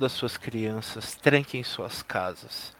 Esconda 0.00 0.08
suas 0.08 0.38
crianças, 0.38 1.14
tranquem 1.14 1.62
suas 1.62 2.02
casas, 2.02 2.74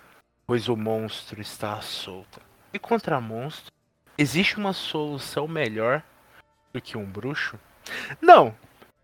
pois 0.46 0.70
o 0.70 0.76
monstro 0.76 1.38
está 1.38 1.74
à 1.74 1.82
solta. 1.82 2.40
E 2.72 2.78
contra 2.78 3.20
monstro, 3.20 3.70
existe 4.16 4.56
uma 4.56 4.72
solução 4.72 5.46
melhor 5.46 6.02
do 6.72 6.80
que 6.80 6.96
um 6.96 7.04
bruxo? 7.04 7.58
Não! 8.22 8.54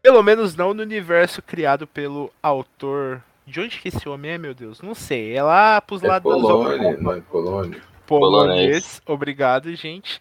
Pelo 0.00 0.22
menos 0.22 0.56
não 0.56 0.72
no 0.72 0.82
universo 0.82 1.42
criado 1.42 1.86
pelo 1.86 2.32
autor. 2.42 3.22
De 3.46 3.60
onde 3.60 3.78
que 3.78 3.88
esse 3.88 4.08
homem 4.08 4.30
é, 4.30 4.38
meu 4.38 4.54
Deus? 4.54 4.80
Não 4.80 4.94
sei. 4.94 5.36
É 5.36 5.42
lá 5.42 5.78
pros 5.82 6.02
É 6.02 6.08
lados 6.08 6.22
Polônia, 6.32 6.96
não 6.96 7.12
é 7.12 7.20
Polônia? 7.20 7.82
polonês. 8.06 9.02
Obrigado, 9.04 9.74
gente. 9.74 10.18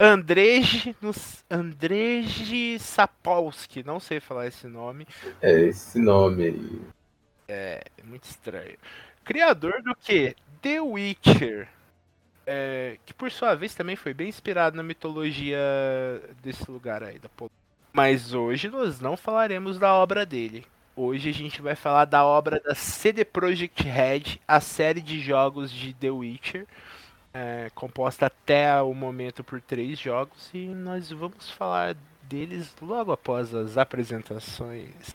Andrzej, 0.00 0.96
nos- 1.00 1.44
Andrzej 1.48 2.78
Sapolsky, 2.80 3.84
não 3.84 4.00
sei 4.00 4.18
falar 4.18 4.48
esse 4.48 4.66
nome, 4.66 5.06
É 5.40 5.52
esse 5.60 5.98
nome 6.00 6.44
aí. 6.46 6.80
É 7.48 7.82
muito 8.04 8.24
estranho. 8.24 8.76
Criador 9.24 9.82
do 9.82 9.94
que? 9.94 10.36
The 10.62 10.80
Witcher, 10.80 11.68
é, 12.46 12.98
que 13.04 13.12
por 13.12 13.30
sua 13.30 13.54
vez 13.54 13.74
também 13.74 13.96
foi 13.96 14.14
bem 14.14 14.28
inspirado 14.28 14.76
na 14.76 14.82
mitologia 14.82 15.58
desse 16.42 16.70
lugar 16.70 17.02
aí 17.02 17.18
da 17.18 17.28
Polônia. 17.28 17.56
Mas 17.92 18.34
hoje 18.34 18.68
nós 18.68 19.00
não 19.00 19.16
falaremos 19.16 19.78
da 19.78 19.94
obra 19.94 20.24
dele. 20.26 20.66
Hoje 20.94 21.28
a 21.28 21.32
gente 21.32 21.60
vai 21.60 21.74
falar 21.74 22.04
da 22.04 22.24
obra 22.24 22.60
da 22.60 22.74
CD 22.74 23.24
Projekt 23.24 23.82
Red, 23.82 24.40
a 24.46 24.60
série 24.60 25.00
de 25.00 25.20
jogos 25.20 25.70
de 25.70 25.92
The 25.92 26.10
Witcher, 26.10 26.66
é, 27.34 27.70
composta 27.74 28.26
até 28.26 28.80
o 28.80 28.94
momento 28.94 29.44
por 29.44 29.60
três 29.60 29.98
jogos, 29.98 30.50
e 30.54 30.68
nós 30.68 31.10
vamos 31.10 31.50
falar 31.50 31.96
deles 32.22 32.74
logo 32.80 33.12
após 33.12 33.54
as 33.54 33.76
apresentações. 33.76 35.14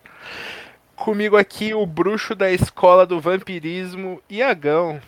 Comigo 1.04 1.36
aqui 1.36 1.74
o 1.74 1.84
bruxo 1.84 2.36
da 2.36 2.52
escola 2.52 3.08
do 3.08 3.20
vampirismo, 3.20 4.22
Iagão. 4.30 5.02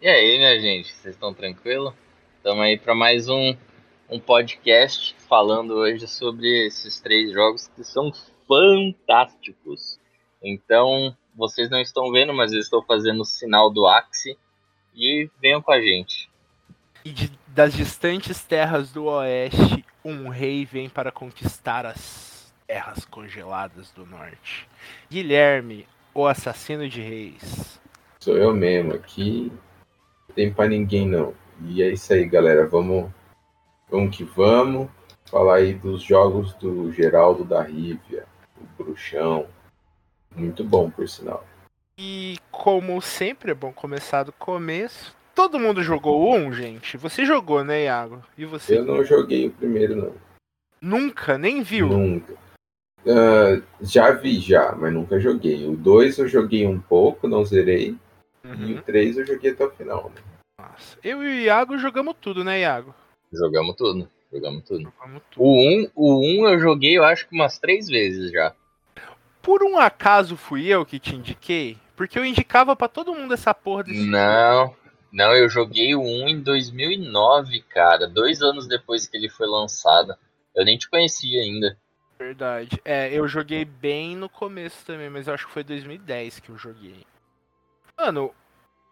E 0.00 0.08
aí, 0.08 0.38
minha 0.38 0.58
gente, 0.58 0.90
vocês 0.90 1.14
estão 1.14 1.34
tranquilo? 1.34 1.94
Estamos 2.38 2.62
aí 2.64 2.78
para 2.78 2.94
mais 2.94 3.28
um, 3.28 3.54
um 4.08 4.18
podcast 4.18 5.14
falando 5.28 5.74
hoje 5.74 6.08
sobre 6.08 6.66
esses 6.66 6.98
três 6.98 7.30
jogos 7.30 7.68
que 7.68 7.84
são 7.84 8.10
fantásticos. 8.48 10.00
Então, 10.42 11.14
vocês 11.36 11.68
não 11.68 11.82
estão 11.82 12.10
vendo, 12.10 12.32
mas 12.32 12.50
eu 12.50 12.58
estou 12.58 12.82
fazendo 12.82 13.20
o 13.20 13.26
sinal 13.26 13.70
do 13.70 13.86
Axie 13.86 14.38
e 14.96 15.28
venham 15.42 15.60
com 15.60 15.72
a 15.72 15.80
gente. 15.80 16.30
E 17.04 17.10
de- 17.10 17.38
das 17.48 17.74
distantes 17.74 18.42
terras 18.42 18.90
do 18.90 19.04
oeste, 19.04 19.84
um 20.02 20.30
rei 20.30 20.64
vem 20.64 20.88
para 20.88 21.12
conquistar 21.12 21.84
as 21.84 22.31
terras 22.72 23.04
congeladas 23.04 23.90
do 23.90 24.06
norte. 24.06 24.66
Guilherme, 25.10 25.86
o 26.14 26.26
assassino 26.26 26.88
de 26.88 27.02
reis. 27.02 27.78
Sou 28.18 28.38
eu 28.38 28.54
mesmo 28.54 28.94
aqui. 28.94 29.52
Não 30.26 30.34
tem 30.34 30.50
pra 30.50 30.66
ninguém 30.66 31.06
não. 31.06 31.34
E 31.66 31.82
é 31.82 31.92
isso 31.92 32.10
aí, 32.14 32.24
galera. 32.24 32.66
Vamos, 32.66 33.10
vamos 33.90 34.16
que 34.16 34.24
vamos. 34.24 34.88
Falar 35.26 35.56
aí 35.56 35.74
dos 35.74 36.02
jogos 36.02 36.54
do 36.54 36.90
Geraldo 36.92 37.44
da 37.44 37.62
Rívia, 37.62 38.24
o 38.58 38.82
Bruxão. 38.82 39.46
Muito 40.34 40.64
bom, 40.64 40.90
por 40.90 41.06
sinal. 41.06 41.44
E 41.98 42.38
como 42.50 43.02
sempre 43.02 43.50
é 43.50 43.54
bom 43.54 43.70
começar 43.70 44.22
do 44.22 44.32
começo. 44.32 45.14
Todo 45.34 45.60
mundo 45.60 45.82
jogou 45.82 46.34
um, 46.34 46.50
gente? 46.54 46.96
Você 46.96 47.26
jogou, 47.26 47.62
né, 47.62 47.84
Iago? 47.84 48.22
E 48.36 48.46
você? 48.46 48.78
Eu 48.78 48.84
não 48.86 49.04
joguei 49.04 49.46
o 49.46 49.50
primeiro, 49.50 49.94
não. 49.94 50.14
Nunca, 50.80 51.36
nem 51.36 51.62
viu. 51.62 51.88
Nunca. 51.88 52.41
Ah, 53.06 53.60
já 53.80 54.10
vi 54.12 54.38
já, 54.40 54.72
mas 54.72 54.92
nunca 54.92 55.18
joguei. 55.18 55.66
O 55.66 55.76
2 55.76 56.18
eu 56.18 56.28
joguei 56.28 56.66
um 56.66 56.80
pouco, 56.80 57.26
não 57.28 57.44
zerei. 57.44 57.96
E 58.44 58.48
Uhum. 58.48 58.78
o 58.78 58.82
3 58.82 59.18
eu 59.18 59.26
joguei 59.26 59.52
até 59.52 59.64
o 59.64 59.70
final, 59.70 60.10
né? 60.14 60.20
Nossa. 60.58 60.96
Eu 61.02 61.22
e 61.22 61.26
o 61.26 61.34
Iago 61.44 61.78
jogamos 61.78 62.14
tudo, 62.20 62.42
né, 62.44 62.60
Iago? 62.60 62.94
Jogamos 63.32 63.76
tudo, 63.76 64.08
jogamos 64.32 64.64
tudo. 64.64 64.82
Jogamos 64.82 65.22
tudo. 65.30 65.42
O 65.44 65.58
1, 65.60 65.88
o 65.94 66.42
1 66.44 66.48
eu 66.48 66.58
joguei, 66.60 66.98
eu 66.98 67.04
acho 67.04 67.28
que 67.28 67.34
umas 67.34 67.58
três 67.58 67.86
vezes 67.88 68.30
já. 68.30 68.52
Por 69.40 69.62
um 69.64 69.78
acaso 69.78 70.36
fui 70.36 70.66
eu 70.66 70.84
que 70.84 70.98
te 70.98 71.16
indiquei? 71.16 71.76
Porque 71.96 72.18
eu 72.18 72.24
indicava 72.24 72.74
pra 72.76 72.88
todo 72.88 73.14
mundo 73.14 73.34
essa 73.34 73.52
porra 73.54 73.84
desse 73.84 74.06
Não, 74.06 74.74
não, 75.12 75.34
eu 75.34 75.48
joguei 75.48 75.94
o 75.94 76.00
1 76.02 76.28
em 76.28 76.40
2009, 76.40 77.60
cara. 77.68 78.06
Dois 78.08 78.40
anos 78.42 78.66
depois 78.68 79.06
que 79.06 79.16
ele 79.16 79.28
foi 79.28 79.46
lançado. 79.46 80.14
Eu 80.54 80.64
nem 80.64 80.76
te 80.78 80.88
conhecia 80.88 81.40
ainda. 81.42 81.76
Verdade. 82.22 82.80
É, 82.84 83.12
eu 83.12 83.26
joguei 83.26 83.64
bem 83.64 84.16
no 84.16 84.28
começo 84.28 84.86
também, 84.86 85.10
mas 85.10 85.26
eu 85.26 85.34
acho 85.34 85.46
que 85.46 85.52
foi 85.52 85.64
2010 85.64 86.38
que 86.38 86.50
eu 86.50 86.56
joguei. 86.56 87.04
Mano, 87.98 88.32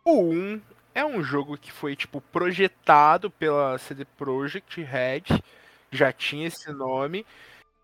o 0.04 0.32
1 0.32 0.60
é 0.94 1.04
um 1.04 1.22
jogo 1.22 1.56
que 1.56 1.70
foi, 1.70 1.94
tipo, 1.94 2.20
projetado 2.20 3.30
pela 3.30 3.78
CD 3.78 4.04
Projekt 4.04 4.82
Red, 4.82 5.40
já 5.92 6.12
tinha 6.12 6.48
esse 6.48 6.72
nome, 6.72 7.24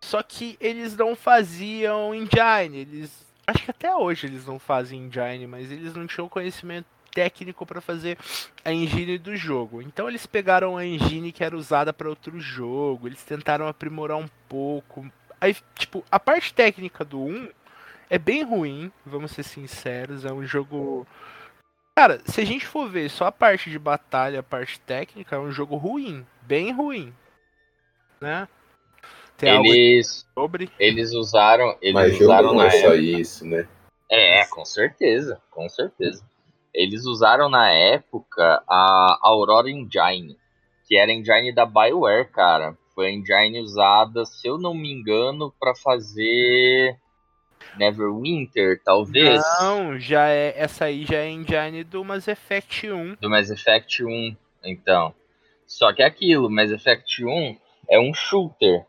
só 0.00 0.22
que 0.22 0.56
eles 0.60 0.96
não 0.96 1.14
faziam 1.14 2.14
engine, 2.14 2.78
eles... 2.78 3.24
Acho 3.46 3.64
que 3.64 3.70
até 3.70 3.94
hoje 3.94 4.26
eles 4.26 4.44
não 4.44 4.58
fazem 4.58 5.06
engine, 5.06 5.46
mas 5.46 5.70
eles 5.70 5.94
não 5.94 6.06
tinham 6.06 6.28
conhecimento 6.28 6.86
técnico 7.12 7.64
pra 7.64 7.80
fazer 7.80 8.18
a 8.64 8.72
engine 8.72 9.16
do 9.16 9.34
jogo. 9.36 9.80
Então 9.80 10.08
eles 10.08 10.26
pegaram 10.26 10.76
a 10.76 10.84
engine 10.84 11.32
que 11.32 11.44
era 11.44 11.56
usada 11.56 11.92
pra 11.92 12.08
outro 12.08 12.38
jogo, 12.40 13.06
eles 13.06 13.22
tentaram 13.22 13.68
aprimorar 13.68 14.18
um 14.18 14.28
pouco. 14.48 15.08
Aí, 15.40 15.56
tipo, 15.74 16.04
a 16.10 16.18
parte 16.18 16.52
técnica 16.52 17.04
do 17.04 17.20
1 17.20 17.48
é 18.08 18.18
bem 18.18 18.42
ruim, 18.42 18.90
vamos 19.04 19.32
ser 19.32 19.42
sinceros, 19.42 20.24
é 20.24 20.32
um 20.32 20.44
jogo 20.44 21.06
Cara, 21.98 22.20
se 22.26 22.42
a 22.42 22.44
gente 22.44 22.66
for 22.66 22.90
ver 22.90 23.08
só 23.08 23.24
a 23.24 23.32
parte 23.32 23.70
de 23.70 23.78
batalha, 23.78 24.40
a 24.40 24.42
parte 24.42 24.78
técnica, 24.80 25.36
é 25.36 25.38
um 25.38 25.50
jogo 25.50 25.76
ruim, 25.76 26.26
bem 26.42 26.70
ruim. 26.70 27.10
Né? 28.20 28.46
Tem 29.38 29.50
algo 29.50 29.66
Eles, 29.66 30.26
sobre? 30.34 30.70
eles 30.78 31.12
usaram, 31.14 31.74
eles 31.80 31.94
mas 31.94 32.20
usaram 32.20 32.48
não 32.48 32.56
na 32.56 32.66
é 32.66 32.70
só 32.70 32.76
época. 32.88 32.96
isso, 32.96 33.46
né? 33.46 33.66
É, 34.10 34.44
com 34.44 34.62
certeza, 34.66 35.40
com 35.50 35.66
certeza. 35.70 36.22
Eles 36.74 37.06
usaram 37.06 37.48
na 37.48 37.70
época 37.70 38.62
a 38.68 39.18
Aurora 39.22 39.70
Engine, 39.70 40.38
que 40.86 40.98
era 40.98 41.10
a 41.10 41.14
engine 41.14 41.50
da 41.50 41.64
BioWare, 41.64 42.30
cara. 42.30 42.76
Foi 42.96 43.08
a 43.08 43.12
engine 43.12 43.60
usada, 43.60 44.24
se 44.24 44.48
eu 44.48 44.56
não 44.56 44.72
me 44.72 44.90
engano, 44.90 45.52
pra 45.60 45.74
fazer 45.74 46.96
Neverwinter, 47.76 48.80
talvez. 48.82 49.44
Não, 49.60 49.98
já 49.98 50.28
é 50.28 50.54
essa 50.56 50.86
aí 50.86 51.04
já 51.04 51.18
é 51.18 51.28
engine 51.28 51.84
do 51.84 52.02
Mass 52.02 52.26
Effect 52.26 52.90
1. 52.90 53.16
do 53.20 53.28
Mass 53.28 53.50
Effect 53.50 54.02
1, 54.02 54.34
então. 54.64 55.14
Só 55.66 55.92
que 55.92 56.02
é 56.02 56.06
aquilo, 56.06 56.48
Mass 56.48 56.70
Effect 56.70 57.22
1 57.22 57.58
é 57.90 58.00
um 58.00 58.14
shooter. 58.14 58.86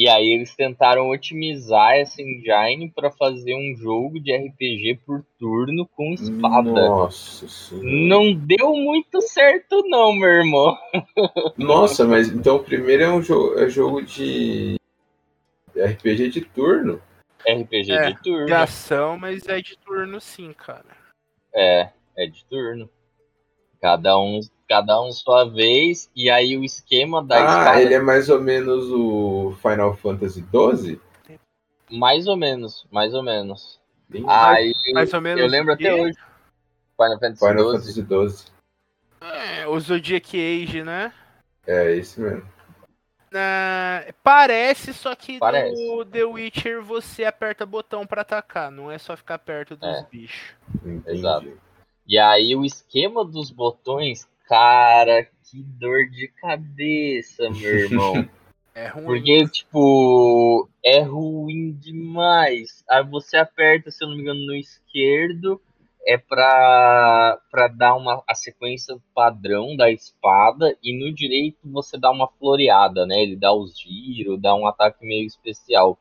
E 0.00 0.08
aí 0.08 0.32
eles 0.32 0.56
tentaram 0.56 1.10
otimizar 1.10 1.92
essa 1.92 2.22
engine 2.22 2.90
pra 2.90 3.10
fazer 3.10 3.54
um 3.54 3.76
jogo 3.76 4.18
de 4.18 4.34
RPG 4.34 4.98
por 5.04 5.22
turno 5.38 5.86
com 5.94 6.14
espada. 6.14 6.72
Nossa 6.72 7.46
senhora. 7.46 7.86
Não 7.86 8.32
deu 8.32 8.74
muito 8.76 9.20
certo 9.20 9.82
não, 9.88 10.14
meu 10.14 10.30
irmão. 10.30 10.74
Nossa, 11.58 12.06
mas 12.06 12.30
então 12.30 12.56
o 12.56 12.64
primeiro 12.64 13.02
é 13.02 13.10
um 13.10 13.20
jogo, 13.20 13.58
é 13.58 13.68
jogo 13.68 14.00
de 14.00 14.76
RPG 15.76 16.30
de 16.30 16.40
turno. 16.46 17.02
RPG 17.46 17.92
É, 17.92 18.10
de 18.10 18.22
turno. 18.22 18.46
De 18.46 18.54
ação, 18.54 19.18
mas 19.18 19.46
é 19.48 19.60
de 19.60 19.76
turno 19.76 20.18
sim, 20.18 20.54
cara. 20.54 20.96
É, 21.54 21.90
é 22.16 22.26
de 22.26 22.42
turno. 22.46 22.88
Cada 23.80 24.18
um, 24.18 24.40
cada 24.68 25.00
um 25.02 25.10
sua 25.12 25.44
vez. 25.44 26.10
E 26.14 26.28
aí 26.30 26.56
o 26.56 26.64
esquema 26.64 27.22
da 27.24 27.36
ah, 27.36 27.58
espada 27.58 27.82
ele 27.82 27.94
é 27.94 28.00
mais 28.00 28.28
ou 28.28 28.40
menos 28.40 28.84
o 28.90 29.56
Final 29.62 29.96
Fantasy 29.96 30.44
XII? 30.52 31.00
mais 31.90 32.26
ou 32.28 32.36
menos, 32.36 32.86
mais 32.90 33.14
ou 33.14 33.22
menos. 33.22 33.80
Bem- 34.08 34.24
Aí 34.28 34.72
Mais 34.94 35.12
ou 35.12 35.20
menos 35.20 35.40
eu 35.42 35.48
lembro 35.48 35.72
até 35.72 35.92
hoje. 35.94 36.16
Final 36.96 37.18
Fantasy 37.18 37.38
Final 37.38 37.80
XII. 37.80 38.04
Fantasy 38.06 38.36
XII. 38.44 38.52
É, 39.22 39.66
o 39.66 39.78
Zodiac 39.80 40.36
Age, 40.36 40.82
né? 40.84 41.12
É 41.66 41.96
esse 41.96 42.20
mesmo. 42.20 42.46
Ah, 43.32 44.04
parece, 44.24 44.92
só 44.92 45.14
que 45.14 45.38
Parece. 45.38 45.72
no 45.86 46.04
The 46.04 46.24
Witcher 46.24 46.82
você 46.82 47.24
aperta 47.24 47.64
botão 47.64 48.04
pra 48.06 48.22
atacar, 48.22 48.70
não 48.72 48.90
é 48.90 48.98
só 48.98 49.16
ficar 49.16 49.38
perto 49.38 49.76
dos 49.76 49.88
É. 49.88 50.06
bichos. 50.10 50.54
Entendi. 50.84 51.18
Exato. 51.18 51.58
E 52.10 52.18
aí 52.18 52.56
o 52.56 52.64
esquema 52.64 53.24
dos 53.24 53.52
botões, 53.52 54.28
cara, 54.48 55.22
que 55.44 55.62
dor 55.62 56.10
de 56.10 56.26
cabeça, 56.26 57.48
meu 57.50 57.78
irmão. 57.78 58.28
É 58.72 58.86
ruim. 58.86 59.04
Porque, 59.04 59.48
tipo, 59.48 60.68
é 60.82 61.00
ruim 61.00 61.72
demais. 61.72 62.84
Aí 62.88 63.04
você 63.04 63.36
aperta, 63.36 63.90
se 63.90 64.02
eu 64.02 64.08
não 64.08 64.14
me 64.14 64.22
engano, 64.22 64.46
no 64.46 64.54
esquerdo, 64.54 65.60
é 66.06 66.16
pra, 66.16 67.36
pra 67.50 67.66
dar 67.66 67.96
uma, 67.96 68.22
a 68.28 68.34
sequência 68.34 68.96
padrão 69.12 69.76
da 69.76 69.90
espada, 69.90 70.74
e 70.82 70.96
no 70.96 71.12
direito 71.12 71.58
você 71.64 71.98
dá 71.98 72.12
uma 72.12 72.28
floreada, 72.38 73.04
né? 73.04 73.20
Ele 73.20 73.34
dá 73.34 73.52
os 73.52 73.76
giros, 73.76 74.40
dá 74.40 74.54
um 74.54 74.68
ataque 74.68 75.04
meio 75.04 75.26
especial. 75.26 75.98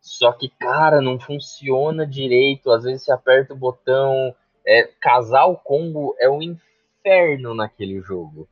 Só 0.00 0.32
que, 0.32 0.48
cara, 0.48 1.02
não 1.02 1.20
funciona 1.20 2.06
direito. 2.06 2.70
Às 2.70 2.84
vezes 2.84 3.04
você 3.04 3.12
aperta 3.12 3.52
o 3.52 3.58
botão. 3.58 4.34
É, 4.66 4.84
casar 5.00 5.44
o 5.46 5.56
combo 5.56 6.14
é 6.18 6.28
um 6.28 6.40
inferno 6.42 7.54
naquele 7.54 8.00
jogo. 8.00 8.48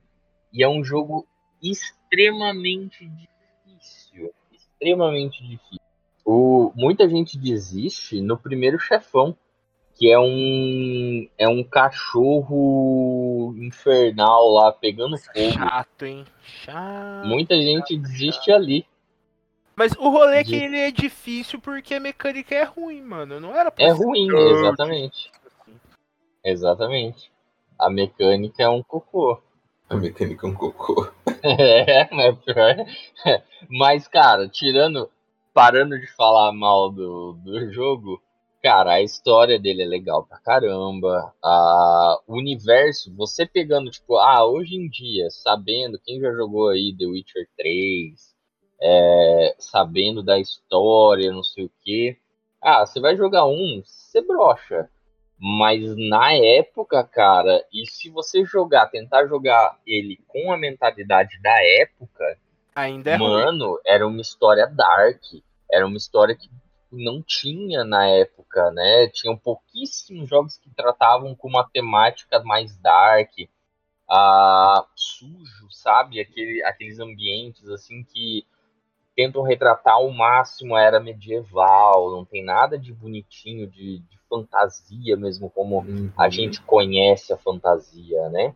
E 0.53 0.63
é 0.63 0.69
um 0.69 0.85
jogo 0.85 1.27
extremamente 1.63 3.07
difícil. 3.09 4.33
Extremamente 4.53 5.43
difícil. 5.43 5.81
O, 6.25 6.73
muita 6.75 7.09
gente 7.09 7.39
desiste 7.39 8.21
no 8.21 8.37
primeiro 8.37 8.79
chefão, 8.79 9.37
que 9.95 10.11
é 10.11 10.19
um 10.19 11.29
é 11.39 11.49
um 11.49 11.63
cachorro 12.53 13.55
infernal 13.59 14.49
lá 14.49 14.73
pegando 14.73 15.17
fogo. 15.17 15.53
Chato, 15.53 16.05
hein? 16.05 16.25
Chato. 16.43 17.27
Muita 17.27 17.55
gente 17.55 17.97
desiste 17.97 18.51
ali. 18.53 18.87
Mas 19.75 19.93
o 19.93 20.09
rolê 20.11 20.37
é 20.39 20.45
que 20.45 20.51
De- 20.51 20.65
ele 20.65 20.79
é 20.79 20.91
difícil 20.91 21.59
porque 21.61 21.95
a 21.95 22.01
mecânica 22.01 22.55
é 22.55 22.63
ruim, 22.65 23.01
mano. 23.03 23.41
Não 23.41 23.57
era 23.57 23.71
pra 23.71 23.85
É 23.85 23.91
ruim, 23.91 24.29
exatamente. 24.31 25.31
Exatamente. 26.45 27.31
A 27.79 27.91
mecânica 27.91 28.63
é 28.63 28.69
um 28.69 28.83
cocô. 28.83 29.41
A 29.89 29.97
mecânica 29.97 30.47
é 30.47 30.51
um 30.51 30.55
cocô. 30.55 31.11
É, 31.45 32.09
mas 32.15 32.39
pior. 32.39 32.77
Mas, 33.69 34.07
cara, 34.07 34.49
tirando. 34.49 35.11
Parando 35.53 35.99
de 35.99 36.07
falar 36.15 36.51
mal 36.53 36.91
do, 36.91 37.35
do 37.45 37.71
jogo, 37.73 38.23
cara, 38.63 38.93
a 38.95 39.03
história 39.03 39.59
dele 39.59 39.83
é 39.83 39.87
legal 39.87 40.25
pra 40.25 40.39
caramba. 40.39 41.35
A, 41.43 42.19
o 42.27 42.37
universo, 42.37 43.15
você 43.15 43.45
pegando, 43.45 43.91
tipo, 43.91 44.17
ah, 44.17 44.47
hoje 44.47 44.77
em 44.77 44.89
dia, 44.89 45.29
sabendo, 45.31 46.01
quem 46.03 46.21
já 46.21 46.33
jogou 46.33 46.69
aí 46.69 46.95
The 46.97 47.05
Witcher 47.07 47.47
3, 47.57 48.35
é, 48.81 49.55
sabendo 49.59 50.23
da 50.23 50.39
história, 50.39 51.31
não 51.33 51.43
sei 51.43 51.65
o 51.65 51.71
que. 51.83 52.17
Ah, 52.61 52.87
você 52.87 53.01
vai 53.01 53.17
jogar 53.17 53.45
um, 53.47 53.83
você 53.85 54.23
brocha. 54.23 54.89
Mas 55.45 55.97
na 55.97 56.33
época, 56.35 57.03
cara, 57.03 57.67
e 57.73 57.85
se 57.85 58.09
você 58.09 58.45
jogar, 58.45 58.87
tentar 58.87 59.27
jogar 59.27 59.77
ele 59.85 60.21
com 60.29 60.53
a 60.53 60.57
mentalidade 60.57 61.43
da 61.43 61.61
época, 61.81 62.39
Ainda 62.77 63.11
é 63.11 63.17
ruim. 63.17 63.29
mano, 63.29 63.81
era 63.85 64.07
uma 64.07 64.21
história 64.21 64.69
dark. 64.69 65.21
Era 65.69 65.85
uma 65.85 65.97
história 65.97 66.37
que 66.37 66.49
não 66.93 67.21
tinha 67.21 67.83
na 67.83 68.07
época, 68.07 68.71
né? 68.71 69.09
Tinham 69.09 69.37
pouquíssimos 69.37 70.29
jogos 70.29 70.59
que 70.59 70.71
tratavam 70.71 71.35
com 71.35 71.49
uma 71.49 71.69
temática 71.69 72.41
mais 72.45 72.77
dark, 72.77 73.33
ah, 74.09 74.87
sujo, 74.95 75.69
sabe? 75.73 76.21
Aquele, 76.21 76.63
aqueles 76.63 77.01
ambientes 77.01 77.69
assim 77.69 78.05
que 78.05 78.47
tentam 79.17 79.43
retratar 79.43 79.95
ao 79.95 80.09
máximo 80.13 80.77
a 80.77 80.83
era 80.83 81.01
medieval, 81.01 82.13
não 82.13 82.25
tem 82.25 82.45
nada 82.45 82.79
de 82.79 82.93
bonitinho, 82.93 83.67
de, 83.67 83.99
de 83.99 84.19
fantasia 84.33 85.17
mesmo, 85.17 85.51
como 85.51 85.81
Uhum. 85.81 86.11
a 86.17 86.29
gente 86.31 86.63
conhece 86.63 87.33
a 87.33 87.37
fantasia, 87.37 88.29
né? 88.31 88.55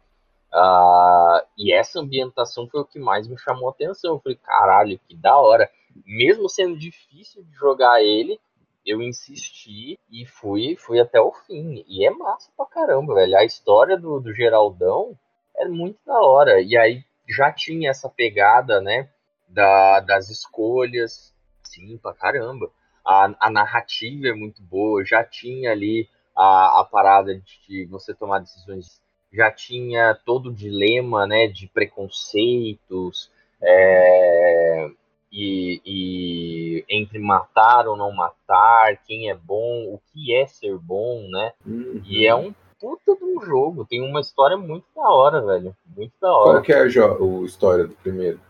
Ah, 0.52 1.44
e 1.58 1.72
essa 1.72 2.00
ambientação 2.00 2.66
foi 2.68 2.80
o 2.80 2.84
que 2.84 2.98
mais 2.98 3.28
me 3.28 3.36
chamou 3.38 3.68
a 3.68 3.72
atenção. 3.72 4.14
Eu 4.14 4.20
falei, 4.20 4.38
caralho, 4.42 4.98
que 5.06 5.14
da 5.14 5.36
hora. 5.36 5.70
Mesmo 6.06 6.48
sendo 6.48 6.78
difícil 6.78 7.42
de 7.42 7.52
jogar 7.54 8.02
ele, 8.02 8.38
eu 8.84 9.02
insisti 9.02 9.98
e 10.10 10.24
fui, 10.26 10.76
fui 10.76 11.00
até 11.00 11.20
o 11.20 11.32
fim. 11.32 11.84
E 11.88 12.06
é 12.06 12.10
massa 12.10 12.50
pra 12.56 12.64
caramba, 12.66 13.14
velho. 13.14 13.36
A 13.36 13.44
história 13.44 13.98
do, 13.98 14.20
do 14.20 14.32
Geraldão 14.32 15.18
é 15.56 15.66
muito 15.66 15.98
da 16.06 16.18
hora. 16.20 16.60
E 16.60 16.76
aí 16.76 17.04
já 17.28 17.52
tinha 17.52 17.90
essa 17.90 18.08
pegada, 18.08 18.80
né? 18.80 19.08
Da, 19.48 20.00
das 20.00 20.30
escolhas. 20.30 21.34
Sim, 21.64 21.98
pra 21.98 22.14
caramba. 22.14 22.70
A, 23.06 23.34
a 23.40 23.50
narrativa 23.50 24.28
é 24.28 24.32
muito 24.32 24.62
boa. 24.62 25.04
Já 25.04 25.22
tinha 25.22 25.70
ali 25.72 26.08
a, 26.36 26.80
a 26.80 26.84
parada 26.84 27.34
de 27.34 27.86
você 27.86 28.14
tomar 28.14 28.40
decisões. 28.40 29.00
Já 29.32 29.50
tinha 29.50 30.18
todo 30.24 30.50
o 30.50 30.54
dilema, 30.54 31.26
né? 31.26 31.46
De 31.46 31.68
preconceitos. 31.68 33.30
É, 33.62 34.90
e, 35.32 35.80
e 35.84 36.84
entre 36.88 37.18
matar 37.18 37.86
ou 37.86 37.96
não 37.96 38.12
matar, 38.12 38.96
quem 39.06 39.30
é 39.30 39.34
bom, 39.34 39.94
o 39.94 40.00
que 40.12 40.34
é 40.34 40.46
ser 40.46 40.78
bom, 40.78 41.26
né? 41.28 41.52
Uhum. 41.64 42.02
E 42.04 42.26
é 42.26 42.34
um 42.34 42.54
puta 42.80 43.14
de 43.16 43.24
um 43.24 43.40
jogo, 43.42 43.84
tem 43.84 44.02
uma 44.02 44.20
história 44.20 44.56
muito 44.56 44.86
da 44.94 45.08
hora, 45.10 45.40
velho. 45.42 45.76
Muito 45.94 46.12
da 46.20 46.28
Qual 46.28 46.48
hora. 46.48 46.62
que 46.62 46.72
é 46.72 46.78
a 46.78 47.12
o 47.20 47.44
história 47.44 47.86
do 47.86 47.94
primeiro? 47.94 48.40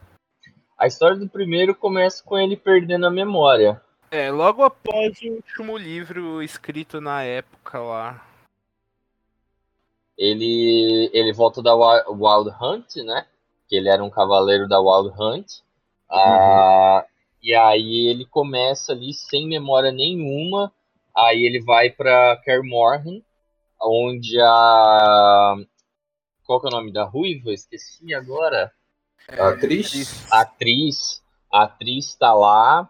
A 0.79 0.87
história 0.87 1.17
do 1.17 1.29
primeiro 1.29 1.75
começa 1.75 2.23
com 2.23 2.39
ele 2.39 2.57
perdendo 2.57 3.07
a 3.07 3.11
memória. 3.11 3.81
É, 4.17 4.31
logo 4.31 4.63
após 4.63 5.21
o 5.21 5.27
último 5.35 5.77
livro 5.77 6.43
escrito 6.43 7.03
na 7.03 7.23
época 7.23 7.79
lá. 7.79 8.27
Ele, 10.17 11.11
ele 11.13 11.35
volta 11.35 11.63
da 11.63 11.75
Wi- 11.75 12.05
Wild 12.09 12.51
Hunt, 12.59 12.97
né? 13.05 13.27
Que 13.69 13.77
ele 13.77 13.91
era 13.91 14.03
um 14.03 14.09
cavaleiro 14.09 14.67
da 14.67 14.81
Wild 14.81 15.15
Hunt. 15.21 15.47
Ah, 16.11 17.05
e 17.43 17.55
aí 17.55 18.07
ele 18.07 18.25
começa 18.25 18.93
ali 18.93 19.13
sem 19.13 19.47
memória 19.47 19.93
nenhuma. 19.93 20.73
Aí 21.15 21.45
ele 21.45 21.61
vai 21.63 21.91
pra 21.91 22.41
Kaer 22.43 22.65
Morhen, 22.65 23.23
onde 23.83 24.41
a. 24.41 25.57
Qual 26.47 26.59
que 26.59 26.69
é 26.69 26.71
o 26.71 26.73
nome 26.73 26.91
da 26.91 27.05
ruiva? 27.05 27.53
Esqueci 27.53 28.15
agora. 28.15 28.73
A 29.29 29.49
atriz? 29.51 30.25
a 30.33 30.41
atriz, 30.41 31.23
a 31.53 31.65
atriz 31.65 32.15
tá 32.15 32.33
lá, 32.33 32.89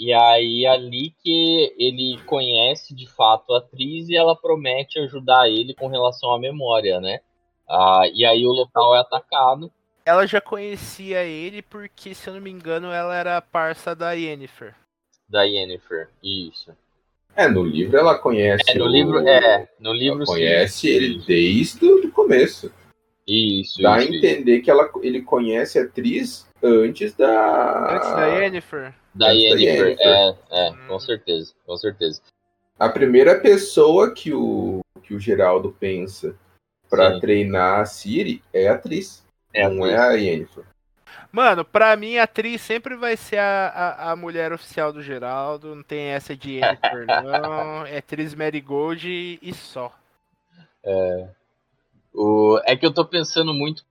e 0.00 0.12
aí 0.12 0.66
ali 0.66 1.14
que 1.22 1.74
ele 1.78 2.18
conhece 2.26 2.94
de 2.94 3.06
fato 3.06 3.52
a 3.54 3.58
atriz 3.58 4.08
e 4.08 4.16
ela 4.16 4.34
promete 4.36 4.98
ajudar 5.00 5.48
ele 5.50 5.74
com 5.74 5.88
relação 5.88 6.32
à 6.32 6.38
memória, 6.40 7.00
né? 7.00 7.20
Ah, 7.68 8.02
e 8.12 8.24
aí 8.24 8.46
o 8.46 8.50
local 8.52 8.96
é 8.96 9.00
atacado. 9.00 9.70
Ela 10.04 10.26
já 10.26 10.40
conhecia 10.40 11.24
ele 11.24 11.62
porque, 11.62 12.14
se 12.14 12.28
eu 12.28 12.34
não 12.34 12.40
me 12.40 12.50
engano, 12.50 12.88
ela 12.92 13.14
era 13.14 13.40
parça 13.40 13.94
da 13.94 14.12
Yennefer. 14.12 14.74
Da 15.28 15.44
Yennefer, 15.44 16.10
isso. 16.22 16.76
É, 17.36 17.48
no 17.48 17.62
livro 17.64 17.96
ela 17.96 18.18
conhece. 18.18 18.70
É, 18.70 18.74
no 18.74 18.84
o- 18.86 18.88
livro, 18.88 19.18
é, 19.28 19.68
no 19.78 19.90
Ela 19.90 19.98
livro 19.98 20.26
sim. 20.26 20.32
conhece 20.32 20.88
ele 20.88 21.18
Isso, 21.28 21.78
desde 21.80 22.06
o 22.06 22.12
começo. 22.12 22.72
Isso, 23.32 23.80
Dá 23.82 23.94
a 23.94 23.98
isso, 23.98 24.12
isso. 24.12 24.26
entender 24.26 24.60
que 24.60 24.70
ela, 24.70 24.90
ele 25.02 25.22
conhece 25.22 25.78
a 25.78 25.82
atriz 25.82 26.48
antes 26.62 27.14
da. 27.14 27.94
Antes 27.96 28.10
da 28.10 28.26
Yennefer. 28.26 28.94
Da 29.14 29.28
Yennefer. 29.30 29.96
é, 30.00 30.34
é, 30.50 30.70
Hum. 30.70 30.76
com 30.88 30.98
certeza, 30.98 31.52
com 31.64 31.76
certeza. 31.76 32.20
A 32.78 32.88
primeira 32.88 33.38
pessoa 33.38 34.12
que 34.12 34.32
o, 34.32 34.80
que 35.02 35.14
o 35.14 35.20
Geraldo 35.20 35.70
pensa 35.78 36.34
pra 36.88 37.14
Sim. 37.14 37.20
treinar 37.20 37.80
a 37.80 37.84
Siri 37.84 38.42
é 38.52 38.68
a 38.68 38.74
atriz. 38.74 39.24
É 39.54 39.64
a 39.64 39.68
não 39.68 39.84
atriz. 39.84 39.94
é 39.94 39.98
a 40.02 40.12
Yennefer. 40.12 40.64
Mano, 41.30 41.64
pra 41.64 41.94
mim 41.96 42.16
a 42.16 42.24
atriz 42.24 42.60
sempre 42.60 42.96
vai 42.96 43.16
ser 43.16 43.38
a, 43.38 43.68
a, 43.68 44.10
a 44.12 44.16
mulher 44.16 44.52
oficial 44.52 44.92
do 44.92 45.00
Geraldo. 45.02 45.76
Não 45.76 45.82
tem 45.84 46.06
essa 46.08 46.34
de 46.34 46.54
Yennefer, 46.56 47.06
não. 47.22 47.86
É 47.86 47.98
atriz 47.98 48.34
Marigold 48.34 49.08
e, 49.08 49.38
e 49.40 49.54
só. 49.54 49.92
O, 52.12 52.60
é 52.64 52.76
que 52.76 52.84
eu 52.84 52.92
tô 52.92 53.04
pensando 53.04 53.54
muito 53.54 53.84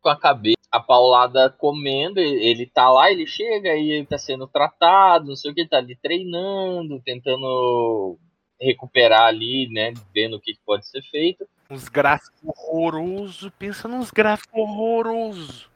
com 0.00 0.08
a 0.08 0.16
cabeça. 0.16 0.54
A 0.70 0.80
paulada 0.80 1.48
comendo, 1.50 2.18
ele 2.18 2.66
tá 2.66 2.90
lá, 2.90 3.10
ele 3.10 3.26
chega 3.26 3.76
e 3.76 3.92
ele 3.92 4.06
tá 4.06 4.18
sendo 4.18 4.46
tratado, 4.46 5.28
não 5.28 5.36
sei 5.36 5.52
o 5.52 5.54
que, 5.54 5.68
tá 5.68 5.76
ali 5.76 5.94
treinando, 5.94 7.00
tentando 7.04 8.18
recuperar 8.60 9.26
ali, 9.26 9.68
né? 9.70 9.94
Vendo 10.12 10.36
o 10.36 10.40
que 10.40 10.58
pode 10.66 10.86
ser 10.88 11.02
feito. 11.02 11.46
Uns 11.70 11.88
gráficos 11.88 12.40
horrorosos. 12.42 13.50
Pensa 13.58 13.86
nos 13.86 14.10
gráficos 14.10 14.52
horrorosos. 14.54 15.70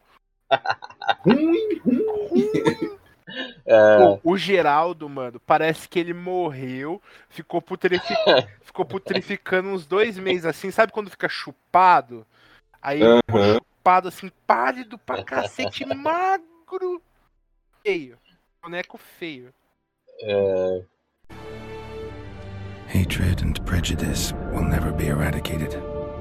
Ruim, 1.25 1.81
É, 3.67 3.99
Pô, 3.99 4.21
o 4.25 4.37
Geraldo, 4.37 5.09
mano, 5.09 5.39
parece 5.41 5.89
que 5.89 5.99
ele 5.99 6.15
morreu, 6.15 7.01
ficou, 7.29 7.61
putrifi... 7.61 8.15
ficou 8.79 8.85
putrificando 8.85 9.71
uns 9.71 9.87
dois 9.87 10.19
meses 10.19 10.45
assim, 10.45 10.71
sabe 10.71 10.93
quando 10.93 11.11
fica 11.11 11.29
chupado? 11.29 12.25
Aí 12.81 13.03
ele 13.03 13.19
ficou 13.27 13.55
chupado 13.55 14.09
assim, 14.09 14.31
pálido 14.47 14.97
pra 14.99 15.25
cacete, 15.25 15.85
magro, 15.85 17.03
feio. 17.83 18.17
Boneco 18.63 18.99
feio. 18.99 19.53
É, 20.23 20.83
Hatred 22.89 23.43
and 23.43 23.65
prejudice 23.67 24.33
will 24.53 24.65
never 24.65 24.93
be 24.93 25.09
eradicated, 25.09 25.75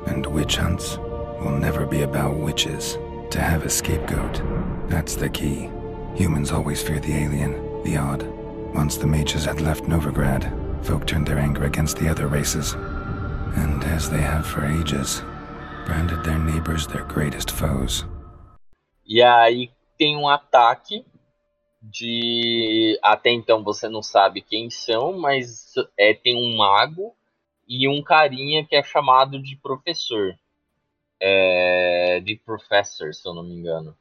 and 0.07 0.25
witch 0.25 0.57
hunts 0.57 0.97
will 1.39 1.57
never 1.57 1.85
be 1.85 2.03
about 2.03 2.35
witches. 2.35 2.97
To 3.31 3.39
have 3.39 3.65
a 3.65 3.69
scapegoat, 3.69 4.41
that's 4.89 5.15
the 5.15 5.29
key. 5.29 5.69
Humans 6.15 6.51
always 6.51 6.81
fear 6.81 6.99
the 6.99 7.13
alien, 7.13 7.53
the 7.83 7.97
odd. 7.97 8.23
Once 8.73 8.97
the 8.97 9.07
mages 9.07 9.45
had 9.45 9.61
left 9.61 9.85
Novigrad, 9.85 10.66
folk 10.87 11.05
turned 11.05 11.27
their 11.27 11.37
anger 11.37 11.65
against 11.65 11.97
the 11.97 12.07
other 12.07 12.27
races. 12.27 12.73
And 13.57 13.83
as 13.83 14.09
they 14.09 14.21
have 14.21 14.45
for 14.45 14.63
ages, 14.63 15.21
branded 15.85 16.23
their 16.23 16.39
neighbors 16.39 16.87
their 16.87 17.03
greatest 17.03 17.51
foes. 17.51 18.05
E 19.05 19.21
aí 19.21 19.69
tem 19.97 20.15
um 20.15 20.29
ataque 20.29 21.05
de. 21.81 22.97
Até 23.03 23.31
então 23.31 23.63
você 23.63 23.89
não 23.89 24.01
sabe 24.01 24.41
quem 24.41 24.69
são, 24.69 25.19
mas 25.19 25.73
é, 25.97 26.13
tem 26.13 26.35
um 26.37 26.55
mago 26.55 27.13
e 27.67 27.87
um 27.89 28.01
carinha 28.01 28.65
que 28.65 28.75
é 28.75 28.81
chamado 28.81 29.41
de 29.41 29.57
professor. 29.57 30.33
É, 31.19 32.21
de 32.23 32.35
professor, 32.37 33.13
se 33.13 33.27
eu 33.27 33.33
não 33.33 33.43
me 33.43 33.55
engano. 33.55 33.93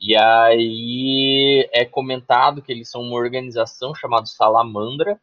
E 0.00 0.16
aí 0.16 1.68
é 1.72 1.84
comentado 1.84 2.62
que 2.62 2.72
eles 2.72 2.90
são 2.90 3.02
uma 3.02 3.16
organização 3.16 3.94
chamada 3.94 4.26
Salamandra. 4.26 5.20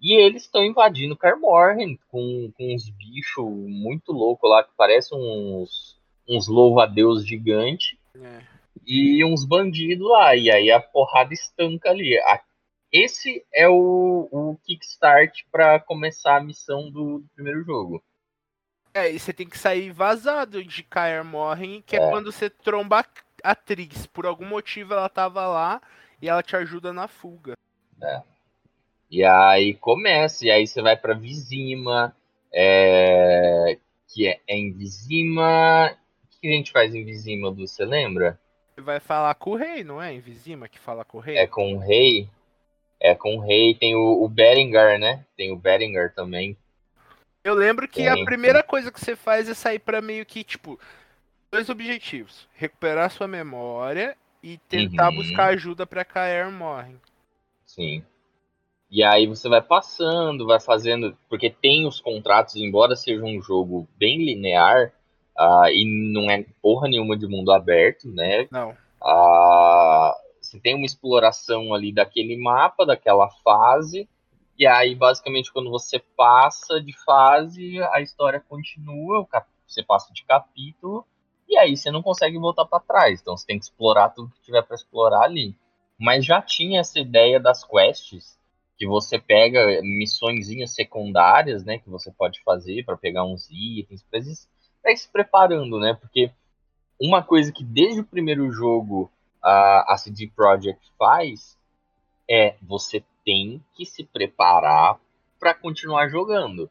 E 0.00 0.14
eles 0.14 0.42
estão 0.42 0.64
invadindo 0.64 1.16
Carmorhen 1.16 1.98
com, 2.08 2.52
com 2.56 2.74
uns 2.74 2.88
bichos 2.88 3.44
muito 3.44 4.12
loucos 4.12 4.48
lá, 4.48 4.62
que 4.62 4.70
parecem 4.76 5.18
uns, 5.18 5.98
uns 6.28 6.46
louva-a-deus 6.46 7.26
gigantes 7.26 7.98
É. 8.14 8.40
e 8.86 9.24
uns 9.24 9.44
bandidos 9.44 10.08
lá. 10.08 10.36
E 10.36 10.50
aí 10.50 10.70
a 10.70 10.80
porrada 10.80 11.34
estanca 11.34 11.90
ali. 11.90 12.16
Esse 12.92 13.44
é 13.52 13.68
o, 13.68 14.28
o 14.30 14.56
kickstart 14.64 15.42
para 15.50 15.78
começar 15.80 16.36
a 16.36 16.42
missão 16.42 16.90
do, 16.90 17.18
do 17.18 17.28
primeiro 17.34 17.62
jogo. 17.64 18.02
É, 18.94 19.10
e 19.12 19.18
você 19.18 19.32
tem 19.32 19.48
que 19.48 19.58
sair 19.58 19.90
vazado 19.90 20.64
de 20.64 20.82
Kaer 20.82 21.24
Morhen, 21.24 21.82
que 21.82 21.96
é. 21.96 22.00
É. 22.02 22.10
quando 22.10 22.32
você 22.32 22.48
tromba 22.48 23.00
a 23.00 23.50
atriz. 23.50 24.06
Por 24.06 24.26
algum 24.26 24.46
motivo 24.46 24.94
ela 24.94 25.08
tava 25.08 25.46
lá 25.46 25.82
e 26.22 26.28
ela 26.28 26.42
te 26.42 26.56
ajuda 26.56 26.92
na 26.92 27.06
fuga. 27.06 27.54
E 29.10 29.24
aí 29.24 29.74
começa, 29.74 30.46
e 30.46 30.50
aí 30.50 30.66
você 30.66 30.82
vai 30.82 30.96
pra 30.96 31.14
Vizima, 31.14 32.14
é, 32.52 33.78
que 34.06 34.26
é, 34.26 34.40
é 34.46 34.56
em 34.56 34.72
Vizima. 34.72 35.96
O 36.24 36.40
que 36.40 36.48
a 36.48 36.52
gente 36.52 36.70
faz 36.72 36.94
em 36.94 37.04
Vizima, 37.04 37.50
Du, 37.50 37.66
você 37.66 37.84
lembra? 37.84 38.38
Você 38.74 38.82
vai 38.82 39.00
falar 39.00 39.34
com 39.34 39.52
o 39.52 39.56
rei, 39.56 39.82
não 39.82 40.00
é? 40.00 40.12
Em 40.12 40.20
Vizima 40.20 40.68
que 40.68 40.78
fala 40.78 41.04
com 41.04 41.18
o 41.18 41.20
rei? 41.20 41.36
É 41.36 41.46
com 41.46 41.74
o 41.74 41.78
rei. 41.78 42.28
É 43.00 43.14
com 43.14 43.36
o 43.36 43.40
rei, 43.40 43.74
tem 43.74 43.94
o, 43.94 44.22
o 44.22 44.28
Berengar, 44.28 44.98
né? 44.98 45.24
Tem 45.36 45.52
o 45.52 45.56
Berengar 45.56 46.12
também. 46.12 46.56
Eu 47.44 47.54
lembro 47.54 47.88
que 47.88 48.02
Sim, 48.02 48.08
a 48.08 48.24
primeira 48.24 48.62
coisa 48.62 48.92
que 48.92 49.00
você 49.00 49.16
faz 49.16 49.48
é 49.48 49.54
sair 49.54 49.78
pra 49.78 50.02
meio 50.02 50.26
que, 50.26 50.44
tipo, 50.44 50.78
dois 51.50 51.68
objetivos. 51.68 52.48
Recuperar 52.54 53.10
sua 53.10 53.28
memória 53.28 54.16
e 54.42 54.58
tentar 54.68 55.10
Uhum. 55.10 55.16
buscar 55.16 55.46
ajuda 55.46 55.86
pra 55.86 56.04
Kaer 56.04 56.50
Morhen. 56.50 57.00
Sim. 57.64 58.04
E 58.90 59.02
aí 59.02 59.26
você 59.26 59.48
vai 59.48 59.60
passando, 59.60 60.46
vai 60.46 60.60
fazendo. 60.60 61.16
Porque 61.28 61.50
tem 61.50 61.86
os 61.86 62.00
contratos, 62.00 62.56
embora 62.56 62.96
seja 62.96 63.24
um 63.24 63.40
jogo 63.40 63.88
bem 63.98 64.24
linear, 64.24 64.92
ah, 65.36 65.70
e 65.70 65.84
não 66.12 66.30
é 66.30 66.44
porra 66.62 66.88
nenhuma 66.88 67.16
de 67.16 67.26
mundo 67.26 67.52
aberto, 67.52 68.08
né? 68.08 68.48
Não. 68.50 68.74
Ah, 69.02 70.16
você 70.40 70.58
tem 70.58 70.74
uma 70.74 70.86
exploração 70.86 71.74
ali 71.74 71.92
daquele 71.92 72.36
mapa, 72.36 72.86
daquela 72.86 73.28
fase, 73.44 74.08
e 74.58 74.66
aí 74.66 74.94
basicamente 74.94 75.52
quando 75.52 75.70
você 75.70 75.98
passa 76.16 76.80
de 76.80 76.92
fase, 77.04 77.80
a 77.92 78.00
história 78.00 78.42
continua, 78.48 79.26
você 79.66 79.82
passa 79.82 80.12
de 80.12 80.24
capítulo, 80.24 81.04
e 81.48 81.56
aí 81.56 81.76
você 81.76 81.90
não 81.90 82.02
consegue 82.02 82.38
voltar 82.38 82.64
para 82.64 82.80
trás. 82.80 83.20
Então 83.20 83.36
você 83.36 83.46
tem 83.46 83.58
que 83.58 83.64
explorar 83.64 84.10
tudo 84.10 84.32
que 84.34 84.42
tiver 84.42 84.62
para 84.62 84.74
explorar 84.74 85.22
ali. 85.22 85.54
Mas 85.98 86.24
já 86.24 86.40
tinha 86.40 86.80
essa 86.80 86.98
ideia 86.98 87.40
das 87.40 87.64
quests, 87.64 88.37
que 88.78 88.86
você 88.86 89.18
pega 89.18 89.82
missõezinhas 89.82 90.72
secundárias, 90.72 91.64
né, 91.64 91.78
que 91.78 91.90
você 91.90 92.12
pode 92.12 92.40
fazer 92.44 92.84
para 92.84 92.96
pegar 92.96 93.24
uns 93.24 93.48
itens, 93.50 94.04
para 94.08 94.92
ir 94.92 94.96
se 94.96 95.08
preparando, 95.08 95.80
né? 95.80 95.94
Porque 96.00 96.30
uma 97.00 97.22
coisa 97.22 97.52
que 97.52 97.64
desde 97.64 98.00
o 98.00 98.06
primeiro 98.06 98.50
jogo 98.52 99.10
a, 99.42 99.94
a 99.94 99.96
CD 99.96 100.28
Projekt 100.28 100.92
faz 100.96 101.58
é 102.30 102.54
você 102.62 103.02
tem 103.24 103.62
que 103.74 103.84
se 103.84 104.04
preparar 104.04 104.98
para 105.40 105.54
continuar 105.54 106.08
jogando. 106.08 106.70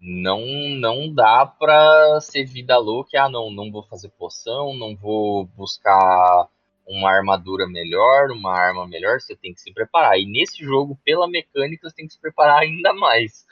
Não 0.00 0.40
não 0.76 1.12
dá 1.12 1.46
pra 1.46 2.20
ser 2.20 2.44
vida 2.44 2.78
louca, 2.78 3.22
ah 3.22 3.28
não, 3.28 3.50
não 3.50 3.70
vou 3.72 3.82
fazer 3.82 4.10
poção, 4.10 4.76
não 4.76 4.94
vou 4.94 5.46
buscar 5.56 6.48
uma 6.88 7.10
armadura 7.10 7.66
melhor, 7.68 8.30
uma 8.30 8.52
arma 8.58 8.86
melhor, 8.88 9.20
você 9.20 9.36
tem 9.36 9.52
que 9.52 9.60
se 9.60 9.72
preparar. 9.72 10.18
E 10.18 10.24
nesse 10.26 10.64
jogo, 10.64 10.98
pela 11.04 11.28
mecânica, 11.28 11.88
você 11.88 11.94
tem 11.94 12.06
que 12.06 12.14
se 12.14 12.20
preparar 12.20 12.60
ainda 12.60 12.92
mais. 12.94 13.46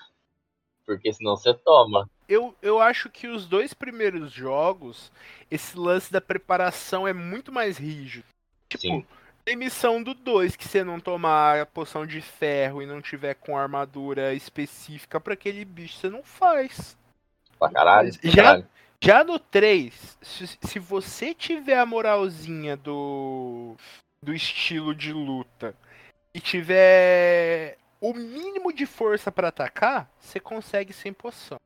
Porque 0.86 1.12
senão 1.12 1.36
você 1.36 1.52
toma. 1.52 2.08
Eu, 2.28 2.56
eu 2.62 2.80
acho 2.80 3.10
que 3.10 3.28
os 3.28 3.46
dois 3.46 3.74
primeiros 3.74 4.32
jogos, 4.32 5.12
esse 5.50 5.76
lance 5.78 6.10
da 6.12 6.20
preparação 6.20 7.06
é 7.06 7.12
muito 7.12 7.52
mais 7.52 7.76
rígido. 7.76 8.24
Tipo, 8.68 8.82
Sim. 8.82 9.06
tem 9.44 9.54
missão 9.54 10.02
do 10.02 10.14
2 10.14 10.56
que 10.56 10.66
você 10.66 10.82
não 10.82 10.98
tomar 10.98 11.60
a 11.60 11.66
poção 11.66 12.06
de 12.06 12.20
ferro 12.20 12.82
e 12.82 12.86
não 12.86 13.02
tiver 13.02 13.34
com 13.34 13.56
armadura 13.56 14.32
específica 14.34 15.20
pra 15.20 15.34
aquele 15.34 15.64
bicho, 15.64 15.98
você 15.98 16.08
não 16.08 16.22
faz. 16.22 16.96
Pra 17.58 17.70
caralho. 17.70 18.18
pra 18.18 18.30
Já- 18.30 18.42
caralho. 18.42 18.68
Já 19.02 19.22
no 19.22 19.38
3, 19.38 20.18
se, 20.22 20.46
se 20.46 20.78
você 20.78 21.34
tiver 21.34 21.78
a 21.78 21.86
moralzinha 21.86 22.76
do, 22.76 23.76
do 24.22 24.34
estilo 24.34 24.94
de 24.94 25.12
luta 25.12 25.76
e 26.34 26.40
tiver 26.40 27.78
o 28.00 28.12
mínimo 28.12 28.72
de 28.72 28.86
força 28.86 29.30
pra 29.30 29.48
atacar, 29.48 30.10
você 30.18 30.40
consegue 30.40 30.92
sem 30.92 31.12
poção. 31.12 31.58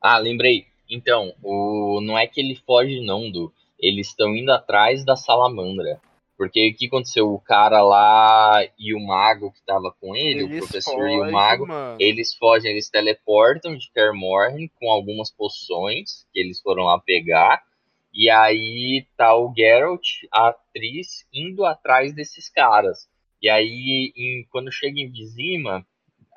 Ah, 0.00 0.18
lembrei. 0.18 0.66
Então, 0.88 1.34
o... 1.42 2.00
não 2.02 2.18
é 2.18 2.26
que 2.26 2.40
ele 2.40 2.56
foge, 2.56 3.00
não, 3.00 3.30
do. 3.30 3.52
Eles 3.78 4.08
estão 4.08 4.34
indo 4.34 4.50
atrás 4.50 5.04
da 5.04 5.16
salamandra. 5.16 6.00
Porque 6.40 6.70
o 6.70 6.74
que 6.74 6.86
aconteceu? 6.86 7.30
O 7.30 7.38
cara 7.38 7.82
lá 7.82 8.66
e 8.78 8.94
o 8.94 8.98
mago 9.06 9.52
que 9.52 9.62
tava 9.62 9.94
com 10.00 10.16
ele, 10.16 10.44
o 10.44 10.48
professor 10.48 11.06
e 11.06 11.16
o 11.16 11.18
fogem, 11.18 11.32
mago, 11.32 11.66
mano. 11.66 11.96
eles 12.00 12.34
fogem, 12.34 12.70
eles 12.72 12.88
teleportam 12.88 13.76
de 13.76 13.90
Kermorhen 13.92 14.70
com 14.80 14.90
algumas 14.90 15.30
poções 15.30 16.26
que 16.32 16.40
eles 16.40 16.58
foram 16.62 16.84
lá 16.84 16.98
pegar. 16.98 17.62
E 18.10 18.30
aí 18.30 19.06
tá 19.18 19.36
o 19.36 19.52
Geralt, 19.54 20.02
a 20.32 20.48
atriz, 20.48 21.26
indo 21.30 21.66
atrás 21.66 22.14
desses 22.14 22.48
caras. 22.48 23.06
E 23.42 23.46
aí, 23.50 24.10
em- 24.16 24.46
quando 24.50 24.72
chega 24.72 24.98
em 24.98 25.10
Vizima, 25.10 25.86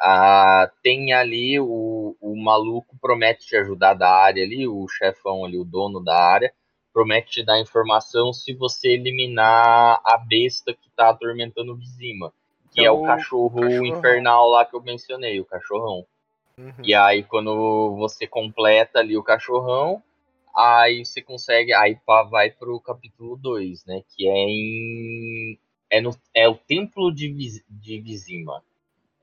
ah, 0.01 0.69
tem 0.83 1.13
ali 1.13 1.57
o, 1.61 2.13
o 2.19 2.35
maluco 2.35 2.97
promete 2.99 3.47
te 3.47 3.55
ajudar 3.55 3.93
da 3.93 4.09
área 4.13 4.43
ali, 4.43 4.67
o 4.67 4.85
chefão 4.89 5.45
ali, 5.45 5.57
o 5.57 5.63
dono 5.63 6.03
da 6.03 6.13
área, 6.13 6.53
promete 6.93 7.31
te 7.31 7.43
dar 7.43 7.59
informação 7.59 8.31
se 8.31 8.53
você 8.53 8.89
eliminar 8.93 9.99
a 10.03 10.17
besta 10.17 10.73
que 10.73 10.89
tá 10.95 11.09
atormentando 11.09 11.75
Vizima. 11.75 12.31
Que 12.71 12.81
É 12.81 12.85
é 12.85 12.91
o 12.91 13.01
o 13.01 13.03
cachorro 13.03 13.59
cachorrão. 13.61 13.85
infernal 13.85 14.49
lá 14.49 14.65
que 14.65 14.75
eu 14.75 14.81
mencionei, 14.81 15.39
o 15.39 15.45
cachorrão. 15.45 16.05
Uhum. 16.57 16.71
E 16.83 16.93
aí, 16.93 17.23
quando 17.23 17.95
você 17.97 18.27
completa 18.27 18.99
ali 18.99 19.17
o 19.17 19.23
cachorrão, 19.23 20.01
aí 20.55 21.03
você 21.03 21.21
consegue. 21.21 21.73
Aí 21.73 21.95
pá, 22.05 22.23
vai 22.23 22.51
pro 22.51 22.79
capítulo 22.79 23.35
2, 23.37 23.85
né? 23.85 24.03
Que 24.15 24.27
é 24.27 24.33
em. 24.47 25.57
É, 25.89 26.01
no, 26.01 26.11
é 26.33 26.47
o 26.47 26.55
Templo 26.55 27.13
de, 27.13 27.27
Viz- 27.31 27.63
de 27.69 27.99
Vizima. 28.01 28.63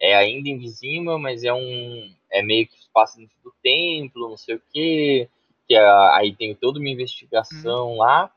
É 0.00 0.14
ainda 0.16 0.48
em 0.48 0.58
Vizima, 0.58 1.18
mas 1.18 1.44
é 1.44 1.52
um. 1.52 2.12
É 2.30 2.42
meio 2.42 2.66
que 2.66 2.76
passa 2.92 3.18
dentro 3.18 3.36
do 3.44 3.52
templo, 3.62 4.28
não 4.30 4.36
sei 4.36 4.54
o 4.56 4.62
quê. 4.72 5.28
Que 5.70 5.76
é- 5.76 5.88
aí 6.16 6.34
tem 6.34 6.52
toda 6.52 6.80
uma 6.80 6.88
investigação 6.88 7.96
lá. 7.96 8.28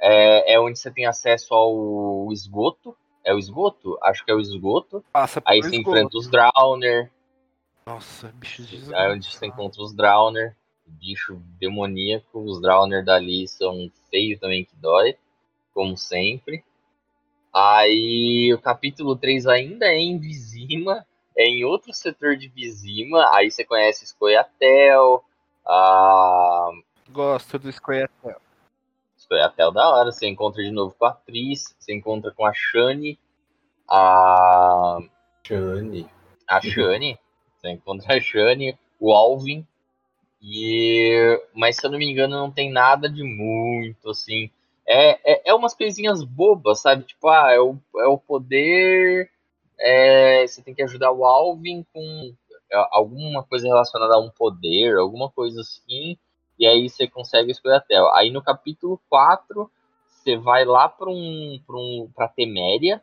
É, 0.00 0.54
é 0.54 0.58
onde 0.58 0.76
você 0.76 0.90
tem 0.90 1.06
acesso 1.06 1.54
ao 1.54 2.32
esgoto. 2.32 2.96
É 3.22 3.32
o 3.32 3.38
esgoto? 3.38 3.96
Acho 4.02 4.24
que 4.24 4.32
é 4.32 4.34
o 4.34 4.40
esgoto. 4.40 5.04
Passa 5.12 5.40
Aí 5.44 5.62
você 5.62 5.68
esgoto. 5.76 5.90
enfrenta 5.90 6.18
os 6.18 6.26
Drowner. 6.28 7.12
Nossa, 7.86 8.32
bichos 8.34 8.66
de 8.66 8.92
Aí 8.92 9.12
onde 9.12 9.30
você 9.30 9.46
encontra 9.46 9.80
os 9.80 9.94
Drowner, 9.94 10.56
bicho 10.84 11.40
demoníaco, 11.60 12.40
os 12.40 12.60
Drowner 12.60 13.04
dali 13.04 13.46
são 13.46 13.88
feios 14.10 14.40
também 14.40 14.64
que 14.64 14.74
dói, 14.74 15.16
como 15.72 15.96
sempre. 15.96 16.64
Aí 17.52 18.52
o 18.52 18.60
capítulo 18.60 19.14
3 19.14 19.46
ainda 19.46 19.86
é 19.86 19.96
em 19.96 20.18
Vizima, 20.18 21.06
é 21.38 21.44
em 21.44 21.64
outro 21.64 21.94
setor 21.94 22.36
de 22.36 22.48
Vizima, 22.48 23.30
aí 23.32 23.48
você 23.48 23.64
conhece 23.64 24.02
Escoiatel, 24.04 25.22
a 25.66 26.70
Gosto 27.10 27.58
do 27.58 27.70
Square. 27.70 28.10
Scoia'tael 29.16 29.70
da 29.72 29.88
hora. 29.88 30.10
Você 30.10 30.26
encontra 30.26 30.62
de 30.62 30.70
novo 30.70 30.94
com 30.98 31.04
a 31.06 31.10
atriz, 31.10 31.74
você 31.78 31.94
encontra 31.94 32.32
com 32.32 32.44
a 32.44 32.52
Shani, 32.52 33.18
a. 33.88 34.98
Shani. 35.46 36.08
A 36.48 36.60
Shani. 36.60 37.18
Você 37.56 37.70
encontra 37.70 38.16
a 38.16 38.20
Shani, 38.20 38.78
o 38.98 39.12
Alvin. 39.12 39.66
E. 40.42 41.40
Mas 41.54 41.76
se 41.76 41.86
eu 41.86 41.90
não 41.90 41.98
me 41.98 42.10
engano, 42.10 42.36
não 42.36 42.50
tem 42.50 42.70
nada 42.70 43.08
de 43.08 43.22
muito, 43.22 44.10
assim. 44.10 44.50
É, 44.86 45.18
é, 45.32 45.50
é 45.50 45.54
umas 45.54 45.74
coisinhas 45.74 46.22
bobas, 46.22 46.80
sabe? 46.80 47.04
Tipo, 47.04 47.28
ah, 47.28 47.52
é 47.52 47.60
o, 47.60 47.78
é 47.96 48.06
o 48.06 48.18
poder. 48.18 49.30
É, 49.78 50.46
você 50.46 50.62
tem 50.62 50.74
que 50.74 50.82
ajudar 50.82 51.10
o 51.12 51.24
Alvin 51.24 51.84
com 51.92 52.00
é, 52.00 52.43
alguma 52.90 53.42
coisa 53.42 53.66
relacionada 53.66 54.14
a 54.14 54.20
um 54.20 54.30
poder, 54.30 54.96
alguma 54.96 55.30
coisa 55.30 55.60
assim. 55.60 56.16
E 56.58 56.66
aí 56.66 56.88
você 56.88 57.06
consegue 57.08 57.50
escolher 57.50 57.76
até. 57.76 57.96
Aí 58.14 58.30
no 58.30 58.42
capítulo 58.42 59.00
4, 59.08 59.70
você 60.06 60.36
vai 60.36 60.64
lá 60.64 60.88
para 60.88 61.10
um, 61.10 61.60
pra 61.66 61.76
um, 61.76 62.08
Teméria. 62.34 63.02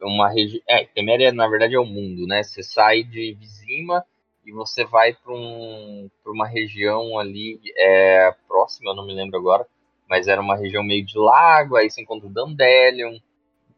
Uma 0.00 0.28
região. 0.28 0.62
É, 0.68 0.84
Teméria 0.84 1.32
na 1.32 1.46
verdade 1.48 1.74
é 1.74 1.80
o 1.80 1.84
mundo, 1.84 2.26
né? 2.26 2.42
Você 2.42 2.62
sai 2.62 3.02
de 3.02 3.34
Vizima 3.34 4.04
e 4.44 4.52
você 4.52 4.84
vai 4.84 5.12
para 5.12 5.32
um, 5.32 6.10
pra 6.22 6.32
uma 6.32 6.46
região 6.46 7.18
ali 7.18 7.60
é, 7.76 8.34
próxima, 8.48 8.90
eu 8.90 8.94
não 8.94 9.06
me 9.06 9.14
lembro 9.14 9.38
agora, 9.38 9.66
mas 10.08 10.26
era 10.26 10.40
uma 10.40 10.56
região 10.56 10.82
meio 10.82 11.04
de 11.04 11.18
lago, 11.18 11.76
aí 11.76 11.90
você 11.90 12.02
encontra 12.02 12.26
o 12.26 12.32
Dandelion. 12.32 13.18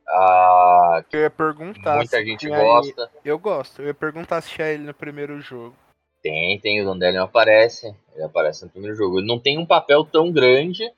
Ah, 0.08 1.04
Eu 1.12 1.20
ia 1.20 1.30
perguntar. 1.30 1.96
muita 1.96 2.18
se 2.18 2.24
gente 2.24 2.48
gosta. 2.48 3.02
ele- 3.02 3.20
Eu 3.24 3.38
gosto. 3.38 3.80
Eu 3.82 3.86
ia 3.88 3.94
perguntar 3.94 4.40
se 4.40 4.50
tinha 4.50 4.68
ele 4.68 4.84
no 4.84 4.94
primeiro 4.94 5.40
jogo. 5.40 5.74
Tem, 6.22 6.58
tem, 6.60 6.80
o 6.80 6.84
Dandelion 6.84 7.24
aparece. 7.24 7.94
Ele 8.14 8.24
aparece 8.24 8.64
no 8.64 8.70
primeiro 8.70 8.96
jogo. 8.96 9.18
Ele 9.18 9.26
não 9.26 9.38
tem 9.38 9.58
um 9.58 9.66
papel 9.66 10.04
tão 10.04 10.30
grande 10.30 10.88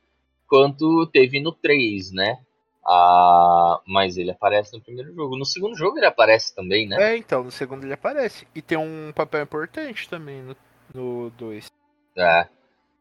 quanto 0.47 1.07
teve 1.07 1.41
no 1.41 1.53
3, 1.53 2.13
né? 2.13 2.39
Ah, 2.87 3.81
mas 3.87 4.19
ele 4.19 4.31
aparece 4.31 4.75
no 4.77 4.83
primeiro 4.83 5.15
jogo. 5.15 5.37
No 5.39 5.47
segundo 5.47 5.75
jogo 5.77 5.97
ele 5.97 6.07
aparece 6.07 6.55
também, 6.55 6.87
né? 6.87 7.13
É, 7.13 7.17
então, 7.17 7.43
no 7.43 7.51
segundo 7.51 7.85
ele 7.85 7.95
aparece. 7.95 8.47
E 8.55 8.61
tem 8.61 8.77
um 8.77 9.13
papel 9.15 9.43
importante 9.43 10.09
também 10.09 10.43
no, 10.43 10.57
no 10.95 11.31
2. 11.31 11.71
É. 12.17 12.47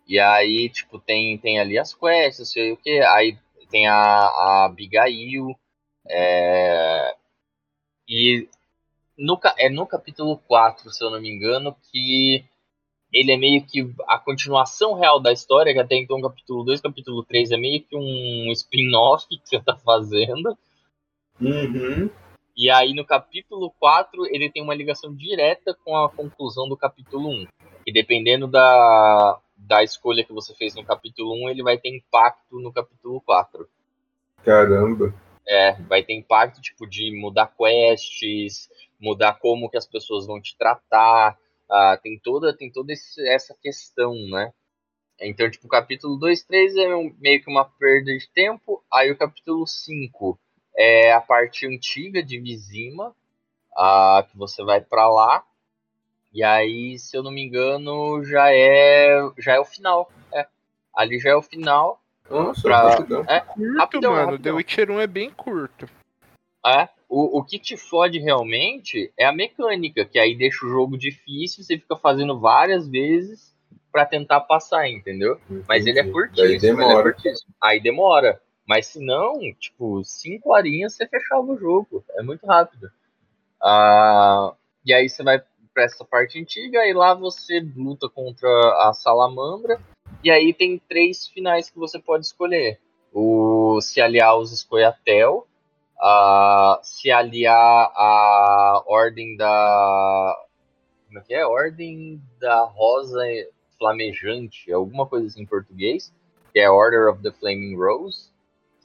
E 0.08 0.20
aí, 0.20 0.70
tipo, 0.70 1.00
tem, 1.00 1.38
tem 1.38 1.60
ali 1.60 1.78
as 1.78 1.94
quests, 1.94 2.40
não 2.40 2.46
sei 2.46 2.72
o 2.72 2.78
que. 2.78 3.00
Aí 3.02 3.38
tem 3.70 3.88
a, 3.88 3.96
a 3.96 4.66
Abigail. 4.66 5.54
É... 6.08 7.16
E 8.08 8.48
no, 9.18 9.40
é 9.58 9.70
no 9.70 9.86
capítulo 9.86 10.38
4, 10.48 10.92
se 10.92 11.04
eu 11.04 11.10
não 11.10 11.22
me 11.22 11.30
engano, 11.30 11.76
que 11.92 12.44
ele 13.12 13.32
é 13.32 13.38
meio 13.38 13.64
que 13.64 13.94
a 14.08 14.18
continuação 14.18 14.96
real 14.96 15.20
da 15.20 15.32
história, 15.32 15.72
que 15.72 15.80
até 15.80 15.96
então 15.96 16.20
capítulo 16.20 16.64
2, 16.64 16.82
capítulo 16.82 17.24
3 17.24 17.52
é 17.52 17.58
meio 17.58 17.82
que 17.82 17.96
um 17.96 18.52
spin-off 18.52 19.28
que 19.28 19.40
você 19.44 19.60
tá 19.60 19.76
fazendo. 19.76 20.58
Uhum. 21.40 22.10
E 22.56 22.70
aí 22.70 22.94
no 22.94 23.06
capítulo 23.06 23.72
4 23.80 24.26
ele 24.28 24.50
tem 24.50 24.64
uma 24.64 24.76
ligação 24.76 25.14
direta 25.14 25.78
com 25.86 25.96
a 25.96 26.10
conclusão 26.10 26.68
do 26.68 26.76
capítulo 26.76 27.30
1. 27.30 27.48
E 27.86 27.94
dependendo 27.94 28.48
da, 28.48 29.40
da 29.56 29.84
escolha 29.84 30.24
que 30.24 30.34
você 30.34 30.54
fez 30.56 30.74
no 30.74 30.84
capítulo 30.84 31.34
1, 31.46 31.50
ele 31.50 31.64
vai 31.64 31.78
ter 31.78 31.90
impacto 31.90 32.60
no 32.60 32.72
capítulo 32.74 33.22
4. 33.22 33.68
Caramba. 34.44 35.14
É, 35.48 35.74
vai 35.84 36.04
ter 36.04 36.14
impacto 36.14 36.62
tipo 36.62 36.88
de 36.88 37.12
mudar 37.20 37.48
quests, 37.58 38.70
mudar 39.00 39.34
como 39.40 39.70
que 39.70 39.78
as 39.78 39.86
pessoas 39.88 40.26
vão 40.26 40.42
te 40.42 40.58
tratar. 40.58 41.38
ah, 41.70 41.98
tem 41.98 42.20
toda 42.20 42.56
tem 42.56 42.72
toda 42.72 42.94
esse- 42.94 43.28
essa 43.28 43.56
questão, 43.62 44.14
né? 44.30 44.54
Então, 45.22 45.50
tipo, 45.50 45.68
o 45.68 45.70
capítulo 45.70 46.18
2, 46.18 46.44
3 46.44 46.76
é 46.78 46.96
um- 46.96 47.16
meio 47.20 47.42
que 47.44 47.50
uma 47.50 47.66
perda 47.66 48.18
de 48.18 48.30
tempo. 48.34 48.84
Aí 48.94 49.12
o 49.12 49.18
capítulo 49.18 49.66
5 49.68 50.40
é 50.78 51.14
a 51.14 51.22
parte 51.22 51.66
antiga 51.68 52.24
de 52.24 52.40
Vizima, 52.40 53.16
ah, 53.78 54.26
que 54.30 54.38
você 54.38 54.64
vai 54.64 54.82
pra 54.82 55.10
lá. 55.10 55.46
E 56.34 56.44
aí, 56.44 57.00
se 57.00 57.16
eu 57.18 57.24
não 57.24 57.32
me 57.32 57.44
engano, 57.44 58.24
já 58.26 58.52
é 58.54 59.20
já 59.40 59.54
é 59.56 59.60
o 59.62 59.66
final. 59.66 60.12
É. 60.34 60.48
Ali 60.96 61.20
já 61.20 61.32
é 61.32 61.36
o 61.38 61.42
final. 61.44 62.03
Nossa, 62.30 62.62
Pra-. 62.62 62.98
É, 63.28 63.40
Curto, 63.42 63.78
Rapidão, 63.78 64.12
mano. 64.12 64.26
rapidão. 64.32 64.42
The 64.44 64.52
Witcher 64.52 64.92
1 64.92 65.00
é 65.00 65.08
bem 65.08 65.30
curto. 65.30 65.88
É, 66.66 66.88
o, 67.10 67.40
o 67.40 67.44
que 67.44 67.60
te 67.60 67.76
fode 67.76 68.20
realmente 68.20 69.12
é 69.18 69.26
a 69.26 69.34
mecânica, 69.34 70.06
que 70.06 70.18
aí 70.18 70.34
deixa 70.36 70.66
o 70.66 70.70
jogo 70.70 70.98
difícil, 70.98 71.64
você 71.64 71.78
fica 71.78 71.96
fazendo 71.98 72.40
várias 72.40 72.88
vezes 72.88 73.54
pra 73.92 74.06
tentar 74.06 74.40
passar, 74.42 74.88
entendeu? 74.90 75.40
Mas 75.68 75.86
ele 75.86 76.00
é 76.00 76.02
Entendi. 76.02 76.14
curtíssimo. 76.14 76.82
É 76.82 76.86
demora. 76.88 77.04
curtíssimo. 77.14 77.54
Aí 77.62 77.80
demora. 77.82 78.42
Mas 78.66 78.88
se 78.88 79.00
não, 79.06 79.40
tipo, 79.60 80.02
cinco 80.06 80.54
horinhas 80.54 80.94
você 80.96 81.06
fechava 81.06 81.44
o 81.44 81.58
jogo. 81.58 82.04
É 82.18 82.24
muito 82.24 82.46
rápido. 82.48 82.90
Ah, 83.62 84.54
e 84.86 84.94
aí 84.94 85.08
você 85.10 85.22
vai 85.22 85.42
pra 85.74 85.84
essa 85.84 86.04
parte 86.06 86.40
antiga 86.40 86.86
e 86.88 86.94
lá 86.94 87.14
você 87.14 87.60
luta 87.76 88.10
contra 88.10 88.48
a 88.88 88.94
salamandra. 88.94 89.80
E 90.24 90.32
aí 90.32 90.54
tem 90.54 90.82
três 90.90 91.28
finais 91.28 91.70
que 91.70 91.78
você 91.78 92.00
pode 92.00 92.26
escolher. 92.26 92.80
O 93.14 93.80
se 93.82 94.02
aliar 94.02 94.30
aos 94.30 94.52
Scoia'tael, 94.52 95.48
a 96.00 96.80
se 96.84 97.12
aliar 97.12 97.92
à 97.96 98.84
ordem 98.88 99.38
da. 99.38 100.38
Como 101.08 101.20
é 101.20 101.22
que 101.22 101.34
é? 101.34 101.46
Ordem 101.46 102.22
da 102.40 102.64
Rosa 102.64 103.24
Flamejante, 103.78 104.72
alguma 104.72 105.06
coisa 105.06 105.28
assim 105.28 105.44
em 105.44 105.46
português, 105.46 106.14
que 106.52 106.60
é 106.60 106.70
Order 106.70 107.10
of 107.10 107.22
the 107.22 107.32
Flaming 107.32 107.76
Rose, 107.76 108.32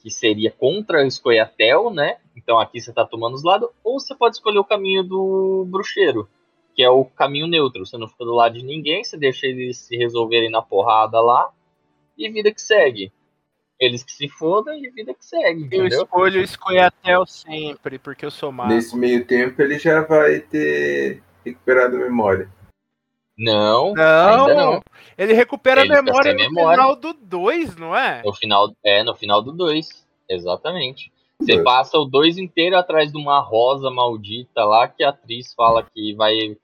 que 0.02 0.10
seria 0.10 0.50
contra 0.50 1.04
o 1.04 1.10
Scoia'tael, 1.10 1.90
né? 1.90 2.18
Então 2.36 2.58
aqui 2.58 2.80
você 2.80 2.92
tá 2.92 3.04
tomando 3.04 3.34
os 3.34 3.42
lados, 3.42 3.68
ou 3.82 3.98
você 3.98 4.14
pode 4.14 4.36
escolher 4.36 4.58
o 4.58 4.64
caminho 4.64 5.02
do 5.02 5.66
bruxeiro, 5.68 6.28
que 6.78 6.82
é 6.84 6.88
o 6.88 7.04
caminho 7.04 7.48
neutro. 7.48 7.84
Você 7.84 7.98
não 7.98 8.06
fica 8.06 8.24
do 8.24 8.32
lado 8.32 8.54
de 8.56 8.64
ninguém, 8.64 9.02
você 9.02 9.16
deixa 9.16 9.48
eles 9.48 9.78
se 9.78 9.96
resolverem 9.96 10.48
na 10.48 10.62
porrada 10.62 11.20
lá, 11.20 11.50
e 12.16 12.30
vida 12.30 12.54
que 12.54 12.62
segue. 12.62 13.10
Eles 13.80 14.04
que 14.04 14.12
se 14.12 14.28
fodam 14.28 14.72
e 14.76 14.88
vida 14.88 15.12
que 15.12 15.24
segue, 15.26 15.62
Eu 15.62 15.66
entendeu? 15.66 16.02
escolho 16.04 16.40
o 16.40 16.46
Scoia'tael 16.46 17.26
sempre, 17.26 17.98
porque 17.98 18.24
eu 18.24 18.30
sou 18.30 18.52
mago. 18.52 18.72
Nesse 18.72 18.96
meio 18.96 19.24
tempo 19.24 19.60
ele 19.60 19.76
já 19.76 20.02
vai 20.02 20.38
ter 20.38 21.20
recuperado 21.44 21.96
a 21.96 21.98
memória. 21.98 22.48
Não, 23.36 23.92
Não, 23.94 24.46
ainda 24.46 24.54
não. 24.54 24.82
ele 25.16 25.32
recupera 25.32 25.80
Ele 25.80 25.92
a 25.96 26.00
memória 26.00 26.32
no 26.32 26.38
memória. 26.38 26.76
final 26.78 26.94
do 26.94 27.12
2, 27.12 27.74
não 27.76 27.96
é? 27.96 28.22
No 28.24 28.32
final, 28.34 28.72
é, 28.84 29.02
no 29.02 29.16
final 29.16 29.42
do 29.42 29.50
2. 29.52 30.06
Exatamente. 30.28 31.10
Você 31.40 31.60
passa 31.64 31.98
o 31.98 32.04
2 32.04 32.38
inteiro 32.38 32.76
atrás 32.76 33.10
de 33.10 33.18
uma 33.18 33.40
rosa 33.40 33.90
maldita 33.90 34.64
lá 34.64 34.86
que 34.86 35.02
a 35.02 35.08
atriz 35.08 35.52
fala 35.54 35.84
que 35.92 36.14
vai 36.14 36.56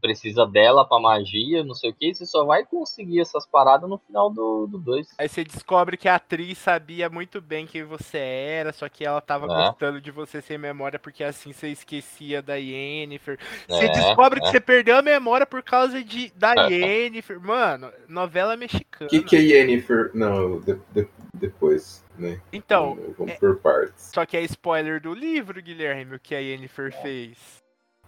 precisa 0.00 0.46
dela 0.46 0.84
pra 0.84 0.98
magia, 0.98 1.62
não 1.62 1.74
sei 1.74 1.90
o 1.90 1.94
que, 1.94 2.14
você 2.14 2.24
só 2.26 2.44
vai 2.44 2.64
conseguir 2.64 3.20
essas 3.20 3.46
paradas 3.46 3.88
no 3.88 3.98
final 3.98 4.30
do 4.30 4.66
2. 4.66 5.08
Aí 5.18 5.28
você 5.28 5.44
descobre 5.44 5.96
que 5.96 6.08
a 6.08 6.14
atriz 6.16 6.58
sabia 6.58 7.08
muito 7.10 7.40
bem 7.40 7.66
quem 7.66 7.84
você 7.84 8.18
era, 8.18 8.72
só 8.72 8.88
que 8.88 9.04
ela 9.04 9.20
tava 9.20 9.44
É. 9.46 9.48
gostando 9.48 10.00
de 10.00 10.10
você 10.10 10.40
sem 10.40 10.58
memória, 10.58 10.98
porque 10.98 11.22
assim 11.22 11.52
você 11.52 11.68
esquecia 11.68 12.40
da 12.42 12.54
Yennefer. 12.56 13.38
Você 13.68 13.84
É, 13.86 13.88
descobre 13.92 14.40
que 14.40 14.46
é. 14.46 14.50
você 14.50 14.60
perdeu 14.60 14.96
a 14.96 15.02
memória 15.02 15.46
por 15.46 15.62
causa 15.62 16.02
de, 16.02 16.32
da 16.34 16.54
É. 16.54 16.72
Yennefer. 16.72 17.40
Mano, 17.40 17.90
novela 18.08 18.56
mexicana. 18.56 19.06
O 19.06 19.10
que, 19.10 19.22
que 19.22 19.36
é 19.36 19.40
Yennefer? 19.40 20.10
Não, 20.14 20.60
de- 20.60 20.80
de- 20.92 21.08
depois, 21.34 22.04
né? 22.18 22.40
Então, 22.52 22.94
Vamos- 22.96 23.16
Vamos 23.16 23.34
por 23.34 23.56
partes. 23.60 24.10
só 24.14 24.24
que 24.26 24.36
é 24.36 24.42
spoiler 24.42 25.00
do 25.00 25.14
livro, 25.14 25.62
Guilherme, 25.62 26.16
o 26.16 26.20
que 26.20 26.34
a 26.34 26.38
Yennefer 26.38 26.92
fez. 27.02 27.59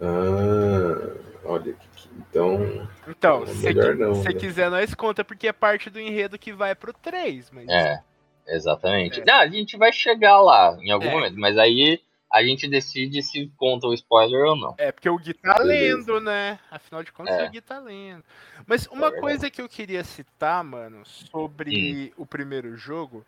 Ah, 0.03 1.17
olha 1.45 1.73
que. 1.73 1.93
Então. 2.31 2.89
Então, 3.09 3.43
É 3.45 3.47
se 3.47 3.73
você 3.73 4.29
né? 4.29 4.35
quiser, 4.35 4.71
nós 4.71 4.95
conta, 4.95 5.25
porque 5.25 5.49
é 5.49 5.53
parte 5.53 5.89
do 5.89 5.99
enredo 6.01 6.39
que 6.39 6.53
vai 6.53 6.75
pro 6.75 6.93
3, 6.93 7.51
mas... 7.51 7.69
É, 7.69 8.03
exatamente. 8.49 9.21
É. 9.21 9.25
Não, 9.25 9.35
a 9.41 9.47
gente 9.49 9.77
vai 9.79 9.93
chegar 9.93 10.41
lá 10.41 10.77
em 10.81 10.91
algum 10.91 11.07
É. 11.07 11.11
momento, 11.11 11.39
mas 11.39 11.57
aí 11.57 12.01
a 12.31 12.43
gente 12.43 12.69
decide 12.69 13.23
se 13.23 13.51
conta 13.57 13.87
o 13.87 13.95
spoiler 13.95 14.45
ou 14.47 14.57
não. 14.57 14.75
É, 14.79 14.91
porque 14.93 15.09
o 15.09 15.19
Gui 15.19 15.35
tá 15.35 15.59
lendo, 15.63 16.21
né? 16.21 16.59
Afinal 16.71 17.03
de 17.03 17.13
contas, 17.13 17.35
É. 17.39 17.47
o 17.47 17.51
Gui 17.51 17.61
tá 17.61 17.79
lendo. 17.79 18.25
Mas 18.67 18.87
uma 18.89 19.03
verdade. 19.11 19.21
coisa 19.21 19.51
que 19.51 19.61
eu 19.63 19.69
queria 19.69 20.03
citar, 20.05 20.63
mano, 20.65 21.03
sobre 21.05 22.13
o 22.17 22.27
primeiro 22.27 22.77
jogo, 22.77 23.25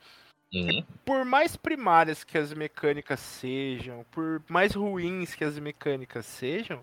Uhum. 0.55 0.85
por 1.05 1.25
mais 1.25 1.57
primárias 1.57 2.23
que 2.25 2.39
as 2.39 2.53
mecânicas 2.55 3.19
sejam, 3.21 4.05
por 4.11 4.41
mais 4.49 4.75
ruins 4.75 5.35
que 5.35 5.45
as 5.45 5.59
mecânicas 5.59 6.25
sejam, 6.27 6.81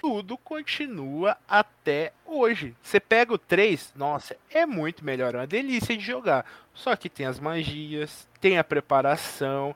tudo 0.00 0.36
continua 0.36 1.36
até 1.48 2.12
hoje. 2.24 2.74
Você 2.82 3.00
pega 3.00 3.32
o 3.34 3.38
3, 3.38 3.92
nossa, 3.96 4.36
é 4.50 4.64
muito 4.66 5.04
melhor, 5.04 5.34
é 5.34 5.38
uma 5.38 5.46
delícia 5.46 5.96
de 5.96 6.04
jogar. 6.04 6.44
Só 6.74 6.94
que 6.94 7.08
tem 7.08 7.26
as 7.26 7.40
magias, 7.40 8.28
tem 8.40 8.58
a 8.58 8.64
preparação. 8.64 9.74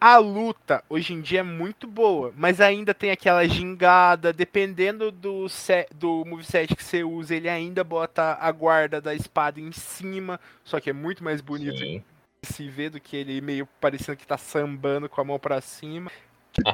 A 0.00 0.18
luta 0.18 0.84
hoje 0.88 1.14
em 1.14 1.20
dia 1.20 1.40
é 1.40 1.42
muito 1.42 1.86
boa, 1.86 2.32
mas 2.36 2.60
ainda 2.60 2.94
tem 2.94 3.10
aquela 3.10 3.46
gingada, 3.48 4.32
dependendo 4.32 5.10
do, 5.10 5.48
se- 5.48 5.88
do 5.94 6.24
moveset 6.24 6.76
que 6.76 6.84
você 6.84 7.02
usa, 7.02 7.34
ele 7.34 7.48
ainda 7.48 7.82
bota 7.82 8.36
a 8.40 8.52
guarda 8.52 9.00
da 9.00 9.14
espada 9.14 9.58
em 9.60 9.72
cima, 9.72 10.38
só 10.62 10.78
que 10.80 10.90
é 10.90 10.92
muito 10.92 11.24
mais 11.24 11.40
bonito 11.40 11.78
Sim. 11.78 12.04
Se 12.46 12.68
vê 12.68 12.88
do 12.88 13.00
que 13.00 13.16
ele 13.16 13.40
meio 13.40 13.66
parecendo 13.80 14.16
que 14.16 14.26
tá 14.26 14.38
sambando 14.38 15.08
com 15.08 15.20
a 15.20 15.24
mão 15.24 15.38
pra 15.38 15.60
cima. 15.60 16.10
Tipo, 16.52 16.70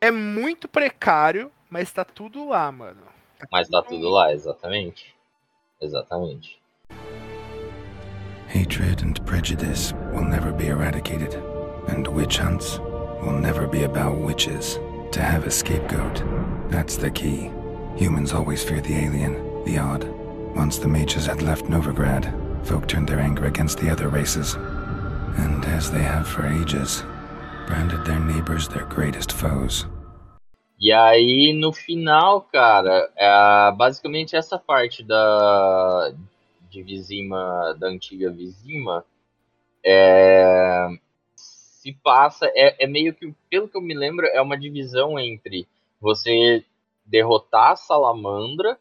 é 0.00 0.10
muito 0.10 0.68
precário, 0.68 1.50
mas 1.70 1.90
tá 1.92 2.04
tudo 2.04 2.48
lá, 2.48 2.70
mano. 2.70 3.02
Mas 3.50 3.68
tá 3.68 3.82
tudo 3.82 4.08
lá, 4.08 4.32
exatamente. 4.32 5.14
Exatamente. 5.80 6.60
Hatred 8.48 9.02
and 9.02 9.24
prejudice 9.24 9.94
will 10.12 10.24
never 10.24 10.52
be 10.52 10.66
eradicated, 10.66 11.34
and 11.88 12.06
witch 12.06 12.38
hunts 12.38 12.78
will 13.22 13.38
never 13.40 13.66
be 13.66 13.84
about 13.84 14.18
witches. 14.18 14.78
To 15.12 15.20
have 15.20 15.46
a 15.46 15.50
scapegoat, 15.50 16.22
that's 16.68 16.96
the 16.96 17.10
key. 17.10 17.50
Humans 17.96 18.32
always 18.32 18.62
fear 18.62 18.80
the 18.80 18.94
alien, 18.94 19.34
the 19.64 19.78
odd. 19.78 20.04
Once 20.54 20.78
the 20.78 20.88
mages 20.88 21.26
had 21.26 21.42
left 21.42 21.66
Novigrad, 21.66 22.30
folk 22.64 22.86
turned 22.86 23.08
their 23.08 23.20
anger 23.20 23.46
against 23.46 23.78
the 23.78 23.90
other 23.90 24.08
races. 24.08 24.54
And 25.36 25.64
as 25.64 25.90
they 25.90 26.02
have 26.02 26.26
for 26.26 26.46
ages, 26.46 27.02
branded 27.66 28.04
their 28.04 28.20
neighbors 28.20 28.68
their 28.68 28.86
greatest 28.86 29.32
foes. 29.32 29.86
E 30.80 30.92
aí, 30.92 31.52
no 31.52 31.72
final, 31.72 32.40
cara, 32.40 33.08
é 33.16 33.72
basicamente 33.76 34.34
essa 34.34 34.58
parte 34.58 35.04
da 35.04 36.12
de 36.68 36.82
Vizima, 36.82 37.76
da 37.78 37.88
antiga 37.88 38.30
Vizima, 38.30 39.04
é, 39.84 40.88
se 41.36 41.92
passa, 42.02 42.46
é, 42.54 42.84
é 42.84 42.86
meio 42.86 43.14
que, 43.14 43.34
pelo 43.50 43.68
que 43.68 43.76
eu 43.76 43.82
me 43.82 43.94
lembro, 43.94 44.26
é 44.26 44.40
uma 44.40 44.58
divisão 44.58 45.18
entre 45.18 45.68
você 46.00 46.64
derrotar 47.04 47.72
a 47.72 47.76
Salamandra 47.76 48.78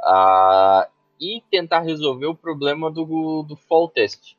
uh, 0.00 0.86
e 1.20 1.42
tentar 1.50 1.80
resolver 1.80 2.26
o 2.26 2.34
problema 2.34 2.90
do, 2.90 3.42
do 3.42 3.56
Fall 3.56 3.88
Test. 3.88 4.34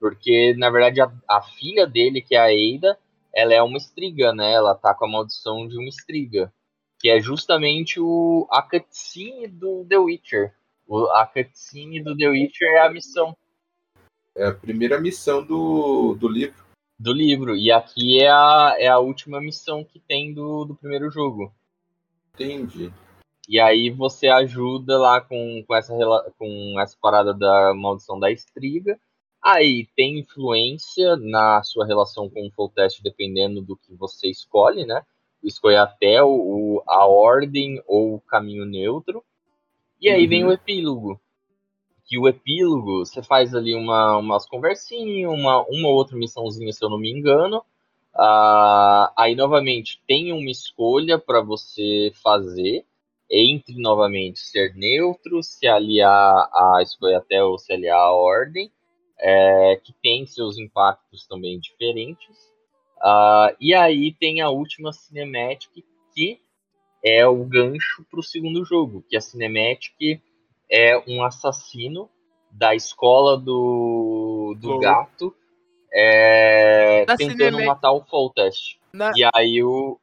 Porque, 0.00 0.54
na 0.58 0.68
verdade, 0.70 1.00
a, 1.00 1.10
a 1.28 1.42
filha 1.42 1.86
dele, 1.86 2.20
que 2.20 2.34
é 2.34 2.40
a 2.40 2.52
Eida, 2.52 2.98
ela 3.34 3.54
é 3.54 3.62
uma 3.62 3.76
estriga, 3.76 4.32
né? 4.32 4.52
Ela 4.52 4.74
tá 4.74 4.94
com 4.94 5.04
a 5.04 5.08
maldição 5.08 5.68
de 5.68 5.76
uma 5.78 5.88
estriga. 5.88 6.52
Que 6.98 7.10
é 7.10 7.20
justamente 7.20 8.00
o, 8.00 8.48
a 8.50 8.62
cutscene 8.62 9.46
do 9.46 9.84
The 9.84 9.98
Witcher. 9.98 10.54
O, 10.86 11.04
a 11.10 11.26
cutscene 11.26 12.02
do 12.02 12.16
The 12.16 12.28
Witcher 12.28 12.68
é 12.68 12.86
a 12.86 12.90
missão. 12.90 13.36
É 14.34 14.46
a 14.46 14.54
primeira 14.54 15.00
missão 15.00 15.44
do, 15.44 16.14
do 16.14 16.28
livro. 16.28 16.64
Do 16.98 17.12
livro. 17.12 17.54
E 17.56 17.70
aqui 17.70 18.22
é 18.22 18.28
a, 18.28 18.74
é 18.78 18.88
a 18.88 18.98
última 18.98 19.40
missão 19.40 19.84
que 19.84 20.00
tem 20.00 20.32
do, 20.32 20.64
do 20.64 20.74
primeiro 20.74 21.10
jogo. 21.10 21.52
Entendi. 22.34 22.92
E 23.48 23.60
aí 23.60 23.90
você 23.90 24.28
ajuda 24.28 24.98
lá 24.98 25.20
com, 25.20 25.62
com, 25.66 25.74
essa, 25.74 25.94
com 26.38 26.80
essa 26.80 26.96
parada 27.00 27.32
da 27.32 27.72
maldição 27.74 28.18
da 28.18 28.30
estriga. 28.30 28.98
Aí 29.42 29.86
tem 29.94 30.18
influência 30.18 31.16
na 31.16 31.62
sua 31.62 31.86
relação 31.86 32.28
com 32.28 32.46
o 32.46 32.50
full 32.50 32.68
test 32.68 33.00
dependendo 33.02 33.62
do 33.62 33.76
que 33.76 33.94
você 33.94 34.28
escolhe, 34.28 34.84
né? 34.84 35.02
Escolhe 35.42 35.76
até 35.76 36.20
o, 36.22 36.28
o 36.28 36.82
a 36.88 37.06
ordem 37.06 37.80
ou 37.86 38.16
o 38.16 38.20
caminho 38.20 38.64
neutro. 38.64 39.22
E 40.00 40.08
aí 40.08 40.24
uhum. 40.24 40.28
vem 40.28 40.44
o 40.44 40.52
epílogo. 40.52 41.20
Que 42.04 42.18
o 42.18 42.26
epílogo, 42.26 43.04
você 43.04 43.22
faz 43.22 43.54
ali 43.54 43.74
uma, 43.74 44.16
umas 44.16 44.46
conversinhas, 44.46 45.30
uma, 45.30 45.62
uma 45.68 45.88
outra 45.88 46.16
missãozinha, 46.16 46.72
se 46.72 46.84
eu 46.84 46.90
não 46.90 46.98
me 46.98 47.10
engano. 47.10 47.58
Uh, 48.14 49.12
aí, 49.16 49.34
novamente, 49.36 50.00
tem 50.06 50.32
uma 50.32 50.50
escolha 50.50 51.18
para 51.18 51.40
você 51.40 52.10
fazer 52.22 52.84
entre, 53.30 53.74
novamente, 53.80 54.38
ser 54.38 54.74
neutro, 54.74 55.42
se 55.42 55.66
aliar 55.66 56.48
à 56.52 56.80
escolha 56.82 57.18
até 57.18 57.42
ou 57.42 57.58
se 57.58 57.72
aliar 57.72 57.98
à 57.98 58.12
ordem 58.12 58.70
é, 59.18 59.80
que 59.82 59.92
tem 60.02 60.26
seus 60.26 60.58
impactos 60.58 61.26
também 61.26 61.58
diferentes. 61.58 62.36
Uh, 62.98 63.54
e 63.60 63.74
aí 63.74 64.14
tem 64.14 64.40
a 64.40 64.48
última 64.48 64.92
Cinematic, 64.92 65.84
que 66.14 66.40
é 67.04 67.26
o 67.26 67.44
gancho 67.44 68.04
para 68.10 68.20
o 68.20 68.22
segundo 68.22 68.64
jogo, 68.64 69.04
que 69.08 69.16
a 69.16 69.20
Cinematic 69.20 70.20
é 70.70 71.02
um 71.06 71.22
assassino 71.22 72.10
da 72.50 72.74
escola 72.74 73.36
do, 73.36 74.56
do 74.58 74.78
gato 74.78 75.34
é, 75.92 77.04
tentando 77.16 77.64
matar 77.64 77.92
o 77.92 78.04
Foltest. 78.04 78.78
Na... 78.92 79.12
E 79.14 79.28
aí 79.34 79.62
o. 79.62 79.98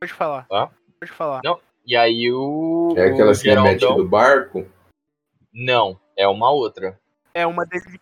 Pode 0.00 0.12
falar. 0.12 0.46
Hã? 0.50 0.70
Pode 0.98 1.12
falar. 1.12 1.40
Não. 1.44 1.60
E 1.88 1.96
aí 1.96 2.30
o. 2.30 2.92
É 2.98 3.06
aquela 3.06 3.34
Cinematic 3.34 3.80
do 3.80 4.06
barco? 4.06 4.66
Não, 5.50 5.98
é 6.14 6.28
uma 6.28 6.50
outra. 6.50 7.00
É 7.32 7.46
uma 7.46 7.64
dele 7.64 7.98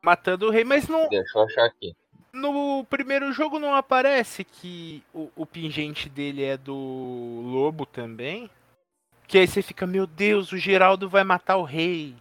matando 0.00 0.46
o 0.46 0.50
rei, 0.50 0.62
mas 0.62 0.86
não. 0.86 1.08
Deixa 1.08 1.36
eu 1.36 1.42
achar 1.42 1.64
aqui. 1.64 1.96
No 2.32 2.84
primeiro 2.84 3.32
jogo 3.32 3.58
não 3.58 3.74
aparece 3.74 4.44
que 4.44 5.02
o, 5.12 5.28
o 5.34 5.44
pingente 5.44 6.08
dele 6.08 6.44
é 6.44 6.56
do 6.56 6.74
lobo 7.44 7.84
também? 7.84 8.48
Que 9.26 9.38
aí 9.38 9.48
você 9.48 9.62
fica, 9.62 9.84
meu 9.84 10.06
Deus, 10.06 10.52
o 10.52 10.56
Geraldo 10.56 11.08
vai 11.08 11.24
matar 11.24 11.56
o 11.56 11.64
rei. 11.64 12.14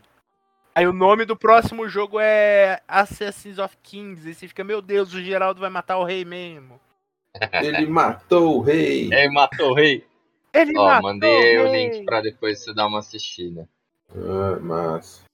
Aí 0.73 0.87
o 0.87 0.93
nome 0.93 1.25
do 1.25 1.35
próximo 1.35 1.87
jogo 1.87 2.19
é 2.19 2.81
Assassins 2.87 3.59
of 3.59 3.77
Kings. 3.83 4.27
E 4.27 4.33
você 4.33 4.47
fica, 4.47 4.63
meu 4.63 4.81
Deus, 4.81 5.13
o 5.13 5.21
Geraldo 5.21 5.61
vai 5.61 5.69
matar 5.69 5.97
o 5.99 6.03
rei 6.03 6.25
mesmo. 6.25 6.79
Ele 7.61 7.85
matou 7.85 8.57
o 8.57 8.61
rei. 8.61 9.13
Ele 9.13 9.29
matou 9.29 9.71
o 9.71 9.73
rei. 9.75 10.03
Ele 10.53 10.77
Ó, 10.77 10.85
matou 10.85 11.01
mandei 11.01 11.57
o, 11.57 11.67
o 11.67 11.71
link 11.75 12.05
pra 12.05 12.21
depois 12.21 12.59
você 12.59 12.73
dar 12.73 12.87
uma 12.87 12.99
assistida. 12.99 13.67
Ah, 14.15 14.59
mas. 14.61 15.25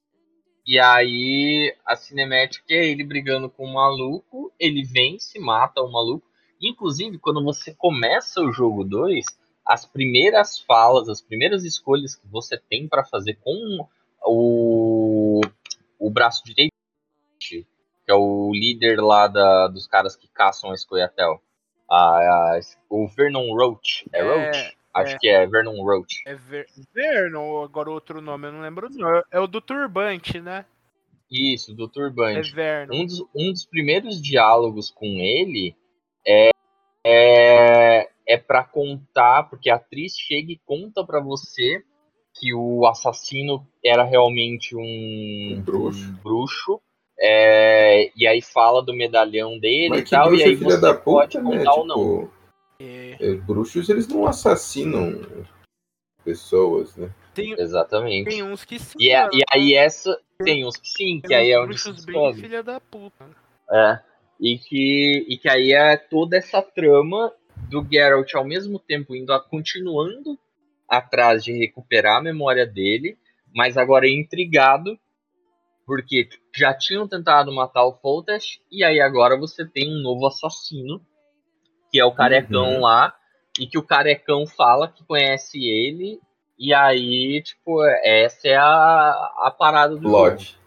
E 0.65 0.79
aí 0.79 1.75
a 1.85 1.95
cinemática 1.95 2.73
é 2.73 2.87
ele 2.87 3.03
brigando 3.03 3.49
com 3.49 3.65
o 3.65 3.73
maluco, 3.73 4.53
ele 4.59 4.83
vence, 4.83 5.39
mata 5.39 5.81
o 5.81 5.91
maluco. 5.91 6.27
Inclusive, 6.61 7.17
quando 7.17 7.43
você 7.43 7.73
começa 7.73 8.41
o 8.41 8.51
jogo 8.51 8.83
2, 8.83 9.25
as 9.65 9.85
primeiras 9.85 10.59
falas, 10.59 11.09
as 11.09 11.21
primeiras 11.21 11.63
escolhas 11.63 12.15
que 12.15 12.27
você 12.27 12.57
tem 12.57 12.87
para 12.87 13.03
fazer 13.03 13.39
com 13.43 13.87
o, 14.23 15.41
o 15.97 16.09
braço 16.09 16.43
direito, 16.43 16.73
que 17.39 17.65
é 18.07 18.13
o 18.13 18.51
líder 18.53 18.99
lá 18.99 19.27
da, 19.27 19.67
dos 19.67 19.87
caras 19.87 20.15
que 20.15 20.27
caçam 20.27 20.71
a 20.71 20.77
Scoia'tael. 20.77 21.41
o 22.89 23.07
Vernon 23.07 23.53
Roach. 23.53 24.09
É, 24.13 24.19
é 24.19 24.23
Roach? 24.23 24.78
Acho 24.93 25.15
é. 25.15 25.17
que 25.19 25.27
é 25.27 25.45
Vernon 25.47 25.81
Roach. 25.83 26.21
É 26.25 26.35
Ver 26.35 26.65
Vernon, 26.93 27.63
agora 27.63 27.91
outro 27.91 28.21
nome, 28.21 28.47
eu 28.47 28.51
não 28.51 28.61
lembro 28.61 28.89
não. 28.89 29.21
É 29.31 29.39
o 29.39 29.47
do 29.47 29.61
turbante, 29.61 30.39
né? 30.41 30.65
Isso, 31.31 31.75
do 31.75 31.87
turbante. 31.87 32.51
É 32.51 32.55
Vernon. 32.55 32.95
Um 32.95 33.05
dos, 33.05 33.21
um 33.35 33.51
dos 33.51 33.65
primeiros 33.65 34.21
diálogos 34.21 34.89
com 34.89 35.05
ele 35.05 35.75
é, 36.25 36.49
é, 37.05 38.09
é 38.27 38.37
para 38.37 38.63
contar, 38.63 39.43
porque 39.43 39.69
a 39.69 39.75
atriz 39.75 40.13
chega 40.17 40.51
e 40.51 40.61
conta 40.65 41.05
para 41.05 41.19
você 41.19 41.83
que 42.39 42.53
o 42.53 42.85
assassino 42.87 43.67
era 43.83 44.03
realmente 44.03 44.75
um, 44.75 45.57
um 45.57 45.61
bruxo. 45.61 46.09
Um 46.09 46.13
bruxo 46.23 46.81
é, 47.21 48.11
e 48.15 48.25
aí 48.25 48.41
fala 48.41 48.81
do 48.81 48.93
medalhão 48.93 49.59
dele 49.59 49.89
Mas 49.89 50.01
e 50.01 50.09
tal, 50.09 50.33
e 50.33 50.41
aí 50.41 50.55
você 50.55 50.77
puta, 50.77 50.93
pode 50.93 51.37
né? 51.37 51.43
contar 51.43 51.71
tipo, 51.71 51.79
ou 51.79 51.85
não. 51.85 52.23
É. 52.23 52.38
é. 52.79 53.35
Bruxos, 53.35 53.89
eles 53.89 54.07
não 54.07 54.25
assassinam 54.25 55.21
pessoas, 56.23 56.95
né? 56.95 57.13
Tem, 57.33 57.53
Exatamente. 57.59 58.29
Tem 58.29 58.43
uns 58.43 58.63
que 58.65 58.79
sim. 58.79 58.97
E, 58.99 59.09
é, 59.09 59.27
e 59.33 59.41
aí 59.51 59.73
essa. 59.73 60.19
Tem 60.43 60.65
uns 60.65 60.77
que 60.77 60.87
sim, 60.87 61.21
que 61.21 61.33
aí 61.33 61.51
é 61.51 61.59
onde 61.59 61.77
se 61.77 62.05
bem 62.05 62.33
filha 62.33 62.63
da 62.63 62.79
puta. 62.79 63.25
É. 63.69 63.99
E 64.39 64.57
que, 64.57 65.25
e 65.27 65.37
que 65.37 65.49
aí 65.49 65.73
é 65.73 65.97
toda 65.97 66.37
essa 66.37 66.61
trama 66.61 67.33
do 67.69 67.85
Geralt 67.91 68.33
ao 68.35 68.45
mesmo 68.45 68.79
tempo 68.79 69.13
indo 69.13 69.33
a, 69.33 69.39
continuando 69.39 70.39
atrás 70.87 71.43
de 71.43 71.51
recuperar 71.51 72.17
a 72.17 72.23
memória 72.23 72.65
dele, 72.65 73.17
mas 73.53 73.77
agora 73.77 74.07
é 74.07 74.11
intrigado 74.11 74.97
porque 75.85 76.29
já 76.55 76.73
tinham 76.73 77.07
tentado 77.07 77.51
matar 77.51 77.85
o 77.85 77.97
Foltest 77.97 78.61
e 78.71 78.83
aí 78.83 79.01
agora 79.01 79.37
você 79.37 79.65
tem 79.65 79.93
um 79.93 80.01
novo 80.01 80.25
assassino 80.25 81.01
que 81.91 81.99
é 81.99 82.05
o 82.05 82.13
carecão 82.13 82.75
uhum. 82.75 82.81
lá, 82.81 83.13
e 83.59 83.67
que 83.67 83.77
o 83.77 83.83
carecão 83.83 84.45
fala 84.45 84.87
que 84.87 85.03
conhece 85.03 85.59
ele, 85.59 86.19
e 86.57 86.73
aí, 86.73 87.41
tipo, 87.41 87.83
essa 88.03 88.47
é 88.47 88.55
a, 88.55 89.11
a 89.43 89.55
parada 89.57 89.95
do 89.95 90.01
plot. 90.01 90.43
jogo. 90.43 90.59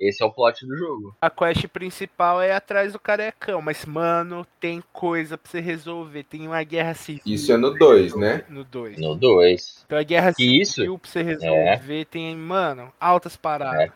Esse 0.00 0.22
é 0.22 0.26
o 0.26 0.32
plot 0.32 0.66
do 0.66 0.74
jogo. 0.74 1.14
A 1.20 1.28
quest 1.28 1.66
principal 1.68 2.40
é 2.40 2.54
atrás 2.54 2.94
do 2.94 2.98
carecão, 2.98 3.60
mas, 3.60 3.84
mano, 3.84 4.46
tem 4.58 4.82
coisa 4.92 5.36
pra 5.36 5.50
você 5.50 5.60
resolver. 5.60 6.24
Tem 6.24 6.46
uma 6.48 6.62
guerra 6.62 6.94
civil. 6.94 7.22
Isso 7.26 7.52
é 7.52 7.58
no 7.58 7.74
2, 7.74 8.16
né? 8.16 8.46
No 8.48 8.64
2. 8.64 8.98
No 8.98 9.14
2. 9.14 9.82
Então 9.84 9.98
a 9.98 10.02
guerra 10.02 10.32
que 10.32 10.42
civil 10.42 10.62
isso? 10.62 10.98
pra 10.98 11.10
você 11.10 11.22
resolver 11.22 12.00
é. 12.00 12.04
tem, 12.06 12.34
mano, 12.34 12.90
altas 12.98 13.36
paradas. 13.36 13.90
É. 13.90 13.92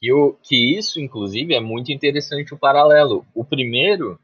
Que, 0.00 0.12
o, 0.12 0.34
que 0.42 0.78
isso, 0.78 0.98
inclusive, 0.98 1.54
é 1.54 1.60
muito 1.60 1.92
interessante 1.92 2.54
o 2.54 2.58
paralelo. 2.58 3.26
O 3.34 3.44
primeiro, 3.44 4.18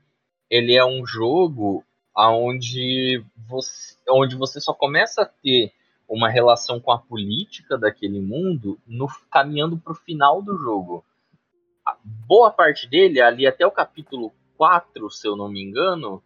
ele 0.49 0.75
é 0.75 0.85
um 0.85 1.05
jogo 1.05 1.85
onde 2.17 3.25
você, 3.49 3.97
onde 4.09 4.37
você 4.37 4.61
só 4.61 4.73
começa 4.73 5.23
a 5.23 5.27
ter 5.27 5.73
uma 6.09 6.29
relação 6.29 6.81
com 6.81 6.91
a 6.91 6.99
política 6.99 7.79
daquele 7.79 8.21
mundo 8.21 8.79
no 8.87 9.07
caminhando 9.31 9.79
para 9.79 9.93
o 9.93 9.97
final 9.97 10.43
do 10.43 10.57
jogo. 10.59 11.05
boa 12.27 12.51
parte 12.51 12.89
dele, 12.89 13.21
ali 13.21 13.47
até 13.47 13.65
o 13.67 13.71
capítulo 13.71 14.33
4, 14.57 15.09
se 15.11 15.27
eu 15.27 15.37
não 15.37 15.49
me 15.49 15.63
engano, 15.63 16.23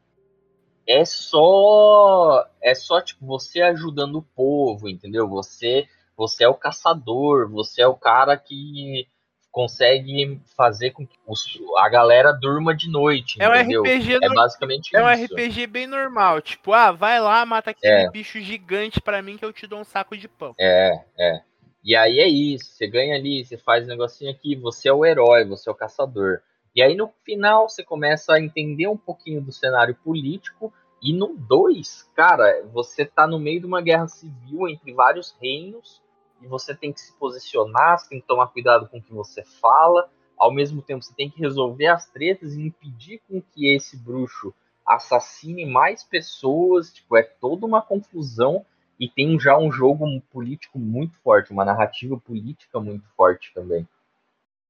é 0.87 1.05
só 1.05 2.47
é 2.63 2.75
só 2.75 3.01
tipo 3.01 3.27
você 3.27 3.61
ajudando 3.61 4.17
o 4.17 4.23
povo, 4.23 4.89
entendeu? 4.89 5.29
Você 5.29 5.87
você 6.17 6.45
é 6.45 6.49
o 6.49 6.55
caçador, 6.55 7.51
você 7.51 7.83
é 7.83 7.87
o 7.87 7.97
cara 7.97 8.37
que 8.37 9.07
consegue 9.55 10.41
fazer 10.57 10.91
com 10.91 11.07
que 11.07 11.17
os, 11.25 11.59
a 11.79 11.89
galera 11.89 12.33
durma 12.33 12.75
de 12.75 12.91
noite, 12.91 13.41
É 13.41 13.49
um 13.49 13.55
entendeu? 13.55 13.83
RPG 13.85 14.15
É 14.21 14.29
no- 14.29 14.35
basicamente 14.35 14.95
É 14.97 15.01
um 15.01 15.09
isso. 15.13 15.33
RPG 15.33 15.69
bem 15.69 15.87
normal, 15.87 16.43
tipo, 16.43 16.73
ah, 16.73 16.91
vai 16.91 17.21
lá, 17.21 17.47
mata 17.47 17.71
aquele 17.71 17.93
É. 17.93 18.11
bicho 18.11 18.41
gigante 18.41 19.01
pra 19.01 19.23
mim 19.23 19.37
que 19.39 19.45
eu 19.45 19.53
te 19.53 19.65
dou 19.69 19.79
um 19.79 19.85
saco 19.85 20.17
de 20.17 20.27
pão. 20.27 20.57
É, 20.59 20.93
é. 21.17 21.41
E 21.85 21.95
aí 21.95 22.19
é 22.19 22.27
isso, 22.27 22.65
você 22.73 22.89
ganha 22.89 23.15
ali, 23.15 23.45
você 23.45 23.57
faz 23.57 23.85
um 23.85 23.89
negocinho 23.89 24.29
aqui, 24.33 24.57
você 24.57 24.89
é 24.89 24.93
o 24.93 25.05
herói, 25.07 25.45
você 25.45 25.69
é 25.69 25.73
o 25.73 25.77
caçador. 25.77 26.41
E 26.75 26.83
aí 26.83 26.97
no 26.97 27.09
final 27.25 27.69
você 27.69 27.85
começa 27.85 28.35
a 28.35 28.41
entender 28.41 28.89
um 28.89 28.97
pouquinho 28.97 29.41
do 29.41 29.53
cenário 29.53 29.95
político. 30.03 30.73
E 31.01 31.13
no 31.13 31.37
2, 31.37 32.11
cara, 32.17 32.65
você 32.73 33.05
tá 33.05 33.25
no 33.27 33.39
meio 33.39 33.61
de 33.61 33.67
uma 33.67 33.81
guerra 33.83 34.09
civil 34.09 34.67
entre 34.69 34.93
vários 34.93 35.37
reinos. 35.41 36.03
E 36.45 36.47
você 36.47 36.75
tem 36.75 36.93
que 36.93 37.01
se 37.01 37.13
posicionar, 37.15 37.99
você 37.99 38.11
tem 38.11 38.21
que 38.21 38.27
tomar 38.27 38.49
cuidado 38.49 38.87
com 38.89 38.99
o 38.99 39.03
que 39.03 39.13
você 39.13 39.43
fala. 39.43 40.11
Ao 40.37 40.53
mesmo 40.53 40.83
tempo, 40.83 41.03
você 41.03 41.15
tem 41.15 41.31
que 41.31 41.41
resolver 41.41 41.87
as 41.87 42.07
tretas 42.07 42.55
e 42.55 42.63
impedir 42.63 43.23
com 43.27 43.41
que 43.41 43.75
esse 43.75 43.97
bruxo 43.97 44.53
assassine 44.87 45.65
mais 45.65 46.05
pessoas. 46.05 46.93
Tipo, 46.93 47.17
é 47.17 47.23
toda 47.23 47.65
uma 47.65 47.81
confusão 47.81 48.65
e 49.01 49.09
tem 49.09 49.41
já 49.41 49.57
um 49.59 49.73
jogo 49.73 50.05
político 50.31 50.79
muito 50.79 51.17
forte, 51.21 51.51
uma 51.51 51.65
narrativa 51.65 52.17
política 52.19 52.79
muito 52.79 53.09
forte 53.17 53.53
também. 53.55 53.89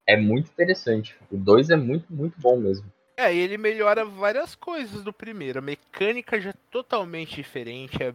É 0.06 0.16
muito 0.16 0.50
interessante. 0.50 1.16
O 1.30 1.36
2 1.36 1.70
é 1.70 1.76
muito, 1.76 2.12
muito 2.12 2.40
bom 2.40 2.56
mesmo. 2.56 2.86
É, 3.16 3.34
ele 3.34 3.56
melhora 3.56 4.04
várias 4.04 4.54
coisas 4.54 5.02
do 5.02 5.12
primeiro. 5.12 5.58
A 5.58 5.62
mecânica 5.62 6.40
já 6.40 6.50
é 6.50 6.54
totalmente 6.70 7.34
diferente. 7.34 8.02
é- 8.02 8.14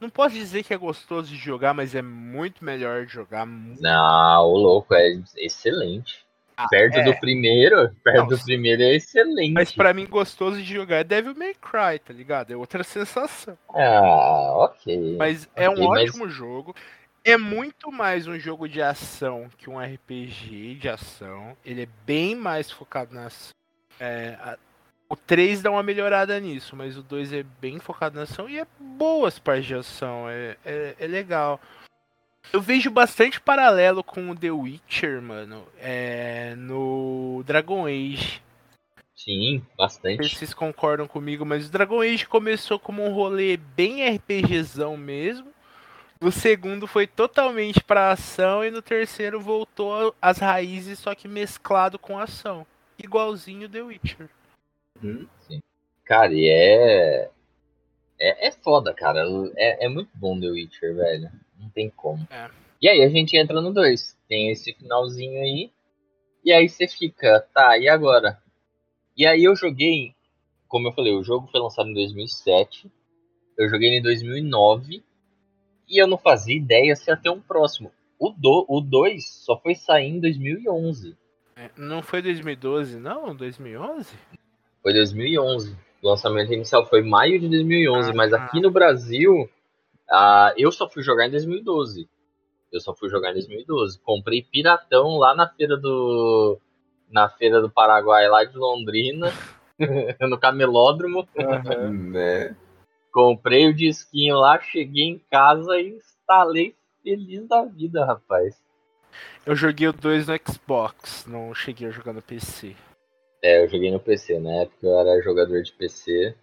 Não 0.00 0.10
posso 0.10 0.34
dizer 0.34 0.62
que 0.64 0.74
é 0.74 0.76
gostoso 0.76 1.28
de 1.30 1.36
jogar, 1.36 1.72
mas 1.72 1.94
é 1.94 2.02
muito 2.02 2.64
melhor 2.64 3.06
de 3.06 3.12
jogar. 3.12 3.46
Não, 3.46 4.44
o 4.44 4.56
louco 4.56 4.94
é 4.94 5.18
excelente. 5.36 6.24
Ah, 6.56 6.68
perto 6.68 6.98
é. 6.98 7.02
do 7.04 7.18
primeiro, 7.18 7.90
perto 8.04 8.18
Não, 8.18 8.26
do 8.28 8.38
primeiro 8.38 8.82
é 8.82 8.94
excelente. 8.94 9.52
Mas 9.52 9.72
pra 9.72 9.92
mim, 9.92 10.06
gostoso 10.06 10.62
de 10.62 10.72
jogar 10.74 10.98
é 10.98 11.04
Devil 11.04 11.34
May 11.34 11.54
Cry, 11.54 11.98
tá 11.98 12.12
ligado? 12.12 12.52
É 12.52 12.56
outra 12.56 12.84
sensação. 12.84 13.58
Ah, 13.74 14.52
ok. 14.58 15.16
Mas 15.18 15.48
é 15.56 15.68
um 15.68 15.88
mas- 15.88 16.08
ótimo 16.10 16.28
jogo. 16.28 16.74
É 17.24 17.38
muito 17.38 17.90
mais 17.90 18.28
um 18.28 18.38
jogo 18.38 18.68
de 18.68 18.82
ação 18.82 19.48
que 19.56 19.70
um 19.70 19.80
RPG 19.80 20.74
de 20.74 20.88
ação. 20.90 21.56
Ele 21.64 21.84
é 21.84 21.88
bem 22.04 22.36
mais 22.36 22.70
focado 22.70 23.14
na 23.14 23.26
ação. 23.26 23.52
É, 23.98 24.36
o 25.14 25.16
3 25.16 25.62
dá 25.62 25.70
uma 25.70 25.82
melhorada 25.82 26.38
nisso, 26.40 26.74
mas 26.76 26.96
o 26.98 27.02
2 27.02 27.32
é 27.32 27.44
bem 27.60 27.78
focado 27.78 28.16
na 28.16 28.22
ação 28.22 28.48
e 28.48 28.58
é 28.58 28.66
boas 28.78 29.38
partes 29.38 29.66
de 29.66 29.74
ação. 29.74 30.28
É, 30.28 30.56
é, 30.64 30.96
é 30.98 31.06
legal. 31.06 31.60
Eu 32.52 32.60
vejo 32.60 32.90
bastante 32.90 33.40
paralelo 33.40 34.02
com 34.04 34.28
o 34.30 34.36
The 34.36 34.50
Witcher, 34.50 35.22
mano. 35.22 35.66
É, 35.78 36.54
no 36.56 37.42
Dragon 37.46 37.86
Age. 37.86 38.42
Sim, 39.16 39.62
Não 39.78 39.88
sei 39.88 40.00
se 40.12 40.16
bastante. 40.18 40.36
vocês 40.36 40.52
concordam 40.52 41.06
comigo, 41.06 41.46
mas 41.46 41.66
o 41.68 41.70
Dragon 41.72 42.00
Age 42.02 42.26
começou 42.26 42.78
como 42.78 43.02
um 43.02 43.12
rolê 43.14 43.56
bem 43.56 44.06
RPGzão 44.16 44.96
mesmo. 44.96 45.46
No 46.20 46.30
segundo 46.32 46.86
foi 46.86 47.06
totalmente 47.06 47.82
pra 47.82 48.10
ação 48.10 48.64
e 48.64 48.70
no 48.70 48.82
terceiro 48.82 49.40
voltou 49.40 50.14
às 50.20 50.38
raízes, 50.38 50.98
só 50.98 51.14
que 51.14 51.28
mesclado 51.28 51.98
com 51.98 52.18
ação. 52.18 52.66
Igualzinho 52.98 53.68
The 53.68 53.82
Witcher. 53.82 54.28
Hum, 55.02 55.26
Cara, 56.04 56.32
e 56.32 56.48
é. 56.48 57.30
É, 58.20 58.48
é 58.48 58.50
foda, 58.52 58.92
cara. 58.94 59.24
É, 59.56 59.86
é 59.86 59.88
muito 59.88 60.10
bom 60.14 60.38
The 60.38 60.48
Witcher, 60.48 60.94
velho. 60.94 61.30
Não 61.58 61.68
tem 61.70 61.90
como. 61.90 62.26
É. 62.30 62.50
E 62.80 62.88
aí 62.88 63.02
a 63.02 63.08
gente 63.08 63.36
entra 63.36 63.60
no 63.60 63.72
2. 63.72 64.16
Tem 64.28 64.50
esse 64.50 64.72
finalzinho 64.74 65.40
aí. 65.40 65.70
E 66.44 66.52
aí 66.52 66.68
você 66.68 66.86
fica, 66.86 67.40
tá, 67.54 67.78
e 67.78 67.88
agora? 67.88 68.38
E 69.16 69.26
aí 69.26 69.42
eu 69.44 69.56
joguei, 69.56 70.14
como 70.68 70.88
eu 70.88 70.92
falei, 70.92 71.14
o 71.14 71.24
jogo 71.24 71.48
foi 71.50 71.60
lançado 71.60 71.88
em 71.88 71.94
2007. 71.94 72.90
Eu 73.56 73.68
joguei 73.70 73.88
ele 73.88 73.98
em 73.98 74.02
2009. 74.02 75.02
E 75.88 76.02
eu 76.02 76.06
não 76.06 76.18
fazia 76.18 76.56
ideia 76.56 76.94
se 76.94 77.10
ia 77.10 77.16
ter 77.16 77.30
um 77.30 77.40
próximo. 77.40 77.90
O 78.18 78.30
2 78.30 78.40
do, 78.40 78.66
o 78.68 78.80
dois 78.80 79.26
só 79.26 79.58
foi 79.58 79.74
sair 79.74 80.08
em 80.08 80.20
2011. 80.20 81.16
É, 81.56 81.70
Não 81.76 82.02
foi 82.02 82.20
2012, 82.20 82.98
não? 82.98 83.34
2011? 83.34 84.14
Foi 84.84 84.92
2011. 84.92 85.74
O 86.02 86.10
lançamento 86.10 86.52
inicial 86.52 86.84
foi 86.84 87.00
maio 87.00 87.40
de 87.40 87.48
2011, 87.48 88.10
Ah, 88.10 88.14
mas 88.14 88.34
aqui 88.34 88.60
no 88.60 88.70
Brasil, 88.70 89.48
ah, 90.10 90.52
eu 90.58 90.70
só 90.70 90.86
fui 90.86 91.02
jogar 91.02 91.26
em 91.26 91.30
2012. 91.30 92.06
Eu 92.70 92.80
só 92.80 92.94
fui 92.94 93.08
jogar 93.08 93.30
em 93.30 93.34
2012. 93.34 93.98
Comprei 94.00 94.42
piratão 94.42 95.16
lá 95.16 95.34
na 95.34 95.48
feira 95.48 95.78
do 95.78 96.58
na 97.10 97.30
feira 97.30 97.62
do 97.62 97.70
Paraguai, 97.70 98.28
lá 98.28 98.44
de 98.44 98.56
Londrina, 98.58 99.32
no 100.20 100.36
camelódromo. 100.36 101.26
Né? 101.90 102.54
Comprei 103.10 103.68
o 103.68 103.74
disquinho 103.74 104.36
lá, 104.36 104.60
cheguei 104.60 105.04
em 105.04 105.18
casa 105.30 105.80
e 105.80 105.96
instalei 105.96 106.74
feliz 107.02 107.46
da 107.48 107.64
vida, 107.64 108.04
rapaz. 108.04 108.62
Eu 109.46 109.54
joguei 109.54 109.88
o 109.88 109.92
2 109.92 110.26
no 110.26 110.34
Xbox, 110.46 111.24
não 111.26 111.54
cheguei 111.54 111.88
a 111.88 111.90
jogar 111.90 112.12
no 112.12 112.20
PC. 112.20 112.74
É, 113.44 113.62
eu 113.62 113.68
joguei 113.68 113.90
no 113.90 114.00
PC, 114.00 114.40
na 114.40 114.62
época 114.62 114.86
eu 114.86 114.98
era 114.98 115.22
jogador 115.22 115.62
de 115.62 115.72
PC. 115.72 116.34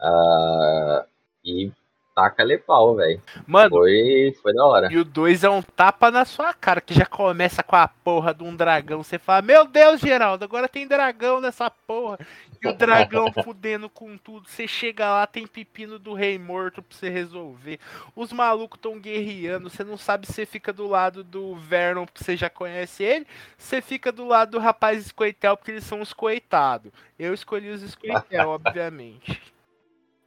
ah, 0.00 1.06
e 1.44 1.72
taca-lhe 2.14 2.56
pau, 2.56 2.94
velho. 2.94 3.20
Mano, 3.46 3.70
Foi, 3.70 4.36
foi 4.40 4.54
da 4.54 4.64
hora. 4.64 4.92
E 4.92 4.96
o 4.96 5.04
2 5.04 5.44
é 5.44 5.50
um 5.50 5.60
tapa 5.60 6.10
na 6.10 6.24
sua 6.24 6.54
cara, 6.54 6.80
que 6.80 6.94
já 6.94 7.04
começa 7.04 7.62
com 7.62 7.74
a 7.74 7.88
porra 7.88 8.32
de 8.32 8.44
um 8.44 8.54
dragão. 8.54 9.02
Você 9.02 9.18
fala, 9.18 9.42
meu 9.42 9.66
Deus, 9.66 10.00
Geraldo, 10.00 10.44
agora 10.44 10.68
tem 10.68 10.86
dragão 10.86 11.40
nessa 11.40 11.68
porra. 11.70 12.18
E 12.62 12.68
o 12.68 12.72
dragão 12.72 13.32
fudendo 13.42 13.90
com 13.90 14.16
tudo. 14.16 14.48
Você 14.48 14.68
chega 14.68 15.10
lá, 15.10 15.26
tem 15.26 15.46
pepino 15.46 15.98
do 15.98 16.14
rei 16.14 16.38
morto 16.38 16.82
pra 16.82 16.96
você 16.96 17.08
resolver. 17.08 17.80
Os 18.14 18.32
malucos 18.32 18.80
tão 18.80 18.98
guerreando. 18.98 19.68
Você 19.68 19.82
não 19.82 19.96
sabe 19.96 20.26
se 20.26 20.34
você 20.34 20.46
fica 20.46 20.72
do 20.72 20.86
lado 20.86 21.24
do 21.24 21.56
Vernon, 21.56 22.06
porque 22.06 22.22
você 22.22 22.36
já 22.36 22.48
conhece 22.48 23.02
ele. 23.02 23.26
Você 23.58 23.82
fica 23.82 24.12
do 24.12 24.26
lado 24.26 24.52
do 24.52 24.58
rapaz 24.58 25.04
escoitel, 25.04 25.56
porque 25.56 25.72
eles 25.72 25.84
são 25.84 26.00
os 26.00 26.12
coitados. 26.12 26.92
Eu 27.18 27.34
escolhi 27.34 27.70
os 27.70 27.82
escoitel, 27.82 28.48
obviamente. 28.50 29.53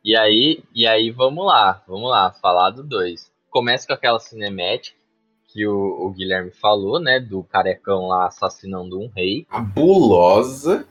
E 0.08 0.16
aí, 0.16 0.64
e 0.74 0.88
aí 0.88 1.12
vamos 1.12 1.46
lá, 1.46 1.84
vamos 1.86 2.10
lá, 2.10 2.32
falar 2.32 2.70
do 2.70 2.82
2. 2.82 3.30
Começa 3.50 3.86
com 3.86 3.92
aquela 3.92 4.22
cinemática 4.22 4.98
que 5.50 5.68
o, 5.68 5.76
o 5.76 6.12
Guilherme 6.12 6.50
falou, 6.50 6.98
né? 6.98 7.20
Do 7.20 7.44
carecão 7.44 8.08
lá 8.08 8.28
assassinando 8.28 8.98
um 8.98 9.10
rei. 9.10 9.44
Cabulosa. 9.44 10.88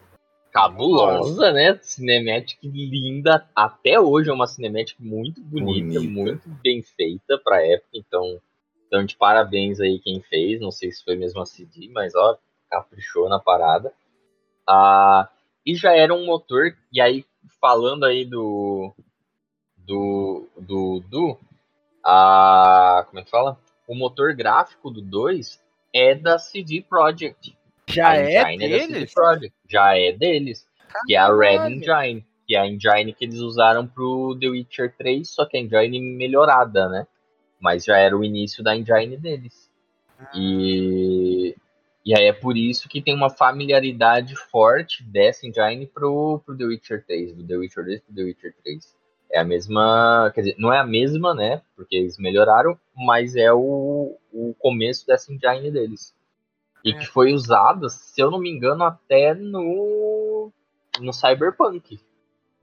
Cabulosa, 0.53 1.51
né? 1.51 1.79
Cinemática 1.81 2.61
linda. 2.63 3.49
Até 3.57 3.99
hoje 3.99 4.29
é 4.29 4.35
uma 4.35 4.47
cinemática 4.47 5.03
muito 5.03 5.41
bonita, 5.41 5.99
Bonita. 5.99 6.13
muito 6.13 6.51
bem 6.63 6.83
feita 6.83 7.39
pra 7.43 7.67
época. 7.67 7.89
Então, 7.95 8.39
então, 8.87 9.03
de 9.03 9.17
parabéns 9.17 9.81
aí 9.81 9.99
quem 9.99 10.21
fez. 10.21 10.61
Não 10.61 10.71
sei 10.71 10.93
se 10.93 11.03
foi 11.03 11.17
mesmo 11.17 11.41
a 11.41 11.47
CD, 11.47 11.89
mas 11.89 12.15
ó, 12.15 12.37
caprichou 12.69 13.31
na 13.31 13.41
parada. 13.41 13.95
Ah, 14.69 15.27
e 15.65 15.75
já 15.75 15.97
era 15.97 16.13
um 16.13 16.27
motor. 16.27 16.77
E 16.93 17.01
aí, 17.01 17.25
falando 17.61 18.05
aí 18.05 18.25
do. 18.25 18.95
Do. 19.87 20.49
Do. 20.59 21.01
do 21.01 21.39
a, 22.05 23.05
como 23.09 23.21
é 23.21 23.25
que 23.25 23.31
fala? 23.31 23.59
O 23.89 23.95
motor 23.95 24.35
gráfico 24.35 24.91
do 24.91 25.01
2 25.01 25.61
é 25.93 26.15
da 26.15 26.39
CD 26.39 26.83
Projekt. 26.83 27.57
Já 27.89 28.11
A 28.11 28.17
é 28.17 28.45
CD 28.45 28.69
deles? 28.69 29.15
Projekt. 29.15 29.55
Já 29.69 29.97
é 29.97 30.13
deles. 30.13 30.67
Que 31.07 31.15
é 31.15 31.19
a 31.19 31.35
Red. 31.35 31.73
Engine. 31.73 32.25
Que 32.47 32.55
é 32.55 32.61
a 32.61 32.67
engine 32.67 33.13
que 33.13 33.25
eles 33.25 33.41
usaram 33.41 33.87
pro 33.87 34.37
The 34.39 34.49
Witcher 34.49 34.95
3, 34.97 35.29
só 35.29 35.45
que 35.45 35.57
a 35.57 35.61
engine 35.61 36.01
melhorada, 36.01 36.89
né? 36.89 37.07
Mas 37.61 37.85
já 37.85 37.97
era 37.99 38.17
o 38.17 38.25
início 38.25 38.63
da 38.63 38.77
engine 38.77 39.17
deles. 39.17 39.71
E, 40.35 41.57
e 42.05 42.17
aí 42.17 42.27
é 42.27 42.33
por 42.33 42.57
isso 42.57 42.89
que 42.89 43.03
tem 43.03 43.15
uma 43.15 43.31
familiaridade 43.31 44.37
forte 44.37 45.03
dessa 45.03 45.47
engine 45.47 45.87
pro, 45.87 46.41
pro 46.47 46.57
The 46.57 46.65
Witcher 46.65 47.05
3, 47.05 47.33
do 47.33 47.45
The 47.45 47.57
Witcher 47.57 47.85
2 47.85 48.01
pro 48.01 48.15
The 48.15 48.23
Witcher 48.23 48.55
3. 48.63 48.97
É 49.31 49.41
a 49.41 49.45
mesma, 49.45 50.31
quer 50.35 50.43
dizer, 50.43 50.57
não 50.59 50.73
é 50.73 50.79
a 50.79 50.87
mesma, 50.87 51.35
né? 51.35 51.63
Porque 51.75 51.97
eles 51.97 52.19
melhoraram, 52.19 52.79
mas 52.95 53.35
é 53.37 53.53
o, 53.53 54.17
o 54.33 54.55
começo 54.59 55.07
dessa 55.07 55.33
engine 55.33 55.71
deles. 55.71 56.15
E 56.85 56.93
É. 56.93 56.99
que 56.99 57.07
foi 57.07 57.33
usada, 57.33 57.89
se 57.89 58.21
eu 58.21 58.31
não 58.31 58.39
me 58.39 58.51
engano, 58.51 58.85
até 58.85 59.35
no, 59.35 60.53
no 61.01 61.13
Cyberpunk. 61.13 62.01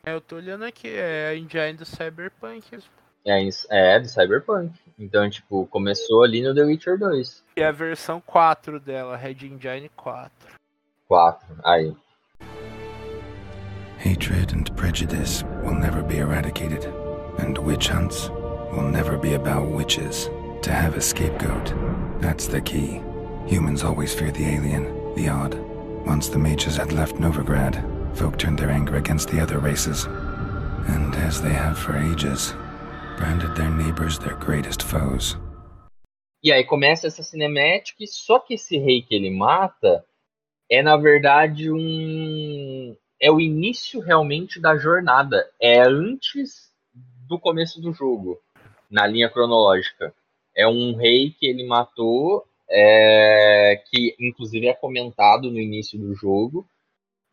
É, 0.05 0.13
eu 0.13 0.21
tô 0.21 0.37
olhando 0.37 0.63
aqui, 0.63 0.89
é 0.89 1.29
a 1.29 1.35
engine 1.35 1.73
do 1.73 1.85
Cyberpunk. 1.85 2.79
É, 3.25 3.39
é, 3.69 3.99
do 3.99 4.07
Cyberpunk. 4.07 4.77
Então, 4.99 5.29
tipo, 5.29 5.65
começou 5.67 6.23
ali 6.23 6.41
no 6.41 6.53
The 6.53 6.63
Witcher 6.63 6.97
2. 6.97 7.43
E 7.55 7.63
a 7.63 7.71
versão 7.71 8.21
4 8.21 8.79
dela, 8.79 9.15
Red 9.15 9.45
Engine 9.45 9.89
4. 9.95 10.31
4. 11.07 11.55
Aí. 11.63 11.95
Hatred 14.03 14.51
and 14.51 14.75
prejudice 14.75 15.43
will 15.63 15.75
never 15.75 16.03
be 16.03 16.17
eradicated, 16.17 16.83
and 17.37 17.57
witch 17.57 17.87
hunts 17.87 18.27
will 18.73 18.89
never 18.89 19.17
be 19.17 19.35
about 19.35 19.69
witches. 19.69 20.29
To 20.63 20.73
have 20.73 20.97
a 20.97 21.01
scapegoat, 21.01 21.73
that's 22.19 22.47
the 22.47 22.59
key. 22.59 23.01
Humans 23.47 23.81
always 23.81 24.13
fear 24.13 24.29
the 24.29 24.43
alien, 24.43 25.15
the 25.15 25.29
odd. 25.29 25.55
Once 26.05 26.27
the 26.27 26.37
mages 26.37 26.75
had 26.75 26.91
left 26.91 27.15
Novigrad, 27.15 27.77
folk 28.13 28.37
turned 28.37 28.59
their 28.59 28.71
anger 28.71 28.97
against 28.97 29.29
the 29.29 29.39
other 29.39 29.59
races. 29.59 30.03
And 30.89 31.15
as 31.15 31.41
they 31.41 31.53
have 31.53 31.79
for 31.79 31.95
ages, 31.95 32.53
branded 33.17 33.55
their 33.55 33.71
neighbors 33.71 34.19
their 34.19 34.35
greatest 34.35 34.83
foes. 34.83 35.37
E 36.43 36.51
aí 36.51 36.65
começa 36.65 37.07
essa 37.07 37.23
cinemática, 37.23 38.03
só 38.05 38.37
que 38.37 38.55
esse 38.55 38.77
rei 38.77 39.01
que 39.01 39.15
ele 39.15 39.31
mata 39.31 40.03
é 40.69 40.83
na 40.83 40.97
verdade 40.97 41.71
um 41.71 42.97
é 43.23 43.31
o 43.31 43.39
início 43.39 44.01
realmente 44.01 44.59
da 44.59 44.75
jornada, 44.75 45.49
é 45.57 45.79
antes 45.79 46.69
do 47.25 47.39
começo 47.39 47.79
do 47.79 47.93
jogo, 47.93 48.37
na 48.91 49.07
linha 49.07 49.29
cronológica. 49.29 50.13
É 50.53 50.67
um 50.67 50.93
rei 50.93 51.31
que 51.31 51.45
ele 51.45 51.65
matou, 51.65 52.45
é, 52.69 53.81
que 53.89 54.13
inclusive 54.19 54.67
é 54.67 54.73
comentado 54.73 55.49
no 55.49 55.57
início 55.57 55.97
do 55.97 56.13
jogo. 56.13 56.67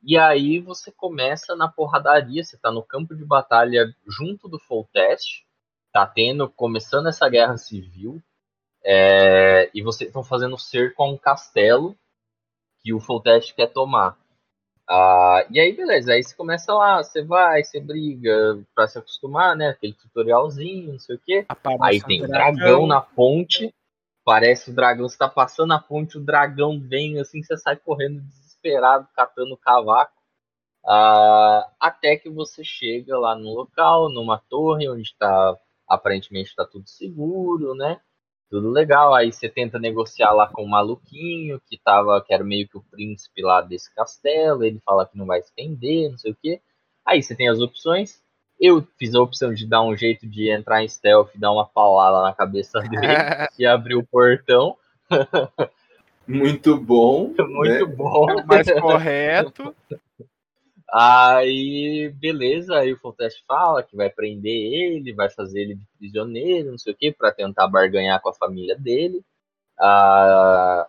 E 0.00 0.16
aí 0.16 0.60
você 0.60 0.92
começa 0.92 1.56
na 1.56 1.66
porradaria, 1.66 2.44
você 2.44 2.56
tá 2.56 2.70
no 2.70 2.84
campo 2.84 3.16
de 3.16 3.24
batalha 3.24 3.92
junto 4.06 4.48
do 4.48 4.60
Foltest, 4.60 5.44
tá 5.92 6.06
tendo, 6.06 6.48
começando 6.48 7.08
essa 7.08 7.28
guerra 7.28 7.56
civil, 7.56 8.22
é, 8.84 9.68
e 9.74 9.82
vocês 9.82 10.08
estão 10.08 10.22
fazendo 10.22 10.56
cerco 10.56 11.02
a 11.02 11.10
um 11.10 11.18
castelo 11.18 11.96
que 12.80 12.94
o 12.94 13.00
Foltest 13.00 13.56
quer 13.56 13.72
tomar. 13.72 14.19
Ah, 14.92 15.46
e 15.48 15.60
aí, 15.60 15.72
beleza, 15.72 16.12
aí 16.12 16.20
você 16.20 16.34
começa 16.34 16.74
lá, 16.74 17.00
você 17.00 17.22
vai, 17.22 17.62
você 17.62 17.78
briga 17.78 18.60
pra 18.74 18.88
se 18.88 18.98
acostumar, 18.98 19.54
né? 19.54 19.68
Aquele 19.68 19.92
tutorialzinho, 19.92 20.94
não 20.94 20.98
sei 20.98 21.14
o 21.14 21.20
quê. 21.24 21.46
Aparece 21.48 21.80
Aí 21.84 21.98
um 21.98 22.06
tem 22.08 22.26
dragão 22.26 22.88
na 22.88 23.00
ponte, 23.00 23.72
parece 24.24 24.68
o 24.68 24.74
dragão, 24.74 25.08
você 25.08 25.16
tá 25.16 25.28
passando 25.28 25.72
a 25.74 25.78
ponte, 25.78 26.18
o 26.18 26.24
dragão 26.24 26.80
vem 26.80 27.20
assim, 27.20 27.40
você 27.40 27.56
sai 27.56 27.76
correndo 27.76 28.20
desesperado, 28.20 29.06
catando 29.14 29.54
o 29.54 29.56
cavaco. 29.56 30.20
Ah, 30.84 31.70
até 31.78 32.16
que 32.16 32.28
você 32.28 32.64
chega 32.64 33.16
lá 33.16 33.36
no 33.36 33.54
local, 33.54 34.08
numa 34.08 34.38
torre, 34.38 34.88
onde 34.88 35.14
tá, 35.16 35.56
aparentemente 35.86 36.52
tá 36.56 36.66
tudo 36.66 36.88
seguro, 36.88 37.76
né? 37.76 38.00
Tudo 38.50 38.68
legal. 38.68 39.14
Aí 39.14 39.32
você 39.32 39.48
tenta 39.48 39.78
negociar 39.78 40.32
lá 40.32 40.48
com 40.48 40.64
o 40.64 40.68
maluquinho, 40.68 41.60
que 41.68 41.78
tava, 41.78 42.20
que 42.20 42.34
era 42.34 42.42
meio 42.42 42.68
que 42.68 42.76
o 42.76 42.84
príncipe 42.90 43.42
lá 43.42 43.60
desse 43.60 43.94
castelo. 43.94 44.64
Ele 44.64 44.80
fala 44.84 45.06
que 45.06 45.16
não 45.16 45.24
vai 45.24 45.40
se 45.40 45.52
vender, 45.56 46.10
não 46.10 46.18
sei 46.18 46.32
o 46.32 46.36
que. 46.36 46.60
Aí 47.06 47.22
você 47.22 47.34
tem 47.36 47.48
as 47.48 47.60
opções. 47.60 48.20
Eu 48.58 48.86
fiz 48.98 49.14
a 49.14 49.22
opção 49.22 49.54
de 49.54 49.66
dar 49.66 49.82
um 49.82 49.96
jeito 49.96 50.26
de 50.26 50.50
entrar 50.50 50.82
em 50.82 50.88
stealth, 50.88 51.30
dar 51.36 51.52
uma 51.52 51.64
paulada 51.64 52.22
na 52.22 52.34
cabeça 52.34 52.80
dele 52.90 53.06
e 53.58 53.64
abrir 53.64 53.94
o 53.94 54.04
portão. 54.04 54.76
Muito 56.26 56.76
bom. 56.76 57.32
Muito 57.38 57.86
né? 57.86 57.94
bom. 57.94 58.30
É 58.30 58.44
mais 58.44 58.70
correto. 58.80 59.74
Aí, 60.92 62.10
beleza, 62.18 62.76
aí 62.78 62.92
o 62.92 62.98
Foltest 62.98 63.44
fala 63.46 63.82
que 63.82 63.96
vai 63.96 64.10
prender 64.10 64.52
ele, 64.52 65.12
vai 65.12 65.30
fazer 65.30 65.62
ele 65.62 65.74
de 65.76 65.86
prisioneiro, 65.98 66.72
não 66.72 66.78
sei 66.78 66.92
o 66.92 66.96
que, 66.96 67.12
para 67.12 67.32
tentar 67.32 67.68
barganhar 67.68 68.20
com 68.20 68.28
a 68.28 68.34
família 68.34 68.76
dele. 68.76 69.24
Ah, 69.80 70.88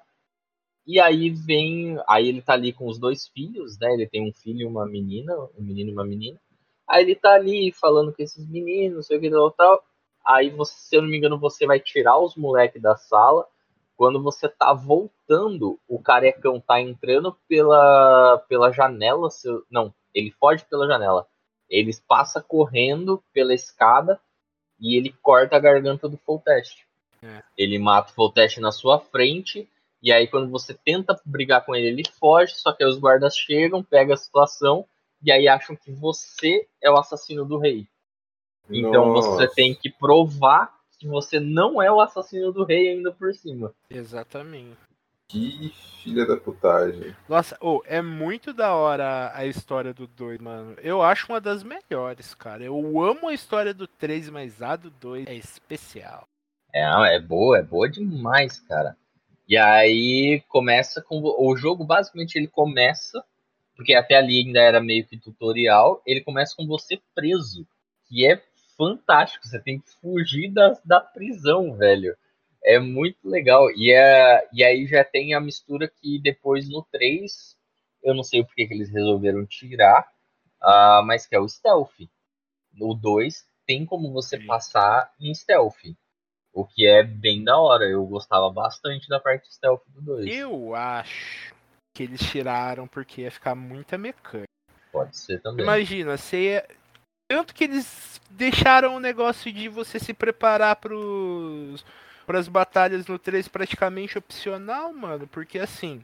e 0.88 1.00
aí 1.00 1.30
vem, 1.30 1.98
aí 2.08 2.28
ele 2.30 2.42
tá 2.42 2.54
ali 2.54 2.74
com 2.74 2.88
os 2.88 3.00
dois 3.00 3.28
filhos, 3.28 3.78
né? 3.80 3.94
Ele 3.94 4.08
tem 4.08 4.28
um 4.28 4.34
filho 4.34 4.62
e 4.62 4.66
uma 4.66 4.86
menina, 4.86 5.34
um 5.58 5.64
menino 5.64 5.92
e 5.92 5.94
uma 5.94 6.06
menina. 6.06 6.40
Aí 6.88 7.04
ele 7.04 7.16
tá 7.16 7.34
ali 7.36 7.72
falando 7.72 8.14
com 8.14 8.22
esses 8.24 8.48
meninos, 8.50 8.96
não 8.96 9.04
sei 9.04 9.18
o 9.18 9.22
que 9.22 9.30
tal, 9.30 9.52
tal. 9.52 9.84
Aí 10.26 10.50
você, 10.50 10.74
se 10.76 10.96
eu 10.96 11.02
não 11.02 11.10
me 11.10 11.18
engano, 11.18 11.40
você 11.40 11.66
vai 11.66 11.80
tirar 11.80 12.20
os 12.20 12.36
moleques 12.36 12.82
da 12.82 12.96
sala. 12.98 13.48
Quando 14.02 14.20
você 14.20 14.50
tá 14.50 14.74
voltando, 14.74 15.80
o 15.88 16.02
carecão 16.02 16.60
tá 16.60 16.82
entrando 16.82 17.38
pela, 17.48 18.40
pela 18.50 18.72
janela. 18.72 19.30
Seu, 19.30 19.64
não, 19.70 19.94
ele 20.12 20.32
foge 20.32 20.66
pela 20.66 20.88
janela. 20.88 21.28
Ele 21.70 21.92
passa 22.08 22.42
correndo 22.42 23.24
pela 23.32 23.54
escada 23.54 24.20
e 24.80 24.98
ele 24.98 25.16
corta 25.22 25.56
a 25.56 25.60
garganta 25.60 26.10
do 26.10 26.18
Foltest. 26.18 26.84
É. 27.22 27.44
Ele 27.56 27.78
mata 27.78 28.10
o 28.10 28.16
Foltest 28.16 28.58
na 28.58 28.72
sua 28.72 29.00
frente. 29.00 29.70
E 30.02 30.12
aí, 30.12 30.26
quando 30.26 30.50
você 30.50 30.74
tenta 30.74 31.22
brigar 31.24 31.64
com 31.64 31.76
ele, 31.76 31.90
ele 31.90 32.04
foge. 32.20 32.56
Só 32.56 32.74
que 32.74 32.84
aí 32.84 32.90
os 32.90 32.98
guardas 32.98 33.38
chegam, 33.38 33.84
pegam 33.84 34.16
a 34.16 34.18
situação. 34.18 34.84
E 35.24 35.32
aí 35.32 35.48
acham 35.48 35.76
que 35.76 35.92
você 35.92 36.68
é 36.82 36.90
o 36.90 36.98
assassino 36.98 37.46
do 37.46 37.60
rei. 37.60 37.88
Então 38.68 39.14
você 39.14 39.44
Nossa. 39.44 39.54
tem 39.54 39.76
que 39.76 39.92
provar 39.92 40.81
que 41.02 41.08
você 41.08 41.40
não 41.40 41.82
é 41.82 41.92
o 41.92 42.00
assassino 42.00 42.52
do 42.52 42.64
rei 42.64 42.90
ainda 42.90 43.12
por 43.12 43.34
cima. 43.34 43.74
Exatamente. 43.90 44.78
Que 45.28 45.74
filha 46.04 46.28
da 46.28 46.38
putagem. 46.38 47.16
Nossa, 47.28 47.58
ô, 47.60 47.82
é 47.88 48.04
muito 48.04 48.54
da 48.54 48.76
hora 48.76 49.32
a 49.34 49.44
história 49.48 49.94
do 49.94 50.06
2, 50.06 50.40
mano. 50.40 50.76
Eu 50.84 51.02
acho 51.02 51.32
uma 51.32 51.42
das 51.42 51.64
melhores, 51.64 52.36
cara. 52.36 52.64
Eu 52.64 52.78
amo 53.02 53.30
a 53.30 53.34
história 53.34 53.74
do 53.74 53.88
3, 53.88 54.30
mas 54.30 54.62
a 54.62 54.76
do 54.76 54.92
2 54.92 55.26
é 55.26 55.34
especial. 55.34 56.28
É, 56.72 57.16
é 57.16 57.20
boa, 57.20 57.58
é 57.58 57.64
boa 57.64 57.90
demais, 57.90 58.60
cara. 58.60 58.96
E 59.50 59.58
aí 59.58 60.44
começa 60.48 61.02
com 61.02 61.20
o 61.20 61.58
jogo 61.58 61.84
basicamente 61.84 62.36
ele 62.36 62.48
começa 62.48 63.26
porque 63.82 63.96
até 63.96 64.16
ali 64.16 64.46
ainda 64.46 64.60
era 64.60 64.80
meio 64.80 65.04
que 65.08 65.18
tutorial, 65.18 66.04
ele 66.06 66.22
começa 66.22 66.56
com 66.56 66.68
você 66.68 67.02
preso, 67.16 67.66
que 68.08 68.28
é 68.28 68.40
fantástico, 68.78 69.48
você 69.48 69.60
tem 69.60 69.80
que 69.80 69.90
fugir 70.02 70.52
da, 70.52 70.78
da 70.84 71.00
prisão, 71.00 71.76
velho. 71.76 72.16
É 72.64 72.80
muito 72.80 73.28
legal. 73.28 73.70
E, 73.72 73.92
é, 73.92 74.48
e 74.54 74.64
aí 74.64 74.86
já 74.86 75.04
tem 75.04 75.34
a 75.34 75.40
mistura 75.40 75.88
que 75.88 76.20
depois 76.22 76.70
no 76.70 76.84
3, 76.92 77.58
eu 78.04 78.14
não 78.14 78.24
sei 78.24 78.44
porque 78.44 78.68
que 78.68 78.74
eles 78.74 78.92
resolveram 78.92 79.46
tirar, 79.46 80.08
ah, 80.62 81.02
mas 81.06 81.26
que 81.26 81.36
é 81.36 81.40
o 81.40 81.48
stealth. 81.48 81.96
No 82.74 82.94
2 82.94 83.46
tem 83.66 83.86
como 83.86 84.12
você 84.12 84.40
passar 84.40 85.12
em 85.20 85.34
stealth. 85.34 85.96
O 86.54 86.66
que 86.66 86.86
é 86.86 87.04
bem 87.04 87.44
da 87.44 87.58
hora. 87.58 87.86
Eu 87.86 88.06
gostava 88.06 88.50
bastante 88.50 89.08
da 89.08 89.20
parte 89.20 89.52
stealth 89.54 89.82
do 89.88 90.02
2. 90.02 90.36
Eu 90.36 90.76
acho 90.76 91.56
que 91.94 92.04
eles 92.04 92.20
tiraram 92.22 92.88
porque 92.88 93.22
ia 93.22 93.32
ficar 93.32 93.56
muita 93.56 93.98
mecânica. 93.98 94.46
Pode 94.92 95.18
ser 95.18 95.42
também. 95.42 95.64
Imagina, 95.64 96.18
você 96.18 96.54
ia... 96.54 96.68
Tanto 97.32 97.56
que 97.56 97.64
eles 97.64 98.20
deixaram 98.30 98.94
o 98.94 99.00
negócio 99.00 99.54
de 99.54 99.70
você 99.70 99.98
se 99.98 100.14
preparar 100.14 100.76
pros... 100.76 101.86
pras 102.26 102.50
batalhas 102.50 103.08
no 103.08 103.18
3 103.18 103.48
praticamente 103.48 104.18
opcional, 104.18 104.92
mano. 104.92 105.26
Porque 105.28 105.58
assim, 105.58 106.04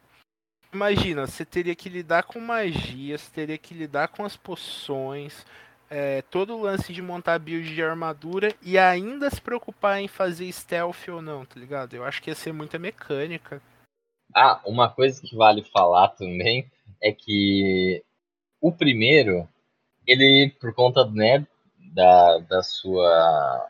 imagina, 0.74 1.28
você 1.28 1.44
teria 1.44 1.76
que 1.76 1.90
lidar 1.90 2.24
com 2.24 2.40
magias, 2.40 3.28
teria 3.28 3.58
que 3.58 3.74
lidar 3.74 4.08
com 4.08 4.24
as 4.24 4.38
poções, 4.38 5.46
é, 5.90 6.22
todo 6.22 6.56
o 6.56 6.62
lance 6.62 6.94
de 6.94 7.02
montar 7.02 7.40
build 7.40 7.76
de 7.76 7.84
armadura 7.84 8.56
e 8.62 8.78
ainda 8.78 9.30
se 9.30 9.42
preocupar 9.42 10.00
em 10.00 10.08
fazer 10.08 10.50
stealth 10.50 11.10
ou 11.10 11.22
não, 11.22 11.46
tá 11.46 11.60
ligado? 11.60 11.94
Eu 11.94 12.06
acho 12.06 12.22
que 12.22 12.30
ia 12.30 12.36
ser 12.36 12.54
muita 12.54 12.80
mecânica. 12.80 13.62
Ah, 14.34 14.62
uma 14.66 14.90
coisa 14.90 15.22
que 15.22 15.36
vale 15.36 15.62
falar 15.62 16.08
também 16.08 16.72
é 17.04 17.12
que 17.12 18.02
o 18.62 18.72
primeiro, 18.72 19.46
ele, 20.08 20.56
por 20.60 20.74
conta 20.74 21.06
né, 21.06 21.46
da, 21.93 22.38
da 22.39 22.63
sua. 22.63 23.67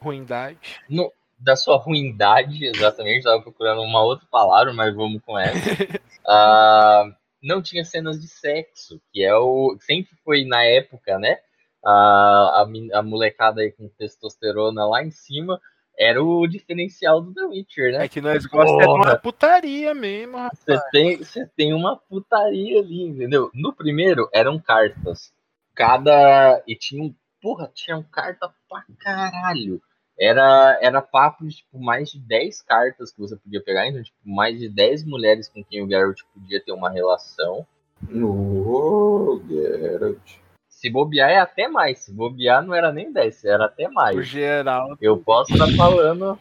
Ruindade. 0.00 0.80
no- 0.88 1.12
da 1.42 1.56
sua 1.56 1.78
ruindade, 1.78 2.66
exatamente, 2.66 3.20
estava 3.20 3.40
procurando 3.40 3.80
uma 3.80 4.02
outra 4.02 4.26
palavra, 4.30 4.74
mas 4.74 4.94
vamos 4.94 5.22
com 5.24 5.38
essa. 5.38 5.58
Ah, 6.32 7.04
não 7.42 7.62
tinha 7.62 7.82
cenas 7.84 8.20
de 8.20 8.28
sexo, 8.28 9.00
que 9.10 9.24
é 9.24 9.34
o. 9.34 9.74
Sempre 9.80 10.12
foi 10.22 10.44
na 10.44 10.62
época, 10.62 11.18
né? 11.18 11.38
A, 11.82 12.62
a, 12.92 12.98
a 12.98 13.02
molecada 13.02 13.62
aí 13.62 13.72
com 13.72 13.88
testosterona 13.88 14.86
lá 14.86 15.02
em 15.02 15.10
cima 15.10 15.58
era 15.98 16.22
o 16.22 16.46
diferencial 16.46 17.20
do 17.22 17.32
The 17.34 17.42
Witcher, 17.46 17.92
né? 17.92 18.04
É 18.04 18.08
que 18.08 18.20
nós 18.20 18.44
gostamos 18.46 18.80
de 19.02 19.08
uma 19.08 19.16
putaria 19.16 19.94
mesmo. 19.94 20.36
Você 20.54 20.78
tem, 20.92 21.16
você 21.16 21.46
tem 21.56 21.72
uma 21.72 21.96
putaria 21.96 22.78
ali, 22.80 23.02
entendeu? 23.02 23.50
No 23.54 23.72
primeiro 23.72 24.28
eram 24.32 24.58
cartas. 24.60 25.32
Cada. 25.80 26.62
E 26.66 26.76
tinha 26.76 27.02
um. 27.02 27.14
Porra, 27.42 27.70
tinha 27.74 27.96
um 27.96 28.02
carta 28.02 28.52
pra 28.68 28.84
caralho. 28.98 29.80
Era, 30.18 30.78
era 30.82 31.00
papo 31.00 31.46
de 31.46 31.56
tipo, 31.56 31.80
mais 31.80 32.10
de 32.10 32.18
10 32.18 32.60
cartas 32.62 33.10
que 33.10 33.18
você 33.18 33.34
podia 33.36 33.62
pegar, 33.62 33.88
então, 33.88 34.02
tipo, 34.02 34.18
mais 34.22 34.58
de 34.58 34.68
10 34.68 35.06
mulheres 35.06 35.48
com 35.48 35.64
quem 35.64 35.82
o 35.82 35.88
Geralt 35.88 36.20
podia 36.34 36.62
ter 36.62 36.72
uma 36.72 36.90
relação. 36.90 37.66
Ô, 38.12 39.40
Geralt. 39.48 40.20
Se 40.68 40.90
bobear 40.90 41.30
é 41.30 41.38
até 41.38 41.68
mais. 41.68 42.00
Se 42.00 42.12
bobear 42.12 42.62
não 42.62 42.74
era 42.74 42.92
nem 42.92 43.10
10, 43.10 43.44
era 43.46 43.64
até 43.64 43.88
O 43.88 43.92
mais. 43.94 44.26
geral. 44.26 44.96
Eu 45.00 45.16
posso 45.16 45.52
estar 45.54 45.68
falando 45.76 46.38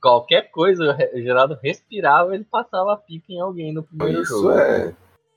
qualquer 0.00 0.50
coisa, 0.50 0.96
o 1.14 1.20
Geraldo 1.20 1.56
respirava, 1.62 2.34
ele 2.34 2.44
passava 2.44 2.92
a 2.94 2.96
pica 2.96 3.26
em 3.32 3.40
alguém 3.40 3.72
no 3.72 3.82
primeiro 3.84 4.22
Isso 4.22 4.42
jogo. 4.42 4.50
é. 4.58 4.94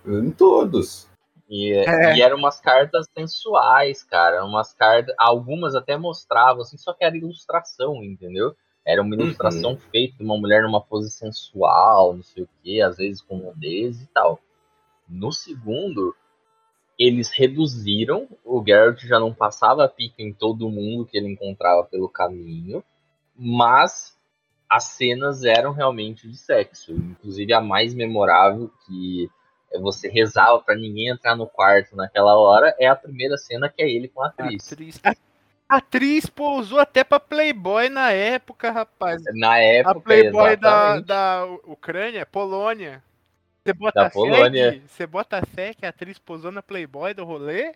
Em 0.07 0.31
todos. 0.31 1.07
E, 1.55 1.71
É. 1.71 2.17
e 2.17 2.21
eram 2.23 2.37
umas 2.37 2.59
cartas 2.59 3.07
sensuais, 3.15 4.03
cara. 4.03 4.43
Umas 4.43 4.73
cartas. 4.73 5.13
Algumas 5.19 5.75
até 5.75 5.95
mostravam, 5.95 6.63
assim, 6.63 6.77
só 6.77 6.93
que 6.93 7.03
era 7.05 7.15
ilustração, 7.15 8.03
entendeu? 8.03 8.55
Era 8.83 9.03
uma 9.03 9.13
ilustração 9.15 9.77
feita 9.77 10.17
de 10.17 10.23
uma 10.23 10.35
mulher 10.35 10.63
numa 10.63 10.81
pose 10.81 11.11
sensual, 11.11 12.15
não 12.15 12.23
sei 12.23 12.43
o 12.43 12.49
que, 12.63 12.81
às 12.81 12.97
vezes 12.97 13.21
com 13.21 13.37
nudez 13.37 14.01
e 14.01 14.07
tal. 14.07 14.39
No 15.07 15.31
segundo, 15.31 16.15
eles 16.97 17.31
reduziram, 17.31 18.27
o 18.43 18.63
Geralt 18.65 18.99
já 19.05 19.19
não 19.19 19.31
passava 19.31 19.87
pica 19.87 20.23
em 20.23 20.33
todo 20.33 20.69
mundo 20.69 21.05
que 21.05 21.17
ele 21.17 21.27
encontrava 21.31 21.83
pelo 21.83 22.09
caminho, 22.09 22.83
mas 23.35 24.17
as 24.67 24.85
cenas 24.85 25.43
eram 25.43 25.71
realmente 25.71 26.27
de 26.27 26.35
sexo. 26.35 26.93
Inclusive 26.93 27.53
a 27.53 27.61
mais 27.61 27.93
memorável, 27.93 28.71
que 28.85 29.29
você 29.79 30.07
rezava 30.09 30.59
pra 30.59 30.75
ninguém 30.75 31.09
entrar 31.09 31.35
no 31.35 31.47
quarto 31.47 31.95
naquela 31.95 32.35
hora, 32.37 32.75
é 32.79 32.87
a 32.87 32.95
primeira 32.95 33.37
cena 33.37 33.69
que 33.69 33.81
é 33.81 33.89
ele 33.89 34.07
com 34.07 34.23
a 34.23 34.27
atriz. 34.27 34.71
Atriz. 34.71 34.99
A 35.03 35.13
a 35.69 35.77
atriz 35.77 36.27
pousou 36.27 36.79
até 36.79 37.03
pra 37.03 37.19
Playboy 37.19 37.89
na 37.89 38.11
época, 38.11 38.69
rapaz. 38.69 39.23
Na 39.33 39.53
A 39.53 39.59
época, 39.59 40.01
Playboy 40.01 40.55
da, 40.55 40.69
exatamente. 40.97 41.05
da 41.07 41.45
Ucrânia, 41.65 42.25
Polônia. 42.27 43.03
Você 43.65 43.73
bota 43.73 44.01
Da 44.03 44.09
fé 44.09 44.13
Polônia. 44.13 44.71
que- 44.73 44.81
Você 44.87 45.07
bota 45.07 45.41
fé 45.45 45.73
que 45.73 45.83
a 45.85 45.89
atriz 45.89 46.19
posou 46.19 46.51
na 46.51 46.61
Playboy 46.61 47.13
do 47.15 47.23
rolê? 47.23 47.73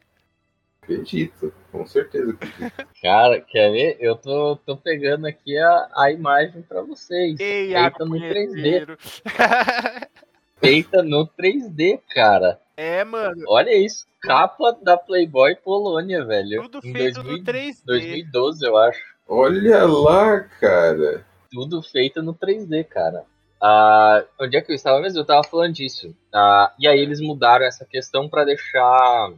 Acredito, 0.84 1.52
com 1.72 1.88
certeza. 1.88 2.38
Cara, 3.02 3.42
quer 3.42 3.72
ver? 3.72 3.98
Eu 4.00 4.16
tô, 4.16 4.58
tô 4.58 4.78
pegando 4.78 5.26
aqui 5.26 5.58
a, 5.58 5.90
a 5.96 6.12
imagem 6.12 6.62
pra 6.62 6.82
vocês. 6.82 7.40
Ei, 7.40 7.68
feita 7.68 7.80
Iago 7.80 8.06
no 8.06 8.16
3D. 8.18 8.98
Feita 10.60 11.04
no 11.04 11.28
3D, 11.28 12.00
cara. 12.14 12.60
é, 12.76 13.04
mano. 13.04 13.44
Olha 13.48 13.76
isso. 13.76 14.06
Capa 14.22 14.76
da 14.82 14.98
Playboy 14.98 15.56
Polônia, 15.56 16.26
velho. 16.26 16.64
Tudo 16.64 16.82
feito 16.82 17.22
2000 17.24 17.38
no 17.38 17.44
3D. 17.44 17.82
2012, 17.86 18.66
eu 18.66 18.78
acho. 18.78 19.02
Olha 19.28 19.86
lá, 19.86 20.40
cara. 20.42 21.26
Tudo 21.52 21.82
feito 21.82 22.22
no 22.22 22.34
3D, 22.34 22.84
cara. 22.86 23.24
Ah, 23.62 24.24
onde 24.40 24.58
é 24.58 24.62
que 24.62 24.72
eu 24.72 24.76
estava 24.76 25.00
mesmo? 25.00 25.20
Eu 25.20 25.26
tava 25.26 25.44
falando 25.48 25.74
disso. 25.74 26.16
Ah, 26.34 26.74
e 26.80 26.88
aí 26.88 27.00
eles 27.00 27.20
mudaram 27.22 27.66
essa 27.66 27.86
questão 27.86 28.28
pra 28.28 28.44
deixar. 28.44 29.32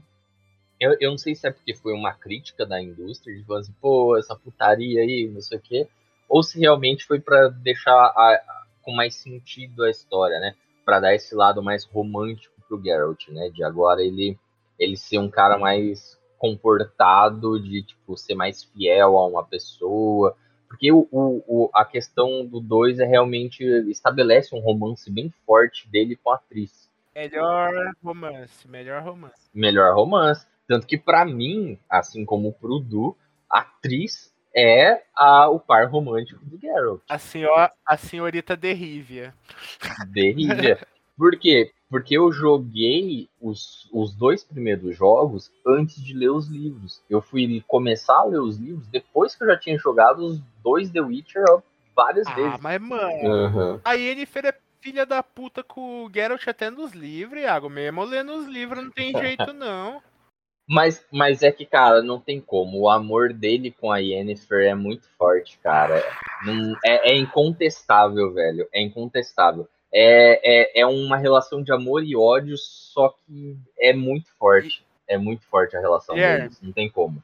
Eu, 0.79 0.95
eu 0.99 1.11
não 1.11 1.17
sei 1.17 1.35
se 1.35 1.45
é 1.47 1.51
porque 1.51 1.75
foi 1.75 1.93
uma 1.93 2.13
crítica 2.13 2.65
da 2.65 2.81
indústria, 2.81 3.35
de 3.35 3.43
falar 3.43 3.59
assim, 3.59 3.75
pô, 3.81 4.17
essa 4.17 4.35
putaria 4.35 5.01
aí, 5.01 5.29
não 5.31 5.41
sei 5.41 5.57
o 5.57 5.61
quê. 5.61 5.87
Ou 6.27 6.41
se 6.41 6.59
realmente 6.59 7.05
foi 7.05 7.19
pra 7.19 7.47
deixar 7.49 7.91
a- 7.93 8.05
a- 8.15 8.63
com 8.81 8.91
mais 8.93 9.15
sentido 9.15 9.83
a 9.83 9.89
história, 9.89 10.39
né? 10.39 10.55
Pra 10.89 10.99
dar 10.99 11.13
esse 11.13 11.35
lado 11.35 11.61
mais 11.61 11.85
romântico 11.85 12.55
pro 12.67 12.81
Geralt, 12.81 13.27
né? 13.27 13.47
De 13.49 13.63
agora 13.63 14.01
ele, 14.01 14.35
ele 14.79 14.97
ser 14.97 15.19
um 15.19 15.29
cara 15.29 15.55
mais 15.55 16.19
comportado, 16.39 17.61
de 17.61 17.83
tipo, 17.83 18.17
ser 18.17 18.33
mais 18.33 18.63
fiel 18.63 19.15
a 19.19 19.27
uma 19.27 19.43
pessoa. 19.43 20.35
Porque 20.67 20.91
o, 20.91 21.07
o, 21.11 21.69
a 21.75 21.85
questão 21.85 22.43
do 22.43 22.59
2 22.59 22.97
é 22.97 23.05
realmente 23.05 23.63
estabelece 23.91 24.55
um 24.55 24.59
romance 24.59 25.11
bem 25.11 25.31
forte 25.45 25.87
dele 25.87 26.15
com 26.15 26.31
a 26.31 26.37
atriz. 26.37 26.89
Melhor 27.13 27.71
romance, 28.03 28.67
melhor 28.67 29.03
romance. 29.03 29.47
Melhor 29.53 29.93
romance. 29.93 30.47
Tanto 30.67 30.87
que 30.87 30.97
pra 30.97 31.23
mim, 31.23 31.77
assim 31.87 32.25
como 32.25 32.51
pro 32.51 32.79
Du, 32.79 33.15
a 33.47 33.59
atriz 33.59 34.28
é 34.55 35.03
a, 35.15 35.49
o 35.49 35.59
par 35.59 35.87
romântico 35.89 36.43
do 36.45 36.57
Geralt. 36.59 37.01
A, 37.09 37.17
senhora, 37.17 37.71
a 37.85 37.97
senhorita 37.97 38.55
Derrívia. 38.55 39.33
de 40.11 40.31
Rivia. 40.31 40.79
Por 41.17 41.37
quê? 41.37 41.71
Porque 41.89 42.17
eu 42.17 42.31
joguei 42.31 43.27
os, 43.41 43.89
os 43.91 44.13
dois 44.15 44.43
primeiros 44.43 44.95
jogos 44.95 45.51
antes 45.65 46.03
de 46.03 46.13
ler 46.13 46.29
os 46.29 46.47
livros. 46.47 47.01
Eu 47.09 47.21
fui 47.21 47.63
começar 47.67 48.17
a 48.19 48.25
ler 48.25 48.39
os 48.39 48.57
livros 48.57 48.87
depois 48.87 49.35
que 49.35 49.43
eu 49.43 49.47
já 49.47 49.57
tinha 49.57 49.77
jogado 49.77 50.19
os 50.25 50.39
dois 50.63 50.89
The 50.91 51.01
Witcher 51.01 51.43
várias 51.95 52.27
Ah, 52.27 52.35
vezes. 52.35 52.59
mas 52.61 52.81
mano, 52.81 53.31
Aham. 53.31 53.81
a 53.83 53.93
Yennefer 53.93 54.45
é 54.45 54.53
filha 54.81 55.05
da 55.05 55.21
puta 55.21 55.61
com 55.63 56.05
o 56.05 56.11
Geralt 56.13 56.47
até 56.47 56.69
nos 56.69 56.93
livros, 56.93 57.41
Iago. 57.41 57.69
Mesmo 57.69 58.03
lendo 58.05 58.33
os 58.33 58.47
livros 58.47 58.83
não 58.83 58.91
tem 58.91 59.11
jeito, 59.17 59.51
não. 59.51 60.01
Mas, 60.69 61.03
mas 61.11 61.41
é 61.41 61.51
que, 61.51 61.65
cara, 61.65 62.03
não 62.03 62.19
tem 62.19 62.39
como. 62.39 62.81
O 62.81 62.89
amor 62.89 63.33
dele 63.33 63.71
com 63.71 63.91
a 63.91 63.97
Yennefer 63.97 64.67
é 64.69 64.75
muito 64.75 65.07
forte, 65.17 65.57
cara. 65.63 65.99
Não- 66.45 66.75
é, 66.85 67.11
é 67.11 67.17
incontestável, 67.17 68.31
velho. 68.31 68.67
É 68.71 68.79
incontestável. 68.79 69.67
É, 69.91 70.77
é, 70.77 70.81
é 70.81 70.85
uma 70.85 71.17
relação 71.17 71.63
de 71.63 71.73
amor 71.73 72.03
e 72.03 72.15
ódio, 72.15 72.55
só 72.57 73.09
que 73.09 73.57
é 73.79 73.91
muito 73.93 74.29
forte. 74.37 74.85
É 75.07 75.17
muito 75.17 75.43
forte 75.47 75.75
a 75.75 75.79
relação 75.79 76.13
Guilherme. 76.13 76.41
deles. 76.43 76.61
Não 76.61 76.71
tem 76.71 76.87
como. 76.87 77.23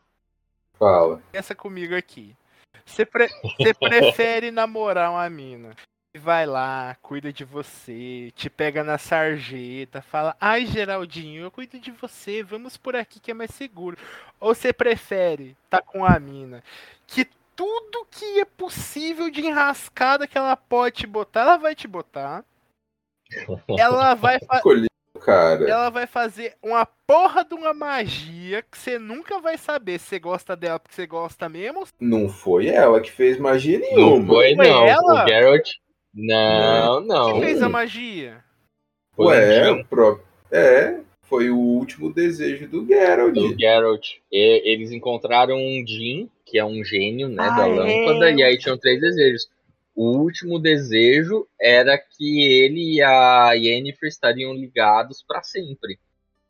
Fala. 0.74 1.22
Pensa 1.32 1.54
comigo 1.54 1.96
aqui. 1.96 2.36
Você 2.84 3.06
pre- 3.06 3.30
você 3.60 3.74
prefere 3.80 4.50
namorar 4.50 5.12
uma 5.12 5.30
mina 5.30 5.76
vai 6.18 6.46
lá, 6.46 6.96
cuida 7.02 7.32
de 7.34 7.44
você, 7.44 8.32
te 8.36 8.50
pega 8.50 8.84
na 8.84 8.98
sarjeta, 8.98 10.02
fala: 10.02 10.36
Ai, 10.40 10.66
Geraldinho, 10.66 11.44
eu 11.44 11.52
cuido 11.52 11.80
de 11.80 11.92
você, 11.92 12.42
vamos 12.44 12.78
por 12.78 12.96
aqui 12.96 13.20
que 13.20 13.32
é 13.32 13.34
mais 13.34 13.52
seguro. 13.52 13.98
Ou 14.40 14.54
você 14.56 14.72
prefere 14.74 15.56
tá 15.70 15.82
com 15.82 16.06
a 16.06 16.20
mina 16.20 16.64
que 17.08 17.28
tudo 17.56 18.06
que 18.12 18.40
é 18.40 18.46
possível 18.46 19.30
de 19.30 19.42
enrascada 19.46 20.28
que 20.28 20.38
ela 20.38 20.56
pode 20.58 20.98
te 20.98 21.08
botar, 21.08 21.42
ela 21.42 21.58
vai 21.58 21.74
te 21.76 21.88
botar. 21.88 22.44
Ela 23.80 24.14
vai, 24.14 24.40
fa- 24.40 24.58
Escolhi, 24.58 24.88
cara. 25.22 25.68
ela 25.70 25.90
vai 25.90 26.06
fazer 26.06 26.56
uma 26.62 26.86
porra 26.86 27.44
de 27.44 27.54
uma 27.56 27.74
magia 27.74 28.62
que 28.62 28.78
você 28.78 29.00
nunca 29.00 29.40
vai 29.40 29.58
saber 29.58 30.00
se 30.00 30.08
você 30.10 30.20
gosta 30.20 30.56
dela 30.56 30.80
porque 30.80 30.94
você 30.96 31.08
gosta 31.08 31.50
mesmo 31.50 31.86
Não 32.00 32.30
foi 32.30 32.68
ela 32.68 33.02
que 33.02 33.12
fez 33.12 33.38
magia 33.40 33.80
Não 33.80 33.86
nenhuma. 33.88 34.28
foi, 34.28 34.56
Foi 34.56 34.68
não. 34.68 34.86
ela? 34.86 35.24
O 35.24 35.28
Geralt. 35.28 35.70
Não, 36.16 37.02
não. 37.02 37.34
Quem 37.34 37.42
fez 37.42 37.62
a 37.62 37.68
magia? 37.70 38.44
Foi 39.16 39.26
o 39.26 39.30
Ué, 39.30 39.72
o 39.72 39.86
próprio. 39.86 40.26
É, 40.52 41.02
foi 41.24 41.50
o 41.50 41.58
último 41.58 42.14
desejo 42.14 42.68
do 42.68 42.86
Geralt. 42.86 43.34
do 43.34 43.60
Geralt. 43.60 44.08
E- 44.32 44.62
eles 44.72 44.92
encontraram 44.92 45.58
um 45.58 45.86
Jin, 45.86 46.30
que 46.46 46.58
é 46.58 46.64
um 46.64 46.84
gênio, 46.86 47.28
né, 47.28 47.44
da 47.44 47.64
Ah, 47.66 47.68
é. 47.68 47.74
lâmpada, 47.74 48.32
e 48.32 48.42
aí 48.44 48.58
tinham 48.58 48.78
três 48.78 49.02
desejos. 49.02 49.50
O 49.94 50.18
último 50.18 50.60
desejo 50.60 51.48
era 51.60 51.98
que 51.98 52.44
ele 52.44 52.96
e 52.96 53.02
a 53.02 53.54
Yennefer 53.54 54.08
estariam 54.10 54.54
ligados 54.54 55.24
pra 55.26 55.42
sempre. 55.42 55.98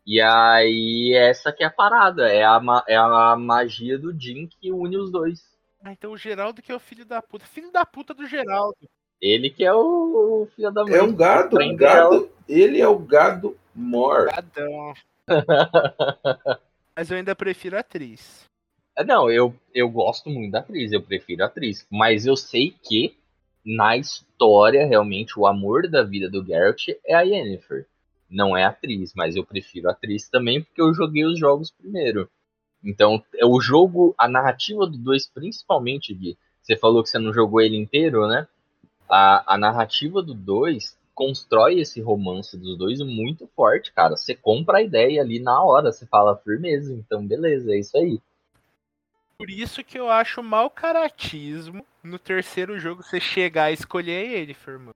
E 0.05 0.19
aí, 0.21 1.13
essa 1.15 1.51
que 1.51 1.63
é 1.63 1.67
a 1.67 1.71
parada, 1.71 2.27
é 2.31 2.43
a, 2.43 2.61
é 2.87 2.95
a 2.95 3.35
magia 3.35 3.97
do 3.97 4.11
Jin 4.19 4.47
que 4.47 4.71
une 4.71 4.97
os 4.97 5.11
dois. 5.11 5.41
Ah, 5.83 5.91
então 5.91 6.11
o 6.11 6.17
Geraldo 6.17 6.61
que 6.61 6.71
é 6.71 6.75
o 6.75 6.79
filho 6.79 7.05
da 7.05 7.21
puta. 7.21 7.45
Filho 7.45 7.71
da 7.71 7.85
puta 7.85 8.13
do 8.13 8.27
Geraldo. 8.27 8.77
Ele 9.25 9.49
que 9.49 9.65
é 9.65 9.73
o, 9.73 10.43
o 10.43 10.47
filho 10.55 10.69
da 10.71 10.83
mãe. 10.83 10.93
É 10.93 11.01
um 11.01 11.15
gado, 11.15 11.59
um 11.59 11.75
gado. 11.75 12.29
Ele 12.47 12.79
é 12.79 12.87
o 12.87 12.99
gado 12.99 13.57
mor. 13.73 14.27
Gadão. 14.27 14.93
Mas 16.95 17.09
eu 17.09 17.17
ainda 17.17 17.35
prefiro 17.35 17.75
a 17.75 17.79
atriz. 17.79 18.45
É, 18.95 19.03
Não, 19.03 19.27
eu, 19.31 19.55
eu 19.73 19.89
gosto 19.89 20.29
muito 20.29 20.51
da 20.51 20.59
atriz, 20.59 20.91
eu 20.91 21.01
prefiro 21.01 21.41
a 21.41 21.47
atriz. 21.47 21.87
Mas 21.89 22.27
eu 22.27 22.37
sei 22.37 22.75
que, 22.87 23.17
na 23.65 23.97
história, 23.97 24.85
realmente, 24.85 25.39
o 25.39 25.47
amor 25.47 25.89
da 25.89 26.03
vida 26.03 26.29
do 26.29 26.45
Geralt 26.45 26.89
é 27.03 27.15
a 27.15 27.21
Yennefer. 27.21 27.87
Não 28.29 28.55
é 28.55 28.63
a 28.63 28.69
atriz, 28.69 29.11
mas 29.15 29.35
eu 29.35 29.43
prefiro 29.43 29.89
a 29.89 29.91
atriz 29.91 30.29
também 30.29 30.61
porque 30.61 30.81
eu 30.81 30.93
joguei 30.93 31.25
os 31.25 31.39
jogos 31.39 31.71
primeiro. 31.71 32.29
Então, 32.83 33.23
é 33.35 33.45
o 33.45 33.59
jogo, 33.59 34.13
a 34.19 34.27
narrativa 34.27 34.85
do 34.85 34.99
2, 34.99 35.27
principalmente, 35.29 36.13
Gui, 36.13 36.37
você 36.61 36.77
falou 36.77 37.01
que 37.01 37.09
você 37.09 37.17
não 37.17 37.33
jogou 37.33 37.59
ele 37.59 37.75
inteiro, 37.75 38.27
né? 38.27 38.47
A, 39.09 39.55
a 39.55 39.57
narrativa 39.57 40.21
do 40.21 40.33
2 40.33 40.97
constrói 41.15 41.79
esse 41.79 42.01
romance 42.01 42.57
dos 42.57 42.77
dois 42.77 42.99
muito 42.99 43.47
forte, 43.55 43.91
cara. 43.93 44.17
Você 44.17 44.35
compra 44.35 44.79
a 44.79 44.81
ideia 44.81 45.21
ali 45.21 45.39
na 45.39 45.63
hora, 45.63 45.91
você 45.91 46.05
fala 46.05 46.37
firmeza, 46.37 46.93
então 46.93 47.25
beleza, 47.25 47.73
é 47.73 47.79
isso 47.79 47.97
aí. 47.97 48.19
Por 49.37 49.49
isso 49.49 49.83
que 49.83 49.97
eu 49.97 50.09
acho 50.09 50.43
mau 50.43 50.69
caratismo 50.69 51.85
no 52.03 52.19
terceiro 52.19 52.79
jogo 52.79 53.01
você 53.01 53.19
chegar 53.19 53.71
e 53.71 53.73
escolher 53.73 54.29
ele, 54.29 54.55
irmão. 54.67 54.93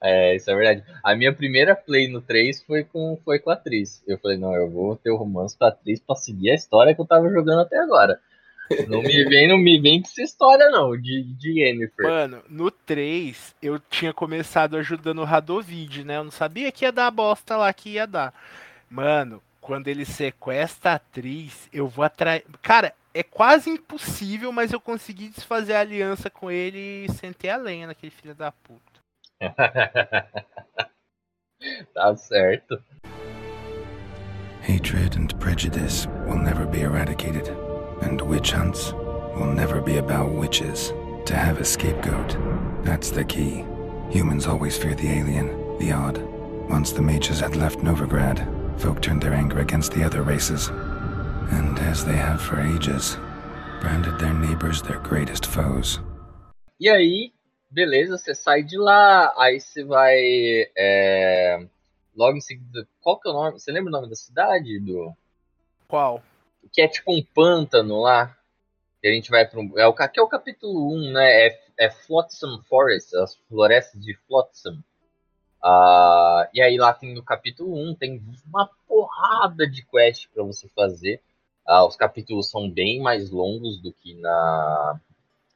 É, 0.00 0.34
isso 0.34 0.50
é 0.50 0.54
verdade. 0.54 0.84
A 1.04 1.14
minha 1.14 1.32
primeira 1.32 1.74
play 1.76 2.08
no 2.08 2.20
3 2.20 2.64
foi 2.64 2.82
com, 2.82 3.18
foi 3.24 3.38
com 3.38 3.50
a 3.50 3.54
atriz. 3.54 4.02
Eu 4.06 4.18
falei, 4.18 4.36
não, 4.36 4.52
eu 4.54 4.68
vou 4.68 4.96
ter 4.96 5.10
o 5.10 5.16
romance 5.16 5.56
com 5.56 5.64
a 5.64 5.68
atriz 5.68 6.00
pra 6.00 6.16
seguir 6.16 6.50
a 6.50 6.54
história 6.54 6.94
que 6.94 7.00
eu 7.00 7.06
tava 7.06 7.28
jogando 7.28 7.60
até 7.60 7.78
agora. 7.78 8.20
Não 8.88 9.02
me 9.02 9.24
vem, 9.24 9.48
não 9.48 9.58
me 9.58 9.80
vem 9.80 10.02
com 10.02 10.08
essa 10.08 10.22
história, 10.22 10.68
não, 10.70 10.96
de, 10.96 11.22
de 11.34 11.60
Yennefer. 11.60 12.06
Mano, 12.06 12.42
no 12.48 12.70
3 12.70 13.56
eu 13.62 13.78
tinha 13.78 14.12
começado 14.12 14.76
ajudando 14.76 15.20
o 15.20 15.24
Radovid, 15.24 16.04
né? 16.04 16.16
Eu 16.16 16.24
não 16.24 16.30
sabia 16.30 16.70
que 16.70 16.84
ia 16.84 16.92
dar 16.92 17.06
a 17.06 17.10
bosta 17.10 17.56
lá 17.56 17.72
que 17.72 17.90
ia 17.90 18.06
dar. 18.06 18.34
Mano, 18.90 19.42
quando 19.60 19.88
ele 19.88 20.04
sequestra 20.04 20.92
a 20.92 20.94
atriz, 20.94 21.68
eu 21.72 21.88
vou 21.88 22.04
atrás. 22.04 22.42
Cara, 22.62 22.94
é 23.14 23.22
quase 23.22 23.70
impossível, 23.70 24.52
mas 24.52 24.72
eu 24.72 24.80
consegui 24.80 25.28
desfazer 25.28 25.74
a 25.74 25.80
aliança 25.80 26.30
com 26.30 26.50
ele 26.50 27.04
e 27.04 27.12
sentei 27.12 27.50
a 27.50 27.56
lenha 27.56 27.86
naquele 27.86 28.10
filho 28.10 28.34
da 28.34 28.52
puta. 28.52 28.82
tá 31.94 32.16
certo. 32.16 32.82
Hatred 34.62 35.16
and 35.16 35.38
prejudice 35.38 36.06
will 36.26 36.38
never 36.38 36.66
be 36.66 36.80
eradicated, 36.80 37.48
and 38.02 38.20
witch 38.20 38.52
hunts 38.52 38.92
will 39.36 39.52
never 39.52 39.80
be 39.80 39.98
about 39.98 40.30
witches. 40.30 40.92
To 41.26 41.34
have 41.34 41.60
a 41.60 41.64
scapegoat, 41.64 42.36
that's 42.84 43.10
the 43.10 43.24
key. 43.24 43.64
Humans 44.10 44.46
always 44.46 44.76
fear 44.76 44.94
the 44.94 45.10
alien, 45.10 45.78
the 45.78 45.92
odd. 45.92 46.18
Once 46.68 46.92
the 46.92 47.02
mages 47.02 47.40
had 47.40 47.56
left 47.56 47.80
Novigrad, 47.80 48.38
folk 48.80 49.00
turned 49.00 49.22
their 49.22 49.34
anger 49.34 49.60
against 49.60 49.92
the 49.92 50.04
other 50.04 50.22
races. 50.22 50.68
And 51.50 51.78
as 51.80 52.04
they 52.04 52.16
have 52.16 52.40
for 52.40 52.60
ages, 52.60 53.16
branded 53.80 54.18
their 54.18 54.34
neighbors 54.34 54.82
their 54.82 55.00
greatest 55.00 55.46
foes. 55.46 56.00
E 56.80 56.88
aí, 56.88 57.32
beleza, 57.70 58.16
você 58.16 58.34
sai 58.34 58.62
de 58.62 58.78
lá, 58.78 59.32
aí 59.36 59.60
você 59.60 59.84
vai. 59.84 60.16
é, 60.76 61.66
logo 62.18 62.36
em 62.36 62.40
seguida. 62.40 62.86
Qual 63.00 63.18
que 63.18 63.28
é 63.28 63.30
o 63.30 63.34
nome? 63.34 63.58
Você 63.58 63.70
lembra 63.70 63.90
o 63.90 63.92
nome 63.92 64.10
da 64.10 64.16
cidade? 64.16 64.80
Do... 64.80 65.14
Qual? 65.86 66.20
Que 66.72 66.82
é 66.82 66.88
tipo 66.88 67.12
um 67.12 67.22
pântano 67.22 68.00
lá. 68.00 68.36
Que 69.00 69.08
a 69.08 69.12
gente 69.12 69.30
vai 69.30 69.46
para 69.46 69.60
um. 69.60 69.78
É 69.78 69.86
o, 69.86 69.92
que 69.92 70.18
é 70.18 70.22
o 70.22 70.28
capítulo 70.28 70.94
1, 70.94 71.12
né? 71.12 71.46
É, 71.46 71.60
é 71.78 71.90
Flotsam 71.90 72.60
Forest, 72.68 73.16
as 73.16 73.36
florestas 73.48 74.02
de 74.02 74.14
Flotsam. 74.26 74.82
Ah, 75.62 76.48
e 76.54 76.60
aí 76.60 76.76
lá 76.76 76.92
tem 76.94 77.14
no 77.14 77.22
capítulo 77.22 77.76
1, 77.90 77.94
tem 77.94 78.22
uma 78.46 78.68
porrada 78.86 79.66
de 79.66 79.84
quest 79.84 80.28
para 80.32 80.42
você 80.42 80.68
fazer. 80.68 81.20
Ah, 81.66 81.84
os 81.84 81.96
capítulos 81.96 82.50
são 82.50 82.70
bem 82.70 83.00
mais 83.00 83.30
longos 83.30 83.80
do 83.80 83.92
que 83.92 84.14
na 84.14 85.00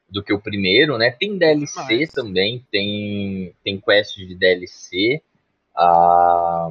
do 0.09 0.21
que 0.23 0.31
o 0.31 0.39
primeiro, 0.39 0.97
né? 0.97 1.09
Tem 1.09 1.37
DLC 1.37 1.81
Demais. 1.87 2.09
também, 2.11 2.65
tem 2.71 3.55
tem 3.63 3.79
quest 3.79 4.15
de 4.15 4.35
DLC. 4.35 5.21
Ah, 5.75 6.69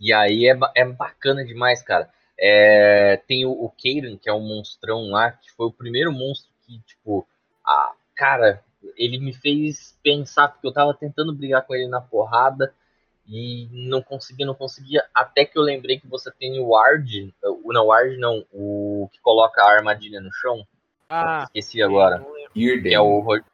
e 0.00 0.12
aí 0.12 0.48
é, 0.48 0.58
é 0.74 0.84
bacana 0.84 1.44
demais, 1.44 1.82
cara. 1.82 2.08
É, 2.40 3.16
tem 3.26 3.44
o, 3.44 3.50
o 3.50 3.68
Keiran, 3.70 4.16
que 4.16 4.28
é 4.28 4.32
um 4.32 4.40
monstrão 4.40 5.08
lá, 5.10 5.32
que 5.32 5.50
foi 5.52 5.66
o 5.66 5.72
primeiro 5.72 6.12
monstro 6.12 6.50
que, 6.66 6.78
tipo, 6.86 7.26
ah, 7.66 7.92
cara, 8.14 8.62
ele 8.96 9.18
me 9.18 9.32
fez 9.32 9.98
pensar, 10.02 10.48
porque 10.48 10.66
eu 10.66 10.72
tava 10.72 10.94
tentando 10.94 11.34
brigar 11.34 11.66
com 11.66 11.74
ele 11.74 11.88
na 11.88 12.00
porrada 12.00 12.72
e 13.26 13.68
não 13.72 14.00
conseguia, 14.00 14.46
não 14.46 14.54
conseguia, 14.54 15.04
até 15.14 15.44
que 15.44 15.58
eu 15.58 15.62
lembrei 15.62 15.98
que 15.98 16.06
você 16.06 16.30
tem 16.30 16.58
o 16.60 16.68
Ward, 16.68 17.34
o 17.42 17.72
não, 17.72 17.84
o 17.84 17.88
Ward 17.88 18.16
não, 18.16 18.46
o 18.52 19.08
que 19.12 19.20
coloca 19.20 19.62
a 19.62 19.70
armadilha 19.70 20.20
no 20.20 20.32
chão, 20.32 20.66
Ah, 21.10 21.42
esqueci 21.44 21.82
agora. 21.82 22.24
Irden. 22.54 22.94
é 22.94 23.00
o... 23.00 23.20
ro- 23.20 23.44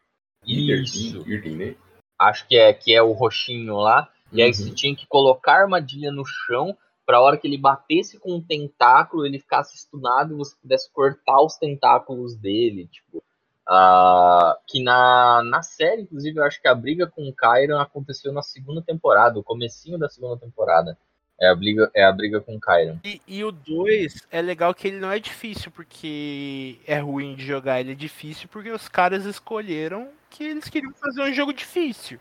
Isso, 0.46 1.28
Irden, 1.28 1.56
né? 1.56 1.74
acho 2.18 2.46
que 2.46 2.56
é, 2.56 2.72
que 2.72 2.94
é 2.94 3.02
o 3.02 3.12
roxinho 3.12 3.76
lá, 3.76 4.08
e 4.32 4.42
aí 4.42 4.48
Uhum. 4.48 4.54
você 4.54 4.70
tinha 4.70 4.94
que 4.94 5.06
colocar 5.06 5.54
a 5.54 5.62
armadilha 5.62 6.12
no 6.12 6.24
chão 6.24 6.76
pra 7.06 7.20
hora 7.20 7.36
que 7.36 7.46
ele 7.46 7.58
batesse 7.58 8.18
com 8.18 8.36
um 8.36 8.42
tentáculo, 8.42 9.26
ele 9.26 9.38
ficasse 9.38 9.76
stunado 9.76 10.34
e 10.34 10.36
você 10.36 10.56
pudesse 10.60 10.90
cortar 10.92 11.40
os 11.42 11.56
tentáculos 11.56 12.34
dele, 12.34 12.86
tipo. 12.86 13.22
ah, 13.68 14.58
que 14.66 14.82
na, 14.82 15.42
na 15.44 15.62
série, 15.62 16.02
inclusive, 16.02 16.38
eu 16.38 16.44
acho 16.44 16.60
que 16.60 16.68
a 16.68 16.74
briga 16.74 17.06
com 17.06 17.28
o 17.28 17.34
Kyron 17.34 17.78
aconteceu 17.78 18.32
na 18.32 18.42
segunda 18.42 18.82
temporada, 18.82 19.38
o 19.38 19.44
comecinho 19.44 19.98
da 19.98 20.08
segunda 20.08 20.36
temporada. 20.38 20.96
É 21.40 21.48
a 21.48 21.54
briga, 21.54 21.90
é 21.92 22.04
a 22.04 22.12
briga 22.12 22.40
com 22.40 22.54
o 22.54 22.60
Kyron. 22.60 22.98
E, 23.04 23.20
e 23.26 23.44
o 23.44 23.50
2 23.50 24.22
é 24.30 24.40
legal 24.40 24.72
que 24.72 24.86
ele 24.86 25.00
não 25.00 25.10
é 25.10 25.18
difícil 25.18 25.70
porque 25.72 26.78
é 26.86 26.98
ruim 26.98 27.34
de 27.34 27.44
jogar, 27.44 27.80
ele 27.80 27.90
é 27.90 27.96
difícil 27.96 28.48
porque 28.48 28.70
os 28.70 28.88
caras 28.88 29.24
escolheram 29.24 30.10
que 30.30 30.44
eles 30.44 30.68
queriam 30.68 30.92
fazer 30.94 31.22
um 31.22 31.32
jogo 31.32 31.52
difícil. 31.52 32.20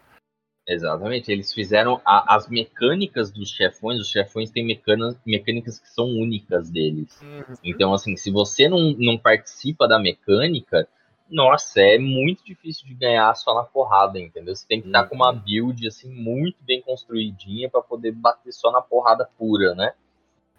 Exatamente, 0.66 1.30
eles 1.30 1.52
fizeram 1.52 2.02
a- 2.06 2.36
as 2.36 2.48
mecânicas 2.48 3.30
dos 3.30 3.50
chefões, 3.50 4.00
os 4.00 4.10
chefões 4.10 4.50
têm 4.50 4.66
mecânicas, 4.66 5.18
mecânicas 5.26 5.80
que 5.80 5.90
são 5.90 6.06
únicas 6.06 6.70
deles. 6.70 7.22
Então, 7.62 7.94
assim, 7.94 8.16
se 8.16 8.32
você 8.32 8.70
não, 8.70 8.96
não 8.98 9.18
participa 9.18 9.88
da 9.88 10.00
mecânica, 10.00 10.88
nossa, 11.30 11.82
é 11.82 11.98
muito 11.98 12.46
difícil 12.46 12.88
de 12.88 12.94
ganhar 12.94 13.34
só 13.36 13.54
na 13.56 13.64
porrada, 13.64 14.20
entendeu? 14.20 14.56
Você 14.56 14.66
tem 14.68 14.80
que 14.82 14.88
estar 14.88 15.06
com 15.06 15.16
uma 15.16 15.34
build, 15.34 15.86
assim, 15.88 16.10
muito 16.10 16.58
bem 16.62 16.82
construidinha 16.82 17.70
pra 17.70 17.82
poder 17.82 18.12
bater 18.14 18.54
só 18.54 18.72
na 18.72 18.82
porrada 18.82 19.28
pura, 19.38 19.76
né? 19.76 19.94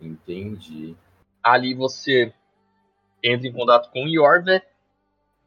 Entendi. 0.00 0.94
Ali 1.42 1.74
você 1.74 2.32
entra 3.22 3.46
em 3.46 3.52
contato 3.52 3.90
com 3.90 4.04
o 4.04 4.08
Yorvet, 4.08 4.64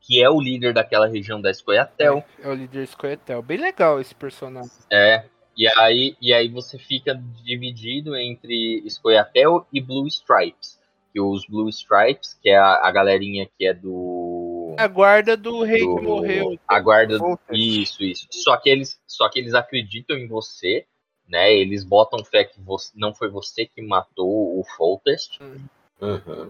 que 0.08 0.24
é 0.24 0.30
o 0.30 0.40
líder 0.40 0.74
daquela 0.74 1.06
região 1.06 1.42
da 1.42 1.52
Escoiatel. 1.52 2.24
É 2.42 2.48
o 2.48 2.54
líder 2.54 2.88
Scoia'tael. 2.88 3.42
Bem 3.42 3.58
legal 3.58 4.00
esse 4.00 4.16
personagem. 4.16 4.72
É, 4.90 5.26
e 5.58 5.68
aí, 5.68 6.16
e 6.22 6.34
aí 6.34 6.48
você 6.48 6.80
fica 6.80 7.14
dividido 7.44 8.16
entre 8.16 8.82
Escoia'tel 8.86 9.68
e 9.74 9.82
Blue 9.82 10.08
Stripes. 10.08 10.80
Que 11.12 11.20
os 11.20 11.46
Blue 11.46 11.68
Stripes, 11.68 12.40
que 12.42 12.50
é 12.50 12.58
a, 12.58 12.88
a 12.88 12.92
galerinha 12.92 13.50
que 13.58 13.68
é 13.68 13.74
do... 13.74 14.76
A 14.80 14.88
guarda 14.88 15.36
do 15.36 15.62
rei 15.64 15.82
do- 15.82 15.98
que 15.98 16.02
morreu. 16.04 16.58
A 16.66 16.80
guarda... 16.80 17.18
Voltest. 17.18 17.52
Isso, 17.52 18.04
isso. 18.04 18.28
Só 18.32 18.56
que, 18.56 18.70
eles, 18.70 18.98
só 19.06 19.28
que 19.28 19.40
eles 19.40 19.54
acreditam 19.54 20.16
em 20.18 20.28
você, 20.28 20.86
né? 21.28 21.54
Eles 21.54 21.84
botam 21.84 22.24
fé 22.24 22.46
que 22.46 22.62
você, 22.62 22.94
não 22.96 23.14
foi 23.14 23.30
você 23.30 23.66
que 23.66 23.82
matou 23.82 24.58
o 24.58 24.64
Foltest. 24.78 25.40
Aham. 26.02 26.48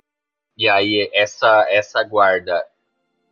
E 0.55 0.70
aí 0.70 1.10
essa, 1.12 1.66
essa 1.70 2.03
guarda 2.03 2.64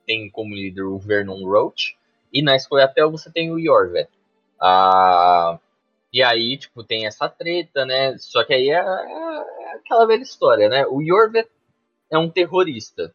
tem 0.06 0.30
como 0.30 0.56
líder 0.56 0.84
o 0.84 0.98
Vernon 0.98 1.44
Roach. 1.44 1.98
E 2.32 2.42
na 2.42 2.56
Escoia'tel 2.56 3.12
você 3.12 3.32
tem 3.32 3.52
o 3.52 3.60
Yorvet. 3.60 4.10
Ah, 4.60 5.60
e 6.12 6.24
aí, 6.24 6.58
tipo, 6.58 6.84
tem 6.84 7.06
essa 7.06 7.28
treta, 7.28 7.86
né? 7.86 8.18
Só 8.18 8.44
que 8.44 8.54
aí 8.54 8.70
é, 8.70 8.76
é 8.76 9.74
aquela 9.76 10.06
velha 10.06 10.22
história, 10.22 10.70
né? 10.70 10.86
O 10.88 11.02
Yorvet 11.02 11.48
é 12.10 12.18
um 12.18 12.30
terrorista. 12.30 13.14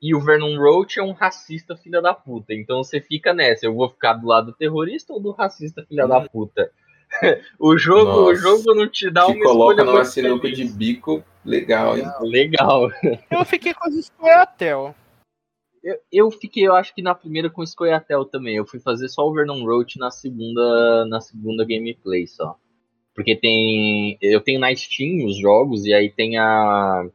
E 0.00 0.14
o 0.14 0.20
Vernon 0.20 0.58
Roach 0.58 0.98
é 0.98 1.02
um 1.02 1.12
racista 1.12 1.74
filha 1.76 2.02
da 2.02 2.12
puta. 2.12 2.52
Então 2.52 2.84
você 2.84 3.00
fica 3.00 3.32
nessa, 3.32 3.64
eu 3.64 3.74
vou 3.74 3.88
ficar 3.88 4.14
do 4.14 4.26
lado 4.26 4.46
do 4.48 4.52
terrorista 4.52 5.12
ou 5.14 5.20
do 5.20 5.32
racista 5.32 5.84
filha 5.88 6.06
da 6.06 6.20
puta? 6.20 6.70
o 7.58 7.78
jogo, 7.78 8.30
o 8.30 8.34
jogo 8.34 8.74
não 8.74 8.88
te 8.88 9.10
dá 9.10 9.24
Te 9.26 9.32
uma 9.32 9.44
coloca 9.44 9.82
numa 9.82 10.04
sinuca 10.04 10.50
de 10.50 10.64
bico 10.64 11.24
legal, 11.44 11.96
hein? 11.96 12.04
Legal. 12.20 12.90
Eu 13.30 13.44
fiquei 13.44 13.72
com 13.72 13.88
as 13.88 13.94
Scoia'tael. 14.04 14.94
Eu, 15.84 15.98
eu 16.10 16.30
fiquei, 16.30 16.66
eu 16.66 16.74
acho 16.74 16.94
que 16.94 17.02
na 17.02 17.14
primeira 17.14 17.50
com 17.50 17.64
Scoia'tael 17.64 18.24
também. 18.24 18.56
Eu 18.56 18.66
fui 18.66 18.80
fazer 18.80 19.06
só 19.08 19.22
o 19.28 19.34
Vernon 19.34 19.62
Roach 19.64 19.98
na 19.98 20.10
segunda, 20.10 21.04
na 21.04 21.20
segunda 21.20 21.62
gameplay 21.64 22.26
só. 22.26 22.56
Porque 23.14 23.36
tem, 23.36 24.16
eu 24.20 24.40
tenho 24.40 24.58
na 24.58 24.74
Steam 24.74 25.26
os 25.26 25.36
jogos 25.38 25.84
e 25.84 25.92
aí 25.92 26.10
tem 26.10 26.38
a 26.38 27.06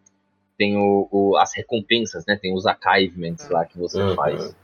tem 0.57 0.77
o, 0.77 1.07
o- 1.11 1.37
as 1.37 1.53
recompensas, 1.55 2.25
né? 2.27 2.35
Tem 2.35 2.53
os 2.53 2.65
achievements 2.67 3.49
lá 3.49 3.65
que 3.65 3.77
você 3.77 3.99
Uhum. 4.01 4.15
faz. 4.15 4.55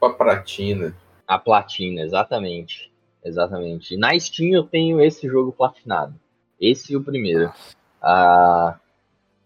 Com 0.00 0.06
a 0.06 0.14
pratina. 0.14 0.96
A 1.26 1.38
platina, 1.38 2.00
exatamente. 2.02 2.90
Exatamente. 3.24 3.96
Na 3.96 4.18
Steam 4.18 4.54
eu 4.54 4.62
tenho 4.64 5.00
esse 5.00 5.28
jogo 5.28 5.52
platinado. 5.52 6.14
Esse 6.60 6.92
e 6.92 6.96
o 6.96 7.04
primeiro. 7.04 7.52
Ah, 8.00 8.78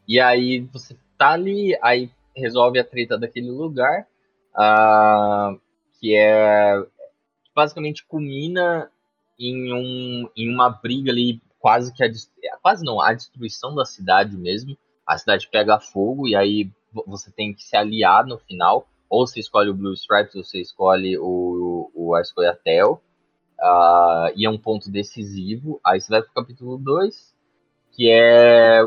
e 0.06 0.20
aí 0.20 0.60
você 0.60 0.94
tá 1.18 1.30
ali, 1.32 1.76
aí 1.82 2.10
resolve 2.36 2.78
a 2.78 2.84
treta 2.84 3.18
daquele 3.18 3.50
lugar, 3.50 4.06
ah, 4.54 5.54
que 6.00 6.14
é 6.14 6.84
basicamente 7.54 8.04
culmina 8.06 8.90
em, 9.38 9.72
um, 9.72 10.28
em 10.36 10.48
uma 10.52 10.70
briga 10.70 11.10
ali, 11.10 11.40
quase 11.58 11.92
que 11.92 12.02
a 12.04 12.08
quase 12.60 12.84
não, 12.84 13.00
a 13.00 13.12
destruição 13.12 13.74
da 13.74 13.84
cidade 13.84 14.36
mesmo. 14.36 14.76
A 15.06 15.18
cidade 15.18 15.48
pega 15.50 15.80
fogo 15.80 16.28
e 16.28 16.34
aí 16.36 16.70
vo- 16.92 17.04
você 17.06 17.30
tem 17.30 17.52
que 17.54 17.62
se 17.62 17.76
aliar 17.76 18.26
no 18.26 18.38
final. 18.38 18.88
Ou 19.10 19.26
você 19.26 19.40
escolhe 19.40 19.68
o 19.70 19.74
Blue 19.74 19.92
Stripes, 19.92 20.34
ou 20.34 20.44
você 20.44 20.60
escolhe 20.60 21.18
o, 21.18 21.90
o 21.94 22.14
a 22.14 22.20
Escoia'tael. 22.22 23.02
Ah, 23.60 24.32
e 24.36 24.46
é 24.46 24.50
um 24.50 24.58
ponto 24.58 24.90
decisivo. 24.90 25.80
Aí 25.84 26.00
você 26.00 26.10
vai 26.10 26.22
pro 26.22 26.32
capítulo 26.34 26.78
2, 26.78 27.34
que 27.92 28.10
é 28.10 28.82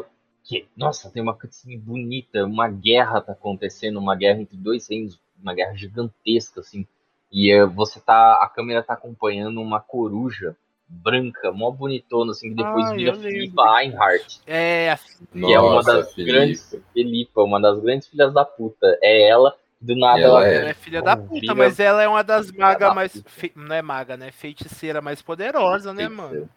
que, 0.46 0.68
nossa, 0.78 1.10
tem 1.10 1.24
uma 1.24 1.34
cutscene 1.34 1.76
bonita, 1.76 2.46
uma 2.46 2.70
guerra 2.70 3.20
tá 3.20 3.32
acontecendo, 3.32 3.98
uma 3.98 4.16
guerra 4.16 4.42
entre 4.42 4.56
dois 4.56 4.88
reinos, 4.88 5.20
uma 5.42 5.54
guerra 5.56 5.74
gigantesca, 5.76 6.60
assim, 6.62 6.86
e 7.32 7.52
eh, 7.52 7.66
você 7.66 8.00
tá, 8.00 8.36
a 8.36 8.48
câmera 8.48 8.84
tá 8.84 8.94
acompanhando 8.94 9.60
uma 9.60 9.80
coruja 9.82 10.56
branca, 10.88 11.52
mó 11.52 11.72
bonitona, 11.72 12.32
assim, 12.32 12.50
que 12.50 12.56
depois 12.64 12.86
Ah, 12.92 12.94
vira. 12.96 13.16
Filipa 13.16 13.64
Einhardt, 13.80 14.40
É, 14.46 14.92
a 14.92 14.98
que 14.98 15.54
é 15.54 15.60
uma 15.60 15.76
Nossa, 15.78 15.98
das 15.98 16.14
Felipe. 16.14 16.32
grandes, 16.32 16.76
Filipa, 16.94 17.42
uma 17.42 17.60
das 17.60 17.80
grandes 17.82 18.08
filhas 18.08 18.32
da 18.32 18.46
puta, 18.46 18.98
é 19.02 19.28
ela, 19.28 19.56
do 19.82 19.96
nada 19.96 20.22
Ela 20.22 20.46
ela, 20.46 20.48
é. 20.48 20.56
ela 20.58 20.70
é 20.70 20.74
filha 20.76 21.02
da 21.02 21.16
Vira- 21.16 21.28
puta, 21.28 21.56
mas 21.56 21.80
ela 21.80 22.04
é 22.04 22.08
uma 22.08 22.24
das 22.24 22.52
magas 22.52 22.90
da 22.90 22.94
mais. 22.94 23.24
fe- 23.26 23.52
Não 23.56 23.76
é 23.76 23.82
maga, 23.82 24.16
né? 24.16 24.32
Feiticeira 24.32 25.02
mais 25.02 25.22
poderosa, 25.22 25.94
né, 25.94 26.08
mano? 26.08 26.48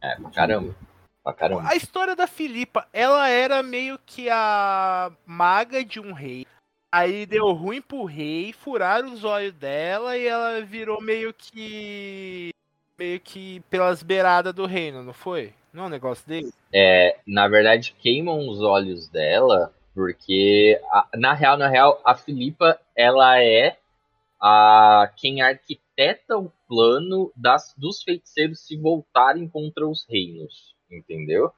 É, 0.00 0.14
pra 0.16 0.30
caramba, 0.30 0.74
pra 1.22 1.32
caramba. 1.32 1.68
A 1.68 1.76
história 1.76 2.14
da 2.16 2.26
Filipa, 2.26 2.86
ela 2.92 3.28
era 3.28 3.62
meio 3.62 3.98
que 4.04 4.28
a 4.30 5.12
maga 5.26 5.84
de 5.84 6.00
um 6.00 6.12
rei. 6.12 6.46
Aí 6.92 7.24
deu 7.24 7.52
ruim 7.52 7.80
pro 7.80 8.04
rei, 8.04 8.52
furaram 8.52 9.12
os 9.12 9.22
olhos 9.22 9.52
dela 9.54 10.16
e 10.16 10.26
ela 10.26 10.60
virou 10.62 11.00
meio 11.00 11.32
que. 11.32 12.50
meio 12.98 13.20
que 13.20 13.60
pelas 13.70 14.02
beiradas 14.02 14.52
do 14.52 14.66
reino, 14.66 15.02
não 15.02 15.12
foi? 15.12 15.54
Não 15.72 15.84
é 15.84 15.86
um 15.86 15.90
negócio 15.90 16.26
dele? 16.26 16.52
É, 16.72 17.16
na 17.26 17.46
verdade, 17.46 17.94
queimam 18.00 18.48
os 18.48 18.60
olhos 18.60 19.08
dela, 19.08 19.72
porque 19.94 20.80
a- 20.90 21.06
na 21.14 21.32
real, 21.32 21.56
na 21.56 21.68
real, 21.68 22.00
a 22.04 22.16
Filipa, 22.16 22.78
ela 22.96 23.40
é 23.40 23.76
a 24.40 25.10
quem 25.16 25.42
arquiteta 25.42 26.36
o 26.38 26.50
plano 26.66 27.30
das, 27.36 27.72
dos 27.76 28.02
feiticeiros 28.02 28.66
se 28.66 28.76
voltarem 28.76 29.48
contra 29.48 29.86
os 29.86 30.04
reinos, 30.08 30.74
entendeu? 30.90 31.52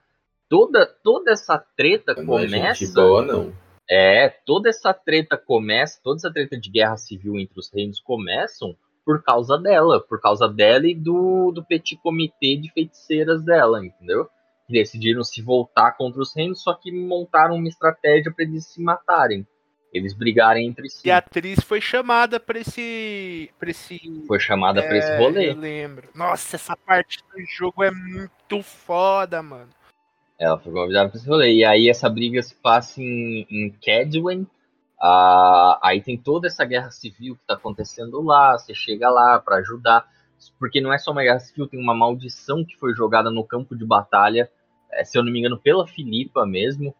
Toda, 0.49 0.87
toda 1.03 1.33
essa 1.33 1.59
treta 1.77 2.15
Não 2.15 2.39
é 2.39 2.47
gente 2.47 2.87
começa. 2.87 3.01
boa, 3.01 3.25
não. 3.25 3.53
É, 3.91 4.29
toda 4.29 4.69
essa 4.69 4.93
treta 4.95 5.37
começa, 5.37 6.01
toda 6.03 6.17
essa 6.17 6.33
treta 6.33 6.59
de 6.59 6.71
guerra 6.71 6.97
civil 6.97 7.39
entre 7.39 7.59
os 7.59 7.71
reinos 7.73 8.01
começam 8.01 8.77
por 9.05 9.23
causa 9.23 9.59
dela, 9.59 10.01
por 10.01 10.21
causa 10.21 10.49
dela 10.49 10.87
e 10.87 10.95
do, 10.95 11.51
do 11.53 11.65
petit 11.65 11.97
comitê 11.97 12.57
de 12.57 12.73
feiticeiras 12.73 13.43
dela, 13.43 13.85
entendeu? 13.85 14.29
Que 14.67 14.73
decidiram 14.73 15.25
se 15.25 15.43
voltar 15.43 15.93
contra 15.97 16.21
os 16.21 16.35
reinos, 16.35 16.63
só 16.63 16.75
que 16.75 16.93
montaram 16.93 17.57
uma 17.57 17.69
estratégia 17.69 18.33
para 18.33 18.45
eles 18.45 18.67
se 18.67 18.81
matarem. 18.81 19.47
Eles 19.93 20.15
brigarem 20.15 20.67
entre 20.67 20.89
si. 20.89 21.07
E 21.07 21.11
a 21.11 21.19
atriz 21.19 21.61
foi 21.61 21.81
chamada 21.81 22.41
pra 22.41 22.59
esse. 22.59 23.51
pra 23.59 23.71
esse. 23.71 24.01
Foi 24.27 24.41
chamada 24.41 24.83
pra 24.83 24.97
esse 24.97 25.11
É, 25.11 25.19
rolê. 25.19 25.51
Eu 25.51 25.57
lembro. 25.57 26.09
Nossa, 26.15 26.57
essa 26.57 26.75
parte 26.77 27.19
do 27.31 27.41
jogo 27.45 27.83
é 27.85 27.91
muito 27.91 28.63
foda, 28.63 29.43
mano. 29.43 29.69
Ela 30.39 30.59
foi 30.59 30.73
convidada 30.73 31.11
para 31.11 31.19
esse 31.19 31.29
rolê. 31.29 31.53
E 31.57 31.65
aí 31.65 31.89
essa 31.91 32.09
briga 32.09 32.43
se 32.43 32.55
passa 32.55 33.03
em, 33.03 33.47
em 33.51 33.71
Cadwin. 33.85 34.47
Ah, 34.99 35.79
aí 35.83 36.01
tem 36.01 36.17
toda 36.17 36.47
essa 36.47 36.65
guerra 36.65 36.91
civil 36.91 37.37
que 37.37 37.47
tá 37.47 37.55
acontecendo 37.55 38.23
lá. 38.23 38.57
Você 38.59 38.75
chega 38.75 39.11
lá 39.11 39.39
para 39.39 39.57
ajudar. 39.57 40.11
Porque 40.59 40.81
não 40.81 40.93
é 40.93 40.99
só 40.99 41.13
uma 41.13 41.23
guerra 41.23 41.39
civil, 41.39 41.69
tem 41.69 41.79
uma 41.79 41.95
maldição 41.95 42.65
que 42.65 42.77
foi 42.79 42.95
jogada 42.95 43.31
no 43.31 43.45
campo 43.45 43.77
de 43.77 43.85
batalha. 43.85 44.51
eh, 44.91 45.05
se 45.05 45.17
eu 45.19 45.23
não 45.23 45.31
me 45.31 45.39
engano, 45.39 45.59
pela 45.59 45.87
Filipa 45.87 46.45
mesmo. 46.47 46.95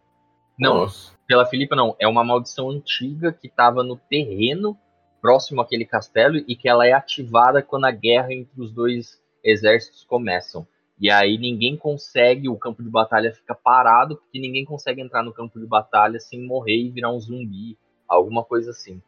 Não, 0.63 0.79
Nossa. 0.79 1.13
pela 1.27 1.45
Filipa 1.45 1.75
não. 1.75 1.97
É 1.99 2.07
uma 2.07 2.23
maldição 2.23 2.71
antiga 2.71 3.33
que 3.33 3.49
estava 3.49 3.83
no 3.83 3.97
terreno 3.97 4.79
próximo 5.21 5.61
àquele 5.61 5.85
castelo 5.85 6.37
e 6.37 6.57
que 6.57 6.69
ela 6.69 6.87
é 6.87 6.93
ativada 6.93 7.63
quando 7.63 7.85
a 7.85 7.91
guerra 7.91 8.33
entre 8.33 8.61
os 8.61 8.73
dois 8.73 9.21
exércitos 9.43 10.05
começam. 10.05 10.67
E 11.01 11.11
aí 11.11 11.37
ninguém 11.37 11.77
consegue, 11.77 12.49
o 12.49 12.57
campo 12.57 12.83
de 12.83 12.89
batalha 12.89 13.33
fica 13.33 13.55
parado, 13.55 14.17
porque 14.17 14.39
ninguém 14.39 14.65
consegue 14.65 15.01
entrar 15.01 15.25
no 15.25 15.33
campo 15.33 15.59
de 15.59 15.67
batalha 15.67 16.21
sem 16.21 16.41
morrer 16.41 16.77
e 16.77 16.91
virar 16.91 17.11
um 17.11 17.19
zumbi, 17.19 17.77
alguma 18.07 18.45
coisa 18.45 18.71
assim. 18.71 19.03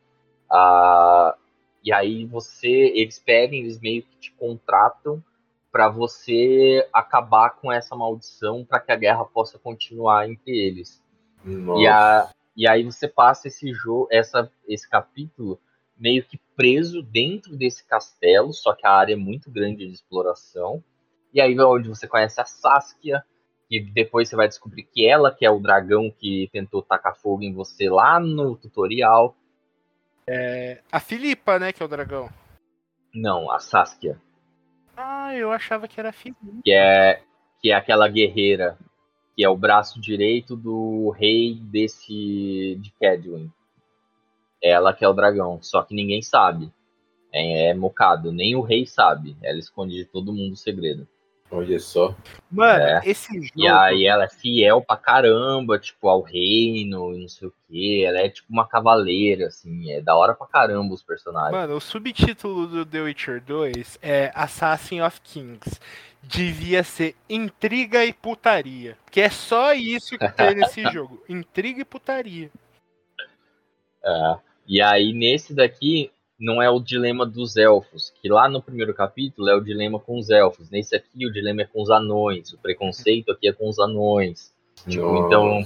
Ah, 0.51 1.37
e 1.85 1.93
aí 1.93 2.25
você, 2.25 2.93
eles 2.97 3.19
pegam, 3.19 3.59
eles 3.59 3.81
meio 3.81 4.03
que 4.03 4.17
te 4.17 4.33
contratam 4.33 5.23
para 5.71 5.89
você 5.89 6.89
acabar 6.93 7.51
com 7.51 7.71
essa 7.71 7.95
maldição, 7.95 8.65
para 8.65 8.81
que 8.81 8.91
a 8.91 8.97
guerra 8.97 9.25
possa 9.25 9.59
continuar 9.59 10.29
entre 10.29 10.51
eles. 10.57 11.04
Nossa. 11.45 11.83
E, 11.83 11.87
a, 11.87 12.31
e 12.57 12.69
aí 12.69 12.85
você 12.85 13.07
passa 13.07 13.49
esse 13.49 13.73
jogo, 13.73 14.09
essa, 14.11 14.51
esse 14.67 14.89
capítulo 14.89 15.61
meio 15.97 16.25
que 16.25 16.39
preso 16.57 17.03
dentro 17.03 17.57
desse 17.57 17.87
castelo, 17.87 18.53
só 18.53 18.75
que 18.75 18.87
a 18.87 18.93
área 18.93 19.13
é 19.13 19.17
muito 19.17 19.51
grande 19.51 19.87
de 19.87 19.93
exploração. 19.93 20.83
E 21.33 21.41
aí 21.41 21.55
é 21.55 21.65
onde 21.65 21.89
você 21.89 22.07
conhece 22.07 22.41
a 22.41 22.45
Saskia, 22.45 23.25
que 23.69 23.81
depois 23.81 24.29
você 24.29 24.37
vai 24.37 24.49
descobrir 24.49 24.85
que 24.85 25.07
ela 25.07 25.35
que 25.35 25.45
é 25.45 25.51
o 25.51 25.59
dragão 25.59 26.11
que 26.11 26.49
tentou 26.53 26.83
tacar 26.83 27.17
fogo 27.17 27.43
em 27.43 27.53
você 27.53 27.89
lá 27.89 28.21
no 28.21 28.57
tutorial. 28.57 29.37
A 30.91 31.01
Filipa, 31.01 31.59
né, 31.59 31.73
que 31.73 31.83
é 31.83 31.87
o 31.87 31.89
dragão. 31.89 32.31
Não, 33.13 33.51
a 33.51 33.61
Saskia, 33.61 34.21
Ah, 34.97 35.35
eu 35.35 35.53
achava 35.53 35.87
que 35.87 36.01
era 36.01 36.09
a 36.09 36.13
Filipa. 36.13 36.41
que 36.65 36.73
é 36.73 37.23
que 37.61 37.71
é 37.71 37.75
aquela 37.75 38.09
guerreira 38.09 38.77
que 39.35 39.45
é 39.45 39.49
o 39.49 39.57
braço 39.57 40.01
direito 40.01 40.57
do 40.57 41.11
rei 41.11 41.55
desse 41.55 42.77
de 42.81 42.93
Cadwin. 43.01 43.51
Ela 44.63 44.95
que 44.95 45.05
é 45.05 45.09
o 45.09 45.13
dragão, 45.13 45.59
só 45.61 45.83
que 45.83 45.95
ninguém 45.95 46.23
sabe. 46.23 46.73
É, 47.33 47.71
é 47.71 47.75
mocado, 47.75 48.31
nem 48.31 48.55
o 48.55 48.63
rei 48.63 48.87
sabe. 48.87 49.37
Ela 49.43 49.59
esconde 49.59 49.95
de 49.95 50.05
todo 50.05 50.33
mundo 50.33 50.53
o 50.53 50.57
segredo. 50.57 51.07
Olha 51.51 51.79
só. 51.79 52.15
Mano, 52.51 52.83
É. 52.83 53.03
esse 53.05 53.33
jogo. 53.35 53.49
E 53.55 53.69
aí 53.69 54.07
ela 54.07 54.25
é 54.25 54.29
fiel 54.29 54.81
pra 54.83 54.97
caramba, 54.97 55.79
tipo, 55.79 56.09
ao 56.09 56.21
reino 56.23 57.15
e 57.15 57.21
não 57.21 57.29
sei 57.29 57.49
o 57.49 57.55
que. 57.69 58.05
Ela 58.05 58.19
é 58.21 58.29
tipo 58.29 58.53
uma 58.53 58.67
cavaleira, 58.67 59.47
assim. 59.47 59.91
É 59.93 60.01
da 60.01 60.17
hora 60.17 60.35
pra 60.35 60.47
caramba 60.47 60.95
os 60.95 61.03
personagens. 61.03 61.53
Mano, 61.53 61.77
o 61.77 61.81
subtítulo 61.81 62.67
do 62.67 62.85
The 62.87 63.01
Witcher 63.03 63.41
2 63.43 63.99
é 64.03 64.33
Assassin 64.35 65.01
of 65.01 65.21
Kings. 65.21 65.79
Devia 66.23 66.83
ser 66.83 67.15
intriga 67.29 68.05
e 68.05 68.13
putaria. 68.13 68.97
Que 69.11 69.21
é 69.21 69.29
só 69.29 69.75
isso 69.75 70.19
que 70.19 70.29
tem 70.33 70.55
nesse 70.55 70.83
jogo. 70.91 71.23
Intriga 71.29 71.83
e 71.83 71.85
putaria. 71.85 72.51
É. 74.03 74.37
E 74.67 74.81
aí, 74.81 75.13
nesse 75.13 75.55
daqui, 75.55 76.11
não 76.39 76.61
é 76.61 76.69
o 76.69 76.81
dilema 76.81 77.25
dos 77.25 77.57
elfos, 77.57 78.13
que 78.21 78.29
lá 78.29 78.49
no 78.49 78.63
primeiro 78.63 78.93
capítulo 78.93 79.49
é 79.49 79.55
o 79.55 79.61
dilema 79.61 79.99
com 80.01 80.19
os 80.19 80.31
elfos. 80.31 80.71
Nesse 80.71 80.97
aqui, 80.97 81.27
o 81.27 81.33
dilema 81.33 81.63
é 81.63 81.65
com 81.67 81.81
os 81.81 81.91
anões. 81.91 82.53
O 82.53 82.59
preconceito 82.59 83.31
aqui 83.31 83.49
é 83.49 83.53
com 83.53 83.69
os 83.69 83.79
anões. 83.79 84.53
Tipo, 84.89 85.27
então, 85.27 85.63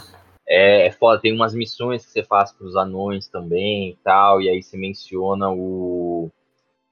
é, 0.46 0.86
é 0.86 0.90
foda. 0.92 1.20
Tem 1.20 1.32
umas 1.32 1.54
missões 1.54 2.04
que 2.04 2.12
você 2.12 2.22
faz 2.22 2.52
pros 2.52 2.76
anões 2.76 3.28
também 3.28 3.90
e 3.90 3.96
tal. 4.04 4.40
E 4.42 4.48
aí 4.48 4.62
você 4.62 4.76
menciona 4.76 5.50
o. 5.50 6.30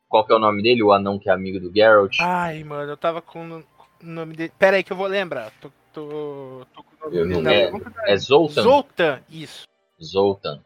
Qual 0.08 0.24
que 0.24 0.32
é 0.32 0.36
o 0.36 0.40
nome 0.40 0.62
dele? 0.62 0.82
O 0.82 0.92
anão 0.92 1.18
que 1.18 1.28
é 1.28 1.32
amigo 1.32 1.60
do 1.60 1.72
Geralt. 1.72 2.16
Ai, 2.20 2.64
mano, 2.64 2.92
eu 2.92 2.96
tava 2.96 3.20
com 3.20 3.58
o 3.58 3.64
nome 4.02 4.34
dele. 4.34 4.52
Pera 4.58 4.76
aí 4.76 4.82
que 4.84 4.92
eu 4.92 4.96
vou 4.96 5.06
lembrar. 5.06 5.52
Tô, 5.60 5.68
tô, 5.92 6.66
tô 6.74 6.82
com 6.82 7.06
o 7.06 7.10
nome 7.10 7.16
Eu 7.18 7.42
dele. 7.42 7.70
não 7.70 7.78
boca. 7.78 7.92
É 8.06 8.16
Zoltan? 8.16 8.62
Zoltan, 8.62 9.20
isso. 9.28 9.64
Zoltan. 10.02 10.62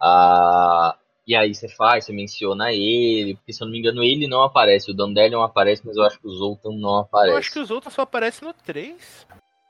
Ah, 0.00 0.96
e 1.26 1.34
aí 1.34 1.54
você 1.54 1.68
faz, 1.68 2.04
você 2.04 2.12
menciona 2.12 2.72
ele, 2.72 3.34
porque 3.34 3.52
se 3.52 3.62
eu 3.62 3.66
não 3.66 3.72
me 3.72 3.78
engano 3.78 4.02
ele 4.02 4.26
não 4.26 4.42
aparece, 4.42 4.90
o 4.90 4.94
Dandelion 4.94 5.42
aparece, 5.42 5.82
mas 5.84 5.96
eu 5.96 6.04
acho 6.04 6.18
que 6.18 6.26
o 6.26 6.30
Zoltan 6.30 6.72
não 6.76 6.98
aparece. 6.98 7.32
Eu 7.32 7.38
acho 7.38 7.52
que 7.52 7.58
o 7.58 7.64
Zoltan 7.64 7.90
só 7.90 8.02
aparece 8.02 8.44
no 8.44 8.52
3. 8.52 9.26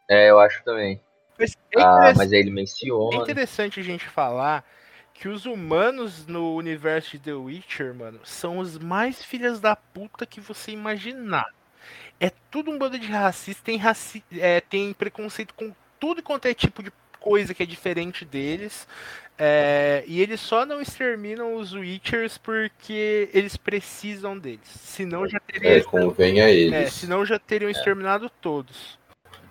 É, 0.09 0.31
eu 0.31 0.39
acho 0.41 0.63
também. 0.65 1.01
Mas 1.39 1.57
é, 1.73 1.81
Ah, 1.83 2.13
mas 2.17 2.33
aí 2.33 2.41
ele 2.41 2.51
é 2.51 2.53
menciona. 2.53 3.17
interessante 3.17 3.81
a 3.81 3.83
gente 3.83 4.05
falar 4.05 4.65
que 5.13 5.29
os 5.29 5.47
humanos 5.47 6.27
no 6.27 6.55
universo 6.57 7.13
de 7.13 7.19
The 7.21 7.35
Witcher, 7.35 7.95
mano, 7.95 8.21
são 8.25 8.59
os 8.59 8.79
mais 8.79 9.25
filhas 9.25 9.61
da 9.61 9.77
puta 9.77 10.27
que 10.27 10.41
você 10.41 10.73
imaginar. 10.73 11.47
É 12.21 12.31
tudo 12.51 12.71
um 12.71 12.79
bando 12.79 12.99
de 12.99 13.07
racistas, 13.07 13.63
tem, 13.63 13.77
raci 13.77 14.25
é, 14.33 14.61
tem 14.61 14.93
preconceito 14.93 15.55
com 15.55 15.73
tudo 16.01 16.23
quanto 16.23 16.47
é 16.47 16.55
tipo 16.55 16.83
de 16.83 16.93
coisa 17.21 17.55
que 17.55 17.63
é 17.63 17.67
diferente 17.67 18.25
deles. 18.25 18.87
É, 19.37 20.05
e 20.07 20.20
eles 20.20 20.41
só 20.41 20.64
não 20.64 20.80
exterminam 20.80 21.57
os 21.57 21.72
Witchers 21.72 22.39
porque 22.39 23.28
eles 23.32 23.57
precisam 23.57 24.39
deles. 24.39 24.61
Senão 24.66 25.28
já 25.28 25.41
teriam, 25.41 25.72
É, 25.72 25.82
convém 25.82 26.41
a 26.41 26.49
é, 26.49 26.55
eles. 26.55 26.93
senão 26.93 27.26
já 27.26 27.39
teriam 27.39 27.70
exterminado 27.70 28.30
todos. 28.41 28.99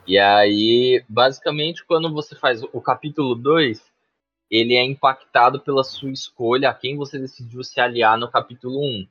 E 0.07 0.17
aí, 0.17 1.03
basicamente, 1.07 1.83
quando 1.85 2.11
você 2.13 2.35
faz 2.35 2.61
o 2.63 2.81
capítulo 2.81 3.35
2, 3.35 3.81
ele 4.49 4.75
é 4.75 4.83
impactado 4.83 5.59
pela 5.59 5.83
sua 5.83 6.11
escolha 6.11 6.69
a 6.69 6.73
quem 6.73 6.95
você 6.95 7.19
decidiu 7.19 7.63
se 7.63 7.79
aliar 7.79 8.17
no 8.17 8.29
capítulo 8.29 8.79
1. 8.79 8.85
Um. 8.85 9.07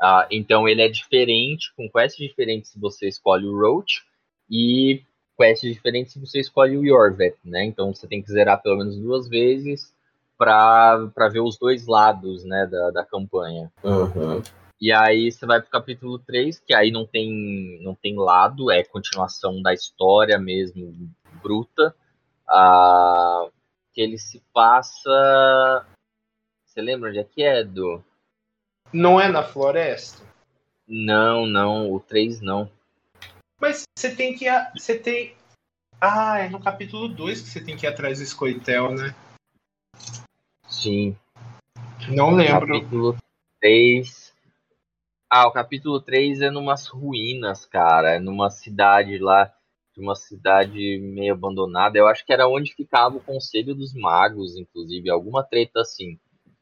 Ah, 0.00 0.26
então 0.30 0.68
ele 0.68 0.80
é 0.80 0.88
diferente, 0.88 1.72
com 1.76 1.90
quests 1.90 2.16
diferentes 2.24 2.70
se 2.70 2.78
você 2.78 3.08
escolhe 3.08 3.46
o 3.46 3.56
Roach, 3.58 4.04
e 4.50 5.02
quests 5.36 5.72
diferentes 5.72 6.12
se 6.12 6.20
você 6.20 6.40
escolhe 6.40 6.76
o 6.76 6.84
Yorvet, 6.84 7.36
né? 7.44 7.64
Então 7.64 7.92
você 7.92 8.06
tem 8.06 8.22
que 8.22 8.30
zerar 8.30 8.62
pelo 8.62 8.78
menos 8.78 8.96
duas 8.96 9.28
vezes 9.28 9.92
para 10.38 11.28
ver 11.30 11.40
os 11.40 11.58
dois 11.58 11.86
lados 11.86 12.44
né, 12.44 12.66
da, 12.66 12.90
da 12.92 13.04
campanha. 13.04 13.70
Aham. 13.84 14.42
E 14.80 14.92
aí 14.92 15.30
você 15.32 15.44
vai 15.44 15.60
pro 15.60 15.70
capítulo 15.70 16.20
3, 16.20 16.60
que 16.60 16.72
aí 16.72 16.92
não 16.92 17.04
tem, 17.04 17.80
não 17.82 17.96
tem 17.96 18.16
lado, 18.16 18.70
é 18.70 18.84
continuação 18.84 19.60
da 19.60 19.74
história 19.74 20.38
mesmo, 20.38 21.10
bruta. 21.42 21.92
Ah, 22.48 23.48
que 23.92 24.00
ele 24.00 24.16
se 24.16 24.40
passa. 24.54 25.84
Você 26.64 26.80
lembra 26.80 27.10
onde 27.10 27.18
é 27.18 27.24
que 27.24 27.42
é, 27.42 27.60
Edu? 27.60 28.04
Não 28.92 29.20
é 29.20 29.28
na 29.28 29.42
floresta? 29.42 30.22
Não, 30.86 31.44
não, 31.44 31.92
o 31.92 31.98
3 31.98 32.40
não. 32.40 32.70
Mas 33.60 33.82
você 33.98 34.14
tem 34.14 34.34
que. 34.36 34.46
ir- 34.48 34.70
Você 34.76 34.96
tem. 34.96 35.34
Ah, 36.00 36.38
é 36.38 36.48
no 36.48 36.60
capítulo 36.60 37.08
2 37.08 37.42
que 37.42 37.48
você 37.48 37.60
tem 37.62 37.76
que 37.76 37.84
ir 37.84 37.88
atrás 37.88 38.18
do 38.18 38.24
Escoitel, 38.24 38.92
né? 38.94 39.14
Sim, 40.68 41.16
Não 42.08 42.30
lembro. 42.30 42.66
capítulo 42.66 43.16
3. 43.60 44.34
Ah, 45.30 45.46
o 45.48 45.52
capítulo 45.52 46.00
3 46.00 46.40
é 46.40 46.50
numas 46.50 46.86
ruínas, 46.86 47.64
cara. 47.66 48.16
É 48.16 48.18
numa 48.18 48.50
cidade 48.50 49.18
lá, 49.18 49.52
de 49.94 50.00
uma 50.00 50.14
cidade 50.14 50.98
meio 50.98 51.34
abandonada. 51.34 51.98
Eu 51.98 52.06
acho 52.06 52.24
que 52.24 52.32
era 52.32 52.48
onde 52.48 52.74
ficava 52.74 53.16
o 53.16 53.20
Conselho 53.20 53.74
dos 53.74 53.94
Magos, 53.94 54.56
inclusive, 54.56 55.10
alguma 55.10 55.42
treta 55.42 55.80
assim. 55.80 56.18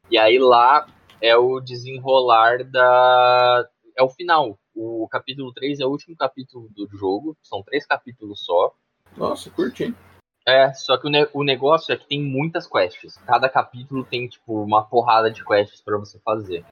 E 0.09 0.17
aí 0.17 0.39
lá 0.39 0.87
é 1.21 1.35
o 1.35 1.59
desenrolar 1.59 2.63
da. 2.63 3.67
É 3.95 4.03
o 4.03 4.09
final. 4.09 4.57
o 4.75 5.07
capítulo 5.09 5.51
3 5.53 5.79
é 5.79 5.85
o 5.85 5.89
último 5.89 6.15
capítulo 6.15 6.69
do 6.69 6.87
jogo, 6.95 7.35
são 7.41 7.63
três 7.63 7.85
capítulos 7.85 8.43
só. 8.43 8.73
Nossa, 9.15 9.49
curti. 9.49 9.93
É, 10.47 10.71
só 10.71 10.97
que 10.97 11.07
o, 11.07 11.09
ne 11.09 11.27
o 11.33 11.43
negócio 11.43 11.91
é 11.91 11.97
que 11.97 12.07
tem 12.07 12.23
muitas 12.23 12.65
quests. 12.65 13.17
Cada 13.25 13.49
capítulo 13.49 14.05
tem, 14.05 14.29
tipo, 14.29 14.63
uma 14.63 14.81
porrada 14.81 15.29
de 15.29 15.43
quests 15.43 15.81
para 15.81 15.97
você 15.97 16.17
fazer. 16.23 16.63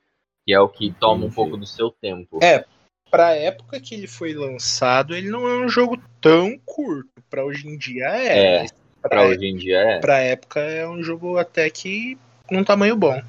Que 0.46 0.54
é 0.54 0.60
o 0.60 0.70
que 0.70 0.94
toma 0.94 1.16
um 1.16 1.18
Entendi. 1.26 1.36
pouco 1.36 1.58
do 1.58 1.66
seu 1.66 1.92
tempo. 1.92 2.40
É, 2.42 2.64
pra 3.12 3.36
época 3.36 3.80
que 3.82 3.94
ele 3.94 4.08
foi 4.08 4.34
lançado, 4.34 5.14
ele 5.14 5.30
não 5.30 5.46
é 5.46 5.58
um 5.58 5.68
jogo 5.68 6.02
tão 6.22 6.58
curto. 6.66 7.10
Pra 7.30 7.44
hoje 7.44 7.68
em 7.68 7.78
dia 7.78 8.06
é. 8.06 8.64
É, 8.64 8.66
pra 9.02 9.10
pra, 9.10 9.26
hoje 9.26 9.46
em 9.46 9.58
dia 9.58 9.78
é. 9.80 10.00
pra 10.00 10.20
época 10.20 10.62
é 10.62 10.88
um 10.88 11.04
jogo 11.04 11.38
até 11.38 11.70
que 11.70 12.18
num 12.50 12.64
tamanho 12.64 12.96
bom. 12.96 13.22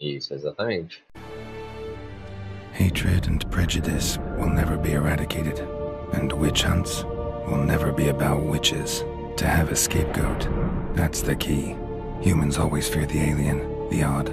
Isso, 0.00 0.32
exatamente. 0.32 1.04
Hatred 2.72 3.28
and 3.28 3.40
prejudice 3.50 4.18
will 4.38 4.48
never 4.48 4.78
be 4.78 4.92
eradicated, 4.92 5.60
and 6.14 6.32
witch 6.32 6.64
hunts 6.64 7.04
will 7.46 7.62
never 7.62 7.92
be 7.92 8.08
about 8.08 8.42
witches. 8.42 9.04
To 9.40 9.46
have 9.46 9.72
a 9.72 9.74
scapegoat, 9.74 10.46
that's 10.94 11.22
the 11.22 11.34
key. 11.34 11.74
Humans 12.20 12.58
always 12.58 12.90
fear 12.90 13.06
the 13.06 13.22
alien, 13.22 13.88
the 13.88 14.02
odd. 14.02 14.28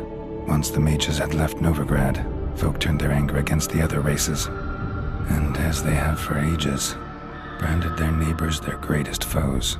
Once 0.45 0.69
the 0.69 0.81
mages 0.81 1.17
had 1.17 1.33
left 1.33 1.61
Novigrad, 1.61 2.17
folk 2.59 2.77
turned 2.77 2.99
their 2.99 3.13
anger 3.13 3.37
against 3.37 3.69
the 3.71 3.81
other 3.81 4.01
races. 4.01 4.47
And 5.29 5.55
as 5.59 5.81
they 5.81 5.95
have 5.95 6.19
for 6.19 6.37
ages, 6.37 6.97
branded 7.57 7.95
their 7.95 8.11
neighbors 8.11 8.59
their 8.59 8.77
greatest 8.79 9.23
foes. 9.23 9.77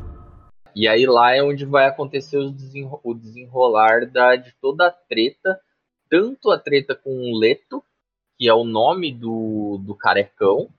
E 0.74 0.88
aí 0.88 1.06
lá 1.06 1.36
é 1.36 1.44
onde 1.44 1.66
vai 1.66 1.88
acontecer 1.88 2.38
desenro- 2.54 3.02
o 3.04 3.14
desenrolar 3.14 4.10
da, 4.10 4.38
de 4.38 4.54
toda 4.62 4.88
a 4.88 4.92
treta, 4.92 5.60
tanto 6.10 6.52
a 6.52 6.58
treta 6.58 6.96
com 6.96 7.30
o 7.30 7.38
Leto, 7.38 7.84
que 8.40 8.48
é 8.48 8.54
o 8.54 8.64
nome 8.64 9.12
do, 9.12 9.78
do 9.86 9.94
carecão, 9.94 10.70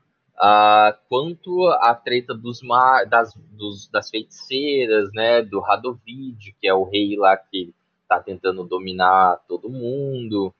ah, 0.41 0.97
quanto 1.09 1.67
a 1.69 1.95
treta 1.95 2.35
dos, 2.35 2.63
ma- 2.63 3.05
das, 3.05 3.35
dos- 3.35 3.89
das 3.89 4.11
feiticeiras, 4.11 5.11
né, 5.13 5.43
do 5.43 5.61
Radovid, 5.61 6.55
que 6.61 6.69
é 6.69 6.75
o 6.75 6.85
rei 6.85 7.17
lá 7.17 7.37
que 7.37 7.75
tá 8.09 8.21
tentando 8.21 8.65
dominar 8.65 9.39
todo 9.49 9.69
mundo. 9.71 10.55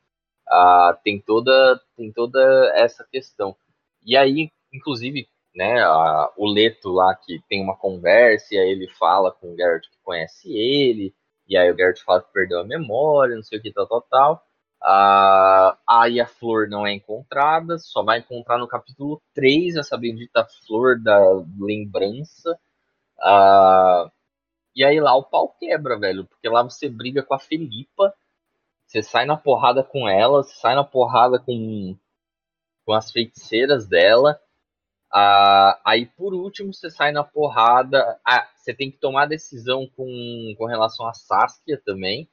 Ah, 0.49 0.99
tem 1.05 1.21
toda 1.21 1.81
tem 1.97 2.13
toda 2.13 2.41
essa 2.77 3.05
questão. 3.11 3.57
E 4.05 4.17
aí, 4.17 4.51
inclusive, 4.73 5.29
né, 5.55 5.85
o 6.37 6.47
Leto 6.47 6.91
lá 6.91 7.15
que 7.15 7.41
tem 7.49 7.63
uma 7.63 7.77
conversa 7.77 8.55
e 8.55 8.59
aí 8.59 8.71
ele 8.71 8.89
fala 8.89 9.33
com 9.33 9.53
o 9.53 9.57
Garrett 9.57 9.89
que 9.91 9.97
conhece 10.03 10.51
ele, 10.57 11.15
e 11.49 11.57
aí 11.57 11.71
o 11.71 11.77
Garrett 11.77 12.03
fala 12.05 12.23
que 12.23 12.33
perdeu 12.33 12.61
a 12.61 12.65
memória, 12.65 13.35
não 13.37 13.43
sei 13.43 13.59
o 13.59 13.63
que, 13.63 13.73
tal, 13.73 13.87
tal, 13.87 14.03
tal. 14.03 14.48
Ah, 14.83 15.77
a 15.87 16.27
flor 16.27 16.69
não 16.69 16.87
é 16.87 16.93
encontrada, 16.93 17.79
só 17.79 18.03
vai 18.03 18.21
encontrar 18.21 18.59
no 18.59 18.69
capítulo 18.69 19.21
3 19.35 19.77
essa 19.77 19.97
bendita 19.97 20.47
flor 20.67 21.01
da 21.01 21.19
lembrança. 21.59 22.59
Ah, 23.21 24.11
e 24.77 24.85
aí 24.85 25.01
lá 25.01 25.15
o 25.17 25.25
pau 25.25 25.57
quebra, 25.59 25.99
velho, 25.99 26.27
porque 26.27 26.49
lá 26.49 26.63
você 26.63 26.89
briga 26.89 27.23
com 27.23 27.35
a 27.35 27.39
Felipa, 27.39 28.15
você 28.87 29.03
sai 29.03 29.27
na 29.27 29.37
porrada 29.37 29.85
com 29.85 30.09
ela, 30.09 30.43
você 30.43 30.55
sai 30.57 30.75
na 30.75 30.85
porrada 30.85 31.39
com, 31.39 31.97
com 32.85 32.93
as 32.93 33.13
feiticeiras 33.13 33.87
dela. 33.87 34.41
Ah, 35.13 35.81
aí 35.85 36.07
por 36.07 36.35
último 36.35 36.75
você 36.75 36.91
sai 36.91 37.13
na 37.13 37.25
porrada. 37.25 38.19
Você 38.57 38.75
tem 38.75 38.91
que 38.91 38.99
tomar 38.99 39.27
decisão 39.27 39.89
com, 39.97 40.55
com 40.59 40.67
relação 40.67 41.07
a 41.07 41.15
Saskia 41.15 41.81
também. 41.85 42.29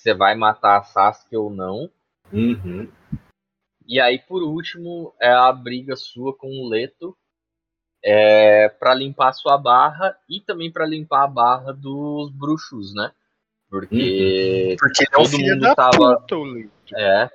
Você 0.00 0.14
vai 0.14 0.34
matar 0.34 0.78
a 0.78 0.82
Saskia 0.82 1.38
ou 1.38 1.50
não. 1.50 1.90
Uhum. 2.32 2.90
E 3.86 4.00
aí, 4.00 4.18
por 4.18 4.42
último, 4.42 5.14
é 5.20 5.30
a 5.30 5.52
briga 5.52 5.94
sua 5.94 6.34
com 6.34 6.48
o 6.48 6.68
Leto 6.68 7.14
é, 8.02 8.70
para 8.70 8.94
limpar 8.94 9.28
a 9.28 9.32
sua 9.34 9.58
barra 9.58 10.16
e 10.26 10.40
também 10.40 10.72
para 10.72 10.86
limpar 10.86 11.24
a 11.24 11.26
barra 11.26 11.72
dos 11.72 12.30
bruxos, 12.30 12.94
né? 12.94 13.12
Porque 13.68 14.74
Porque 14.78 15.04
ele 15.04 15.08
é 15.10 15.22
Todo 15.22 15.38
mundo 15.38 15.74
tava- 15.74 16.20
puta, 16.20 16.36
é, 16.96 17.30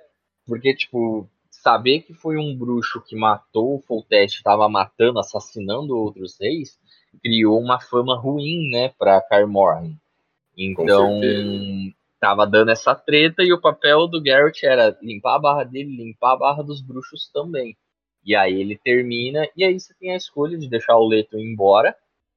porque 0.47 0.73
tipo 0.73 1.29
saber 1.51 2.01
que 2.01 2.15
foi 2.15 2.37
um 2.37 2.55
bruxo 2.57 2.99
que 3.01 3.15
matou 3.15 3.75
o 3.75 3.81
Foltest, 3.81 4.37
estava 4.37 4.67
matando, 4.67 5.19
assassinando 5.19 5.95
outros 5.95 6.35
reis, 6.39 6.79
criou 7.21 7.59
uma 7.59 7.79
fama 7.79 8.17
ruim, 8.17 8.69
né, 8.71 8.89
para 8.97 9.21
Carmorhen. 9.21 9.99
Então. 10.57 11.19
Tava 12.19 12.45
dando 12.45 12.71
essa 12.71 12.95
treta 12.95 13.43
e 13.43 13.53
o 13.53 13.61
papel 13.61 14.07
do 14.07 14.21
Garrett 14.21 14.65
era 14.65 14.97
limpar 15.01 15.35
a 15.35 15.39
barra 15.39 15.63
dele, 15.63 15.95
limpar 15.95 16.33
a 16.33 16.37
barra 16.37 16.63
dos 16.63 16.81
bruxos 16.81 17.29
também. 17.33 17.77
E 18.23 18.35
aí 18.35 18.59
ele 18.59 18.77
termina, 18.77 19.47
e 19.55 19.63
aí 19.63 19.79
você 19.79 19.93
tem 19.99 20.11
a 20.11 20.17
escolha 20.17 20.57
de 20.57 20.67
deixar 20.67 20.97
o 20.97 21.07
Leto 21.07 21.37
ir 21.37 21.43
embora 21.43 21.95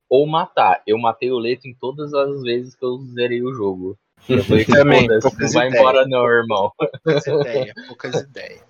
ou 0.09 0.27
matar. 0.27 0.83
Eu 0.87 0.99
matei 0.99 1.31
o 1.31 1.39
Leto 1.39 1.67
em 1.67 1.75
todas 1.75 2.13
as 2.13 2.43
vezes 2.43 2.75
que 2.75 2.85
eu 2.85 2.99
zerei 3.15 3.43
o 3.43 3.55
jogo. 3.55 3.99
Eu 4.29 4.43
falei, 4.45 4.65
Também, 4.65 5.07
"Foda-se, 5.07 5.41
não 5.41 5.53
vai 5.53 5.69
embora 5.69 6.07
não, 6.07 6.27
irmão. 6.27 6.73
Poucas 7.05 7.27
ideias, 7.27 7.87
poucas 7.87 8.21
ideias. 8.21 8.69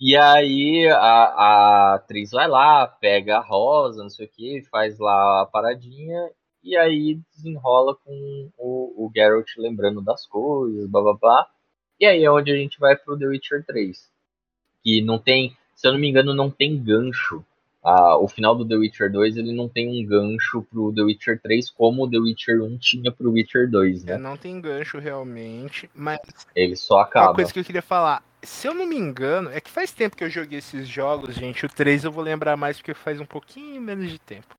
E 0.00 0.16
aí 0.16 0.88
a, 0.88 0.98
a 0.98 1.94
atriz 1.94 2.32
vai 2.32 2.48
lá, 2.48 2.86
pega 2.86 3.38
a 3.38 3.40
rosa, 3.40 4.02
não 4.02 4.10
sei 4.10 4.26
o 4.26 4.28
que, 4.28 4.62
faz 4.70 4.98
lá 4.98 5.42
a 5.42 5.46
paradinha, 5.46 6.28
e 6.64 6.76
aí 6.76 7.20
desenrola 7.36 7.94
com 7.94 8.50
o, 8.58 9.06
o 9.06 9.10
Geralt 9.14 9.46
lembrando 9.58 10.00
das 10.00 10.26
coisas, 10.26 10.86
blá 10.88 11.02
blá 11.02 11.14
blá. 11.14 11.46
E 12.00 12.06
aí 12.06 12.24
é 12.24 12.30
onde 12.30 12.50
a 12.50 12.56
gente 12.56 12.78
vai 12.80 12.96
pro 12.96 13.16
The 13.18 13.26
Witcher 13.26 13.64
3. 13.64 14.10
Que 14.82 15.00
não 15.02 15.18
tem, 15.18 15.56
se 15.74 15.86
eu 15.86 15.92
não 15.92 15.98
me 16.00 16.08
engano, 16.08 16.34
não 16.34 16.50
tem 16.50 16.76
gancho. 16.82 17.44
Ah, 17.86 18.16
o 18.16 18.26
final 18.26 18.56
do 18.56 18.66
The 18.66 18.76
Witcher 18.76 19.12
2 19.12 19.36
ele 19.36 19.52
não 19.52 19.68
tem 19.68 19.86
um 19.88 20.06
gancho 20.06 20.62
pro 20.70 20.90
The 20.94 21.02
Witcher 21.02 21.38
3 21.42 21.68
como 21.70 22.04
o 22.04 22.10
The 22.10 22.16
Witcher 22.18 22.62
1 22.62 22.78
tinha 22.78 23.12
pro 23.12 23.30
Witcher 23.30 23.70
2, 23.70 24.04
É, 24.06 24.12
né? 24.12 24.18
não 24.18 24.38
tem 24.38 24.58
gancho 24.58 24.98
realmente, 24.98 25.90
mas 25.94 26.18
Ele 26.56 26.76
só 26.76 26.94
uma 26.96 27.02
acaba. 27.02 27.34
coisa 27.34 27.52
que 27.52 27.60
eu 27.60 27.64
queria 27.64 27.82
falar, 27.82 28.22
se 28.42 28.66
eu 28.66 28.72
não 28.72 28.86
me 28.86 28.96
engano, 28.96 29.50
é 29.50 29.60
que 29.60 29.70
faz 29.70 29.92
tempo 29.92 30.16
que 30.16 30.24
eu 30.24 30.30
joguei 30.30 30.60
esses 30.60 30.88
jogos, 30.88 31.34
gente. 31.34 31.66
O 31.66 31.68
3 31.68 32.04
eu 32.04 32.10
vou 32.10 32.24
lembrar 32.24 32.56
mais 32.56 32.78
porque 32.78 32.94
faz 32.94 33.20
um 33.20 33.26
pouquinho 33.26 33.82
menos 33.82 34.10
de 34.10 34.18
tempo. 34.18 34.56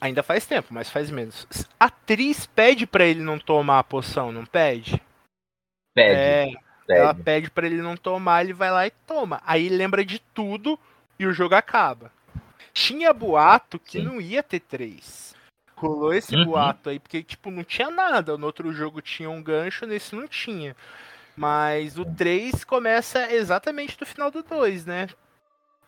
Ainda 0.00 0.22
faz 0.22 0.46
tempo, 0.46 0.68
mas 0.72 0.88
faz 0.90 1.10
menos. 1.10 1.46
A 1.78 1.86
atriz 1.86 2.46
pede 2.46 2.86
pra 2.86 3.04
ele 3.04 3.20
não 3.22 3.38
tomar 3.38 3.78
a 3.80 3.84
poção, 3.84 4.32
não 4.32 4.44
pede? 4.46 5.00
Pede, 5.94 6.20
É, 6.20 6.44
pede. 6.86 7.00
ela 7.00 7.14
pede 7.14 7.50
pra 7.50 7.66
ele 7.66 7.82
não 7.82 7.96
tomar, 7.96 8.42
ele 8.44 8.52
vai 8.52 8.70
lá 8.70 8.86
e 8.86 8.90
toma. 8.90 9.40
Aí 9.46 9.66
ele 9.66 9.76
lembra 9.76 10.04
de 10.04 10.18
tudo 10.18 10.78
e 11.18 11.26
o 11.26 11.32
jogo 11.32 11.54
acaba. 11.54 12.12
Tinha 12.72 13.12
boato 13.12 13.78
que 13.78 13.98
Sim. 13.98 14.04
não 14.04 14.20
ia 14.20 14.42
ter 14.42 14.60
3. 14.60 15.34
Rolou 15.74 16.12
esse 16.14 16.34
Uhum. 16.36 16.44
boato 16.46 16.88
aí, 16.88 16.98
porque, 16.98 17.22
tipo, 17.22 17.50
não 17.50 17.64
tinha 17.64 17.90
nada. 17.90 18.36
No 18.38 18.46
outro 18.46 18.72
jogo 18.72 19.00
tinha 19.02 19.28
um 19.30 19.42
gancho, 19.42 19.86
nesse 19.86 20.14
não 20.14 20.26
tinha. 20.28 20.74
Mas 21.36 21.98
o 21.98 22.04
3 22.04 22.64
começa 22.64 23.30
exatamente 23.32 23.98
do 23.98 24.06
final 24.06 24.30
do 24.30 24.42
2, 24.42 24.86
né? 24.86 25.08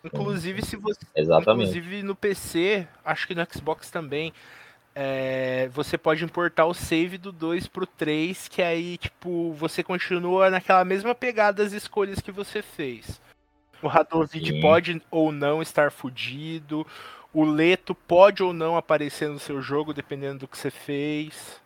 Inclusive, 0.05 0.65
se 0.65 0.77
você. 0.77 1.01
Exatamente. 1.15 1.71
Inclusive 1.71 2.03
no 2.03 2.15
PC, 2.15 2.87
acho 3.05 3.27
que 3.27 3.35
no 3.35 3.47
Xbox 3.53 3.91
também. 3.91 4.33
é, 4.95 5.69
você 5.69 5.97
pode 5.97 6.25
importar 6.25 6.67
o 6.67 6.75
save 6.75 7.19
do 7.19 7.31
2 7.31 7.69
pro 7.69 7.87
3, 7.87 8.49
que 8.49 8.61
aí, 8.61 8.99
tipo, 8.99 9.53
você 9.53 9.83
continua 9.83 10.51
naquela 10.51 10.85
mesma 10.85 11.15
pegada 11.15 11.63
das 11.63 11.73
escolhas 11.73 12.21
que 12.21 12.33
você 12.33 12.63
fez. 12.63 13.21
O 13.81 13.87
Radovid 13.87 14.61
pode 14.61 15.01
ou 15.11 15.31
não 15.31 15.63
estar 15.63 15.93
fudido. 15.93 16.85
O 17.33 17.45
Leto 17.45 17.95
pode 17.95 18.43
ou 18.43 18.53
não 18.53 18.77
aparecer 18.77 19.29
no 19.29 19.39
seu 19.39 19.63
jogo, 19.63 19.95
dependendo 19.95 20.41
do 20.41 20.49
que 20.49 20.59
você 20.59 20.71
fez. 20.71 21.61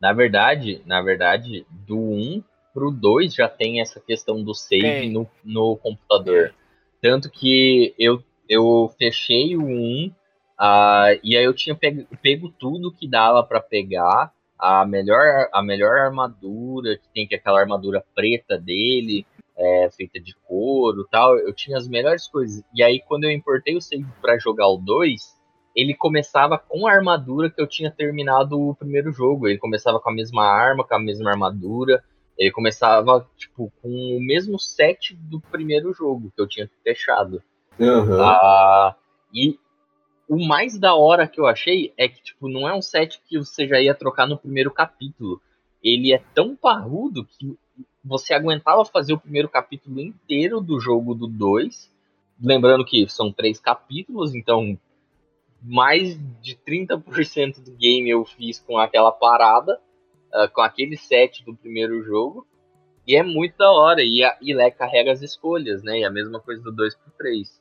Na 0.00 0.14
verdade, 0.14 0.80
na 0.86 1.02
verdade, 1.02 1.66
do 1.68 1.98
1 1.98 2.42
pro 2.72 2.90
2 2.90 3.34
já 3.34 3.48
tem 3.48 3.80
essa 3.80 4.00
questão 4.00 4.42
do 4.42 4.54
save 4.54 4.82
Tem. 4.82 5.12
no, 5.12 5.28
no 5.44 5.76
computador. 5.76 6.54
Tanto 7.00 7.30
que 7.30 7.94
eu, 7.98 8.22
eu 8.48 8.92
fechei 8.98 9.56
o 9.56 9.62
1 9.62 10.12
ah, 10.62 11.18
e 11.24 11.38
aí 11.38 11.44
eu 11.44 11.54
tinha 11.54 11.74
pego, 11.74 12.06
pego 12.20 12.50
tudo 12.50 12.92
que 12.92 13.08
dava 13.08 13.42
pra 13.42 13.60
pegar. 13.60 14.30
A 14.58 14.84
melhor, 14.84 15.48
a 15.54 15.62
melhor 15.62 15.96
armadura, 15.96 16.98
que 16.98 17.08
tem 17.14 17.26
que 17.26 17.34
é 17.34 17.38
aquela 17.38 17.58
armadura 17.58 18.04
preta 18.14 18.58
dele, 18.58 19.24
é, 19.56 19.88
feita 19.90 20.20
de 20.20 20.36
couro 20.46 21.08
tal. 21.10 21.38
Eu 21.38 21.54
tinha 21.54 21.78
as 21.78 21.88
melhores 21.88 22.28
coisas. 22.28 22.62
E 22.74 22.82
aí, 22.82 23.00
quando 23.08 23.24
eu 23.24 23.30
importei 23.30 23.74
o 23.74 23.80
save 23.80 24.04
pra 24.20 24.38
jogar 24.38 24.68
o 24.68 24.76
2, 24.76 25.34
ele 25.74 25.94
começava 25.94 26.58
com 26.58 26.86
a 26.86 26.92
armadura 26.92 27.48
que 27.48 27.60
eu 27.62 27.66
tinha 27.66 27.90
terminado 27.90 28.60
o 28.60 28.74
primeiro 28.74 29.10
jogo. 29.12 29.48
Ele 29.48 29.56
começava 29.58 29.98
com 29.98 30.10
a 30.10 30.14
mesma 30.14 30.44
arma, 30.44 30.84
com 30.84 30.94
a 30.94 30.98
mesma 30.98 31.30
armadura. 31.30 32.04
Ele 32.40 32.50
começava, 32.50 33.28
tipo, 33.36 33.70
com 33.82 34.16
o 34.16 34.18
mesmo 34.18 34.58
set 34.58 35.14
do 35.14 35.38
primeiro 35.38 35.92
jogo 35.92 36.32
que 36.34 36.40
eu 36.40 36.48
tinha 36.48 36.70
fechado. 36.82 37.42
Aham. 37.78 38.22
Ah, 38.22 38.96
e 39.30 39.58
o 40.26 40.42
mais 40.46 40.78
da 40.78 40.94
hora 40.94 41.28
que 41.28 41.38
eu 41.38 41.46
achei 41.46 41.92
é 41.98 42.08
que, 42.08 42.22
tipo, 42.22 42.48
não 42.48 42.66
é 42.66 42.74
um 42.74 42.80
set 42.80 43.20
que 43.28 43.36
você 43.36 43.68
já 43.68 43.78
ia 43.78 43.94
trocar 43.94 44.26
no 44.26 44.38
primeiro 44.38 44.70
capítulo. 44.70 45.38
Ele 45.84 46.14
é 46.14 46.22
tão 46.34 46.56
parrudo 46.56 47.26
que 47.26 47.58
você 48.02 48.32
aguentava 48.32 48.86
fazer 48.86 49.12
o 49.12 49.20
primeiro 49.20 49.48
capítulo 49.48 50.00
inteiro 50.00 50.62
do 50.62 50.80
jogo 50.80 51.14
do 51.14 51.26
2, 51.26 51.92
lembrando 52.42 52.86
que 52.86 53.06
são 53.06 53.30
três 53.30 53.60
capítulos, 53.60 54.34
então 54.34 54.78
mais 55.62 56.18
de 56.40 56.56
30% 56.56 57.62
do 57.62 57.72
game 57.72 58.08
eu 58.08 58.24
fiz 58.24 58.58
com 58.58 58.78
aquela 58.78 59.12
parada, 59.12 59.78
uh, 60.34 60.48
com 60.52 60.60
aquele 60.60 60.96
set 60.96 61.44
do 61.44 61.54
primeiro 61.54 62.02
jogo. 62.02 62.46
E 63.06 63.16
é 63.16 63.22
muito 63.22 63.56
da 63.56 63.70
hora. 63.70 64.02
E, 64.02 64.22
a, 64.22 64.36
e 64.40 64.54
Lé 64.54 64.70
carrega 64.70 65.12
as 65.12 65.22
escolhas, 65.22 65.82
né? 65.82 66.00
E 66.00 66.04
a 66.04 66.10
mesma 66.10 66.40
coisa 66.40 66.62
do 66.62 66.72
2 66.72 66.94
pro 66.96 67.12
3. 67.18 67.60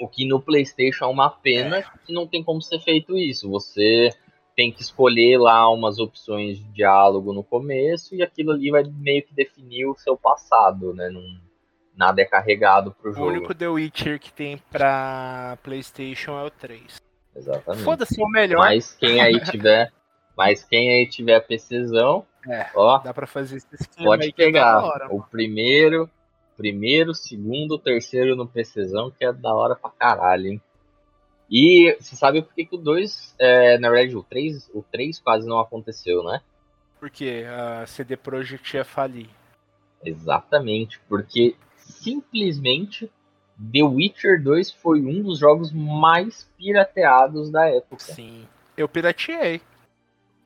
O 0.00 0.08
que 0.08 0.26
no 0.26 0.40
PlayStation 0.40 1.04
é 1.04 1.08
uma 1.08 1.30
pena 1.30 1.78
é. 1.78 1.84
que 2.04 2.12
não 2.12 2.26
tem 2.26 2.42
como 2.42 2.60
ser 2.60 2.80
feito 2.80 3.16
isso. 3.16 3.48
Você 3.50 4.10
tem 4.56 4.72
que 4.72 4.82
escolher 4.82 5.38
lá 5.38 5.68
umas 5.70 5.98
opções 5.98 6.58
de 6.58 6.64
diálogo 6.72 7.32
no 7.32 7.42
começo 7.42 8.14
e 8.14 8.22
aquilo 8.22 8.52
ali 8.52 8.70
vai 8.70 8.84
meio 8.84 9.22
que 9.22 9.34
definir 9.34 9.86
o 9.86 9.96
seu 9.96 10.16
passado, 10.16 10.92
né? 10.94 11.10
Não, 11.10 11.22
nada 11.96 12.22
é 12.22 12.24
carregado 12.24 12.92
pro 12.92 13.12
jogo. 13.12 13.26
O 13.26 13.28
único 13.30 13.54
The 13.54 13.68
Witcher 13.68 14.18
que 14.18 14.32
tem 14.32 14.58
pra 14.70 15.58
PlayStation 15.62 16.38
é 16.38 16.44
o 16.44 16.50
3. 16.50 16.96
Exatamente. 17.34 17.84
Foda-se, 17.84 18.20
é 18.20 18.24
o 18.24 18.28
melhor. 18.28 18.60
Mas 18.60 18.94
quem 18.94 19.20
aí 19.20 19.40
tiver, 19.40 19.92
mas 20.36 20.64
quem 20.64 20.90
aí 20.90 21.06
tiver 21.06 21.40
PCzão, 21.40 22.24
é, 22.48 22.68
ó, 22.74 22.98
dá 22.98 23.14
pra 23.14 23.26
fazer 23.26 23.56
esse 23.56 23.88
Pode 23.96 24.28
é 24.28 24.32
pegar 24.32 24.84
hora, 24.84 25.14
o 25.14 25.22
primeiro, 25.22 26.10
primeiro, 26.56 27.14
segundo, 27.14 27.78
terceiro 27.78 28.36
no 28.36 28.46
PCzão, 28.46 29.10
que 29.10 29.24
é 29.24 29.32
da 29.32 29.52
hora 29.54 29.74
pra 29.74 29.90
caralho, 29.90 30.46
hein? 30.48 30.62
E 31.50 31.96
você 32.00 32.16
sabe 32.16 32.42
por 32.42 32.54
que, 32.54 32.64
que 32.64 32.74
o 32.74 32.78
2, 32.78 33.34
é, 33.38 33.78
na 33.78 33.90
verdade, 33.90 34.16
o 34.16 34.22
3, 34.22 34.70
o 34.74 34.82
3 34.82 35.20
quase 35.20 35.46
não 35.46 35.58
aconteceu, 35.58 36.22
né? 36.24 36.40
Porque 36.98 37.44
a 37.46 37.86
CD 37.86 38.16
Projekt 38.16 38.76
ia 38.76 38.84
falir. 38.84 39.28
Exatamente, 40.02 41.00
porque 41.08 41.54
simplesmente 41.76 43.10
The 43.72 43.82
Witcher 43.82 44.42
2 44.42 44.72
foi 44.72 45.00
um 45.02 45.22
dos 45.22 45.38
jogos 45.38 45.70
mais 45.72 46.50
pirateados 46.56 47.50
da 47.50 47.68
época. 47.68 48.02
Sim. 48.02 48.46
Eu 48.76 48.88
pirateei. 48.88 49.60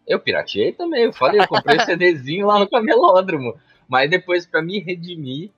Eu 0.08 0.18
pirateei 0.18 0.72
também, 0.72 1.04
eu 1.04 1.12
falei, 1.12 1.40
eu 1.40 1.46
comprei 1.46 1.78
CDzinho 1.84 2.46
lá 2.46 2.58
no 2.58 2.68
camelódromo. 2.68 3.54
Mas 3.86 4.08
depois, 4.08 4.46
para 4.46 4.62
me 4.62 4.78
redimir, 4.78 5.50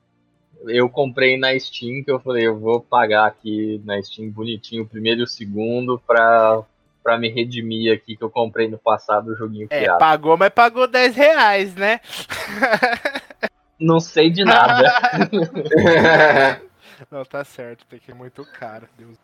eu 0.66 0.88
comprei 0.88 1.38
na 1.38 1.59
Steam, 1.59 2.03
que 2.03 2.11
eu 2.11 2.18
falei, 2.18 2.46
eu 2.46 2.59
vou 2.59 2.80
pagar 2.80 3.26
aqui 3.26 3.80
na 3.84 4.03
Steam 4.03 4.28
bonitinho 4.30 4.82
o 4.82 4.88
primeiro 4.88 5.20
e 5.20 5.22
o 5.22 5.26
segundo 5.26 6.03
pra, 6.05 6.62
pra 7.03 7.16
me 7.16 7.28
redimir 7.28 7.94
aqui, 7.94 8.16
que 8.16 8.22
eu 8.22 8.30
comprei 8.30 8.68
no 8.68 8.76
passado 8.76 9.28
o 9.28 9.36
joguinho 9.36 9.68
é, 9.70 9.80
pirata. 9.80 9.98
pagou, 9.98 10.36
mas 10.36 10.51
pagou 10.51 10.86
10 10.86 11.14
reais, 11.14 11.74
né? 11.76 12.01
Não 13.78 13.98
sei 13.98 14.30
de 14.30 14.44
nada. 14.44 14.92
Não, 17.11 17.24
tá 17.24 17.42
certo, 17.44 17.86
tem 17.86 17.98
que 17.98 18.11
ir 18.11 18.14
muito 18.14 18.44
caro, 18.44 18.86
Deus. 18.98 19.16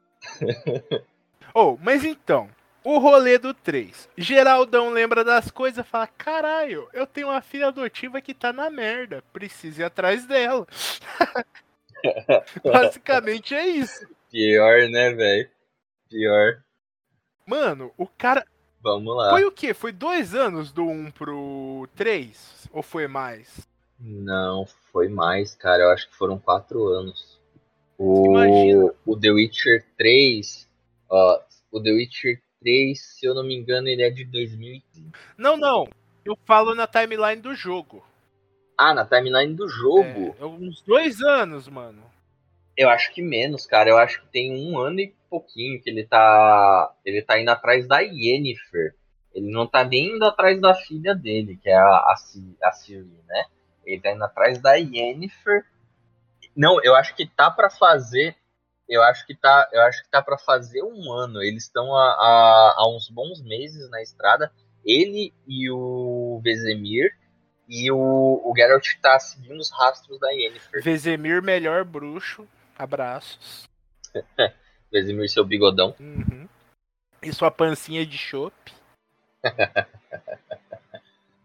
oh, 1.54 1.76
mas 1.82 2.04
então, 2.04 2.48
o 2.86 2.98
rolê 2.98 3.36
do 3.36 3.52
3. 3.52 4.08
Geraldão 4.16 4.90
lembra 4.90 5.24
das 5.24 5.50
coisas 5.50 5.84
e 5.84 5.88
fala: 5.88 6.06
caralho, 6.06 6.88
eu 6.92 7.04
tenho 7.04 7.26
uma 7.26 7.42
filha 7.42 7.66
adotiva 7.66 8.20
que 8.20 8.32
tá 8.32 8.52
na 8.52 8.70
merda. 8.70 9.24
Preciso 9.32 9.80
ir 9.80 9.84
atrás 9.84 10.24
dela. 10.24 10.64
Basicamente 12.62 13.56
é 13.56 13.66
isso. 13.66 14.06
Pior, 14.30 14.88
né, 14.88 15.10
velho? 15.12 15.50
Pior. 16.08 16.62
Mano, 17.44 17.92
o 17.98 18.06
cara. 18.06 18.46
Vamos 18.80 19.16
lá. 19.16 19.30
Foi 19.30 19.44
o 19.44 19.50
quê? 19.50 19.74
Foi 19.74 19.90
dois 19.90 20.32
anos 20.32 20.70
do 20.70 20.86
1 20.86 21.10
pro 21.10 21.88
3? 21.96 22.68
Ou 22.70 22.84
foi 22.84 23.08
mais? 23.08 23.66
Não, 23.98 24.64
foi 24.92 25.08
mais, 25.08 25.56
cara. 25.56 25.82
Eu 25.82 25.90
acho 25.90 26.08
que 26.08 26.14
foram 26.14 26.38
quatro 26.38 26.86
anos. 26.86 27.40
O, 27.98 28.26
Imagina. 28.26 28.94
o 29.04 29.18
The 29.18 29.30
Witcher 29.32 29.84
3. 29.98 30.68
Ó, 31.08 31.40
o 31.72 31.82
The 31.82 31.90
Witcher 31.90 32.45
3, 32.66 33.00
se 33.00 33.24
eu 33.24 33.32
não 33.32 33.44
me 33.44 33.54
engano, 33.54 33.86
ele 33.86 34.02
é 34.02 34.10
de 34.10 34.24
2015. 34.24 35.12
Não, 35.38 35.56
não. 35.56 35.88
Eu 36.24 36.36
falo 36.44 36.74
na 36.74 36.88
timeline 36.88 37.40
do 37.40 37.54
jogo. 37.54 38.04
Ah, 38.76 38.92
na 38.92 39.06
timeline 39.06 39.54
do 39.54 39.68
jogo? 39.68 40.34
É, 40.40 40.44
uns 40.44 40.82
dois 40.82 41.22
anos, 41.22 41.68
mano. 41.68 42.02
Eu 42.76 42.90
acho 42.90 43.14
que 43.14 43.22
menos, 43.22 43.66
cara. 43.66 43.88
Eu 43.88 43.96
acho 43.96 44.20
que 44.20 44.26
tem 44.32 44.52
um 44.52 44.76
ano 44.78 44.98
e 44.98 45.14
pouquinho 45.30 45.80
que 45.80 45.88
ele 45.88 46.04
tá. 46.04 46.92
Ele 47.04 47.22
tá 47.22 47.40
indo 47.40 47.50
atrás 47.50 47.86
da 47.86 48.00
Yennefer. 48.00 48.96
Ele 49.32 49.48
não 49.48 49.64
tá 49.64 49.84
nem 49.84 50.16
indo 50.16 50.24
atrás 50.24 50.60
da 50.60 50.74
filha 50.74 51.14
dele, 51.14 51.56
que 51.62 51.68
é 51.68 51.76
a, 51.76 52.14
a, 52.62 52.72
Ciri, 52.72 53.06
né? 53.28 53.44
Ele 53.84 54.00
tá 54.00 54.10
indo 54.10 54.24
atrás 54.24 54.58
da 54.58 54.74
Yennefer. 54.74 55.64
Não, 56.56 56.82
eu 56.82 56.96
acho 56.96 57.14
que 57.14 57.26
tá 57.26 57.48
para 57.48 57.70
fazer 57.70 58.34
eu 58.88 59.02
acho 59.02 59.26
que 59.26 59.34
tá, 59.34 59.68
eu 59.72 59.82
acho 59.82 60.02
que 60.02 60.10
tá 60.10 60.22
para 60.22 60.38
fazer 60.38 60.82
um 60.82 61.12
ano. 61.12 61.42
Eles 61.42 61.64
estão 61.64 61.94
há, 61.94 62.74
há, 62.76 62.88
uns 62.88 63.10
bons 63.10 63.42
meses 63.42 63.90
na 63.90 64.00
estrada. 64.02 64.52
Ele 64.84 65.34
e 65.46 65.70
o 65.70 66.40
Vezemir 66.42 67.10
e 67.68 67.90
o, 67.90 67.96
o 68.44 68.52
Geralt 68.56 68.86
tá 69.02 69.18
seguindo 69.18 69.58
os 69.58 69.70
rastros 69.70 70.20
da 70.20 70.30
Yennefer. 70.30 70.82
Vezemir, 70.82 71.42
melhor 71.42 71.84
bruxo. 71.84 72.46
Abraços. 72.78 73.68
Vezemir, 74.92 75.28
seu 75.28 75.44
bigodão. 75.44 75.94
Uhum. 75.98 76.48
E 77.22 77.32
sua 77.32 77.50
pancinha 77.50 78.06
de 78.06 78.16
chope. 78.16 78.72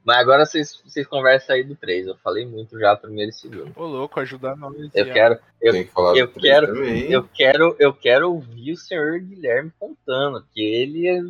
Mas 0.04 0.18
agora 0.18 0.46
vocês, 0.46 0.82
vocês 0.84 1.06
conversam 1.06 1.56
aí 1.56 1.64
do 1.64 1.76
3. 1.76 2.08
Eu 2.08 2.18
falei 2.18 2.46
muito 2.46 2.80
já 2.80 2.96
primeiro 2.96 3.30
e 3.30 3.34
segundo. 3.34 3.72
Ô, 3.76 3.86
louco, 3.86 4.20
ajudar 4.20 4.56
nós. 4.56 4.76
Eu 4.94 5.06
quero. 5.14 5.40
Eu, 5.62 5.74
que 5.74 5.92
eu 6.20 6.28
quero. 6.28 6.68
Também. 6.68 7.12
Eu 7.12 7.24
quero. 7.24 7.76
Eu 7.78 7.94
quero 7.94 8.32
ouvir 8.32 8.74
o 8.74 8.78
senhor 8.78 9.20
Guilherme 9.20 9.72
contando, 9.80 10.44
que 10.54 10.62
ele 10.62 11.08
é, 11.08 11.22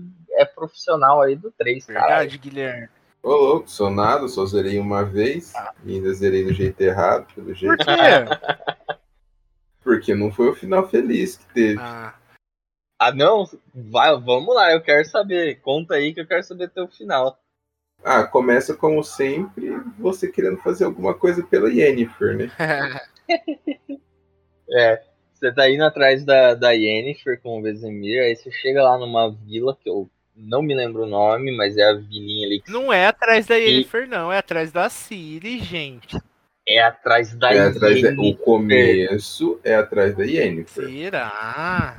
é 0.41 0.45
profissional 0.45 1.21
aí 1.21 1.35
do 1.35 1.51
3, 1.51 1.85
cara. 1.85 1.99
Verdade, 1.99 2.37
Guilherme. 2.37 2.89
Ô, 3.21 3.35
louco, 3.35 3.69
sou 3.69 3.89
nada, 3.89 4.27
só 4.27 4.45
zerei 4.45 4.79
uma 4.79 5.03
vez. 5.03 5.53
Ah. 5.53 5.73
E 5.85 5.95
ainda 5.95 6.13
zerei 6.13 6.43
do 6.43 6.53
jeito 6.53 6.79
errado, 6.81 7.27
pelo 7.35 7.53
jeito. 7.53 7.77
Por 7.77 7.85
quê? 7.85 8.95
Porque 9.83 10.15
não 10.15 10.31
foi 10.31 10.49
o 10.49 10.55
final 10.55 10.87
feliz 10.87 11.37
que 11.37 11.53
teve. 11.53 11.79
Ah. 11.79 12.15
Ah, 12.97 13.11
não? 13.11 13.49
Vai, 13.73 14.11
vamos 14.19 14.53
lá, 14.53 14.71
eu 14.71 14.81
quero 14.81 15.03
saber. 15.05 15.59
Conta 15.61 15.95
aí 15.95 16.13
que 16.13 16.21
eu 16.21 16.27
quero 16.27 16.43
saber 16.43 16.69
teu 16.69 16.87
final. 16.87 17.37
Ah, 18.03 18.23
começa 18.23 18.73
como 18.73 19.03
sempre, 19.03 19.71
você 19.99 20.27
querendo 20.27 20.57
fazer 20.57 20.85
alguma 20.85 21.13
coisa 21.13 21.43
pela 21.43 21.69
Yennefer, 21.69 22.37
né? 22.37 22.51
é, 24.71 25.01
você 25.33 25.51
tá 25.51 25.69
indo 25.69 25.83
atrás 25.83 26.23
da, 26.23 26.55
da 26.55 26.71
Yennefer 26.71 27.39
com 27.41 27.59
o 27.59 27.61
Vesemir, 27.61 28.21
aí 28.21 28.35
você 28.35 28.51
chega 28.51 28.83
lá 28.83 28.97
numa 28.97 29.31
vila 29.31 29.77
que 29.79 29.89
eu 29.89 30.09
não 30.35 30.61
me 30.61 30.73
lembro 30.73 31.03
o 31.03 31.07
nome, 31.07 31.55
mas 31.55 31.77
é 31.77 31.83
a 31.83 31.93
vilinha 31.93 32.47
ali. 32.47 32.61
Que... 32.61 32.71
Não 32.71 32.91
é 32.91 33.07
atrás 33.07 33.45
da 33.45 33.55
Yennefer, 33.55 34.07
não, 34.07 34.31
é 34.31 34.37
atrás 34.37 34.71
da 34.71 34.89
Ciri, 34.89 35.59
gente. 35.59 36.17
É 36.67 36.81
atrás 36.81 37.33
da 37.33 37.53
é 37.53 37.59
atrás 37.59 38.01
da... 38.01 38.11
O 38.21 38.35
começo 38.35 39.59
é 39.63 39.75
atrás 39.75 40.15
da 40.15 40.23
Yennefer. 40.23 40.89
Será? 40.89 41.97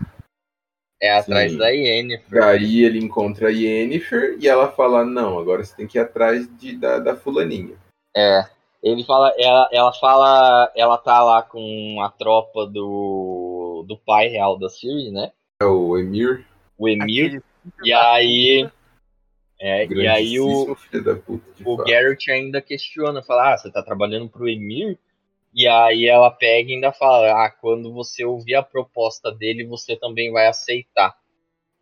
É 1.03 1.11
atrás 1.11 1.51
Sim. 1.51 1.59
da 1.59 1.69
Yennefer. 1.69 2.45
Aí 2.45 2.85
ele 2.85 3.01
encontra 3.01 3.49
a 3.49 3.51
Yennefer 3.51 4.37
e 4.39 4.47
ela 4.47 4.71
fala: 4.71 5.05
Não, 5.05 5.37
agora 5.37 5.65
você 5.65 5.75
tem 5.75 5.87
que 5.87 5.99
ir 5.99 6.01
atrás 6.01 6.49
de, 6.57 6.77
da, 6.77 7.01
da 7.01 7.17
fulaninha. 7.17 7.75
É. 8.17 8.45
Ele 8.83 9.05
fala, 9.05 9.33
ela, 9.39 9.69
ela 9.73 9.93
fala, 9.93 10.73
ela 10.75 10.99
tá 10.99 11.23
lá 11.23 11.41
com 11.41 12.01
a 12.03 12.09
tropa 12.09 12.67
do, 12.67 13.85
do 13.87 13.97
pai 13.97 14.27
real 14.27 14.59
da 14.59 14.69
Siri, 14.69 15.13
né? 15.13 15.31
É 15.61 15.65
o 15.65 15.97
Emir. 15.97 16.45
O 16.77 16.89
Emir. 16.89 17.43
E 17.85 17.93
aí. 17.93 18.69
É, 19.61 19.87
e 19.87 20.09
aí 20.09 20.41
o, 20.41 20.77
puta, 21.25 21.41
o 21.65 21.77
Garrett 21.77 22.29
ainda 22.33 22.61
questiona, 22.61 23.23
fala, 23.23 23.55
ah, 23.55 23.59
você 23.59 23.71
tá 23.71 23.81
trabalhando 23.81 24.29
pro 24.29 24.49
Emir? 24.49 24.99
E 25.55 25.69
aí 25.69 26.07
ela 26.07 26.31
pega 26.31 26.71
e 26.71 26.75
ainda 26.75 26.93
fala: 26.93 27.45
ah, 27.45 27.51
quando 27.51 27.93
você 27.93 28.25
ouvir 28.25 28.55
a 28.55 28.63
proposta 28.63 29.31
dele, 29.31 29.65
você 29.65 29.97
também 29.97 30.33
vai 30.33 30.47
aceitar. 30.47 31.15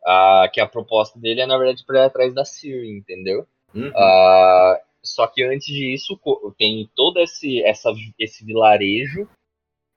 Ah, 0.04 0.48
que 0.52 0.60
a 0.60 0.66
proposta 0.66 1.18
dele 1.18 1.42
é, 1.42 1.46
na 1.46 1.58
verdade, 1.58 1.84
para 1.84 2.00
ir 2.00 2.04
atrás 2.06 2.34
da 2.34 2.44
Siri, 2.44 2.90
entendeu? 2.90 3.46
Uhum. 3.74 3.92
Ah, 3.94 4.80
só 5.02 5.26
que 5.26 5.42
antes 5.42 5.66
disso, 5.66 6.18
tem 6.58 6.90
todo 6.94 7.20
esse, 7.20 7.62
essa, 7.62 7.90
esse 8.18 8.44
vilarejo 8.44 9.28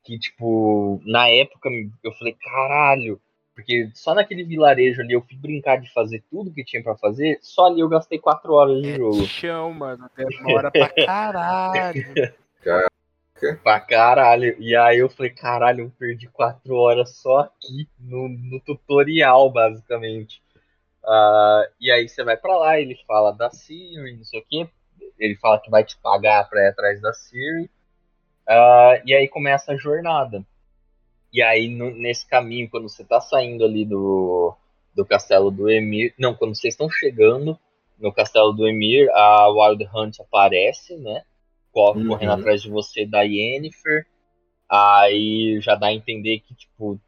que, 0.04 0.20
tipo, 0.20 1.02
na 1.06 1.30
época 1.30 1.70
eu 2.04 2.12
falei, 2.14 2.34
caralho, 2.34 3.20
porque 3.56 3.90
só 3.94 4.14
naquele 4.14 4.44
vilarejo 4.44 5.02
ali 5.02 5.14
eu 5.14 5.22
fui 5.22 5.38
brincar 5.38 5.80
de 5.80 5.92
fazer 5.94 6.24
tudo 6.30 6.54
que 6.54 6.64
tinha 6.64 6.84
para 6.84 6.98
fazer, 6.98 7.40
só 7.42 7.68
ali 7.68 7.80
eu 7.80 7.90
gastei 7.90 8.20
quatro 8.20 8.54
horas 8.54 8.82
de 8.82 8.90
é 8.90 8.96
jogo. 8.96 9.26
Chão, 9.26 9.74
mano, 9.74 10.10
demora 10.16 10.72
pra 10.72 10.90
caralho. 11.06 12.16
Pra 13.64 13.80
caralho. 13.80 14.56
E 14.60 14.76
aí 14.76 15.00
eu 15.00 15.10
falei, 15.10 15.32
caralho, 15.32 15.86
eu 15.86 15.92
perdi 15.98 16.28
quatro 16.28 16.76
horas 16.76 17.18
só 17.18 17.40
aqui 17.40 17.88
no, 18.00 18.30
no 18.30 18.60
tutorial, 18.60 19.50
basicamente. 19.52 20.42
Uh, 21.04 21.68
e 21.80 21.92
aí 21.92 22.08
você 22.08 22.24
vai 22.24 22.38
para 22.38 22.58
lá, 22.58 22.80
ele 22.80 22.96
fala 23.06 23.32
da 23.32 23.50
Siri, 23.50 24.16
não 24.16 24.24
sei 24.24 24.40
o 24.40 24.46
que. 24.46 24.70
Ele 25.20 25.36
fala 25.36 25.60
que 25.60 25.70
vai 25.70 25.84
te 25.84 25.98
pagar 25.98 26.48
pra 26.50 26.62
ir 26.62 26.68
atrás 26.68 27.02
da 27.02 27.14
Siri. 27.14 27.70
Uh, 28.48 29.02
e 29.06 29.14
aí 29.14 29.28
começa 29.28 29.74
a 29.74 29.78
jornada. 29.78 30.44
E 31.32 31.42
aí, 31.42 31.68
no, 31.68 31.92
nesse 31.92 32.28
caminho, 32.28 32.70
quando 32.70 32.88
você 32.88 33.04
tá 33.04 33.20
saindo 33.20 33.66
ali 33.66 33.86
do, 33.86 34.56
do 34.96 35.06
castelo 35.06 35.50
do 35.50 35.70
Emir. 35.70 36.14
Não, 36.18 36.36
quando 36.36 36.56
vocês 36.56 36.74
estão 36.74 36.90
chegando 36.90 37.58
no 37.98 38.14
castelo 38.14 38.54
do 38.54 38.68
Emir, 38.68 39.10
a 39.12 39.48
Wild 39.50 39.90
Hunt 39.94 40.20
aparece, 40.20 40.96
né? 40.98 41.24
Uhum. 41.74 42.08
Correndo 42.08 42.34
atrás 42.34 42.62
de 42.62 42.70
você 42.70 43.06
da 43.06 43.22
Yennefer. 43.22 44.06
Aí 44.70 45.60
já 45.62 45.76
dá 45.76 45.88
a 45.88 45.94
entender 45.94 46.40
que, 46.40 46.56
tipo, 46.56 47.00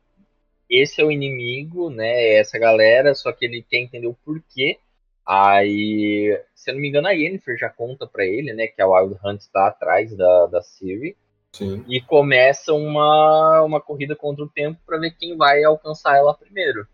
esse 0.70 1.02
é 1.02 1.06
o 1.06 1.12
inimigo, 1.12 1.90
né? 1.90 2.12
É 2.12 2.40
essa 2.40 2.58
galera, 2.60 3.14
só 3.16 3.32
que 3.32 3.46
ele 3.46 3.66
quer 3.68 3.78
entender 3.78 4.08
o 4.08 4.18
porquê. 4.26 4.78
Aí, 5.26 6.40
se 6.54 6.70
eu 6.70 6.76
não 6.76 6.82
me 6.82 6.90
engano, 6.90 7.08
a 7.08 7.12
Yennefer 7.12 7.58
já 7.58 7.70
conta 7.70 8.06
pra 8.06 8.26
ele, 8.26 8.54
né? 8.54 8.68
Que 8.68 8.82
a 8.82 8.88
Wild 8.88 9.18
Hunt 9.24 9.42
tá 9.52 9.68
atrás 9.68 10.16
da, 10.16 10.46
da 10.48 10.62
Ciri. 10.62 11.16
Sim. 11.54 11.86
E 11.88 12.02
começa 12.02 12.74
uma, 12.74 13.64
uma 13.64 13.80
corrida 13.80 14.16
contra 14.16 14.44
o 14.44 14.50
tempo 14.50 14.80
pra 14.86 15.00
ver 15.00 15.12
quem 15.12 15.38
vai 15.38 15.64
alcançar 15.64 16.18
ela 16.18 16.34
primeiro. 16.34 16.86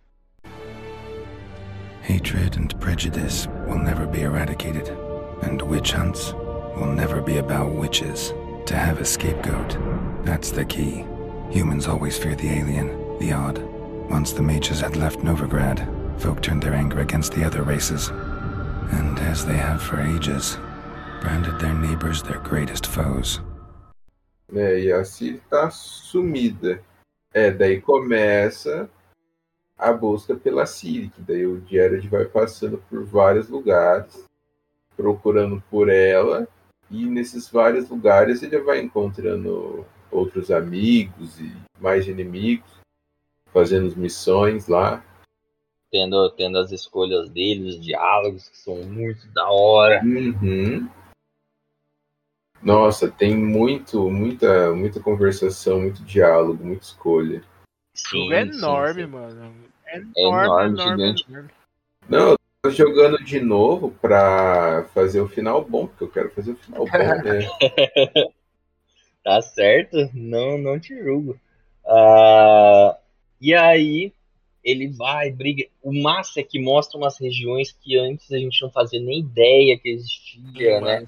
Hatred 2.08 2.58
and 2.58 2.80
prejudice 2.80 3.48
will 3.68 3.80
never 3.80 4.06
be 4.08 4.22
eradicated, 4.22 4.92
and 5.44 5.62
witch 5.62 5.94
hunts 5.94 6.34
will 6.76 6.92
never 6.94 7.22
be 7.22 7.38
about 7.38 7.72
witches. 7.72 8.34
To 8.68 8.76
have 8.76 9.00
a 9.02 9.06
scapegoat, 9.06 9.78
that's 10.24 10.52
the 10.52 10.66
key. 10.66 11.06
Humans 11.50 11.88
always 11.88 12.18
fear 12.18 12.36
the 12.36 12.50
alien, 12.50 13.18
the 13.20 13.34
odd. 13.34 13.60
Once 14.10 14.32
the 14.34 14.42
mages 14.42 14.80
had 14.80 14.96
left 14.96 15.20
Novigrad, 15.20 15.80
folk 16.20 16.42
turned 16.42 16.64
their 16.64 16.74
anger 16.74 17.00
against 17.00 17.34
the 17.34 17.44
other 17.44 17.64
races. 17.64 18.10
And 18.92 19.20
as 19.20 19.46
they 19.46 19.58
have 19.58 19.82
for 19.82 20.00
ages, 20.00 20.58
branded 21.22 21.60
their 21.60 21.74
neighbors 21.74 22.24
their 22.24 22.40
greatest 22.40 22.88
foes. 22.88 23.42
É, 24.54 24.80
e 24.80 24.92
a 24.92 25.04
Ciri 25.04 25.42
tá 25.50 25.70
sumida. 25.70 26.82
É, 27.34 27.50
daí 27.50 27.80
começa 27.80 28.90
a 29.78 29.94
busca 29.94 30.36
pela 30.36 30.66
Ciri, 30.66 31.10
que 31.10 31.22
daí 31.22 31.46
o 31.46 31.64
Jared 31.66 32.08
vai 32.08 32.26
passando 32.26 32.78
por 32.90 33.04
vários 33.06 33.48
lugares, 33.48 34.26
procurando 34.98 35.64
por 35.72 35.90
ela, 35.90 36.48
e 36.92 37.06
nesses 37.06 37.50
vários 37.50 37.90
lugares 37.90 38.44
ele 38.44 38.60
vai 38.60 38.82
encontrando 38.82 39.86
outros 40.12 40.52
amigos 40.52 41.40
e 41.40 41.56
mais 41.80 42.08
inimigos, 42.08 42.70
fazendo 43.54 43.96
missões 43.96 44.68
lá. 44.68 45.04
Tendo, 45.90 46.30
tendo 46.32 46.58
as 46.58 46.72
escolhas 46.72 47.30
dele, 47.30 47.70
os 47.70 47.82
diálogos 47.82 48.50
que 48.50 48.58
são 48.58 48.84
muito 48.84 49.28
da 49.30 49.50
hora. 49.50 50.02
Uhum. 50.04 50.90
Nossa, 52.62 53.10
tem 53.10 53.36
muito, 53.36 54.10
muita, 54.10 54.72
muita 54.74 55.00
conversação, 55.00 55.82
muito 55.82 56.04
diálogo, 56.04 56.64
muita 56.64 56.84
escolha. 56.84 57.44
Sim, 57.94 58.32
é 58.34 58.46
sim, 58.46 58.58
enorme, 58.58 59.04
sim. 59.04 59.10
mano. 59.10 59.54
É 59.86 59.98
enorme, 59.98 60.46
enorme, 60.46 60.70
enorme, 60.70 60.98
gigante. 60.98 61.26
enorme. 61.30 61.50
Não, 62.08 62.30
eu 62.30 62.38
tô 62.62 62.70
jogando 62.70 63.18
de 63.24 63.40
novo 63.40 63.92
pra 64.02 64.88
fazer 64.94 65.20
o 65.20 65.28
final 65.28 65.64
bom, 65.66 65.88
porque 65.88 66.04
eu 66.04 66.10
quero 66.10 66.30
fazer 66.30 66.52
o 66.52 66.56
final 66.56 66.86
bom, 66.86 66.98
né? 66.98 67.48
Tá 69.24 69.40
certo? 69.40 70.10
Não, 70.16 70.58
não 70.58 70.80
te 70.80 70.98
julgo. 70.98 71.40
Ah, 71.86 72.98
e 73.40 73.54
aí 73.54 74.12
ele 74.64 74.88
vai, 74.88 75.30
briga. 75.32 75.64
O 75.84 75.94
massa 75.94 76.40
é 76.40 76.44
que 76.44 76.60
mostra 76.60 76.98
umas 76.98 77.20
regiões 77.20 77.72
que 77.72 77.96
antes 78.00 78.32
a 78.32 78.40
gente 78.40 78.60
não 78.64 78.72
fazia 78.72 79.00
nem 79.00 79.20
ideia 79.20 79.78
que 79.78 79.90
existia, 79.90 80.80
Sim, 80.80 80.84
né? 80.84 81.06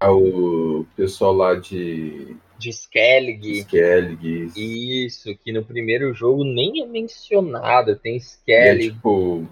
Ah, 0.00 0.12
O 0.12 0.84
pessoal 0.96 1.32
lá 1.32 1.54
de 1.54 2.36
De 2.58 2.70
Skellig. 2.70 3.60
Skellig. 3.60 4.50
Isso, 4.56 5.32
que 5.36 5.52
no 5.52 5.64
primeiro 5.64 6.12
jogo 6.12 6.42
nem 6.42 6.82
é 6.82 6.86
mencionado. 6.86 7.94
Tem 7.94 8.14
E 8.14 8.16
é 8.16 8.18
Skellig. 8.18 8.94
tipo, 8.94 9.46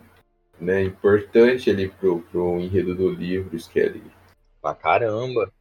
né, 0.63 0.83
importante 0.83 1.69
ali 1.69 1.89
pro, 1.89 2.21
pro 2.31 2.61
enredo 2.61 2.95
do 2.95 3.11
livro, 3.11 3.57
Skellig. 3.57 4.05
Pra 4.61 4.75
caramba. 4.75 5.53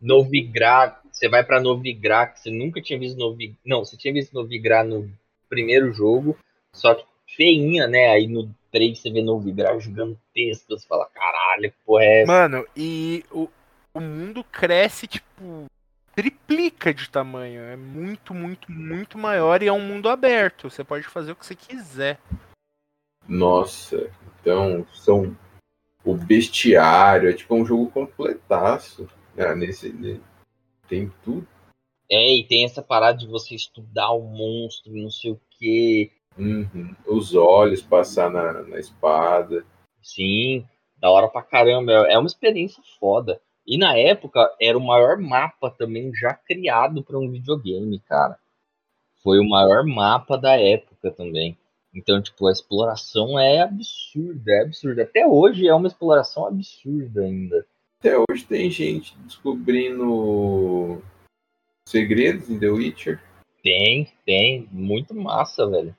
Novigrad, 0.00 0.96
você 1.10 1.28
vai 1.28 1.44
pra 1.44 1.60
Novigrad, 1.60 2.32
que 2.32 2.40
você 2.40 2.50
nunca 2.50 2.82
tinha 2.82 2.98
visto 2.98 3.16
Novigrad. 3.16 3.56
Não, 3.64 3.84
você 3.84 3.96
tinha 3.96 4.12
visto 4.12 4.34
Novigrad 4.34 4.88
no 4.88 5.10
primeiro 5.48 5.92
jogo, 5.92 6.36
só 6.72 6.94
que 6.94 7.04
feinha, 7.36 7.86
né? 7.86 8.08
Aí 8.08 8.26
no 8.26 8.52
3 8.72 8.98
você 8.98 9.10
vê 9.10 9.22
Novigrad 9.22 9.80
gigantesca, 9.80 10.76
você 10.76 10.86
fala, 10.86 11.06
caralho, 11.06 11.70
que 11.70 11.76
porra 11.86 12.04
é 12.04 12.22
essa? 12.22 12.32
Mano, 12.32 12.66
e 12.76 13.24
o, 13.30 13.48
o 13.94 14.00
mundo 14.00 14.44
cresce, 14.44 15.06
tipo, 15.06 15.66
triplica 16.14 16.92
de 16.92 17.08
tamanho. 17.08 17.62
É 17.62 17.76
muito, 17.76 18.34
muito, 18.34 18.70
muito 18.72 19.16
maior 19.16 19.62
e 19.62 19.68
é 19.68 19.72
um 19.72 19.80
mundo 19.80 20.08
aberto. 20.08 20.68
Você 20.68 20.82
pode 20.82 21.04
fazer 21.04 21.32
o 21.32 21.36
que 21.36 21.46
você 21.46 21.54
quiser. 21.54 22.18
Nossa, 23.28 24.10
então 24.48 24.86
são 24.94 25.36
o 26.02 26.14
bestiário, 26.14 27.28
é 27.28 27.34
tipo 27.34 27.54
um 27.54 27.66
jogo 27.66 27.90
completaço. 27.90 29.06
né, 29.34 29.54
nesse, 29.54 29.92
ne- 29.92 30.20
tem 30.88 31.12
tudo. 31.22 31.46
É, 32.10 32.34
e 32.36 32.44
tem 32.44 32.64
essa 32.64 32.82
parada 32.82 33.18
de 33.18 33.26
você 33.26 33.54
estudar 33.54 34.10
o 34.12 34.22
monstro, 34.22 34.90
não 34.94 35.10
sei 35.10 35.32
o 35.32 35.40
quê. 35.50 36.10
Uhum. 36.38 36.94
Os 37.06 37.34
olhos 37.34 37.82
passar 37.82 38.30
na, 38.30 38.62
na 38.62 38.78
espada. 38.78 39.66
Sim, 40.00 40.66
da 40.96 41.10
hora 41.10 41.28
pra 41.28 41.42
caramba. 41.42 41.92
É 42.08 42.14
é 42.14 42.18
uma 42.18 42.26
experiência 42.26 42.82
foda. 42.98 43.38
E 43.66 43.76
na 43.76 43.94
época 43.98 44.50
era 44.58 44.78
o 44.78 44.84
maior 44.84 45.18
mapa 45.18 45.70
também 45.70 46.10
já 46.14 46.32
criado 46.32 47.02
para 47.02 47.18
um 47.18 47.30
videogame, 47.30 47.98
cara. 48.00 48.38
Foi 49.22 49.38
o 49.38 49.48
maior 49.48 49.84
mapa 49.84 50.38
da 50.38 50.58
época 50.58 51.10
também. 51.10 51.57
Então, 51.94 52.20
tipo, 52.20 52.46
a 52.46 52.52
exploração 52.52 53.38
é 53.38 53.60
absurda, 53.60 54.52
é 54.52 54.62
absurda. 54.62 55.02
Até 55.02 55.26
hoje 55.26 55.66
é 55.66 55.74
uma 55.74 55.88
exploração 55.88 56.46
absurda 56.46 57.22
ainda. 57.22 57.66
Até 57.98 58.16
hoje 58.16 58.44
tem 58.44 58.70
gente 58.70 59.16
descobrindo 59.18 61.02
segredos 61.86 62.48
em 62.48 62.58
The 62.58 62.68
Witcher. 62.68 63.20
Tem, 63.62 64.12
tem, 64.24 64.68
muito 64.70 65.14
massa, 65.14 65.66
velho. 65.66 65.96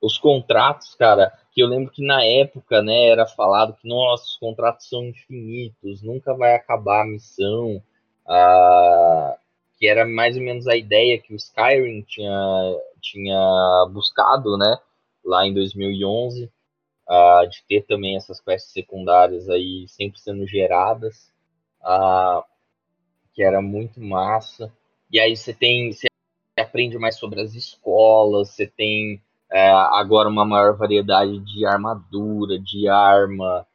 Os 0.00 0.18
contratos, 0.18 0.94
cara, 0.94 1.32
que 1.52 1.62
eu 1.62 1.66
lembro 1.66 1.90
que 1.90 2.04
na 2.04 2.22
época, 2.22 2.82
né, 2.82 3.08
era 3.08 3.26
falado 3.26 3.74
que, 3.74 3.88
nossa, 3.88 4.24
os 4.24 4.36
contratos 4.36 4.88
são 4.88 5.04
infinitos, 5.04 6.02
nunca 6.02 6.34
vai 6.34 6.54
acabar 6.54 7.02
a 7.02 7.06
missão. 7.06 7.82
Ah, 8.26 9.38
que 9.78 9.86
era 9.86 10.04
mais 10.04 10.36
ou 10.36 10.42
menos 10.42 10.66
a 10.66 10.76
ideia 10.76 11.18
que 11.18 11.32
o 11.32 11.36
Skyrim 11.36 12.02
tinha, 12.02 12.76
tinha 13.00 13.86
buscado, 13.92 14.58
né, 14.58 14.76
lá 15.28 15.46
em 15.46 15.52
2011, 15.52 16.50
ah, 17.08 17.44
de 17.48 17.62
ter 17.68 17.82
também 17.86 18.16
essas 18.16 18.40
quests 18.40 18.72
secundárias 18.72 19.48
aí 19.48 19.86
sempre 19.88 20.18
sendo 20.18 20.46
geradas, 20.46 21.30
ah, 21.82 22.42
que 23.34 23.42
era 23.42 23.60
muito 23.60 24.00
massa. 24.00 24.72
E 25.10 25.20
aí 25.20 25.36
você 25.36 25.52
tem, 25.52 25.92
você 25.92 26.06
aprende 26.58 26.98
mais 26.98 27.16
sobre 27.16 27.40
as 27.40 27.54
escolas, 27.54 28.50
você 28.50 28.66
tem 28.66 29.22
é, 29.50 29.70
agora 29.70 30.28
uma 30.28 30.44
maior 30.44 30.76
variedade 30.76 31.38
de 31.40 31.64
armadura, 31.66 32.58
de 32.58 32.88
arma. 32.88 33.66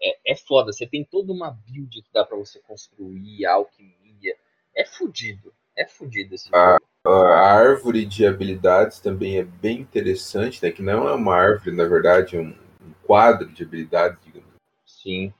é, 0.00 0.32
é 0.32 0.36
foda, 0.36 0.72
você 0.72 0.86
tem 0.86 1.04
toda 1.04 1.32
uma 1.32 1.50
build 1.50 2.02
que 2.02 2.12
dá 2.12 2.24
pra 2.24 2.36
você 2.36 2.60
construir, 2.60 3.44
alquimia. 3.46 4.36
É 4.74 4.84
fudido, 4.84 5.52
é 5.76 5.86
fudido 5.86 6.34
esse 6.34 6.48
Ah. 6.52 6.72
jogo. 6.72 6.87
A 7.06 7.10
árvore 7.10 8.04
de 8.04 8.26
habilidades 8.26 9.00
também 9.00 9.38
é 9.38 9.44
bem 9.44 9.80
interessante, 9.80 10.62
né? 10.62 10.70
Que 10.70 10.82
não 10.82 11.08
é 11.08 11.14
uma 11.14 11.34
árvore, 11.34 11.74
na 11.74 11.84
verdade, 11.84 12.36
é 12.36 12.40
um, 12.40 12.48
um 12.82 12.92
quadro 13.04 13.48
de 13.48 13.62
habilidades, 13.62 14.18
digamos. 14.24 14.48
Sim. 14.84 15.32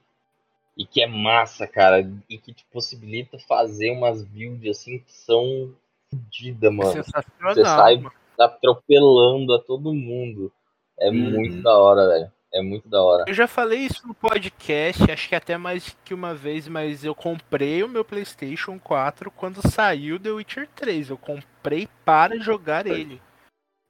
E 0.77 0.85
que 0.85 1.01
é 1.01 1.07
massa, 1.07 1.67
cara. 1.67 1.99
E 2.29 2.37
que 2.37 2.53
te 2.53 2.65
possibilita 2.71 3.37
fazer 3.39 3.91
umas 3.91 4.23
builds 4.23 4.77
assim 4.77 4.99
que 4.99 5.11
são 5.11 5.75
fodidas, 6.09 6.71
É 6.71 6.73
mano. 6.73 6.91
sensacional. 7.03 7.53
Você 7.53 7.63
sai 7.65 7.95
mano. 7.97 8.11
atropelando 8.39 9.53
a 9.53 9.59
todo 9.59 9.93
mundo. 9.93 10.51
É 10.99 11.09
Uhum. 11.09 11.31
muito 11.31 11.61
da 11.61 11.77
hora, 11.77 12.07
velho. 12.07 12.31
É 12.51 12.61
muito 12.61 12.89
da 12.89 13.01
hora. 13.03 13.25
Eu 13.27 13.33
já 13.33 13.47
falei 13.47 13.79
isso 13.81 14.07
no 14.07 14.13
podcast, 14.15 15.11
acho 15.11 15.29
que 15.29 15.35
até 15.35 15.55
mais 15.57 15.95
que 16.03 16.13
uma 16.15 16.33
vez, 16.33 16.67
mas 16.67 17.05
eu 17.05 17.13
comprei 17.13 17.83
o 17.83 17.87
meu 17.87 18.03
PlayStation 18.03 18.79
4 18.79 19.29
quando 19.29 19.61
saiu 19.67 20.19
The 20.19 20.31
Witcher 20.31 20.67
3. 20.75 21.11
Eu 21.11 21.17
comprei 21.17 21.87
para 22.03 22.39
jogar 22.39 22.87
ele. 22.87 23.21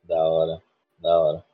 Da 0.03 0.21
hora, 0.21 0.61
da 0.97 1.17
hora. 1.19 1.45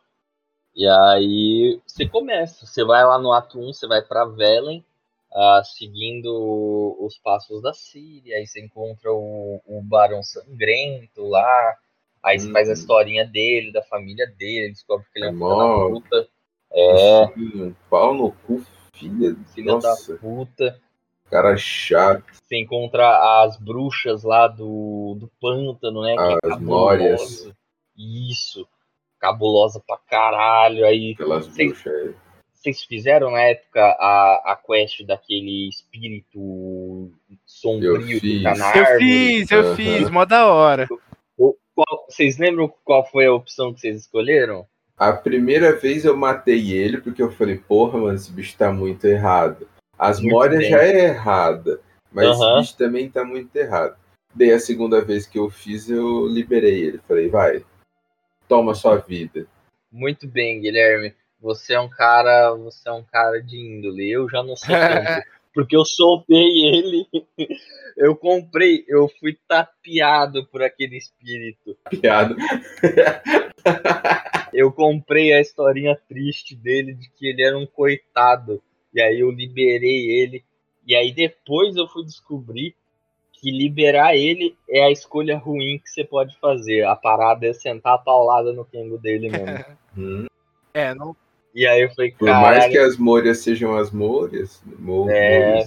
E 0.75 0.87
aí 0.87 1.79
você 1.85 2.07
começa, 2.07 2.65
você 2.65 2.83
vai 2.83 3.05
lá 3.05 3.19
no 3.19 3.31
ato 3.31 3.59
1, 3.59 3.71
você 3.71 3.87
vai 3.87 4.01
pra 4.01 4.25
Velen, 4.25 4.83
ah, 5.31 5.61
seguindo 5.63 6.97
os 6.99 7.17
passos 7.19 7.61
da 7.61 7.73
Síria, 7.73 8.37
aí 8.37 8.47
você 8.47 8.59
encontra 8.61 9.11
o, 9.13 9.61
o 9.65 9.81
Barão 9.81 10.21
Sangrento 10.23 11.25
lá, 11.27 11.77
aí 12.23 12.39
você 12.39 12.51
faz 12.51 12.67
a 12.67 12.71
Uhum. 12.71 12.77
historinha 12.77 13.25
dele, 13.25 13.71
da 13.71 13.83
família 13.83 14.25
dele, 14.27 14.73
descobre 14.73 15.05
que 15.13 15.19
ele 15.19 15.27
é 15.27 15.29
um 15.31 15.35
Mó- 15.35 15.89
puta. 15.91 16.27
É, 16.75 17.25
um 17.37 17.73
pau 17.89 18.13
no 18.13 18.31
cu, 18.31 18.61
filha. 18.93 19.35
filho 19.53 19.73
Nossa. 19.73 20.13
da 20.13 20.19
puta. 20.19 20.81
Cara 21.31 21.57
chato, 21.57 22.23
Você 22.33 22.57
encontra 22.57 23.43
as 23.43 23.57
bruxas 23.57 24.23
lá 24.23 24.47
do, 24.47 25.15
do 25.19 25.31
pântano, 25.41 26.03
né? 26.03 26.15
Que 26.15 26.47
é 26.47 26.53
As. 26.53 26.61
Mórias. 26.61 27.51
Isso. 27.97 28.67
Cabulosa 29.19 29.81
pra 29.87 29.97
caralho. 29.97 30.85
Aí 30.85 31.13
aquelas 31.13 31.45
Sim. 31.45 31.67
bruxas 31.69 31.93
aí. 31.93 32.15
vocês 32.53 32.83
fizeram 32.83 33.31
na 33.31 33.41
época 33.41 33.81
a, 33.81 34.51
a 34.51 34.55
quest 34.55 35.03
daquele 35.05 35.67
espírito 35.69 37.11
sombrio 37.45 38.19
que 38.21 38.43
tá 38.43 38.53
na 38.55 38.75
Eu 38.75 38.83
árvore? 38.85 38.99
fiz, 38.99 39.51
eu 39.51 39.61
Aham. 39.61 39.75
fiz, 39.75 40.09
mó 40.11 40.25
da 40.25 40.45
hora. 40.47 40.87
Vocês 42.07 42.37
lembram 42.37 42.71
qual 42.83 43.05
foi 43.09 43.25
a 43.25 43.33
opção 43.33 43.73
que 43.73 43.79
vocês 43.81 44.01
escolheram? 44.01 44.65
A 44.97 45.11
primeira 45.11 45.75
vez 45.75 46.05
eu 46.05 46.15
matei 46.15 46.71
ele 46.71 47.01
porque 47.01 47.21
eu 47.21 47.31
falei, 47.31 47.57
porra, 47.57 47.99
mano, 47.99 48.15
esse 48.15 48.31
bicho 48.31 48.55
tá 48.57 48.71
muito 48.71 49.05
errado. 49.05 49.67
As 49.97 50.21
Mórias 50.21 50.67
já 50.67 50.81
é 50.81 51.05
errada, 51.05 51.81
mas 52.11 52.27
Aham. 52.27 52.33
esse 52.33 52.61
bicho 52.61 52.77
também 52.77 53.09
tá 53.09 53.23
muito 53.23 53.55
errado. 53.55 53.97
Daí 54.33 54.51
a 54.51 54.59
segunda 54.59 55.01
vez 55.01 55.25
que 55.25 55.39
eu 55.39 55.49
fiz, 55.49 55.89
eu 55.89 56.27
liberei 56.27 56.83
ele. 56.83 57.01
Falei, 57.07 57.29
vai, 57.29 57.63
toma 58.47 58.75
sua 58.75 58.97
vida. 58.97 59.47
Muito 59.91 60.27
bem, 60.27 60.59
Guilherme. 60.59 61.13
Você 61.41 61.73
é 61.73 61.79
um 61.79 61.89
cara, 61.89 62.53
você 62.53 62.89
é 62.89 62.91
um 62.91 63.03
cara 63.03 63.41
de 63.41 63.57
índole. 63.57 64.09
Eu 64.09 64.29
já 64.29 64.43
não 64.43 64.55
sou 64.55 64.67
tanto, 64.75 65.27
porque 65.55 65.75
eu 65.75 65.85
soltei 65.85 66.65
ele. 66.65 67.07
Eu 67.97 68.13
comprei, 68.13 68.83
eu 68.89 69.07
fui 69.07 69.37
tapeado 69.47 70.45
por 70.47 70.61
aquele 70.61 70.97
espírito. 70.97 71.77
Piada. 71.89 72.35
Eu 74.51 74.69
comprei 74.69 75.31
a 75.31 75.39
historinha 75.39 75.97
triste 76.09 76.57
dele 76.57 76.93
de 76.93 77.09
que 77.11 77.27
ele 77.27 77.41
era 77.41 77.57
um 77.57 77.65
coitado. 77.65 78.61
E 78.93 79.01
aí 79.01 79.21
eu 79.21 79.31
liberei 79.31 80.11
ele. 80.11 80.43
E 80.85 80.93
aí 80.93 81.13
depois 81.13 81.77
eu 81.77 81.87
fui 81.87 82.03
descobrir 82.03 82.75
que 83.33 83.49
liberar 83.49 84.15
ele 84.15 84.55
é 84.69 84.83
a 84.83 84.91
escolha 84.91 85.37
ruim 85.37 85.79
que 85.79 85.89
você 85.89 86.03
pode 86.03 86.37
fazer. 86.39 86.85
A 86.85 86.95
parada 86.95 87.47
é 87.47 87.53
sentar 87.53 87.93
a 87.93 87.97
paulada 87.97 88.51
no 88.51 88.65
Kengo 88.65 88.97
dele 88.97 89.29
mesmo. 89.29 89.65
Hum. 89.97 90.25
É, 90.73 90.93
não. 90.93 91.15
E 91.55 91.65
aí 91.65 91.81
eu 91.83 91.89
falei, 91.95 92.11
Por 92.11 92.27
mais 92.27 92.65
que 92.67 92.77
as 92.77 92.97
Mórias 92.97 93.39
sejam 93.39 93.75
as 93.77 93.89
Mórias, 93.89 94.61
Mo- 94.77 95.09
É. 95.09 95.63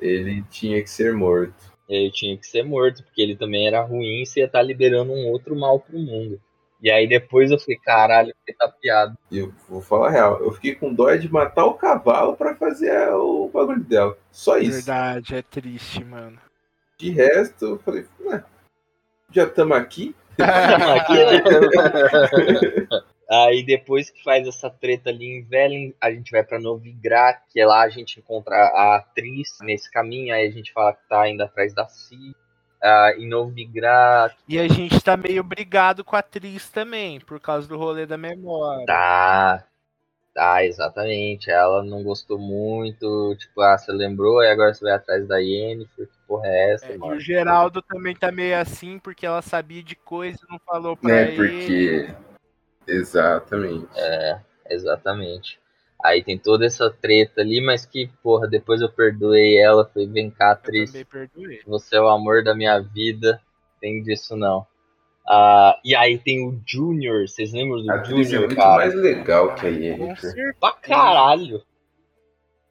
Ele 0.00 0.42
tinha 0.50 0.82
que 0.82 0.88
ser 0.90 1.12
morto. 1.12 1.54
ele 1.88 2.10
tinha 2.10 2.36
que 2.38 2.46
ser 2.46 2.62
morto, 2.64 3.04
porque 3.04 3.20
ele 3.20 3.36
também 3.36 3.66
era 3.68 3.82
ruim 3.82 4.22
e 4.22 4.26
você 4.26 4.40
ia 4.40 4.46
estar 4.46 4.62
liberando 4.62 5.12
um 5.12 5.26
outro 5.28 5.54
mal 5.54 5.78
pro 5.78 5.98
mundo. 5.98 6.40
E 6.82 6.90
aí 6.90 7.06
depois 7.06 7.50
eu 7.50 7.58
falei, 7.60 7.78
caralho, 7.84 8.34
que 8.46 8.52
tapeado. 8.54 9.16
E 9.30 9.38
eu 9.38 9.52
vou 9.68 9.80
falar 9.82 10.08
a 10.08 10.10
real, 10.10 10.40
eu 10.42 10.50
fiquei 10.52 10.74
com 10.74 10.92
dó 10.92 11.14
de 11.14 11.30
matar 11.30 11.66
o 11.66 11.74
cavalo 11.74 12.34
pra 12.34 12.56
fazer 12.56 12.90
o 13.12 13.48
bagulho 13.52 13.84
dela. 13.84 14.16
Só 14.32 14.56
isso. 14.58 14.72
Verdade, 14.72 15.34
é 15.36 15.42
triste, 15.42 16.02
mano. 16.02 16.38
De 16.98 17.10
resto, 17.10 17.64
eu 17.66 17.78
falei, 17.78 18.06
"Ah, 18.30 18.42
já 19.30 19.44
estamos 19.44 19.76
aqui. 19.76 20.14
Aqui, 20.38 21.12
né? 21.12 21.42
Aí 23.32 23.62
depois 23.64 24.10
que 24.10 24.22
faz 24.22 24.46
essa 24.46 24.68
treta 24.68 25.08
ali 25.08 25.24
em 25.38 25.42
Velen, 25.42 25.94
a 26.00 26.10
gente 26.10 26.30
vai 26.30 26.42
pra 26.44 26.60
Novigrad, 26.60 27.38
que 27.50 27.58
é 27.60 27.64
lá 27.66 27.80
a 27.82 27.88
gente 27.88 28.20
encontra 28.20 28.54
a 28.54 28.96
atriz 28.96 29.56
nesse 29.62 29.90
caminho, 29.90 30.34
aí 30.34 30.46
a 30.46 30.50
gente 30.50 30.70
fala 30.72 30.92
que 30.92 31.08
tá 31.08 31.26
indo 31.28 31.42
atrás 31.42 31.72
da 31.74 31.86
Si. 31.88 32.36
Ah, 32.84 33.12
em 33.16 33.28
Novigrad, 33.28 34.32
E 34.48 34.58
a 34.58 34.66
gente 34.66 35.00
tá 35.00 35.16
meio 35.16 35.42
brigado 35.44 36.02
com 36.04 36.16
a 36.16 36.18
atriz 36.18 36.68
também, 36.68 37.20
por 37.20 37.38
causa 37.40 37.66
do 37.68 37.78
rolê 37.78 38.04
da 38.06 38.18
memória. 38.18 38.84
tá. 38.86 39.64
Tá, 40.34 40.64
exatamente. 40.64 41.50
Ela 41.50 41.82
não 41.84 42.02
gostou 42.02 42.38
muito. 42.38 43.36
Tipo, 43.38 43.60
ah, 43.60 43.76
você 43.76 43.92
lembrou, 43.92 44.42
e 44.42 44.48
agora 44.50 44.72
você 44.72 44.82
vai 44.82 44.94
atrás 44.94 45.28
da 45.28 45.36
Yennefer. 45.38 46.06
Que 46.06 46.18
porra 46.26 46.46
é 46.48 46.72
essa, 46.72 46.86
É, 46.86 46.96
e 46.96 46.98
o 46.98 47.20
Geraldo 47.20 47.82
também 47.82 48.16
tá 48.16 48.32
meio 48.32 48.58
assim, 48.58 48.98
porque 48.98 49.26
ela 49.26 49.42
sabia 49.42 49.82
de 49.82 49.94
coisa 49.94 50.38
e 50.42 50.50
não 50.50 50.58
falou 50.60 50.96
pra 50.96 51.08
Né, 51.10 51.22
ele. 51.22 51.36
porque. 51.36 52.14
Exatamente. 52.86 53.86
É, 53.96 54.38
exatamente. 54.70 55.58
Aí 56.04 56.22
tem 56.22 56.36
toda 56.36 56.66
essa 56.66 56.90
treta 56.90 57.40
ali, 57.42 57.60
mas 57.64 57.86
que, 57.86 58.08
porra, 58.22 58.48
depois 58.48 58.80
eu 58.80 58.88
perdoei 58.88 59.56
ela. 59.58 59.84
Falei, 59.86 60.08
vem 60.08 60.30
cá, 60.30 60.50
atriz. 60.52 60.92
Você 61.66 61.96
é 61.96 62.00
o 62.00 62.08
amor 62.08 62.42
da 62.42 62.54
minha 62.54 62.80
vida. 62.80 63.40
Tem 63.80 64.02
disso 64.02 64.36
não. 64.36 64.66
Ah, 65.28 65.78
e 65.84 65.94
aí 65.94 66.18
tem 66.18 66.44
o 66.44 66.60
Junior. 66.66 67.28
Vocês 67.28 67.52
lembram 67.52 67.82
do 67.82 67.92
A 67.92 67.96
é 67.98 68.04
Junior, 68.04 68.40
muito 68.40 68.56
cara? 68.56 68.76
mais 68.76 68.94
legal 68.94 69.54
que 69.54 69.66
a 69.66 69.70
Yennefer. 69.70 70.16
certeza. 70.18 70.54
Pra 70.60 70.72
caralho. 70.72 71.62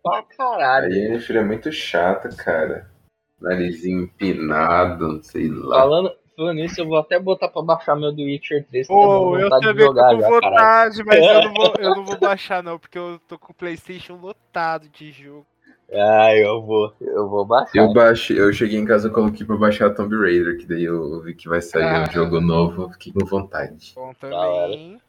Pra 0.04 0.20
A 0.20 0.24
caralho. 0.24 0.92
Yennefer 0.94 1.38
é 1.38 1.44
muito 1.44 1.72
chata, 1.72 2.28
cara. 2.36 2.92
Narizinho 3.40 4.02
empinado, 4.04 5.24
sei 5.24 5.48
lá. 5.48 5.80
Falando, 5.80 6.12
falando 6.42 6.58
nisso, 6.58 6.82
eu 6.82 6.88
vou 6.88 6.98
até 6.98 7.20
botar 7.20 7.48
pra 7.48 7.62
baixar 7.62 7.96
meu 7.96 8.16
The 8.16 8.24
Witcher 8.24 8.66
3. 8.68 8.88
que 8.88 8.94
Pô, 8.94 9.02
com 9.32 9.38
eu 9.38 9.50
também 9.50 9.76
tô 9.76 9.82
jogar 9.82 10.16
com 10.16 10.22
já, 10.22 10.30
vontade, 10.30 11.04
mas 11.04 11.18
eu 11.20 11.42
não, 11.44 11.54
vou, 11.54 11.74
eu 11.80 11.96
não 11.96 12.06
vou 12.06 12.18
baixar 12.20 12.64
não, 12.64 12.80
porque 12.80 12.98
eu 12.98 13.20
tô 13.28 13.38
com 13.38 13.52
o 13.52 13.56
Playstation 13.56 14.16
lotado 14.16 14.90
de 14.90 15.12
jogo. 15.12 15.46
Ah, 15.94 16.34
eu 16.36 16.62
vou. 16.62 16.94
Eu 17.02 17.30
vou 17.30 17.46
baixar. 17.46 17.78
Eu 17.78 17.94
baixei, 17.94 18.40
eu 18.40 18.54
cheguei 18.54 18.80
em 18.80 18.86
casa 18.86 19.10
e 19.10 19.12
coloquei 19.12 19.46
pra 19.46 19.58
baixar 19.58 19.94
Tomb 19.94 20.16
Raider, 20.16 20.58
que 20.58 20.66
daí 20.66 20.86
eu 20.86 21.22
vi 21.22 21.36
que 21.36 21.50
vai 21.50 21.62
sair 21.62 21.84
Ah. 21.84 22.06
um 22.08 22.12
jogo 22.12 22.40
novo, 22.40 22.84
eu 22.84 22.90
fiquei 22.92 23.12
com 23.12 23.26
vontade. 23.26 23.92
Bom 23.96 24.14
também. 24.14 25.00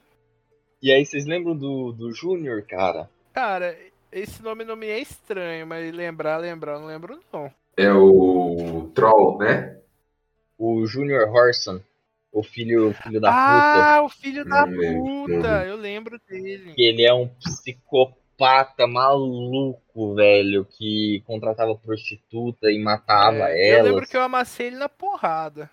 E 0.83 0.93
aí, 0.93 1.07
vocês 1.07 1.25
lembram 1.25 1.57
do, 1.57 1.93
do 1.93 2.11
Junior, 2.13 2.61
cara? 2.69 3.09
Cara, 3.33 3.77
esse 4.11 4.43
nome 4.43 4.65
não 4.65 4.75
me 4.75 4.89
é 4.89 4.99
estranho, 4.99 5.65
mas 5.65 5.95
lembrar, 5.95 6.39
lembrar, 6.39 6.81
não 6.81 6.87
lembro 6.87 7.21
não. 7.33 7.49
É 7.77 7.93
o 7.93 8.91
Troll, 8.93 9.39
né? 9.39 9.79
O 10.65 10.87
Junior 10.87 11.29
Horson. 11.29 11.81
O 12.33 12.43
filho, 12.43 12.91
o 12.91 12.95
filho 12.95 13.21
da 13.21 13.29
puta. 13.31 13.97
ah, 13.97 14.03
o 14.03 14.09
filho 14.09 14.45
da 14.45 14.65
puta, 14.65 15.65
eu 15.67 15.77
lembro 15.77 16.19
dele. 16.27 16.73
que 16.73 16.83
ele 16.83 17.05
é 17.05 17.13
um 17.13 17.29
psicopata 17.29 18.87
maluco, 18.87 20.15
velho, 20.15 20.65
que 20.65 21.23
contratava 21.27 21.75
prostituta 21.75 22.71
e 22.71 22.79
matava 22.79 23.51
É, 23.51 23.73
eu 23.73 23.75
elas. 23.79 23.91
lembro 23.91 24.07
que 24.09 24.17
eu 24.17 24.23
amassei 24.23 24.69
ele 24.69 24.77
na 24.77 24.89
porrada. 24.89 25.69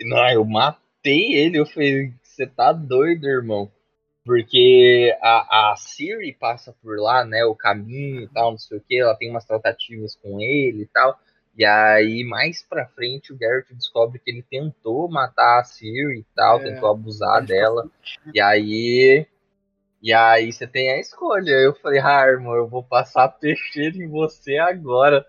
Não, 0.00 0.28
eu 0.30 0.44
matei 0.44 1.34
ele, 1.34 1.58
eu 1.58 1.66
falei, 1.66 2.12
você 2.22 2.46
tá 2.46 2.72
doido, 2.72 3.26
irmão. 3.28 3.70
Porque 4.24 5.16
a, 5.22 5.72
a 5.72 5.76
Siri 5.76 6.32
passa 6.32 6.74
por 6.82 6.98
lá, 6.98 7.24
né, 7.24 7.44
o 7.44 7.54
caminho 7.54 8.22
e 8.22 8.28
tal, 8.28 8.50
não 8.50 8.58
sei 8.58 8.78
o 8.78 8.80
que, 8.80 8.98
ela 8.98 9.14
tem 9.14 9.30
umas 9.30 9.44
tratativas 9.44 10.16
com 10.16 10.40
ele 10.40 10.82
e 10.82 10.86
tal. 10.86 11.16
E 11.56 11.64
aí, 11.64 12.22
mais 12.22 12.62
pra 12.62 12.86
frente, 12.86 13.32
o 13.32 13.38
Garrett 13.38 13.72
descobre 13.74 14.18
que 14.18 14.30
ele 14.30 14.42
tentou 14.42 15.08
matar 15.08 15.60
a 15.60 15.64
Siri 15.64 16.20
e 16.20 16.26
tal, 16.34 16.60
É, 16.60 16.64
tentou 16.64 16.90
abusar 16.90 17.42
dela. 17.44 17.90
E 18.34 18.40
aí. 18.40 19.26
E 20.02 20.12
aí 20.12 20.52
você 20.52 20.66
tem 20.66 20.90
a 20.90 21.00
escolha. 21.00 21.52
Eu 21.52 21.74
falei, 21.74 22.00
ah, 22.00 22.26
irmão, 22.26 22.54
eu 22.54 22.68
vou 22.68 22.82
passar 22.82 23.28
peixeiro 23.40 24.02
em 24.02 24.08
você 24.08 24.58
agora. 24.58 25.24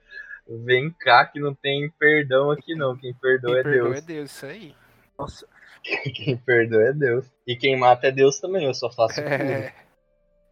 Vem 0.50 0.92
cá 0.92 1.26
que 1.26 1.40
não 1.40 1.54
tem 1.54 1.90
perdão 1.98 2.52
aqui 2.52 2.76
não. 2.76 2.98
Quem 2.98 3.14
perdoa 3.14 3.52
Quem 3.52 3.60
é 3.60 3.64
perdoa 3.64 3.90
Deus. 3.90 3.98
é 3.98 4.02
Deus, 4.02 4.32
isso 4.32 4.46
aí. 4.46 4.76
Nossa. 5.18 5.48
Quem 6.14 6.38
perdoa 6.38 6.84
é 6.90 6.94
Deus. 6.94 7.26
E 7.46 7.56
quem 7.56 7.78
mata 7.78 8.08
é 8.08 8.12
Deus 8.12 8.40
também, 8.40 8.66
eu 8.66 8.74
só 8.74 8.92
faço 8.92 9.22
tudo. 9.22 9.30
É, 9.30 9.74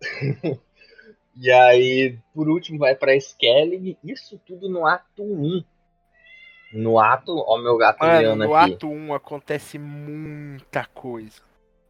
E 1.38 1.52
aí, 1.52 2.18
por 2.34 2.48
último, 2.48 2.80
vai 2.80 2.96
pra 2.96 3.16
Skellig. 3.16 3.98
Isso 4.04 4.40
tudo 4.46 4.70
no 4.70 4.86
ato 4.86 5.22
1. 5.22 5.64
No 6.76 7.00
ato, 7.00 7.32
ó 7.48 7.58
meu 7.58 7.78
gato 7.78 8.00
mano, 8.00 8.36
no 8.36 8.54
aqui. 8.54 8.74
ato 8.74 8.88
1 8.90 9.14
acontece 9.14 9.80
muita 9.80 10.86
coisa. 10.86 11.42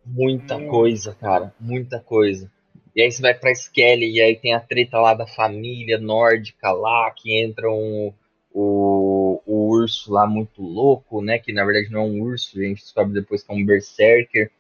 Muita 0.06 0.64
coisa, 0.68 1.16
cara. 1.20 1.54
Muita 1.60 2.00
coisa. 2.00 2.52
E 2.96 3.02
aí 3.02 3.12
você 3.12 3.22
vai 3.22 3.34
pra 3.34 3.52
Skelly 3.52 4.12
e 4.12 4.22
aí 4.22 4.36
tem 4.36 4.54
a 4.54 4.60
treta 4.60 5.00
lá 5.00 5.16
da 5.16 5.26
família 5.26 5.98
nórdica 5.98 6.72
lá, 6.72 7.12
que 7.12 7.36
entra 7.36 7.70
um, 7.70 8.14
o, 8.54 9.42
o 9.46 9.70
urso 9.70 10.14
lá 10.14 10.28
muito 10.28 10.62
louco, 10.62 11.22
né? 11.22 11.40
Que 11.40 11.52
na 11.52 11.66
verdade 11.66 11.92
não 11.92 12.02
é 12.02 12.04
um 12.04 12.22
urso, 12.22 12.58
a 12.60 12.64
gente 12.64 12.82
descobre 12.82 13.14
depois 13.14 13.42
que 13.44 13.52
é 13.52 13.56
um 13.56 13.66
berserker. 13.66 14.52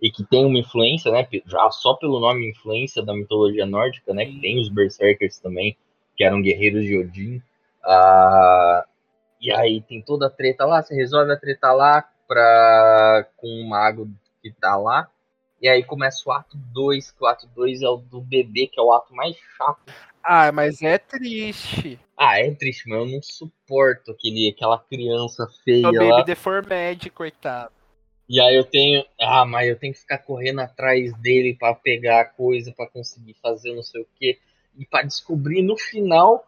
E 0.00 0.10
que 0.10 0.24
tem 0.24 0.44
uma 0.44 0.58
influência, 0.58 1.10
né? 1.10 1.26
Já 1.46 1.70
só 1.70 1.94
pelo 1.94 2.20
nome 2.20 2.50
influência 2.50 3.02
da 3.02 3.14
mitologia 3.14 3.64
nórdica, 3.64 4.12
né? 4.12 4.26
Que 4.26 4.40
tem 4.40 4.60
os 4.60 4.68
berserkers 4.68 5.38
também, 5.38 5.76
que 6.16 6.24
eram 6.24 6.42
guerreiros 6.42 6.84
de 6.84 6.98
Odin. 6.98 7.42
Ah, 7.84 8.84
e 9.42 9.52
aí 9.52 9.82
tem 9.82 10.00
toda 10.00 10.28
a 10.28 10.30
treta 10.30 10.64
lá, 10.64 10.80
você 10.80 10.94
resolve 10.94 11.32
a 11.32 11.36
treta 11.36 11.72
lá 11.72 12.08
pra, 12.28 13.26
com 13.36 13.48
o 13.48 13.68
mago 13.68 14.08
que 14.40 14.52
tá 14.52 14.76
lá. 14.76 15.08
E 15.60 15.68
aí 15.68 15.82
começa 15.82 16.22
o 16.26 16.32
ato 16.32 16.56
2, 16.56 17.10
que 17.10 17.22
o 17.22 17.26
ato 17.26 17.48
2 17.48 17.82
é 17.82 17.88
o 17.88 17.96
do 17.96 18.20
bebê, 18.20 18.68
que 18.68 18.78
é 18.78 18.82
o 18.82 18.92
ato 18.92 19.12
mais 19.12 19.36
chato. 19.56 19.92
Ah, 20.22 20.52
mas 20.52 20.80
é 20.80 20.96
triste. 20.96 21.98
Ah, 22.16 22.38
é 22.38 22.52
triste, 22.52 22.88
mas 22.88 23.00
eu 23.00 23.06
não 23.06 23.20
suporto 23.20 24.12
aquele, 24.12 24.48
aquela 24.48 24.78
criança 24.78 25.48
feia 25.64 25.88
O 25.88 25.92
lá. 25.92 26.16
Baby 26.18 26.24
Deformed, 26.26 27.10
coitado. 27.10 27.72
E 28.28 28.40
aí 28.40 28.56
eu 28.56 28.64
tenho. 28.64 29.04
Ah, 29.20 29.44
mas 29.44 29.68
eu 29.68 29.76
tenho 29.76 29.92
que 29.92 30.00
ficar 30.00 30.18
correndo 30.18 30.60
atrás 30.60 31.12
dele 31.18 31.56
pra 31.58 31.74
pegar 31.74 32.20
a 32.20 32.24
coisa, 32.24 32.72
pra 32.76 32.86
conseguir 32.86 33.34
fazer 33.42 33.74
não 33.74 33.82
sei 33.82 34.02
o 34.02 34.06
quê. 34.16 34.38
E 34.78 34.86
pra 34.86 35.02
descobrir 35.02 35.62
no 35.62 35.76
final 35.76 36.44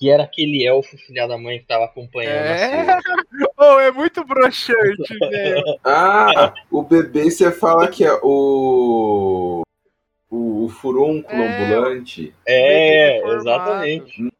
que 0.00 0.08
era 0.10 0.22
aquele 0.24 0.66
elfo 0.66 0.96
filha 0.96 1.28
da 1.28 1.36
mãe 1.36 1.58
que 1.58 1.66
tava 1.66 1.84
acompanhando 1.84 2.46
a 2.46 2.56
É. 2.56 2.86
Oh, 3.62 3.78
é 3.78 3.90
muito 3.92 4.24
broxante, 4.24 5.18
velho. 5.18 5.62
Ah, 5.84 6.54
o 6.70 6.82
bebê 6.82 7.30
você 7.30 7.52
fala 7.52 7.86
que 7.88 8.02
é 8.02 8.12
o. 8.22 9.60
O, 10.30 10.64
o 10.64 10.68
furúnculo 10.70 11.42
É. 11.42 11.64
ambulante. 11.64 12.34
É, 12.46 13.34
exatamente. 13.34 14.32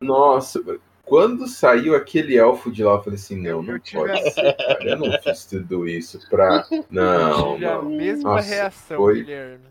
Nossa, 0.00 0.60
quando 1.04 1.48
saiu 1.48 1.96
aquele 1.96 2.36
elfo 2.38 2.70
de 2.70 2.84
lá, 2.84 2.92
eu 2.92 3.02
falei 3.02 3.18
assim: 3.18 3.36
não, 3.42 3.62
não 3.62 3.74
Eu 3.74 3.80
tive 3.80 3.98
pode 3.98 4.12
a- 4.12 4.30
ser, 4.30 4.56
cara. 4.56 4.84
Eu 4.90 4.96
não 4.96 5.22
fiz 5.22 5.44
tudo 5.46 5.88
isso 5.88 6.20
pra. 6.30 6.64
Não, 6.88 7.54
tive 7.54 7.66
a 7.66 7.74
não. 7.74 7.84
mesma 7.90 8.34
Nossa, 8.34 8.48
reação, 8.48 8.96
foi- 8.98 9.22
Guilherme. 9.24 9.64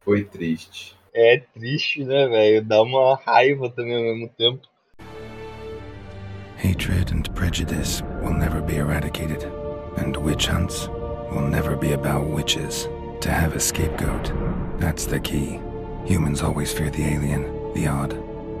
Foi 0.00 0.24
triste. 0.24 0.94
É 1.14 1.38
triste, 1.54 2.04
né, 2.04 2.26
velho? 2.28 2.62
Dá 2.64 2.82
uma 2.82 3.16
raiva 3.16 3.70
também 3.70 3.96
ao 3.96 4.02
mesmo 4.02 4.28
tempo. 4.36 4.60
Hatred 6.62 7.10
and 7.10 7.34
prejudice 7.34 8.02
will 8.22 8.34
never 8.34 8.62
be 8.62 8.76
eradicated, 8.76 9.42
and 9.96 10.16
witch 10.16 10.46
hunts 10.46 10.86
will 11.32 11.48
never 11.48 11.74
be 11.74 11.90
about 11.90 12.28
witches. 12.28 12.88
To 13.22 13.32
have 13.32 13.56
a 13.56 13.58
scapegoat, 13.58 14.30
that's 14.78 15.04
the 15.04 15.18
key. 15.18 15.58
Humans 16.04 16.40
always 16.40 16.72
fear 16.72 16.88
the 16.88 17.02
alien, 17.02 17.42
the 17.74 17.88
odd. 17.88 18.12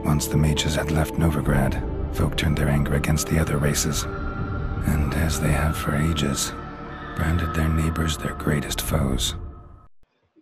Once 0.04 0.26
the 0.26 0.36
mages 0.36 0.74
had 0.74 0.90
left 0.90 1.14
Novigrad, 1.14 1.80
folk 2.12 2.36
turned 2.36 2.58
their 2.58 2.68
anger 2.68 2.94
against 2.94 3.28
the 3.28 3.38
other 3.38 3.58
races. 3.58 4.02
And 4.02 5.14
as 5.14 5.40
they 5.40 5.52
have 5.52 5.76
for 5.76 5.94
ages, 5.94 6.52
branded 7.14 7.54
their 7.54 7.68
neighbors 7.68 8.18
their 8.18 8.34
greatest 8.34 8.80
foes. 8.80 9.36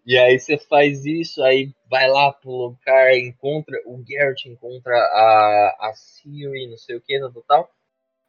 E 0.07 0.17
aí 0.17 0.39
você 0.39 0.57
faz 0.57 1.05
isso, 1.05 1.43
aí 1.43 1.75
vai 1.91 2.09
lá 2.09 2.33
pro 2.33 2.51
lugar, 2.51 3.13
encontra 3.19 3.77
o 3.85 3.99
Garrett, 3.99 4.49
encontra 4.49 4.95
a, 4.95 5.89
a 5.89 5.93
Siri, 5.93 6.69
não 6.69 6.79
sei 6.79 6.97
o 6.97 7.01
que, 7.01 7.19
tal, 7.19 7.43
tal. 7.49 7.71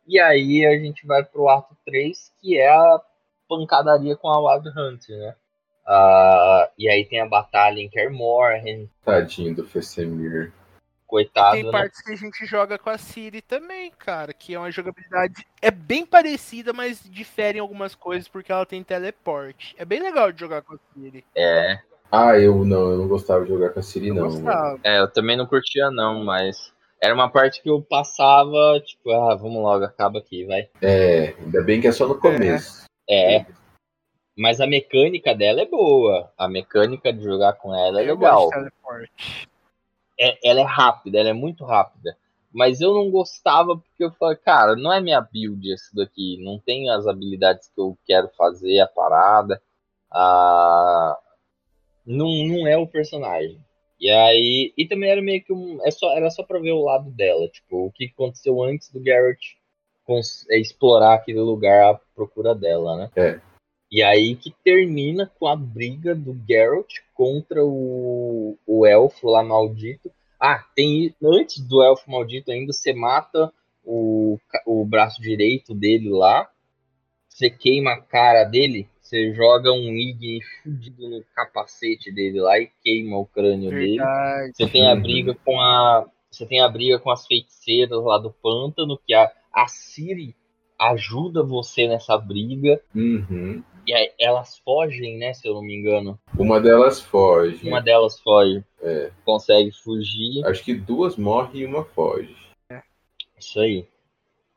E 0.08 0.20
aí 0.20 0.66
a 0.66 0.78
gente 0.80 1.06
vai 1.06 1.24
pro 1.24 1.48
ato 1.48 1.78
3, 1.86 2.34
que 2.42 2.58
é 2.58 2.68
a 2.68 3.02
pancadaria 3.48 4.16
com 4.16 4.28
a 4.30 4.56
Wild 4.56 4.70
Hunt, 4.70 5.10
né? 5.10 5.36
Ah, 5.86 6.72
e 6.78 6.90
aí 6.90 7.06
tem 7.06 7.22
a 7.22 7.28
batalha 7.28 7.80
em 7.80 7.90
Kermorhen, 7.90 8.90
Tadinho 9.06 9.56
do 9.56 9.68
Fessemir. 9.68 10.52
coitado, 11.06 11.56
Tem 11.56 11.64
né? 11.64 11.72
partes 11.72 12.02
que 12.02 12.14
a 12.14 12.16
gente 12.16 12.46
joga 12.46 12.80
com 12.80 12.90
a 12.90 12.98
Siri 12.98 13.42
também, 13.42 13.92
cara, 13.92 14.34
que 14.34 14.56
é 14.56 14.60
uma 14.60 14.72
jogabilidade 14.72 15.46
é 15.62 15.70
bem 15.70 16.04
parecida, 16.04 16.74
mas 16.74 17.04
difere 17.04 17.60
em 17.60 17.62
algumas 17.62 17.94
coisas 17.94 18.28
porque 18.28 18.52
ela 18.52 18.66
tem 18.66 18.84
teleporte. 18.84 19.76
É 19.78 19.86
bem 19.86 20.02
legal 20.02 20.32
de 20.32 20.40
jogar 20.40 20.64
com 20.64 20.74
a 20.74 20.80
Siri. 20.94 21.24
É, 21.36 21.80
Ah, 22.12 22.38
eu 22.38 22.66
não, 22.66 22.92
eu 22.92 22.98
não 22.98 23.08
gostava 23.08 23.44
de 23.46 23.50
jogar 23.50 23.70
com 23.70 23.80
a 23.80 23.84
Siri, 23.84 24.10
Eu 24.10 24.16
não. 24.16 24.24
gostava. 24.24 24.80
é, 24.84 25.00
eu 25.00 25.08
também 25.08 25.38
não 25.38 25.46
curtia 25.46 25.90
não, 25.90 26.24
mas 26.24 26.74
era 27.02 27.14
uma 27.14 27.30
parte 27.30 27.62
que 27.62 27.70
eu 27.70 27.82
passava, 27.82 28.80
tipo, 28.86 29.10
ah, 29.12 29.36
vamos 29.36 29.62
logo, 29.64 29.86
acaba 29.86 30.20
aqui, 30.20 30.46
vai. 30.46 30.70
É, 30.82 31.34
ainda 31.40 31.64
bem 31.64 31.80
que 31.80 31.88
é 31.88 31.92
só 31.92 32.08
no 32.08 32.20
começo. 32.20 32.84
É, 33.10 33.46
mas 34.38 34.60
a 34.60 34.68
mecânica 34.68 35.34
dela 35.36 35.62
é 35.62 35.66
boa. 35.66 36.32
A 36.38 36.48
mecânica 36.48 37.12
de 37.14 37.24
jogar 37.24 37.54
com 37.54 37.74
ela 37.76 38.02
é 38.02 38.10
Eu 38.10 38.16
legal. 38.16 38.46
gosto 38.46 38.50
de 38.50 38.60
teleporte. 38.60 39.48
É- 40.20 40.50
ela 40.50 40.60
é 40.62 40.66
rápida, 40.66 41.20
ela 41.20 41.30
é 41.30 41.34
muito 41.34 41.64
rápida. 41.66 42.16
Mas 42.54 42.82
eu 42.82 42.94
não 42.94 43.10
gostava 43.10 43.78
porque 43.78 44.04
eu 44.04 44.12
falei, 44.12 44.36
cara, 44.36 44.76
não 44.76 44.92
é 44.92 45.00
minha 45.00 45.22
build 45.22 45.74
isso 45.74 45.96
daqui. 45.96 46.38
Não 46.44 46.60
tem 46.60 46.90
as 46.90 47.08
habilidades 47.08 47.70
que 47.74 47.80
eu 47.80 47.98
quero 48.06 48.30
fazer, 48.38 48.80
a 48.82 48.88
parada. 48.88 49.62
Ah, 50.12 51.18
não, 52.06 52.46
não 52.46 52.68
é 52.68 52.78
o 52.78 52.88
personagem. 52.88 53.58
E 54.00 54.10
aí. 54.10 54.74
E 54.78 54.88
também 54.88 55.10
era 55.10 55.22
meio 55.22 55.44
que 55.44 55.54
um. 55.54 55.80
É 55.86 55.92
só, 55.92 56.12
era 56.16 56.30
só 56.30 56.44
pra 56.44 56.60
ver 56.60 56.72
o 56.72 56.84
lado 56.84 57.12
dela. 57.12 57.48
Tipo, 57.48 57.86
o 57.86 57.92
que 57.92 58.12
aconteceu 58.14 58.62
antes 58.62 58.92
do 58.92 59.00
Garrett 59.00 59.58
é 60.50 60.60
explorar 60.60 61.14
aquele 61.14 61.40
lugar 61.40 61.94
à 61.94 62.00
procura 62.16 62.54
dela, 62.54 62.98
né? 62.98 63.10
É. 63.16 63.40
E 63.92 64.02
aí 64.02 64.36
que 64.36 64.54
termina 64.64 65.30
com 65.38 65.48
a 65.48 65.56
briga 65.56 66.16
do 66.16 66.38
Geralt 66.48 67.00
contra 67.14 67.64
o, 67.64 68.58
o 68.66 68.86
elfo 68.86 69.30
lá 69.30 69.44
maldito. 69.44 70.12
Ah, 70.40 70.66
tem 70.76 71.14
antes 71.22 71.60
do 71.60 71.84
elfo 71.84 72.10
maldito 72.10 72.52
ainda, 72.52 72.74
você 72.74 72.94
mata 72.94 73.54
o, 73.84 74.40
o 74.66 74.86
braço 74.86 75.22
direito 75.22 75.76
dele 75.76 76.10
lá, 76.10 76.50
você 77.30 77.50
queima 77.50 77.94
a 77.94 78.02
cara 78.02 78.44
dele, 78.44 78.88
você 79.12 79.34
joga 79.34 79.74
um 79.74 79.94
Igni 79.94 80.40
fudido 80.64 81.10
no 81.10 81.22
capacete 81.36 82.10
dele 82.14 82.40
lá 82.40 82.58
e 82.58 82.72
queima 82.82 83.18
o 83.18 83.26
crânio 83.26 83.70
dele. 83.70 83.98
Verdade. 83.98 84.54
Você 84.56 84.68
tem 84.68 84.90
a 84.90 84.96
briga 84.96 85.36
com 85.44 85.60
a. 85.60 86.06
Você 86.32 86.46
tem 86.46 86.62
a 86.62 86.70
briga 86.70 86.98
com 86.98 87.12
as 87.12 87.28
feiticeiras 87.28 88.02
lá 88.02 88.18
do 88.18 88.32
pântano, 88.32 88.98
que 89.06 89.14
a, 89.14 89.30
a 89.54 89.68
Ciri 89.68 90.34
ajuda 90.80 91.44
você 91.44 91.90
nessa 91.90 92.18
briga. 92.18 92.82
Uhum. 92.96 93.62
E 93.86 93.94
aí 93.94 94.12
elas 94.18 94.58
fogem, 94.60 95.18
né? 95.18 95.34
Se 95.34 95.46
eu 95.46 95.56
não 95.56 95.62
me 95.62 95.76
engano. 95.76 96.18
Uma 96.40 96.62
delas 96.62 97.02
foge. 97.02 97.68
Uma 97.68 97.82
delas 97.82 98.18
foge. 98.22 98.64
É. 98.82 99.12
Consegue 99.26 99.72
fugir. 99.74 100.46
Acho 100.46 100.64
que 100.64 100.74
duas 100.74 101.18
morrem 101.18 101.64
e 101.64 101.66
uma 101.66 101.84
foge. 101.84 102.34
Isso 103.38 103.60
aí. 103.60 103.86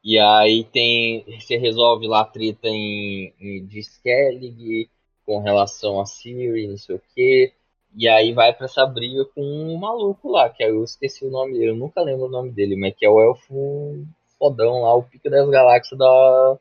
E 0.04 0.18
aí 0.18 0.64
tem. 0.64 1.24
Você 1.40 1.56
resolve 1.56 2.06
lá 2.06 2.20
a 2.20 2.24
treta 2.24 2.68
em, 2.68 3.32
em 3.40 3.64
de 3.66 3.80
Skellig 3.80 4.90
com 5.24 5.38
relação 5.40 6.00
a 6.00 6.06
Siri, 6.06 6.68
não 6.68 6.76
sei 6.76 6.96
o 6.96 7.02
quê. 7.14 7.52
E 7.96 8.08
aí 8.08 8.32
vai 8.32 8.52
pra 8.52 8.66
essa 8.66 8.84
briga 8.84 9.24
com 9.24 9.40
um 9.42 9.76
maluco 9.78 10.30
lá, 10.30 10.50
que 10.50 10.62
eu 10.62 10.82
esqueci 10.84 11.24
o 11.24 11.30
nome 11.30 11.52
dele, 11.54 11.70
eu 11.70 11.76
nunca 11.76 12.02
lembro 12.02 12.26
o 12.26 12.30
nome 12.30 12.50
dele, 12.50 12.76
mas 12.76 12.94
que 12.96 13.06
é 13.06 13.08
o 13.08 13.20
elfo 13.20 14.04
fodão 14.38 14.82
lá, 14.82 14.94
o 14.94 15.04
pico 15.04 15.30
das 15.30 15.48
galáxias 15.48 15.96
da, 15.98 16.58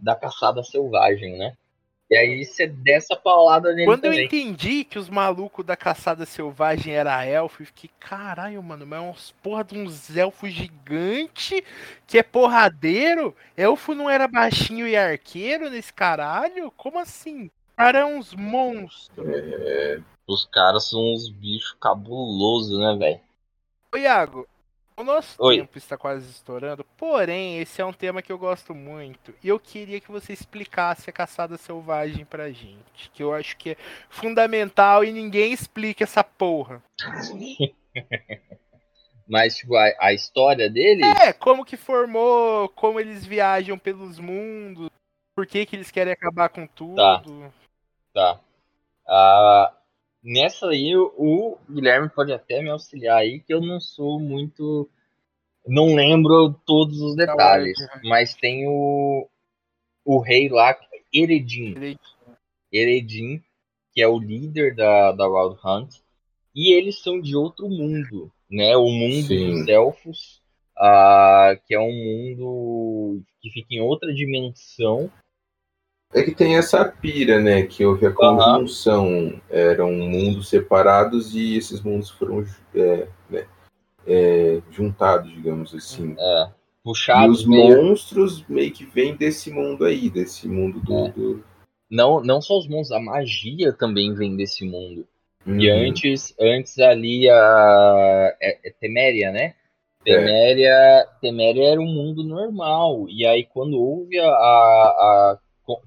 da 0.00 0.16
caçada 0.16 0.62
selvagem, 0.62 1.36
né? 1.36 1.56
E 2.08 2.16
aí 2.16 2.44
você 2.44 2.68
desce 2.68 3.12
a 3.12 3.16
paulada 3.16 3.72
nele 3.72 3.84
Quando 3.84 4.04
eu 4.04 4.12
também. 4.12 4.26
entendi 4.26 4.84
que 4.84 4.98
os 4.98 5.08
malucos 5.08 5.64
da 5.64 5.76
caçada 5.76 6.24
selvagem 6.24 6.94
era 6.94 7.24
elfo, 7.24 7.62
eu 7.62 7.66
fiquei, 7.66 7.90
caralho, 7.98 8.62
mano, 8.62 8.86
mas 8.86 8.98
é 9.00 9.02
uns 9.02 9.34
porra 9.42 9.64
de 9.64 9.76
uns 9.76 10.16
elfos 10.16 10.52
gigante 10.52 11.64
que 12.06 12.18
é 12.18 12.22
porradeiro? 12.22 13.34
Elfo 13.56 13.92
não 13.92 14.08
era 14.08 14.28
baixinho 14.28 14.86
e 14.86 14.96
arqueiro 14.96 15.68
nesse 15.68 15.92
caralho? 15.92 16.70
Como 16.76 16.98
assim? 16.98 17.50
Cara, 17.76 17.98
é 17.98 18.04
uns 18.04 18.32
monstros. 18.34 19.26
É, 19.28 19.98
Os 20.28 20.46
caras 20.46 20.88
são 20.88 21.00
uns 21.12 21.28
bichos 21.28 21.76
cabulosos, 21.80 22.78
né, 22.78 22.96
velho? 22.96 23.20
Ô, 23.92 23.96
Iago, 23.96 24.46
o 24.96 25.04
nosso 25.04 25.36
Oi. 25.38 25.58
tempo 25.58 25.76
está 25.76 25.96
quase 25.96 26.28
estourando, 26.30 26.84
porém, 26.96 27.60
esse 27.60 27.80
é 27.82 27.84
um 27.84 27.92
tema 27.92 28.22
que 28.22 28.32
eu 28.32 28.38
gosto 28.38 28.74
muito. 28.74 29.34
E 29.42 29.48
eu 29.48 29.60
queria 29.60 30.00
que 30.00 30.10
você 30.10 30.32
explicasse 30.32 31.10
a 31.10 31.12
caçada 31.12 31.58
selvagem 31.58 32.24
pra 32.24 32.50
gente. 32.50 33.10
Que 33.12 33.22
eu 33.22 33.34
acho 33.34 33.56
que 33.56 33.70
é 33.70 33.76
fundamental 34.08 35.04
e 35.04 35.12
ninguém 35.12 35.52
explica 35.52 36.04
essa 36.04 36.24
porra. 36.24 36.82
Mas, 39.28 39.56
tipo, 39.56 39.74
a, 39.76 39.92
a 40.00 40.12
história 40.12 40.70
dele. 40.70 41.02
É, 41.04 41.32
como 41.32 41.64
que 41.64 41.76
formou, 41.76 42.68
como 42.70 43.00
eles 43.00 43.26
viajam 43.26 43.76
pelos 43.76 44.18
mundos, 44.20 44.88
por 45.34 45.46
que, 45.46 45.66
que 45.66 45.76
eles 45.76 45.90
querem 45.90 46.12
acabar 46.12 46.48
com 46.48 46.66
tudo. 46.66 46.96
Tá. 46.96 47.22
Tá. 48.14 48.40
Ah, 49.06 49.72
nessa 50.26 50.68
aí, 50.68 50.94
o- 50.96 51.56
Guilherme 51.70 52.08
pode 52.10 52.32
até 52.32 52.60
me 52.60 52.68
auxiliar 52.68 53.18
aí, 53.18 53.40
que 53.40 53.54
eu 53.54 53.60
não 53.60 53.80
sou 53.80 54.18
muito. 54.18 54.90
Não 55.66 55.94
lembro 55.94 56.52
todos 56.66 57.00
os 57.00 57.14
detalhes. 57.16 57.78
Mas 58.04 58.34
tem 58.34 58.66
o. 58.68 59.28
O 60.04 60.20
rei 60.20 60.48
lá, 60.48 60.76
Eredin. 61.12 61.74
Ele- 61.76 61.98
Eredin, 62.72 63.42
que 63.92 64.02
é 64.02 64.06
o 64.06 64.18
líder 64.18 64.74
da, 64.74 65.12
da 65.12 65.26
Wild 65.28 65.58
Hunt. 65.64 65.96
E 66.54 66.72
eles 66.72 67.02
são 67.02 67.20
de 67.20 67.36
outro 67.36 67.68
mundo, 67.68 68.32
né? 68.50 68.76
O 68.76 68.88
mundo 68.88 69.26
Sim. 69.26 69.50
dos 69.50 69.68
elfos, 69.68 70.40
ah, 70.78 71.58
que 71.66 71.74
é 71.74 71.80
um 71.80 71.92
mundo 71.92 73.22
que 73.40 73.50
fica 73.50 73.74
em 73.74 73.80
outra 73.80 74.12
dimensão. 74.14 75.10
É 76.14 76.22
que 76.22 76.34
tem 76.34 76.56
essa 76.56 76.84
pira, 76.84 77.40
né? 77.40 77.62
Que 77.64 77.84
houve 77.84 78.06
a 78.06 78.12
conjunção. 78.12 79.40
Eram 79.50 79.92
mundos 79.92 80.48
separados 80.48 81.34
e 81.34 81.56
esses 81.56 81.82
mundos 81.82 82.10
foram 82.10 82.44
é, 82.74 83.08
né, 83.28 83.46
é, 84.06 84.60
juntados, 84.70 85.30
digamos 85.32 85.74
assim. 85.74 86.14
É, 86.18 86.42
E 86.44 86.48
puxados 86.84 87.40
os 87.40 87.46
meio 87.46 87.82
monstros 87.82 88.44
meio 88.48 88.70
que 88.72 88.84
vêm 88.84 89.16
desse 89.16 89.50
mundo 89.50 89.84
aí, 89.84 90.08
desse 90.08 90.48
mundo 90.48 90.80
do. 90.80 91.06
É. 91.06 91.08
do- 91.10 91.44
Não, 91.90 92.22
não 92.22 92.40
só 92.40 92.56
os 92.56 92.68
monstros, 92.68 92.92
a 92.96 93.00
magia 93.00 93.72
também 93.72 94.14
vem 94.14 94.36
desse 94.36 94.64
mundo. 94.64 95.06
E 95.46 95.70
Uhum. 95.70 95.88
antes, 95.88 96.34
antes 96.40 96.78
ali 96.78 97.28
a 97.30 98.36
é, 98.40 98.68
é 98.68 98.70
Teméria, 98.80 99.30
né? 99.30 99.54
Teméria, 100.02 101.06
Teméria 101.20 101.64
era 101.68 101.80
um 101.80 101.86
mundo 101.86 102.22
normal. 102.24 103.06
E 103.08 103.26
aí 103.26 103.44
quando 103.44 103.76
houve 103.80 104.18
a, 104.18 104.28
a, 104.28 105.38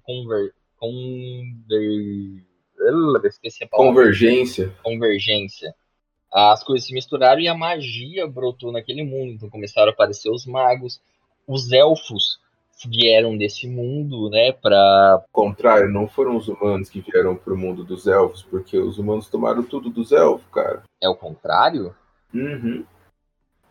conver, 0.03 0.53
conver, 0.77 2.43
eu 2.77 3.25
esqueci 3.25 3.63
a 3.63 3.67
palavra, 3.67 3.93
Convergência. 3.93 4.73
convergência 4.83 5.73
as 6.31 6.63
coisas 6.63 6.85
se 6.87 6.93
misturaram 6.93 7.41
e 7.41 7.47
a 7.47 7.55
magia 7.55 8.27
brotou 8.27 8.71
naquele 8.71 9.03
mundo. 9.03 9.33
Então 9.33 9.49
começaram 9.49 9.89
a 9.89 9.91
aparecer 9.91 10.29
os 10.29 10.45
magos, 10.45 11.01
os 11.47 11.71
elfos 11.71 12.39
vieram 12.87 13.37
desse 13.37 13.67
mundo, 13.67 14.29
né, 14.29 14.53
para 14.53 15.21
contrário, 15.33 15.89
não 15.89 16.07
foram 16.07 16.37
os 16.37 16.47
humanos 16.47 16.89
que 16.89 17.01
vieram 17.01 17.35
pro 17.35 17.57
mundo 17.57 17.83
dos 17.83 18.07
elfos, 18.07 18.41
porque 18.41 18.77
os 18.77 18.97
humanos 18.97 19.27
tomaram 19.27 19.61
tudo 19.63 19.89
dos 19.89 20.13
elfos, 20.13 20.47
cara. 20.49 20.83
é 21.01 21.09
o 21.09 21.15
contrário. 21.15 21.93
Uhum. 22.33 22.85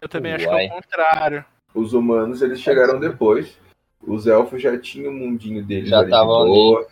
Eu 0.03 0.09
também 0.11 0.35
acho 0.35 0.45
que 0.45 0.51
é 0.51 0.55
Uai. 0.55 0.67
o 0.67 0.71
contrário. 0.73 1.45
Os 1.75 1.95
humanos, 1.95 2.43
eles 2.43 2.61
chegaram 2.61 3.01
depois. 3.01 3.59
Os 4.07 4.27
elfos 4.27 4.63
já 4.63 4.79
tinham 4.79 5.13
o 5.13 5.15
mundinho 5.15 5.65
deles 5.65 5.91
Já 5.91 5.99
ali 5.99 6.11
de 6.11 6.17
boa. 6.17 6.87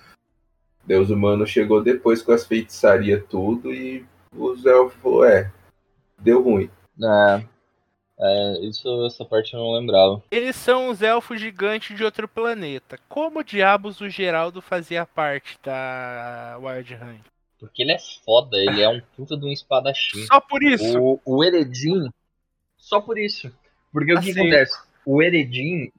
Deus 0.84 1.10
humano 1.10 1.46
chegou 1.46 1.82
depois 1.82 2.22
com 2.22 2.32
as 2.32 2.46
feitiçarias 2.46 3.24
tudo 3.28 3.72
e 3.72 4.04
os 4.32 4.64
elfos 4.64 5.00
falou, 5.02 5.24
é, 5.24 5.50
deu 6.18 6.42
ruim. 6.42 6.70
É, 7.02 7.44
é, 8.18 8.60
isso, 8.60 8.88
essa 9.06 9.24
parte 9.24 9.52
eu 9.52 9.60
não 9.60 9.74
lembrava. 9.74 10.22
Eles 10.30 10.56
são 10.56 10.88
os 10.88 11.02
elfos 11.02 11.40
gigantes 11.40 11.96
de 11.96 12.04
outro 12.04 12.28
planeta. 12.28 12.98
Como 13.08 13.44
diabos 13.44 14.00
o 14.00 14.08
Geraldo 14.08 14.62
fazia 14.62 15.04
parte 15.04 15.58
da 15.62 16.58
Wild 16.60 16.94
Hunt? 16.94 17.20
Porque 17.58 17.82
ele 17.82 17.92
é 17.92 17.98
foda, 18.24 18.56
ele 18.56 18.82
é 18.82 18.88
um 18.88 19.00
puta 19.16 19.36
de 19.36 19.44
um 19.44 19.52
espadachim. 19.52 20.24
Só 20.26 20.40
por 20.40 20.62
isso. 20.62 20.98
O, 20.98 21.20
o 21.24 21.44
Eredin, 21.44 22.10
só 22.76 23.00
por 23.00 23.18
isso. 23.18 23.50
Porque 23.92 24.12
o 24.12 24.20
que 24.20 24.30
Assim. 24.30 24.40
acontece? 24.40 24.78
O 25.04 25.22
Eredin 25.22 25.90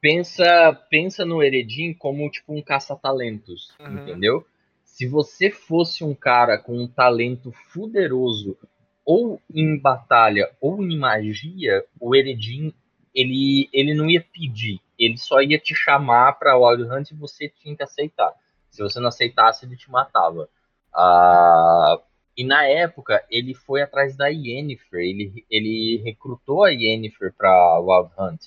pensa, 0.00 0.72
pensa 0.90 1.24
no 1.24 1.42
Eredin 1.42 1.94
como 1.94 2.30
tipo 2.30 2.52
um 2.54 2.62
caça-talentos, 2.62 3.72
Uhum. 3.80 3.94
entendeu? 3.96 4.46
Se 4.84 5.06
você 5.06 5.50
fosse 5.50 6.02
um 6.02 6.14
cara 6.14 6.58
com 6.58 6.76
um 6.76 6.86
talento 6.88 7.52
fuderoso 7.52 8.56
ou 9.04 9.40
em 9.52 9.78
batalha 9.78 10.50
ou 10.60 10.82
em 10.82 10.98
magia, 10.98 11.84
o 12.00 12.14
Eredin 12.14 12.72
ele, 13.14 13.68
ele 13.72 13.94
não 13.94 14.08
ia 14.08 14.20
pedir, 14.32 14.80
ele 14.98 15.16
só 15.16 15.40
ia 15.40 15.58
te 15.58 15.74
chamar 15.74 16.32
pra 16.38 16.56
Wild 16.56 16.84
Hunt 16.84 17.10
e 17.10 17.14
você 17.14 17.48
tinha 17.48 17.76
que 17.76 17.82
aceitar. 17.82 18.32
Se 18.70 18.82
você 18.82 19.00
não 19.00 19.08
aceitasse, 19.08 19.64
ele 19.66 19.76
te 19.76 19.90
matava. 19.90 20.48
Ah, 20.94 22.00
e 22.36 22.44
na 22.44 22.64
época, 22.66 23.24
ele 23.30 23.54
foi 23.54 23.82
atrás 23.82 24.16
da 24.16 24.28
Yennefer, 24.28 25.00
ele, 25.00 25.44
ele 25.50 26.00
recrutou 26.04 26.64
a 26.64 26.70
Yennefer 26.70 27.32
pra 27.36 27.78
Wild 27.80 28.10
Hunt. 28.18 28.46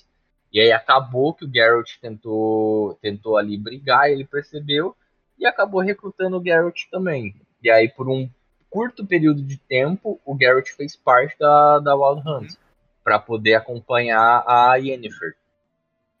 E 0.52 0.60
aí 0.60 0.70
acabou 0.70 1.32
que 1.32 1.44
o 1.44 1.50
Geralt 1.50 1.92
tentou, 2.00 2.94
tentou 3.00 3.36
ali 3.38 3.56
brigar, 3.56 4.10
ele 4.10 4.24
percebeu, 4.24 4.94
e 5.38 5.46
acabou 5.46 5.80
recrutando 5.80 6.38
o 6.38 6.44
Geralt 6.44 6.82
também. 6.90 7.34
E 7.62 7.70
aí, 7.70 7.88
por 7.88 8.08
um 8.08 8.28
curto 8.68 9.06
período 9.06 9.42
de 9.42 9.56
tempo, 9.56 10.20
o 10.26 10.36
Geralt 10.36 10.68
fez 10.70 10.94
parte 10.94 11.38
da, 11.38 11.78
da 11.78 11.94
Wild 11.94 12.28
Hunt, 12.28 12.54
para 13.02 13.18
poder 13.18 13.54
acompanhar 13.54 14.44
a 14.46 14.76
Yennefer. 14.76 15.34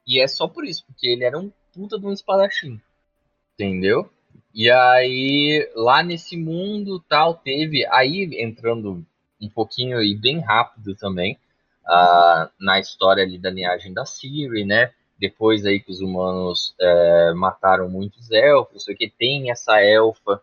E 0.06 0.20
é 0.20 0.26
só 0.26 0.48
por 0.48 0.64
isso, 0.64 0.84
porque 0.86 1.08
ele 1.08 1.24
era 1.24 1.38
um 1.38 1.52
puta 1.74 1.98
de 1.98 2.06
um 2.06 2.12
espadachim. 2.12 2.80
Entendeu? 3.54 4.10
E 4.54 4.70
aí, 4.70 5.70
lá 5.74 6.02
nesse 6.02 6.36
mundo 6.36 7.00
tal, 7.08 7.34
teve. 7.34 7.86
Aí, 7.86 8.28
entrando 8.42 9.04
um 9.40 9.48
pouquinho 9.48 10.02
e 10.02 10.14
bem 10.14 10.40
rápido 10.40 10.94
também, 10.94 11.38
na 12.60 12.78
história 12.78 13.22
ali 13.24 13.38
da 13.38 13.50
linhagem 13.50 13.92
da 13.92 14.04
Ciri, 14.04 14.64
né? 14.64 14.92
Depois 15.18 15.64
aí 15.64 15.80
que 15.80 15.90
os 15.90 16.00
humanos 16.00 16.74
eh, 16.80 17.32
mataram 17.34 17.88
muitos 17.88 18.30
elfos, 18.30 18.84
que 18.86 19.08
tem 19.08 19.50
essa 19.50 19.80
elfa 19.80 20.42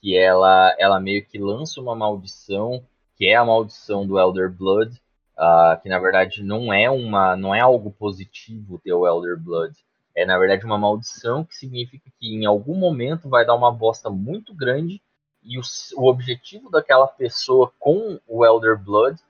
que 0.00 0.16
ela, 0.16 0.74
ela 0.78 1.00
meio 1.00 1.24
que 1.24 1.38
lança 1.38 1.80
uma 1.80 1.94
maldição, 1.94 2.84
que 3.16 3.26
é 3.26 3.36
a 3.36 3.44
maldição 3.44 4.06
do 4.06 4.18
Elder 4.18 4.50
Blood, 4.50 5.00
que 5.82 5.88
na 5.88 5.98
verdade 5.98 6.42
não 6.42 6.72
é 6.72 6.90
uma, 6.90 7.36
não 7.36 7.54
é 7.54 7.60
algo 7.60 7.90
positivo 7.90 8.80
ter 8.82 8.92
o 8.92 9.06
Elder 9.06 9.38
Blood. 9.38 9.74
É 10.14 10.24
na 10.24 10.38
verdade 10.38 10.64
uma 10.64 10.78
maldição 10.78 11.44
que 11.44 11.54
significa 11.54 12.10
que 12.18 12.34
em 12.34 12.46
algum 12.46 12.74
momento 12.74 13.28
vai 13.28 13.44
dar 13.44 13.54
uma 13.54 13.72
bosta 13.72 14.10
muito 14.10 14.54
grande 14.54 15.00
e 15.42 15.58
o, 15.58 15.62
o 15.96 16.08
objetivo 16.08 16.70
daquela 16.70 17.06
pessoa 17.06 17.72
com 17.78 18.18
o 18.26 18.44
Elder 18.44 18.78
Blood 18.78 19.20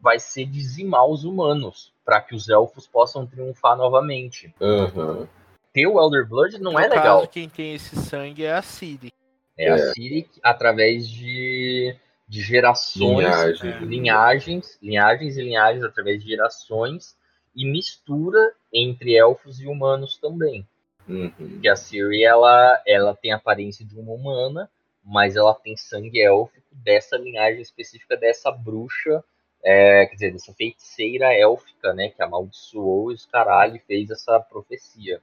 vai 0.00 0.18
ser 0.18 0.46
dizimar 0.46 1.06
os 1.06 1.24
humanos 1.24 1.92
para 2.04 2.20
que 2.20 2.34
os 2.34 2.48
elfos 2.48 2.86
possam 2.86 3.26
triunfar 3.26 3.76
novamente. 3.76 4.54
Aham. 4.60 5.28
Ter 5.72 5.86
o 5.86 6.00
Elder 6.00 6.26
Blood 6.26 6.58
não 6.58 6.72
no 6.72 6.78
é 6.78 6.88
caso, 6.88 6.96
legal. 7.00 7.28
quem 7.28 7.48
tem 7.48 7.74
esse 7.74 7.96
sangue 7.96 8.44
é 8.44 8.52
a 8.54 8.62
Ciri. 8.62 9.12
É 9.58 9.70
a 9.70 9.74
É. 9.74 9.92
Ciri 9.92 10.28
através 10.42 11.08
de, 11.08 11.94
de 12.28 12.40
gerações, 12.42 13.18
Linhagem. 13.26 13.70
é. 13.72 13.78
linhagens, 13.80 14.78
linhagens 14.82 15.36
e 15.36 15.42
linhagens 15.42 15.84
através 15.84 16.22
de 16.22 16.28
gerações 16.30 17.16
e 17.54 17.64
mistura 17.70 18.52
entre 18.72 19.16
elfos 19.16 19.60
e 19.60 19.66
humanos 19.66 20.16
também. 20.18 20.66
Uhum. 21.08 21.30
Porque 21.30 21.68
a 21.68 21.76
Ciri 21.76 22.22
ela, 22.24 22.80
ela 22.86 23.14
tem 23.14 23.32
a 23.32 23.36
aparência 23.36 23.84
de 23.84 23.98
uma 23.98 24.12
humana, 24.12 24.70
mas 25.04 25.36
ela 25.36 25.54
tem 25.54 25.76
sangue 25.76 26.20
élfico 26.22 26.66
dessa 26.72 27.16
linhagem 27.16 27.60
específica 27.62 28.16
dessa 28.16 28.50
bruxa, 28.50 29.22
é, 29.68 30.06
quer 30.06 30.14
dizer, 30.14 30.32
dessa 30.32 30.54
feiticeira 30.54 31.34
élfica, 31.34 31.92
né, 31.92 32.08
que 32.10 32.22
amaldiçoou 32.22 33.08
os 33.08 33.26
caralho 33.26 33.74
e 33.74 33.80
fez 33.80 34.10
essa 34.10 34.38
profecia 34.38 35.20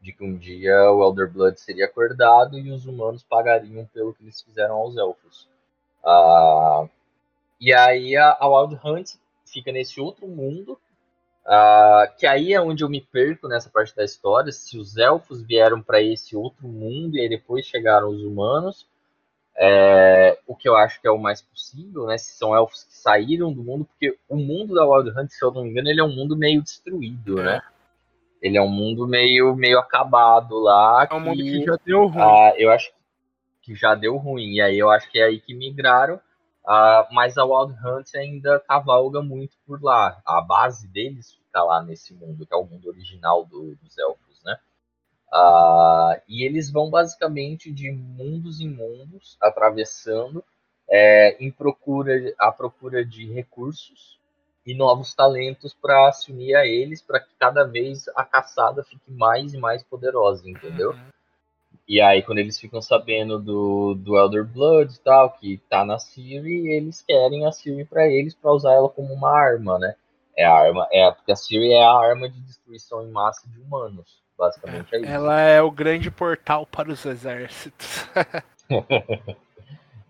de 0.00 0.12
que 0.12 0.24
um 0.24 0.36
dia 0.36 0.90
o 0.90 1.04
Elder 1.04 1.32
Blood 1.32 1.60
seria 1.60 1.84
acordado 1.84 2.58
e 2.58 2.72
os 2.72 2.84
humanos 2.84 3.22
pagariam 3.22 3.86
pelo 3.94 4.12
que 4.12 4.24
eles 4.24 4.42
fizeram 4.42 4.74
aos 4.74 4.96
elfos. 4.96 5.48
Ah, 6.04 6.88
e 7.60 7.72
aí 7.72 8.16
a, 8.16 8.36
a 8.40 8.48
Wild 8.48 8.80
Hunt 8.84 9.10
fica 9.44 9.70
nesse 9.70 10.00
outro 10.00 10.26
mundo, 10.26 10.76
ah, 11.46 12.12
que 12.18 12.26
aí 12.26 12.54
é 12.54 12.60
onde 12.60 12.82
eu 12.82 12.88
me 12.88 13.00
perco 13.00 13.46
nessa 13.46 13.70
parte 13.70 13.94
da 13.94 14.02
história. 14.02 14.50
Se 14.50 14.76
os 14.76 14.96
elfos 14.96 15.42
vieram 15.42 15.80
para 15.80 16.02
esse 16.02 16.34
outro 16.34 16.66
mundo 16.66 17.16
e 17.16 17.20
aí 17.20 17.28
depois 17.28 17.64
chegaram 17.64 18.08
os 18.08 18.20
humanos, 18.20 18.84
é, 19.58 20.38
o 20.46 20.54
que 20.54 20.68
eu 20.68 20.76
acho 20.76 21.00
que 21.00 21.08
é 21.08 21.10
o 21.10 21.18
mais 21.18 21.40
possível, 21.42 22.06
né? 22.06 22.18
Se 22.18 22.36
são 22.36 22.54
elfos 22.54 22.84
que 22.84 22.94
saíram 22.94 23.52
do 23.52 23.62
mundo, 23.62 23.84
porque 23.86 24.18
o 24.28 24.36
mundo 24.36 24.74
da 24.74 24.84
Wild 24.86 25.10
Hunt, 25.18 25.30
se 25.30 25.44
eu 25.44 25.50
não 25.50 25.64
me 25.64 25.70
engano, 25.70 25.88
ele 25.88 26.00
é 26.00 26.04
um 26.04 26.14
mundo 26.14 26.36
meio 26.36 26.62
destruído, 26.62 27.36
né? 27.36 27.60
Ele 28.42 28.58
é 28.58 28.62
um 28.62 28.68
mundo 28.68 29.06
meio, 29.06 29.54
meio 29.56 29.78
acabado 29.78 30.58
lá. 30.58 31.08
É 31.10 31.14
um 31.14 31.20
mundo 31.20 31.36
que- 31.42 31.58
que 31.60 31.64
já 31.64 31.78
deu 31.84 32.06
ruim. 32.06 32.22
ah, 32.22 32.52
eu 32.56 32.70
acho 32.70 32.92
que 33.62 33.74
já 33.74 33.94
deu 33.94 34.16
ruim. 34.16 34.54
E 34.54 34.60
aí 34.60 34.78
eu 34.78 34.90
acho 34.90 35.10
que 35.10 35.18
é 35.18 35.24
aí 35.24 35.40
que 35.40 35.54
migraram. 35.54 36.20
ah, 36.68 37.06
mas 37.12 37.38
a 37.38 37.44
Wild 37.44 37.74
Hunt 37.80 38.12
ainda 38.16 38.58
cavalga 38.58 39.22
muito 39.22 39.56
por 39.64 39.80
lá. 39.80 40.20
A 40.26 40.40
base 40.40 40.88
deles 40.88 41.32
fica 41.32 41.62
lá 41.62 41.80
nesse 41.80 42.12
mundo, 42.12 42.44
que 42.44 42.52
é 42.52 42.56
o 42.56 42.64
mundo 42.64 42.88
original 42.88 43.44
do- 43.44 43.76
dos 43.76 43.96
elfos, 43.96 44.25
Ah, 45.32 46.20
e 46.28 46.44
eles 46.44 46.70
vão 46.70 46.88
basicamente 46.88 47.72
de 47.72 47.90
mundos 47.90 48.60
em 48.60 48.68
mundos, 48.68 49.36
atravessando, 49.40 50.44
é, 50.88 51.36
em 51.44 51.50
procura, 51.50 52.12
à 52.38 52.52
procura 52.52 53.04
de 53.04 53.30
recursos 53.32 54.18
e 54.64 54.74
novos 54.74 55.14
talentos 55.14 55.74
para 55.74 56.10
se 56.12 56.32
unir 56.32 56.56
a 56.56 56.66
eles, 56.66 57.00
para 57.00 57.20
que 57.20 57.32
cada 57.38 57.64
vez 57.64 58.08
a 58.16 58.24
caçada 58.24 58.82
fique 58.82 59.10
mais 59.10 59.54
e 59.54 59.58
mais 59.58 59.82
poderosa, 59.82 60.48
entendeu? 60.48 60.90
Uhum. 60.90 61.16
E 61.88 62.00
aí, 62.00 62.20
quando 62.22 62.38
eles 62.38 62.58
ficam 62.58 62.82
sabendo 62.82 63.38
do, 63.38 63.94
do 63.94 64.16
Elder 64.16 64.44
Blood 64.44 64.92
e 64.92 64.98
tal, 64.98 65.30
que 65.30 65.58
tá 65.68 65.84
na 65.84 65.98
Siri, 66.00 66.68
eles 66.68 67.00
querem 67.02 67.46
a 67.46 67.52
Siri 67.52 67.84
pra 67.84 68.08
eles 68.08 68.34
pra 68.34 68.50
usar 68.50 68.72
ela 68.72 68.88
como 68.88 69.14
uma 69.14 69.30
arma, 69.30 69.78
né? 69.78 69.94
É 70.36 70.44
a 70.44 70.52
arma, 70.52 70.88
é 70.90 71.10
porque 71.12 71.30
a 71.30 71.36
Siri 71.36 71.72
é 71.72 71.84
a 71.84 71.92
arma 71.92 72.28
de 72.28 72.40
destruição 72.40 73.02
em 73.02 73.10
massa 73.10 73.48
de 73.48 73.60
humanos, 73.60 74.20
basicamente 74.36 74.94
é 74.94 74.98
isso. 75.00 75.06
Ela 75.10 75.40
é 75.40 75.60
o 75.62 75.70
grande 75.70 76.10
portal 76.10 76.66
para 76.66 76.90
os 76.90 77.04
exércitos. 77.04 78.06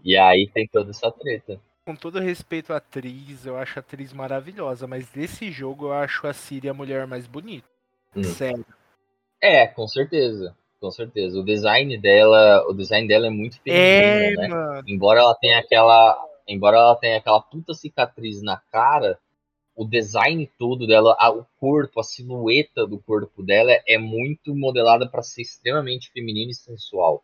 E 0.05 0.17
aí 0.17 0.49
tem 0.55 0.69
toda 0.69 0.91
essa 0.91 1.11
treta. 1.11 1.61
Com 1.85 1.97
todo 1.97 2.21
respeito 2.21 2.73
à 2.73 2.77
atriz, 2.77 3.45
eu 3.45 3.57
acho 3.59 3.79
a 3.79 3.81
atriz 3.81 4.13
maravilhosa, 4.13 4.87
mas 4.87 5.09
desse 5.11 5.51
jogo 5.51 5.87
eu 5.87 5.93
acho 5.95 6.29
a 6.29 6.33
Ciri 6.33 6.69
a 6.69 6.75
mulher 6.75 7.09
mais 7.09 7.27
bonita. 7.27 7.67
Hum. 8.15 8.23
Sério. 8.23 8.65
É, 9.43 9.67
com 9.67 9.87
certeza, 9.89 10.57
com 10.81 10.93
certeza. 10.93 11.37
O 11.39 11.45
design 11.45 11.99
dela, 11.99 12.65
o 12.69 12.73
design 12.73 13.09
dela 13.09 13.27
é 13.27 13.31
muito 13.31 13.59
É, 13.67 14.31
feminino, 14.31 14.41
né? 14.43 14.49
mano. 14.49 14.83
embora 14.87 15.21
ela 15.21 15.35
tenha 15.35 15.59
aquela 15.59 16.17
embora 16.47 16.77
ela 16.77 16.95
tenha 16.95 17.19
aquela 17.19 17.41
puta 17.41 17.75
cicatriz 17.75 18.41
na 18.43 18.59
cara 18.71 19.19
o 19.77 19.85
design 19.85 20.51
todo 20.59 20.87
dela 20.87 21.15
a- 21.19 21.31
o 21.31 21.47
corpo 21.61 22.01
a 22.01 22.03
silhueta 22.03 22.87
do 22.87 22.99
corpo 22.99 23.43
dela 23.43 23.73
é 23.87 23.99
muito 23.99 24.55
modelada 24.55 25.07
para 25.09 25.23
ser 25.23 25.43
extremamente 25.43 26.11
feminino 26.11 26.51
e 26.51 26.55
sensual 26.55 27.23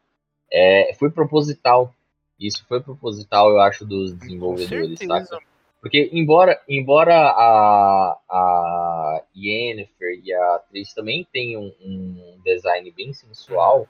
é, 0.52 0.94
foi 0.94 1.10
proposital 1.10 1.94
isso 2.38 2.64
foi 2.68 2.80
proposital 2.80 3.50
eu 3.50 3.60
acho 3.60 3.86
dos 3.86 4.12
desenvolvedores 4.12 4.98
saca? 4.98 5.38
porque 5.80 6.10
embora 6.12 6.60
embora 6.68 7.14
a 7.14 8.18
a 8.28 9.22
Yennefer 9.34 10.20
e 10.22 10.32
a 10.32 10.56
atriz 10.56 10.92
também 10.92 11.26
tenham 11.32 11.72
um 11.80 12.38
design 12.44 12.90
bem 12.92 13.12
sensual 13.12 13.88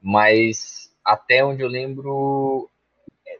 mas 0.00 0.90
até 1.04 1.44
onde 1.44 1.62
eu 1.62 1.68
lembro 1.68 2.70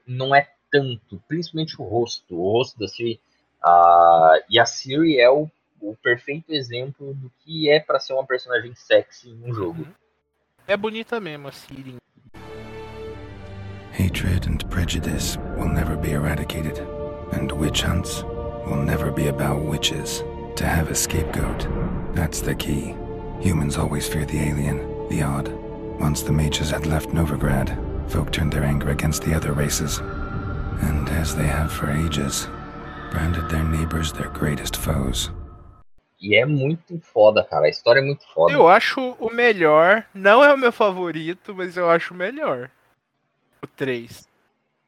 não 0.07 0.35
é 0.35 0.49
tanto, 0.71 1.23
principalmente 1.29 1.81
o 1.81 1.85
rosto, 1.85 2.35
o 2.35 2.53
rosto 2.53 2.79
da 2.79 2.89
Siri. 2.89 3.21
Uh, 3.65 4.43
e 4.49 4.59
a 4.59 4.67
Siri 4.67 5.19
é 5.19 5.29
o, 5.31 5.49
o 5.81 5.97
perfeito 5.97 6.53
exemplo 6.53 7.15
do 7.15 7.31
que 7.41 7.69
é 7.71 7.81
para 7.81 7.99
ser 7.99 8.13
uma 8.13 8.27
personagem 8.27 8.75
sexy 8.75 9.31
em 9.31 9.51
um 9.51 9.55
jogo. 9.55 9.87
É 10.67 10.77
bonita 10.77 11.19
mesmo 11.21 11.49
a 11.49 11.53
Siri. 11.53 11.97
Hatred 13.93 14.47
and 14.47 14.69
prejudice 14.71 15.37
will 15.57 15.69
never 15.69 15.97
be 15.97 16.13
eradicated, 16.13 16.79
and 17.33 17.51
witch 17.51 17.83
hunts 17.83 18.23
will 18.65 18.83
never 18.83 19.11
be 19.11 19.29
about 19.29 19.61
witches. 19.61 20.23
To 20.57 20.65
have 20.65 20.91
a 20.91 20.95
scapegoat, 20.95 21.67
that's 22.15 22.41
the 22.41 22.55
key. 22.55 22.95
Humans 23.41 23.77
always 23.77 24.09
fear 24.09 24.25
the 24.25 24.41
alien, 24.41 25.09
the 25.09 25.23
odd. 25.23 25.49
Once 26.01 26.23
the 26.23 26.33
mages 26.33 26.71
had 26.71 26.87
left 26.87 27.11
Novigrad, 27.11 27.77
folk 28.09 28.31
turned 28.31 28.53
their 28.53 28.65
anger 28.65 28.91
against 28.91 29.23
the 29.23 29.35
other 29.35 29.53
races. 29.53 29.99
And 29.99 31.09
as 31.09 31.35
they 31.35 31.47
have 31.47 31.73
for 31.73 31.91
ages, 31.91 32.47
branded 33.11 33.49
their 33.49 33.65
neighbors 33.65 34.13
their 34.13 34.31
greatest 34.31 34.77
foes. 34.77 35.31
E 36.21 36.35
é 36.35 36.45
muito 36.45 37.01
foda, 37.01 37.45
cara. 37.45 37.67
A 37.67 37.71
história 37.71 38.01
é 38.01 38.03
muito 38.03 38.27
foda. 38.35 38.53
Eu 38.53 38.69
acho 38.69 39.17
o 39.21 39.31
melhor. 39.31 40.05
Não 40.13 40.43
é 40.43 40.53
o 40.53 40.59
meu 40.59 40.73
favorito, 40.73 41.55
mas 41.55 41.77
eu 41.77 41.89
acho 41.89 42.13
o 42.13 42.17
melhor. 42.17 42.71
O 43.63 43.67
3. 43.67 44.27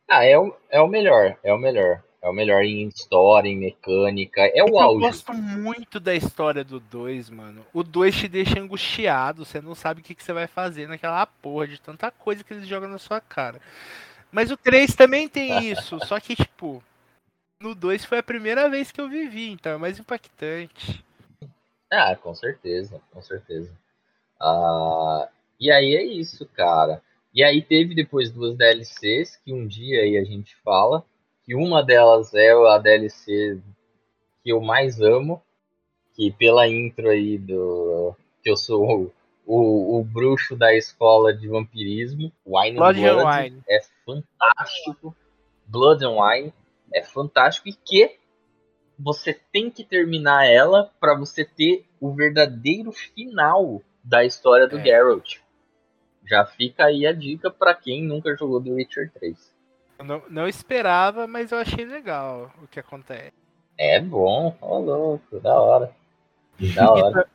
Ah, 0.09 0.25
é 0.25 0.37
o, 0.37 0.55
é 0.69 0.81
o 0.81 0.89
melhor. 0.89 1.37
É 1.45 1.53
o 1.53 1.59
melhor. 1.59 2.03
É 2.23 2.29
o 2.29 2.33
melhor 2.33 2.63
em 2.63 2.89
história, 2.89 3.49
em 3.49 3.57
mecânica. 3.57 4.43
É 4.43 4.63
o 4.63 4.79
auge. 4.79 5.05
Eu 5.05 5.09
gosto 5.09 5.33
muito 5.33 6.01
da 6.01 6.15
história 6.15 6.65
do 6.65 6.81
2, 6.81 7.31
mano. 7.31 7.65
O 7.73 7.83
2 7.83 8.15
te 8.15 8.29
deixa 8.29 8.61
angustiado. 8.61 9.45
Você 9.45 9.61
não 9.61 9.75
sabe 9.75 10.01
o 10.01 10.05
que, 10.05 10.15
que 10.15 10.23
você 10.23 10.33
vai 10.33 10.47
fazer 10.47 10.89
naquela 10.89 11.25
porra 11.25 11.69
de 11.69 11.81
tanta 11.81 12.11
coisa 12.11 12.43
que 12.43 12.53
eles 12.53 12.67
jogam 12.67 12.91
na 12.91 12.99
sua 12.99 13.21
cara. 13.21 13.61
Mas 14.33 14.51
o 14.51 14.57
3 14.57 14.95
também 14.97 15.29
tem 15.29 15.67
isso. 15.71 15.99
só 16.05 16.19
que, 16.19 16.35
tipo, 16.35 16.83
no 17.61 17.75
2 17.75 18.05
foi 18.07 18.19
a 18.19 18.23
primeira 18.23 18.69
vez 18.71 18.91
que 18.91 19.01
eu 19.01 19.09
vivi, 19.09 19.51
então 19.51 19.73
é 19.73 19.77
mais 19.77 19.99
impactante. 19.99 21.05
Ah, 21.93 22.17
com 22.17 22.35
certeza, 22.35 23.01
com 23.13 23.21
certeza. 23.21 23.71
Ah, 24.41 25.29
e 25.59 25.71
aí 25.71 25.95
é 25.95 26.03
isso, 26.03 26.47
cara. 26.47 27.03
E 27.35 27.45
aí 27.45 27.61
teve 27.61 27.95
depois 27.95 28.31
duas 28.31 28.57
DLCs 28.57 29.37
que 29.45 29.53
um 29.53 29.67
dia 29.67 30.01
aí 30.01 30.17
a 30.17 30.25
gente 30.25 30.57
fala 30.65 31.05
que 31.45 31.55
uma 31.55 31.83
delas 31.83 32.33
é 32.35 32.51
a 32.53 32.79
DLC 32.79 33.61
que 34.43 34.51
eu 34.51 34.61
mais 34.61 35.01
amo, 35.01 35.43
que 36.15 36.33
pela 36.33 36.67
intro 36.67 37.09
aí 37.09 37.39
do 37.39 38.15
que 38.43 38.51
eu 38.51 38.57
sou 38.57 39.13
o, 39.47 39.99
o, 39.99 40.05
bruxo 40.05 40.57
da 40.57 40.75
escola 40.75 41.35
de 41.35 41.47
vampirismo, 41.47 42.33
Wine 42.47 42.77
Blood, 42.77 43.05
and 43.05 43.15
Blood 43.15 43.43
Wine. 43.43 43.63
é 43.69 43.81
fantástico. 44.07 45.15
Blood 45.67 46.05
and 46.05 46.17
Wine 46.17 46.53
é 46.93 47.03
fantástico 47.03 47.69
e 47.69 47.73
que 47.73 48.19
você 48.99 49.33
tem 49.33 49.71
que 49.71 49.83
terminar 49.83 50.47
ela 50.47 50.91
para 51.01 51.15
você 51.15 51.45
ter 51.45 51.87
o 52.01 52.13
verdadeiro 52.13 52.93
final 52.93 53.83
da 54.05 54.25
história 54.25 54.69
do 54.69 54.79
é. 54.79 54.85
Geralt. 54.85 55.39
Já 56.27 56.45
fica 56.45 56.85
aí 56.85 57.07
a 57.07 57.13
dica 57.13 57.51
para 57.51 57.75
quem 57.75 58.05
nunca 58.05 58.37
jogou 58.37 58.63
The 58.63 58.71
Witcher 58.71 59.11
3. 59.13 59.55
Eu 59.99 60.05
não, 60.05 60.23
não 60.29 60.49
esperava, 60.49 61.27
mas 61.27 61.51
eu 61.51 61.59
achei 61.59 61.85
legal 61.85 62.53
o 62.63 62.67
que 62.67 62.79
acontece. 62.79 63.33
É 63.77 63.99
bom, 64.01 64.57
ó 64.61 64.77
oh, 64.77 64.81
louco, 64.81 65.41
da 65.41 65.59
hora. 65.59 65.95
Da 66.75 66.89
hora. 66.93 67.29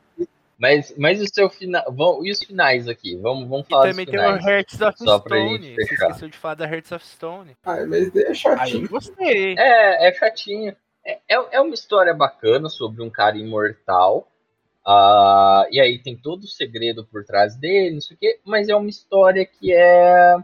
Mas, 0.58 0.94
mas 0.96 1.20
o 1.20 1.26
seu 1.26 1.50
final. 1.50 1.84
Vamos, 1.92 2.26
e 2.26 2.30
os 2.30 2.42
finais 2.42 2.88
aqui? 2.88 3.16
Vamos, 3.16 3.48
vamos 3.48 3.66
falar 3.68 3.88
e 3.88 3.90
também 3.90 4.06
tem 4.06 4.18
o 4.18 4.22
Hearts 4.22 4.80
of 4.80 4.98
Só 4.98 5.18
Stone. 5.18 5.74
Você 5.74 5.94
esqueceu 5.94 6.28
de 6.28 6.38
falar 6.38 6.54
da 6.54 6.66
Hearts 6.66 6.92
of 6.92 7.06
Stone. 7.06 7.56
Ah, 7.64 7.84
mas 7.86 8.14
é 8.16 8.32
chatinho. 8.32 8.82
Aí 8.82 8.88
gostei. 8.88 9.54
É, 9.58 10.08
é 10.08 10.14
chatinho. 10.14 10.74
É, 11.04 11.18
é, 11.28 11.46
é 11.52 11.60
uma 11.60 11.74
história 11.74 12.14
bacana 12.14 12.68
sobre 12.68 13.02
um 13.02 13.10
cara 13.10 13.36
imortal. 13.36 14.28
Uh, 14.86 15.66
e 15.70 15.80
aí 15.80 15.98
tem 15.98 16.16
todo 16.16 16.44
o 16.44 16.48
segredo 16.48 17.04
por 17.04 17.24
trás 17.24 17.56
dele, 17.56 17.94
não 17.94 18.00
sei 18.00 18.16
o 18.16 18.20
quê, 18.20 18.38
mas 18.44 18.68
é 18.68 18.76
uma 18.76 18.88
história 18.88 19.44
que 19.44 19.74
é 19.74 20.36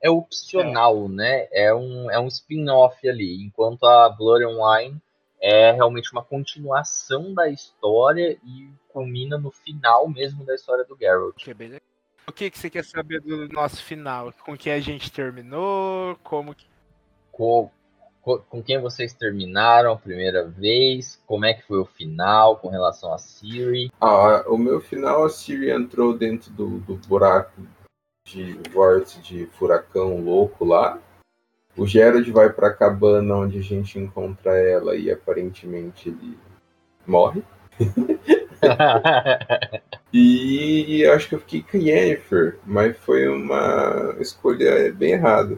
é 0.00 0.08
opcional, 0.08 1.06
é. 1.06 1.08
né? 1.08 1.48
É 1.52 1.74
um, 1.74 2.08
é 2.08 2.20
um 2.20 2.28
spin-off 2.28 3.08
ali, 3.08 3.42
enquanto 3.42 3.84
a 3.84 4.08
Blood 4.08 4.44
and 4.44 4.56
Wine 4.56 5.02
é 5.40 5.72
realmente 5.72 6.10
uma 6.12 6.22
continuação 6.22 7.32
da 7.32 7.48
história 7.48 8.38
e 8.44 8.70
culmina 8.88 9.38
no 9.38 9.50
final 9.50 10.08
mesmo 10.08 10.44
da 10.44 10.54
história 10.54 10.84
do 10.84 10.96
Geralt. 10.96 11.36
Que 11.36 11.54
beleza. 11.54 11.82
O 12.26 12.32
que, 12.32 12.50
que 12.50 12.58
você 12.58 12.68
quer 12.68 12.84
saber 12.84 13.20
do 13.20 13.48
nosso 13.48 13.82
final? 13.82 14.32
Com 14.44 14.56
que 14.56 14.68
a 14.68 14.80
gente 14.80 15.10
terminou? 15.10 16.16
Como 16.22 16.54
que... 16.54 16.66
Com, 17.32 17.70
com, 18.20 18.38
com 18.38 18.62
quem 18.62 18.78
vocês 18.78 19.14
terminaram 19.14 19.92
a 19.92 19.96
primeira 19.96 20.46
vez? 20.46 21.22
Como 21.26 21.46
é 21.46 21.54
que 21.54 21.66
foi 21.66 21.78
o 21.78 21.86
final 21.86 22.56
com 22.56 22.68
relação 22.68 23.14
a 23.14 23.18
Siri? 23.18 23.90
Ah, 24.00 24.44
o 24.46 24.58
meu 24.58 24.80
final, 24.80 25.24
a 25.24 25.30
Siri 25.30 25.70
entrou 25.70 26.12
dentro 26.12 26.50
do, 26.50 26.80
do 26.80 26.96
buraco 27.08 27.62
de 28.26 28.52
vórtice 28.70 29.20
de 29.22 29.46
furacão 29.46 30.20
louco 30.20 30.66
lá. 30.66 30.98
O 31.78 31.86
Gerard 31.86 32.28
vai 32.32 32.52
para 32.52 32.68
a 32.68 32.74
cabana 32.74 33.36
onde 33.36 33.58
a 33.58 33.62
gente 33.62 34.00
encontra 34.00 34.58
ela 34.58 34.96
e 34.96 35.12
aparentemente 35.12 36.08
ele 36.08 36.36
morre. 37.06 37.40
e 40.12 41.06
acho 41.06 41.28
que 41.28 41.36
eu 41.36 41.38
fiquei 41.38 41.62
com 41.62 41.76
Yennefer, 41.76 42.58
mas 42.66 42.98
foi 42.98 43.28
uma 43.28 44.16
escolha 44.18 44.92
bem 44.92 45.12
errada. 45.12 45.56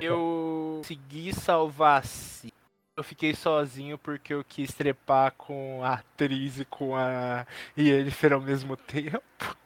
Eu 0.00 0.78
consegui 0.78 1.34
salvar 1.34 2.06
sim. 2.06 2.50
Eu 2.96 3.02
fiquei 3.02 3.34
sozinho 3.34 3.98
porque 3.98 4.32
eu 4.32 4.44
quis 4.48 4.72
trepar 4.72 5.32
com 5.36 5.80
a 5.82 5.94
atriz 5.94 6.60
e 6.60 6.64
com 6.64 6.94
a 6.94 7.44
Yennefer 7.76 8.32
ao 8.32 8.40
mesmo 8.40 8.76
tempo. 8.76 9.56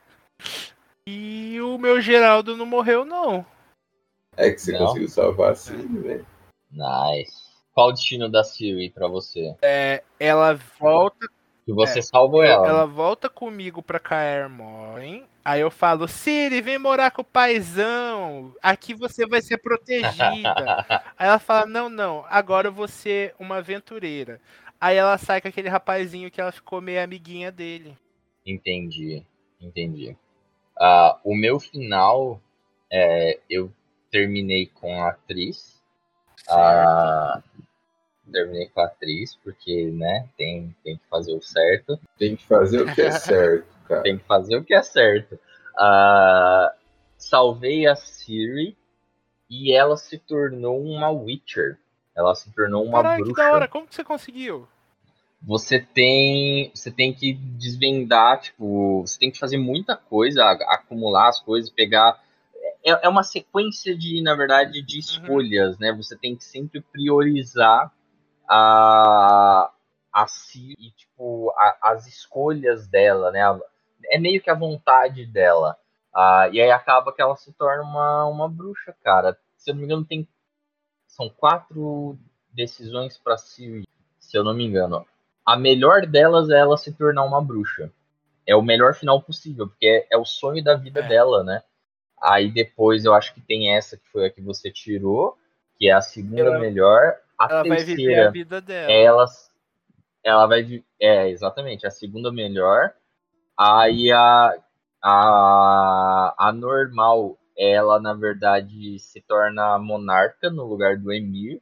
E 1.06 1.60
o 1.60 1.76
meu 1.76 2.00
Geraldo 2.00 2.56
não 2.56 2.64
morreu, 2.64 3.04
não. 3.04 3.44
É 4.36 4.50
que 4.50 4.58
você 4.58 4.72
não? 4.72 4.86
conseguiu 4.86 5.08
salvar 5.08 5.52
assim, 5.52 5.76
né? 5.76 6.24
Nice. 6.70 7.52
Qual 7.74 7.88
o 7.88 7.92
destino 7.92 8.28
da 8.28 8.44
Siri 8.44 8.90
pra 8.90 9.08
você? 9.08 9.54
É, 9.62 10.02
ela 10.18 10.54
volta. 10.78 11.26
Que 11.64 11.72
você 11.72 12.00
é, 12.00 12.02
salvou 12.02 12.42
ela. 12.42 12.66
Ela 12.66 12.86
volta 12.86 13.28
comigo 13.28 13.82
pra 13.82 14.00
Caer 14.00 14.48
Morhen. 14.48 15.24
Aí 15.44 15.60
eu 15.60 15.70
falo, 15.70 16.06
Siri, 16.06 16.60
vem 16.60 16.78
morar 16.78 17.10
com 17.10 17.22
o 17.22 17.24
paizão. 17.24 18.54
Aqui 18.62 18.94
você 18.94 19.26
vai 19.26 19.40
ser 19.42 19.58
protegida. 19.58 20.14
Aí 21.18 21.28
ela 21.28 21.38
fala, 21.38 21.66
não, 21.66 21.88
não, 21.88 22.24
agora 22.28 22.68
eu 22.68 22.72
vou 22.72 22.88
ser 22.88 23.34
uma 23.38 23.56
aventureira. 23.56 24.40
Aí 24.80 24.96
ela 24.96 25.16
sai 25.18 25.40
com 25.40 25.48
aquele 25.48 25.68
rapazinho 25.68 26.30
que 26.30 26.40
ela 26.40 26.52
ficou 26.52 26.80
meio 26.80 27.02
amiguinha 27.02 27.50
dele. 27.52 27.96
Entendi, 28.44 29.24
entendi. 29.60 30.16
Uh, 30.76 31.18
o 31.24 31.36
meu 31.36 31.60
final, 31.60 32.40
é, 32.90 33.38
eu 33.48 33.70
terminei 34.12 34.66
com 34.66 35.02
a 35.02 35.08
atriz. 35.08 35.80
Uh, 36.48 37.42
terminei 38.30 38.68
com 38.68 38.80
a 38.80 38.84
atriz, 38.84 39.34
porque, 39.42 39.90
né, 39.90 40.28
tem, 40.36 40.76
tem 40.84 40.96
que 40.96 41.08
fazer 41.08 41.32
o 41.32 41.42
certo. 41.42 41.98
Tem 42.18 42.36
que 42.36 42.46
fazer 42.46 42.82
o 42.82 42.94
que 42.94 43.00
é 43.00 43.10
certo, 43.18 43.66
cara. 43.88 44.02
tem 44.02 44.18
que 44.18 44.24
fazer 44.24 44.56
o 44.56 44.64
que 44.64 44.74
é 44.74 44.82
certo. 44.82 45.34
Uh, 45.74 46.70
salvei 47.16 47.86
a 47.86 47.96
Siri 47.96 48.76
e 49.48 49.72
ela 49.72 49.96
se 49.96 50.18
tornou 50.18 50.80
uma 50.80 51.10
Witcher. 51.10 51.78
Ela 52.14 52.34
se 52.34 52.52
tornou 52.52 52.84
uma 52.84 53.02
Caraca, 53.02 53.24
bruxa. 53.24 53.34
que 53.34 53.42
da 53.42 53.52
hora, 53.52 53.68
como 53.68 53.86
que 53.86 53.94
você 53.94 54.04
conseguiu? 54.04 54.68
você 55.44 55.80
tem 55.80 56.70
você 56.72 56.90
tem 56.90 57.12
que 57.12 57.32
desvendar, 57.32 58.40
tipo, 58.40 59.00
você 59.00 59.18
tem 59.18 59.30
que 59.30 59.38
fazer 59.38 59.58
muita 59.58 59.96
coisa, 59.96 60.44
acumular 60.44 61.28
as 61.28 61.40
coisas, 61.40 61.68
pegar 61.68 62.22
é, 62.84 63.06
é 63.06 63.08
uma 63.08 63.22
sequência 63.22 63.96
de, 63.96 64.22
na 64.22 64.34
verdade, 64.34 64.82
de 64.82 64.94
uhum. 64.96 65.00
escolhas, 65.00 65.74
uhum. 65.74 65.80
né? 65.80 65.92
Você 65.92 66.16
tem 66.16 66.36
que 66.36 66.44
sempre 66.44 66.80
priorizar 66.80 67.92
a 68.48 69.70
a 70.12 70.26
si 70.26 70.74
e 70.78 70.90
tipo 70.90 71.50
a, 71.56 71.90
as 71.90 72.06
escolhas 72.06 72.86
dela, 72.86 73.30
né? 73.30 73.40
É 74.10 74.18
meio 74.18 74.42
que 74.42 74.50
a 74.50 74.54
vontade 74.54 75.24
dela. 75.24 75.76
Ah, 76.14 76.48
e 76.52 76.60
aí 76.60 76.70
acaba 76.70 77.12
que 77.14 77.22
ela 77.22 77.34
se 77.36 77.50
torna 77.54 77.82
uma, 77.82 78.26
uma 78.26 78.48
bruxa, 78.48 78.94
cara. 79.02 79.38
Se 79.56 79.70
eu 79.70 79.74
não 79.74 79.80
me 79.80 79.86
engano, 79.86 80.04
tem 80.04 80.28
são 81.06 81.28
quatro 81.30 82.18
decisões 82.52 83.18
para 83.18 83.38
si, 83.38 83.82
se 84.18 84.36
eu 84.36 84.44
não 84.44 84.54
me 84.54 84.64
engano 84.64 85.06
a 85.44 85.56
melhor 85.56 86.06
delas 86.06 86.48
é 86.48 86.58
ela 86.58 86.76
se 86.76 86.92
tornar 86.92 87.24
uma 87.24 87.42
bruxa. 87.42 87.90
É 88.46 88.56
o 88.56 88.62
melhor 88.62 88.94
final 88.94 89.20
possível, 89.20 89.68
porque 89.68 89.86
é, 89.86 90.14
é 90.14 90.16
o 90.16 90.24
sonho 90.24 90.62
da 90.62 90.74
vida 90.74 91.00
é. 91.00 91.08
dela, 91.08 91.44
né? 91.44 91.62
Aí 92.22 92.50
depois 92.50 93.04
eu 93.04 93.14
acho 93.14 93.34
que 93.34 93.40
tem 93.40 93.74
essa 93.74 93.96
que 93.96 94.08
foi 94.10 94.26
a 94.26 94.30
que 94.30 94.40
você 94.40 94.70
tirou, 94.70 95.36
que 95.76 95.88
é 95.88 95.92
a 95.92 96.00
segunda 96.00 96.42
ela, 96.42 96.58
melhor. 96.58 97.16
A 97.38 97.48
ela 97.50 97.62
terceira, 97.62 97.84
vai 97.84 97.96
viver 97.96 98.20
a 98.20 98.30
vida 98.30 98.60
dela. 98.60 98.92
Ela, 98.92 99.24
ela 100.22 100.46
vai 100.46 100.84
É, 101.00 101.28
exatamente, 101.28 101.86
a 101.86 101.90
segunda 101.90 102.30
melhor. 102.30 102.92
Aí 103.58 104.12
a, 104.12 104.54
a, 105.02 106.34
a 106.38 106.52
normal 106.52 107.36
ela 107.56 108.00
na 108.00 108.14
verdade 108.14 108.98
se 108.98 109.20
torna 109.20 109.78
monarca 109.78 110.50
no 110.50 110.64
lugar 110.64 110.96
do 110.96 111.12
Emir 111.12 111.60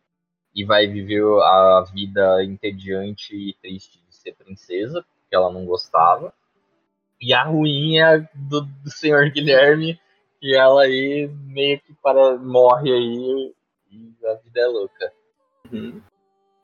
e 0.54 0.64
vai 0.64 0.86
viver 0.86 1.22
a 1.42 1.84
vida 1.92 2.44
entediante 2.44 3.34
e 3.34 3.54
triste 3.60 4.00
de 4.06 4.14
ser 4.14 4.34
princesa, 4.34 5.02
porque 5.02 5.34
ela 5.34 5.52
não 5.52 5.64
gostava. 5.64 6.32
E 7.20 7.32
a 7.34 7.44
ruinha 7.44 8.28
do, 8.34 8.62
do 8.62 8.90
senhor 8.90 9.30
Guilherme, 9.30 10.00
que 10.40 10.54
ela 10.56 10.82
aí 10.82 11.28
meio 11.46 11.80
que 11.80 11.92
para, 12.02 12.36
morre 12.38 12.90
aí 12.92 13.54
e 13.90 14.26
a 14.26 14.34
vida 14.34 14.60
é 14.60 14.66
louca. 14.66 15.12
Uhum. 15.70 16.00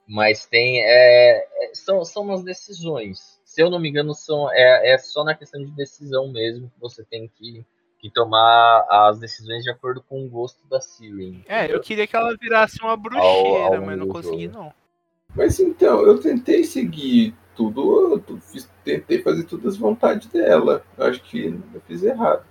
Mas 0.09 0.47
tem. 0.47 0.81
É, 0.83 1.39
é, 1.39 1.75
são, 1.75 2.05
são 2.05 2.23
umas 2.23 2.43
decisões. 2.43 3.41
Se 3.45 3.61
eu 3.61 3.69
não 3.71 3.79
me 3.79 3.89
engano, 3.89 4.15
são, 4.15 4.51
é, 4.53 4.93
é 4.93 4.99
só 4.99 5.25
na 5.25 5.35
questão 5.35 5.63
de 5.65 5.71
decisão 5.73 6.31
mesmo 6.33 6.71
que 6.71 6.81
você 6.81 7.05
tem 7.05 7.29
que, 7.29 7.65
que 7.99 8.11
tomar 8.11 8.87
as 8.89 9.19
decisões 9.19 9.63
de 9.65 9.71
acordo 9.71 10.03
com 10.03 10.25
o 10.25 10.29
gosto 10.29 10.67
da 10.69 10.81
Siri. 10.81 11.45
É, 11.49 11.73
eu 11.73 11.81
queria 11.81 12.07
que 12.07 12.15
ela 12.17 12.37
virasse 12.41 12.81
uma 12.83 12.97
bruxeira, 12.97 13.27
Ao- 13.67 13.75
ao 13.75 13.83
mas 13.83 13.99
não 13.99 14.09
consegui, 14.09 14.47
jogo. 14.47 14.59
não. 14.59 14.73
Mas 15.35 15.59
então, 15.61 16.03
eu 16.03 16.19
tentei 16.21 16.65
seguir 16.65 17.35
tudo, 17.55 18.23
eu 18.29 18.41
fiz- 18.41 18.71
tentei 18.85 19.21
fazer 19.23 19.45
todas 19.45 19.75
as 19.75 19.77
vontades 19.77 20.29
dela. 20.29 20.85
Eu 20.97 21.07
acho 21.07 21.23
que 21.23 21.47
eu 21.75 21.81
fiz 21.83 22.03
errado. 22.03 22.45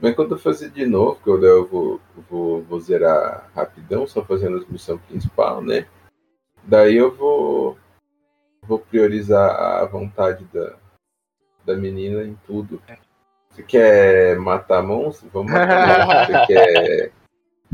Mas 0.00 0.14
quando 0.14 0.34
eu 0.34 0.38
fazer 0.38 0.70
de 0.70 0.84
novo, 0.86 1.20
que 1.22 1.30
eu, 1.30 1.42
eu 1.42 1.66
vou, 1.66 2.00
vou, 2.28 2.62
vou 2.62 2.80
zerar 2.80 3.50
rapidão, 3.54 4.06
só 4.06 4.24
fazendo 4.24 4.58
as 4.58 4.66
missões 4.66 5.00
principal, 5.02 5.62
né? 5.62 5.86
Daí 6.64 6.96
eu 6.96 7.14
vou, 7.14 7.78
vou 8.62 8.78
priorizar 8.78 9.50
a 9.50 9.84
vontade 9.84 10.44
da, 10.52 10.76
da 11.64 11.76
menina 11.76 12.22
em 12.24 12.36
tudo. 12.46 12.82
Você 13.50 13.62
quer 13.62 14.36
matar 14.38 14.82
monstro? 14.82 15.28
Vamos 15.32 15.52
matar 15.52 16.06
monstro. 16.06 16.34
Você 16.38 16.46
quer 16.46 17.12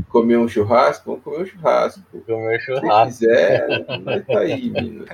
comer 0.09 0.37
um 0.37 0.47
churrasco? 0.47 1.05
Vamos 1.05 1.23
comer 1.23 1.41
um 1.41 1.45
churrasco. 1.45 2.01
Comer 2.25 2.59
Se 2.59 2.65
churrasco. 2.65 3.07
quiser, 3.07 3.85
vai 4.03 4.19
estar 4.19 4.39
aí, 4.39 4.69
menina. 4.69 5.05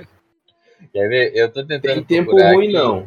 Quer 0.91 1.07
ver? 1.07 1.31
Eu 1.35 1.51
tô 1.51 1.65
tentando 1.65 1.93
Tem 1.93 2.03
tempo 2.03 2.31
ruim, 2.31 2.65
aqui 2.67 2.73
não. 2.73 3.05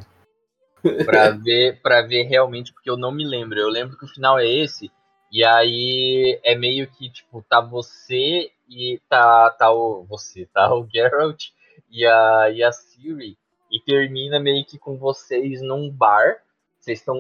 Pra 1.05 1.31
ver, 1.31 1.81
pra 1.83 2.03
ver 2.03 2.25
realmente, 2.25 2.73
porque 2.73 2.91
eu 2.91 2.97
não 2.97 3.13
me 3.13 3.25
lembro. 3.25 3.59
Eu 3.59 3.69
lembro 3.69 3.97
que 3.97 4.05
o 4.05 4.09
final 4.09 4.39
é 4.39 4.47
esse, 4.47 4.91
e 5.31 5.45
aí 5.45 6.41
é 6.43 6.57
meio 6.57 6.91
que, 6.91 7.09
tipo, 7.11 7.45
tá 7.49 7.61
você 7.61 8.51
e 8.69 9.01
tá, 9.09 9.51
tá 9.51 9.71
o. 9.71 10.05
Você, 10.05 10.47
tá 10.47 10.75
o 10.75 10.87
Geralt 10.89 11.51
e 11.91 12.05
a, 12.07 12.51
e 12.51 12.63
a 12.63 12.73
Siri, 12.73 13.37
e 13.71 13.81
termina 13.81 14.41
meio 14.41 14.65
que 14.65 14.79
com 14.79 14.97
vocês 14.97 15.63
num 15.63 15.91
bar. 15.91 16.39
Vocês 16.81 16.99
estão. 16.99 17.17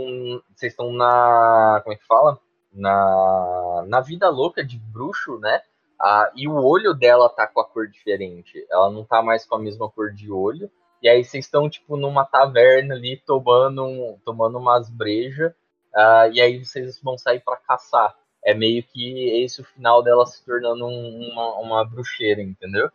Vocês 0.54 0.72
estão 0.72 0.92
na. 0.92 1.80
Como 1.82 1.94
é 1.94 1.96
que 1.96 2.06
fala? 2.06 2.38
Na, 2.72 3.84
na 3.86 4.00
vida 4.00 4.28
louca 4.28 4.64
de 4.64 4.78
bruxo, 4.78 5.38
né? 5.38 5.60
Ah, 6.00 6.30
e 6.34 6.48
o 6.48 6.54
olho 6.54 6.94
dela 6.94 7.28
tá 7.28 7.46
com 7.46 7.60
a 7.60 7.64
cor 7.64 7.86
diferente. 7.86 8.64
Ela 8.70 8.90
não 8.90 9.04
tá 9.04 9.22
mais 9.22 9.44
com 9.44 9.56
a 9.56 9.58
mesma 9.58 9.88
cor 9.90 10.12
de 10.12 10.32
olho. 10.32 10.70
E 11.02 11.08
aí 11.08 11.24
vocês 11.24 11.44
estão, 11.46 11.68
tipo, 11.68 11.96
numa 11.96 12.24
taverna 12.24 12.94
ali, 12.94 13.16
tomando, 13.26 13.84
um- 13.84 14.18
tomando 14.24 14.58
umas 14.58 14.88
brejas. 14.90 15.52
ah, 15.94 16.28
e 16.32 16.40
aí 16.40 16.64
vocês 16.64 17.00
vão 17.02 17.18
sair 17.18 17.40
pra 17.40 17.56
caçar. 17.56 18.14
É 18.44 18.54
meio 18.54 18.82
que 18.84 19.42
esse 19.42 19.60
o 19.60 19.64
final 19.64 20.02
dela 20.04 20.24
se 20.24 20.44
tornando 20.44 20.86
um- 20.86 21.30
uma, 21.32 21.54
uma 21.58 21.84
bruxeira, 21.84 22.40
entendeu? 22.40 22.88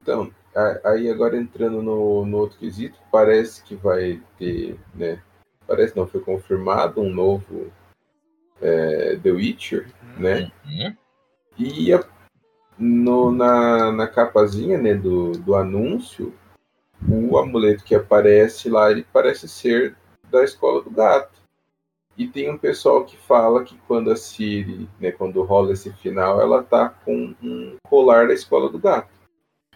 Então, 0.00 0.30
aí 0.84 1.08
agora 1.10 1.36
entrando 1.36 1.82
no, 1.82 2.26
no 2.26 2.36
outro 2.38 2.58
quesito, 2.58 2.98
parece 3.10 3.62
que 3.64 3.74
vai 3.74 4.20
ter, 4.38 4.78
né? 4.94 5.22
Parece 5.66 5.96
não, 5.96 6.06
foi 6.06 6.20
confirmado 6.20 7.00
um 7.00 7.08
novo 7.10 7.72
é, 8.60 9.16
The 9.22 9.30
Witcher, 9.30 9.90
né? 10.18 10.52
Uhum. 10.66 10.96
E 11.58 11.92
a- 11.94 12.04
no, 12.78 13.30
na, 13.32 13.90
na 13.92 14.06
capazinha 14.06 14.76
né, 14.78 14.94
do, 14.94 15.32
do 15.32 15.54
anúncio, 15.54 16.34
o 17.08 17.38
amuleto 17.38 17.84
que 17.84 17.94
aparece 17.94 18.68
lá, 18.68 18.90
ele 18.90 19.06
parece 19.12 19.48
ser 19.48 19.96
da 20.30 20.42
escola 20.44 20.82
do 20.82 20.90
gato. 20.90 21.40
E 22.16 22.28
tem 22.28 22.50
um 22.50 22.58
pessoal 22.58 23.04
que 23.04 23.16
fala 23.16 23.64
que 23.64 23.76
quando 23.88 24.10
a 24.10 24.16
Siri, 24.16 24.88
né, 25.00 25.10
quando 25.12 25.42
rola 25.42 25.72
esse 25.72 25.90
final, 25.94 26.40
ela 26.40 26.62
tá 26.62 26.90
com 26.90 27.34
um 27.42 27.76
colar 27.84 28.28
da 28.28 28.34
escola 28.34 28.68
do 28.68 28.78
gato. 28.78 29.08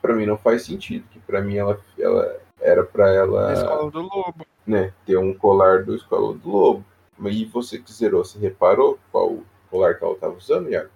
Pra 0.03 0.15
mim 0.15 0.27
não 0.27 0.36
faz 0.36 0.62
sentido, 0.62 1.09
que 1.09 1.19
pra 1.20 1.40
mim 1.40 1.57
ela, 1.57 1.81
ela 1.98 2.39
era 2.61 2.85
pra 2.85 3.07
Na 3.07 3.12
ela 3.15 3.53
escola 3.55 3.90
do 3.90 4.03
lobo. 4.03 4.47
né, 4.66 4.93
ter 5.07 5.16
um 5.16 5.32
colar 5.35 5.85
do 5.85 5.97
escola 5.97 6.35
do 6.35 6.48
lobo. 6.51 6.85
E 7.24 7.47
você 7.47 7.78
que 7.78 7.90
zerou, 7.90 8.23
você 8.23 8.39
reparou 8.39 8.98
qual 9.11 9.39
colar 9.70 9.94
que 9.94 10.05
ela 10.05 10.15
tava 10.16 10.35
usando, 10.36 10.69
Iago? 10.70 10.90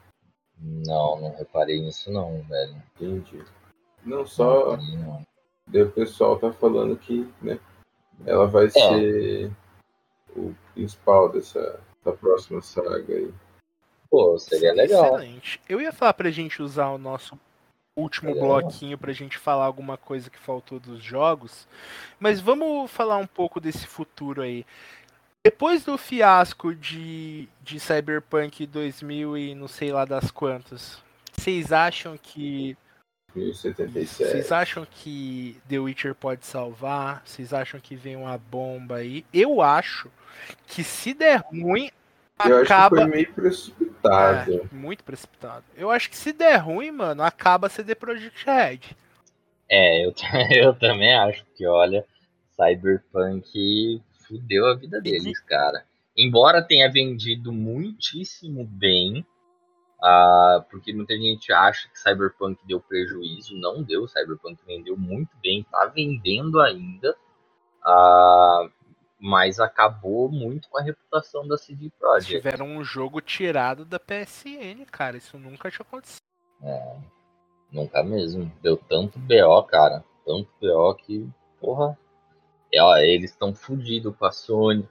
Não, 0.59 1.19
não 1.19 1.35
reparei 1.36 1.81
nisso 1.81 2.12
não, 2.12 2.43
velho. 2.43 2.74
Entendi. 3.01 3.43
Não 4.05 4.19
Não 4.19 4.27
só 4.27 4.73
reparei, 4.73 4.97
não. 4.98 5.27
Daí 5.71 5.83
o 5.83 5.91
pessoal 5.91 6.39
tá 6.39 6.53
falando 6.53 6.97
que, 6.97 7.29
né, 7.41 7.59
ela 8.27 8.47
vai 8.47 8.69
ser 8.69 9.51
o 10.35 10.55
principal 10.75 11.29
dessa, 11.29 11.81
da 12.05 12.13
próxima 12.13 12.61
saga 12.61 13.15
aí. 13.15 13.33
Pô, 14.11 14.37
seria 14.39 14.73
legal. 14.73 15.17
Excelente. 15.17 15.61
Eu 15.69 15.81
ia 15.81 15.93
falar 15.93 16.15
pra 16.15 16.31
gente 16.31 16.61
usar 16.61 16.89
o 16.89 16.99
nosso 16.99 17.39
último 17.95 18.33
Legal. 18.33 18.61
bloquinho 18.61 18.99
pra 18.99 19.13
gente 19.13 19.39
falar 19.39 19.67
alguma 19.67 19.97
coisa 19.97 20.29
que 20.29 20.39
faltou 20.39 20.81
dos 20.81 21.03
jogos, 21.03 21.69
mas 22.19 22.41
vamos 22.41 22.91
falar 22.91 23.19
um 23.19 23.27
pouco 23.27 23.61
desse 23.61 23.87
futuro 23.87 24.43
aí. 24.43 24.67
Depois 25.45 25.85
do 25.85 25.97
fiasco 25.97 26.75
de, 26.75 27.49
de 27.63 27.79
Cyberpunk 27.81 28.67
2000 28.67 29.39
e 29.39 29.55
não 29.55 29.69
sei 29.69 29.93
lá 29.93 30.05
das 30.05 30.31
quantas, 30.31 31.03
vocês 31.33 31.73
acham 31.73 32.19
que 32.19 32.77
1077. 32.77 32.90
Vocês 33.35 34.51
acham 34.51 34.86
que 34.90 35.57
The 35.69 35.78
Witcher 35.78 36.15
pode 36.15 36.44
salvar? 36.44 37.23
Vocês 37.24 37.52
acham 37.52 37.78
que 37.78 37.94
vem 37.94 38.16
uma 38.16 38.36
bomba 38.36 38.97
aí? 38.97 39.24
Eu 39.32 39.62
acho 39.62 40.11
que 40.66 40.82
se 40.82 41.15
der 41.15 41.36
ruim, 41.40 41.90
Eu 42.44 42.59
acho 42.59 42.66
que 42.66 42.73
acaba 42.73 42.97
foi 42.97 43.07
meio 43.07 43.32
precipitado. 43.32 44.69
É, 44.73 44.74
muito 44.74 45.05
precipitado. 45.05 45.65
Eu 45.77 45.90
acho 45.90 46.11
que 46.11 46.16
se 46.16 46.32
der 46.32 46.57
ruim, 46.57 46.90
mano, 46.90 47.23
acaba 47.23 47.69
CD 47.69 47.94
Projekt 47.94 48.44
Red. 48.44 48.81
É, 49.69 50.05
eu, 50.05 50.12
eu 50.51 50.74
também 50.74 51.15
acho 51.15 51.44
que, 51.55 51.66
olha, 51.66 52.05
Cyberpunk 52.57 54.02
fudeu 54.27 54.66
a 54.66 54.74
vida 54.74 55.01
deles, 55.01 55.39
cara. 55.40 55.85
Embora 56.16 56.62
tenha 56.62 56.90
vendido 56.90 57.52
muitíssimo 57.52 58.65
bem, 58.65 59.24
ah, 60.02 60.64
porque 60.70 60.93
muita 60.93 61.14
gente 61.14 61.52
acha 61.52 61.89
que 61.89 61.98
Cyberpunk 61.98 62.59
deu 62.66 62.81
prejuízo, 62.81 63.56
não 63.56 63.82
deu. 63.82 64.09
Cyberpunk 64.09 64.59
vendeu 64.66 64.97
muito 64.97 65.36
bem, 65.43 65.64
tá 65.70 65.86
vendendo 65.86 66.60
ainda, 66.60 67.16
ah, 67.85 68.68
mas 69.20 69.60
acabou 69.60 70.31
muito 70.31 70.68
com 70.70 70.78
a 70.78 70.82
reputação 70.82 71.47
da 71.47 71.59
CD 71.59 71.90
Projekt. 71.98 72.43
Tiveram 72.43 72.66
um 72.66 72.82
jogo 72.82 73.20
tirado 73.20 73.85
da 73.85 74.01
PSN, 74.01 74.86
cara. 74.90 75.18
Isso 75.18 75.39
nunca 75.39 75.70
tinha 75.70 75.85
acontecido. 75.86 76.24
É, 76.62 76.97
nunca 77.70 78.02
mesmo. 78.02 78.51
Deu 78.62 78.78
tanto 78.78 79.18
BO, 79.18 79.62
cara. 79.64 80.02
Tanto 80.24 80.48
BO 80.59 80.94
que, 80.94 81.28
porra. 81.60 81.98
É, 82.72 82.82
ó, 82.82 82.97
eles 82.97 83.31
estão 83.31 83.55
fudidos 83.55 84.16
com 84.16 84.24
a 84.24 84.32
Sony. 84.32 84.89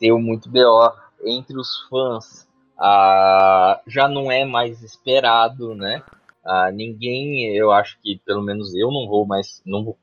Deu 0.00 0.18
muito 0.20 0.48
BO 0.48 0.92
entre 1.24 1.58
os 1.58 1.82
fãs. 1.88 2.48
Ah, 2.84 3.80
já 3.86 4.08
não 4.08 4.30
é 4.30 4.44
mais 4.44 4.82
esperado, 4.82 5.72
né? 5.72 6.02
Ah, 6.44 6.72
ninguém, 6.72 7.54
eu 7.54 7.70
acho 7.70 7.96
que 8.02 8.20
pelo 8.24 8.42
menos 8.42 8.74
eu 8.74 8.90
não 8.90 9.06
vou 9.06 9.24
mais. 9.24 9.62
Não 9.64 9.84
vou, 9.84 9.98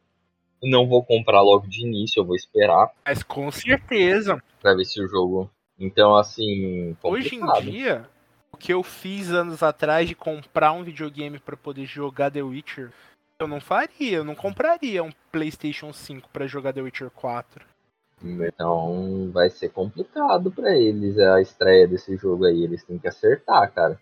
não 0.63 0.87
vou 0.87 1.03
comprar 1.03 1.41
logo 1.41 1.67
de 1.67 1.81
início, 1.81 2.21
eu 2.21 2.25
vou 2.25 2.35
esperar 2.35 2.89
Mas 3.05 3.21
com 3.21 3.51
certeza, 3.51 4.41
pra 4.61 4.73
ver 4.73 4.85
se 4.85 5.03
o 5.03 5.07
jogo. 5.07 5.51
Então, 5.77 6.15
assim. 6.15 6.95
hoje 7.03 7.35
em 7.35 7.39
complicado. 7.39 7.69
dia, 7.69 8.09
o 8.51 8.57
que 8.57 8.73
eu 8.73 8.81
fiz 8.81 9.29
anos 9.29 9.61
atrás 9.61 10.07
de 10.07 10.15
comprar 10.15 10.71
um 10.71 10.83
videogame 10.83 11.37
pra 11.37 11.57
poder 11.57 11.85
jogar 11.85 12.31
The 12.31 12.41
Witcher, 12.41 12.91
eu 13.39 13.47
não 13.47 13.59
faria. 13.59 14.17
Eu 14.17 14.23
não 14.23 14.35
compraria 14.35 15.03
um 15.03 15.11
PlayStation 15.31 15.91
5 15.91 16.29
pra 16.29 16.47
jogar 16.47 16.73
The 16.73 16.81
Witcher 16.81 17.09
4. 17.09 17.65
Então 18.21 19.29
vai 19.31 19.49
ser 19.49 19.69
complicado 19.69 20.51
pra 20.51 20.75
eles 20.77 21.17
a 21.17 21.41
estreia 21.41 21.87
desse 21.87 22.15
jogo 22.17 22.45
aí. 22.45 22.63
Eles 22.63 22.83
têm 22.83 22.97
que 22.99 23.07
acertar, 23.07 23.71
cara. 23.73 23.99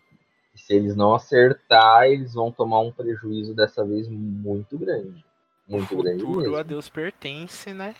E 0.55 0.59
se 0.59 0.73
eles 0.73 0.95
não 0.95 1.13
acertar, 1.13 2.05
eles 2.05 2.33
vão 2.33 2.51
tomar 2.51 2.79
um 2.81 2.91
prejuízo 2.91 3.53
dessa 3.53 3.85
vez 3.85 4.07
muito 4.09 4.77
grande. 4.77 5.23
Muito 5.67 5.93
o 5.93 6.01
grande 6.01 6.21
futuro 6.23 6.39
a 6.39 6.43
mesmo. 6.49 6.63
Deus 6.63 6.89
pertence, 6.89 7.73
né? 7.73 7.93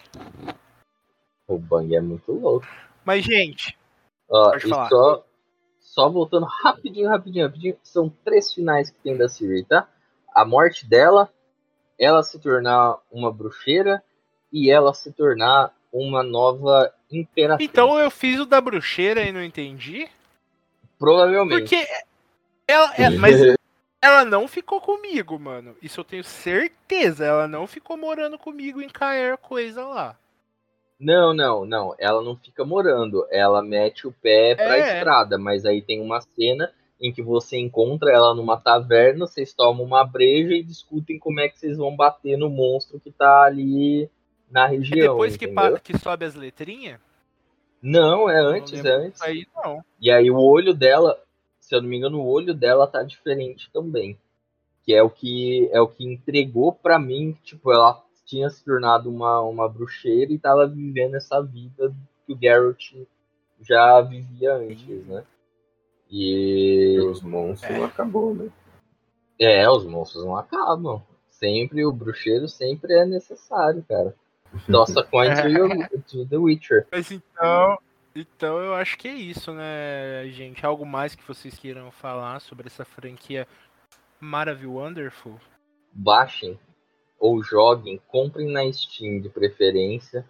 O 1.48 1.57
Bang 1.57 1.95
é 1.95 2.02
muito 2.02 2.31
louco. 2.31 2.65
Mas, 3.06 3.23
gente, 3.23 3.77
Ó, 4.30 4.52
Pode 4.52 4.68
falar. 4.68 4.89
só, 4.89 5.26
só 5.80 6.10
voltando 6.10 6.45
rapidinho, 6.45 7.10
rapidinho, 7.10 7.45
rapidinho. 7.45 7.77
São 7.84 8.10
três 8.26 8.53
finais 8.53 8.89
que 8.89 8.99
tem 8.99 9.15
da 9.15 9.30
Siri, 9.30 9.64
tá? 9.64 9.88
A 10.35 10.45
morte 10.45 10.85
dela, 10.85 11.31
ela 11.99 12.22
se 12.23 12.39
tornar 12.39 12.98
uma 13.11 13.31
bruxeira 13.31 14.03
e 14.52 14.69
ela 14.69 14.94
se 14.94 15.11
tornar 15.11 15.73
uma 15.98 16.24
nova 16.24 16.91
imperatriz. 17.11 17.69
então 17.69 17.98
eu 17.98 18.11
fiz 18.11 18.40
o 18.40 18.45
da 18.45 18.60
bruxeira 18.60 19.22
e 19.22 19.32
não 19.32 19.44
entendi. 19.44 20.07
Provavelmente. 20.99 21.60
Porque 21.61 21.88
ela, 22.68 22.94
é, 22.95 23.10
mas 23.18 23.40
ela 24.02 24.26
não 24.26 24.48
ficou 24.48 24.82
comigo, 24.82 25.40
mano. 25.40 25.76
Isso 25.82 25.99
eu 25.99 26.03
tenho 26.03 26.24
certeza. 26.24 27.26
Ela 27.26 27.48
não 27.48 27.68
ficou 27.68 27.98
morando 27.98 28.38
comigo 28.38 28.82
em 28.82 28.90
Caer 28.90 29.38
coisa 29.38 29.86
lá. 29.86 30.18
Não, 30.99 31.34
não, 31.34 31.65
não. 31.65 31.95
Ela 31.99 32.22
não 32.22 32.36
fica 32.36 32.65
morando. 32.65 33.26
Ela 33.30 33.61
mete 33.61 34.07
o 34.07 34.11
pé 34.11 34.56
pra 34.56 34.78
É. 34.78 34.98
estrada. 34.98 35.38
Mas 35.38 35.65
aí 35.65 35.82
tem 35.82 36.02
uma 36.02 36.22
cena 36.22 36.72
em 36.99 37.14
que 37.14 37.22
você 37.22 37.57
encontra 37.60 38.11
ela 38.11 38.34
numa 38.34 38.57
taverna, 38.57 39.28
vocês 39.28 39.53
tomam 39.53 39.84
uma 39.86 40.03
breja 40.03 40.53
e 40.56 40.64
discutem 40.64 41.19
como 41.19 41.40
é 41.40 41.48
que 41.48 41.60
vocês 41.60 41.78
vão 41.78 41.95
bater 41.95 42.38
no 42.38 42.49
monstro 42.49 42.99
que 42.99 43.11
tá 43.11 43.44
ali 43.44 44.10
na 44.49 44.74
E 44.74 44.78
região. 44.78 45.14
depois 45.14 45.36
que, 45.38 45.48
que 45.84 45.98
sobe 45.98 46.26
as 46.26 46.36
letrinhas, 46.36 46.99
Não, 47.82 48.30
é 48.30 48.40
eu 48.40 48.44
não 48.44 48.49
antes, 48.52 48.84
é 48.86 48.90
antes. 48.91 49.22
aí 49.22 49.45
não. 49.56 49.84
E 49.99 50.10
aí 50.11 50.30
o 50.32 50.38
olho 50.40 50.74
dela, 50.74 51.22
se 51.60 51.76
eu 51.76 51.82
não 51.82 51.90
me 51.90 51.98
engano, 51.98 52.19
o 52.19 52.28
olho 52.28 52.53
dela 52.53 52.88
tá 52.88 53.03
diferente 53.03 53.69
também. 53.72 54.18
Que 54.84 54.94
é 54.94 55.03
o 55.03 55.10
que 55.10 55.69
é 55.74 55.82
o 55.82 55.88
que 55.88 56.06
entregou 56.06 56.72
pra 56.72 56.98
mim, 56.98 57.38
tipo, 57.44 57.72
ela 57.74 58.02
tinha 58.26 58.49
se 58.49 58.64
tornado 58.64 59.10
uma, 59.10 59.41
uma 59.41 59.68
bruxeira 59.69 60.32
e 60.32 60.40
tava 60.40 60.65
vivendo 60.68 61.15
essa 61.15 61.41
vida 61.41 61.94
que 62.26 62.34
o 62.34 62.38
Geralt 62.40 62.94
já 63.61 64.02
vivia 64.02 64.53
antes, 64.56 65.06
né? 65.07 65.24
E 66.10 66.98
Os 67.02 67.22
monstros 67.22 67.76
não 67.78 67.84
acabou, 67.86 68.34
né? 68.34 68.49
é, 69.40 69.69
os 69.69 69.86
monstros 69.86 70.24
não 70.24 70.36
acabam. 70.38 71.02
Sempre 71.30 71.86
o 71.86 71.91
bruxeiro 71.91 72.48
sempre 72.48 72.94
é 72.94 73.06
necessário, 73.06 73.86
cara. 73.88 74.15
Coin 75.11 75.36
to, 75.36 75.48
your- 75.48 75.90
to 76.10 76.26
The 76.26 76.38
Witcher. 76.38 76.88
Mas 76.91 77.11
então. 77.11 77.78
Então 78.15 78.57
eu 78.60 78.74
acho 78.74 78.98
que 78.98 79.07
é 79.07 79.14
isso, 79.14 79.53
né, 79.53 80.28
gente? 80.32 80.65
Algo 80.65 80.86
mais 80.86 81.14
que 81.14 81.28
vocês 81.28 81.53
queiram 81.60 81.91
falar 81.91 82.40
sobre 82.40 82.65
essa 82.68 82.84
franquia 82.84 83.48
Maravilhosa 84.19 84.86
Wonderful? 84.88 85.40
baixem 85.94 86.60
ou 87.19 87.41
joguem, 87.44 87.99
comprem 88.07 88.52
na 88.52 88.72
Steam 88.72 89.19
de 89.22 89.30
preferência. 89.30 90.26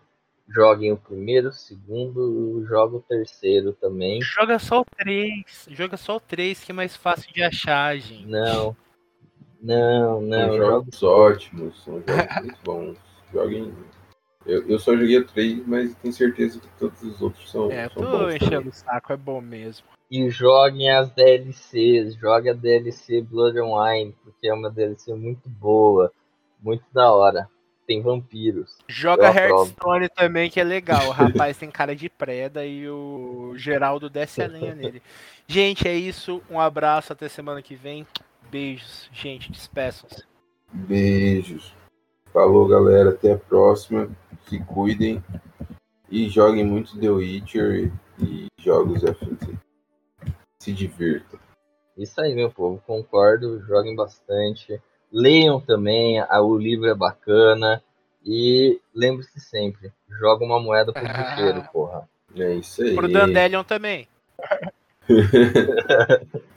Joguem 0.49 0.93
o 0.93 0.97
primeiro, 0.97 1.49
o 1.49 1.51
segundo, 1.53 2.65
joga 2.65 2.95
o 2.97 3.01
terceiro 3.01 3.73
também. 3.73 4.21
Joga 4.21 4.57
só 4.59 4.79
o 4.81 4.85
3. 4.97 5.67
Joga 5.71 5.97
só 5.97 6.15
o 6.15 6.19
3, 6.21 6.63
que 6.63 6.71
é 6.71 6.75
mais 6.75 6.95
fácil 6.95 7.33
de 7.33 7.43
achar, 7.43 7.97
gente. 7.97 8.25
Não, 8.25 8.75
não, 9.61 10.19
São 10.19 10.21
não. 10.21 10.47
Joga... 10.57 10.65
jogos 10.65 11.03
ótimos, 11.03 11.83
são 11.83 11.95
jogos 11.95 12.35
muito 12.43 12.59
bons. 12.63 12.97
Joguem. 13.33 13.75
Eu, 14.47 14.67
eu 14.67 14.79
só 14.79 14.95
joguei 14.95 15.17
o 15.17 15.27
3, 15.27 15.67
mas 15.67 15.93
tenho 15.95 16.13
certeza 16.13 16.59
que 16.59 16.67
todos 16.79 17.01
os 17.03 17.21
outros 17.21 17.51
são, 17.51 17.69
É, 17.71 17.89
são 17.89 18.01
tô 18.03 18.17
bons. 18.19 18.35
enchendo 18.35 18.51
também. 18.51 18.69
o 18.69 18.73
saco, 18.73 19.13
é 19.13 19.17
bom 19.17 19.41
mesmo. 19.41 19.85
E 20.09 20.29
joguem 20.29 20.89
as 20.89 21.09
DLCs. 21.11 22.15
Jogue 22.15 22.49
a 22.49 22.53
DLC 22.53 23.21
Blood 23.21 23.59
and 23.59 23.65
Wine, 23.65 24.15
porque 24.23 24.47
é 24.47 24.53
uma 24.53 24.71
DLC 24.71 25.13
muito 25.13 25.49
boa, 25.49 26.11
muito 26.61 26.83
da 26.93 27.11
hora. 27.11 27.49
Tem 27.85 28.01
vampiros. 28.01 28.77
Joga. 28.87 29.27
Hearthstone 29.29 30.09
também, 30.09 30.49
que 30.49 30.59
é 30.59 30.63
legal. 30.63 31.07
O 31.07 31.11
rapaz 31.11 31.57
tem 31.57 31.69
cara 31.69 31.95
de 31.95 32.09
preda 32.09 32.65
e 32.65 32.87
o 32.89 33.53
Geraldo 33.57 34.09
desce 34.09 34.41
a 34.41 34.47
lenha 34.47 34.75
nele. 34.75 35.01
Gente, 35.45 35.87
é 35.87 35.95
isso. 35.95 36.41
Um 36.49 36.59
abraço, 36.59 37.11
até 37.13 37.27
semana 37.29 37.61
que 37.61 37.75
vem. 37.75 38.05
Beijos. 38.49 39.09
Gente, 39.13 39.51
despeçam-se. 39.51 40.23
Beijos. 40.71 41.73
Falou, 42.33 42.67
galera. 42.67 43.09
Até 43.09 43.33
a 43.33 43.37
próxima. 43.37 44.09
Se 44.47 44.59
cuidem. 44.63 45.23
E 46.09 46.29
joguem 46.29 46.65
muito 46.65 46.97
The 46.99 47.09
Witcher 47.09 47.91
e 48.19 48.47
jogos 48.59 49.03
afins. 49.03 49.39
Se 50.61 50.71
divirtam. 50.71 51.37
Isso 51.97 52.19
aí, 52.21 52.33
meu 52.33 52.49
povo, 52.51 52.81
concordo. 52.87 53.59
Joguem 53.65 53.95
bastante. 53.95 54.81
Leiam 55.11 55.59
também, 55.59 56.19
a- 56.19 56.41
o 56.41 56.57
livro 56.57 56.87
é 56.87 56.95
bacana. 56.95 57.83
E 58.25 58.79
lembre-se 58.93 59.39
sempre, 59.39 59.91
joga 60.19 60.43
uma 60.43 60.59
moeda 60.59 60.91
pro 60.91 61.01
bruxeiro, 61.01 61.63
porra. 61.71 62.09
É 62.35 62.55
isso 62.55 62.81
aí. 62.83 62.93
Pro 62.95 63.07
Dandelion 63.11 63.63
também. 63.63 64.07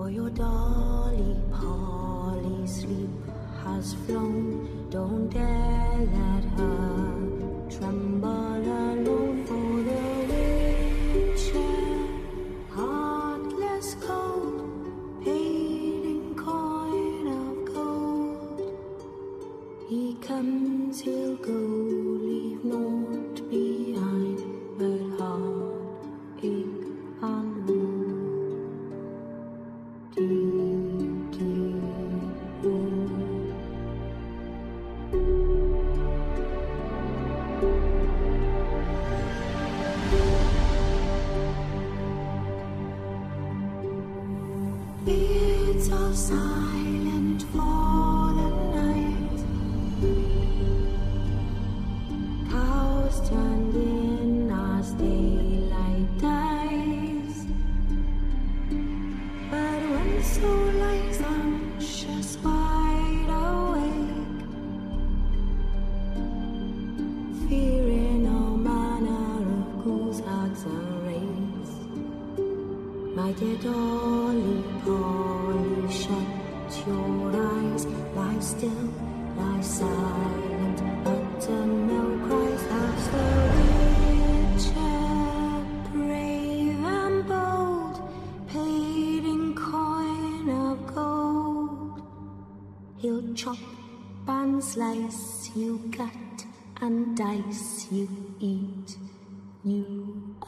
For 0.00 0.08
your 0.08 0.30
dolly 0.30 1.36
Polly 1.52 2.66
sleep 2.66 3.10
has 3.62 3.92
flown. 4.06 4.88
Don't 4.88 5.28
dare 5.28 5.98
let 6.16 6.44
her 6.56 7.68
tremble 7.68 8.56
alone 8.56 9.44
for 9.44 9.70
the 9.88 10.02
witcher. 11.12 11.76
Heartless 12.70 13.94
cold, 14.00 15.22
paid 15.22 16.04
in 16.14 16.34
coin 16.34 17.26
of 17.40 17.74
gold. 17.74 18.72
He 19.86 20.14
comes, 20.22 21.02
he'll 21.02 21.36
go, 21.36 21.69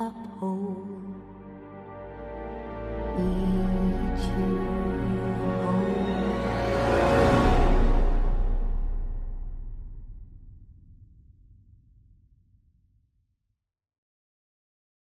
up. 0.02 0.31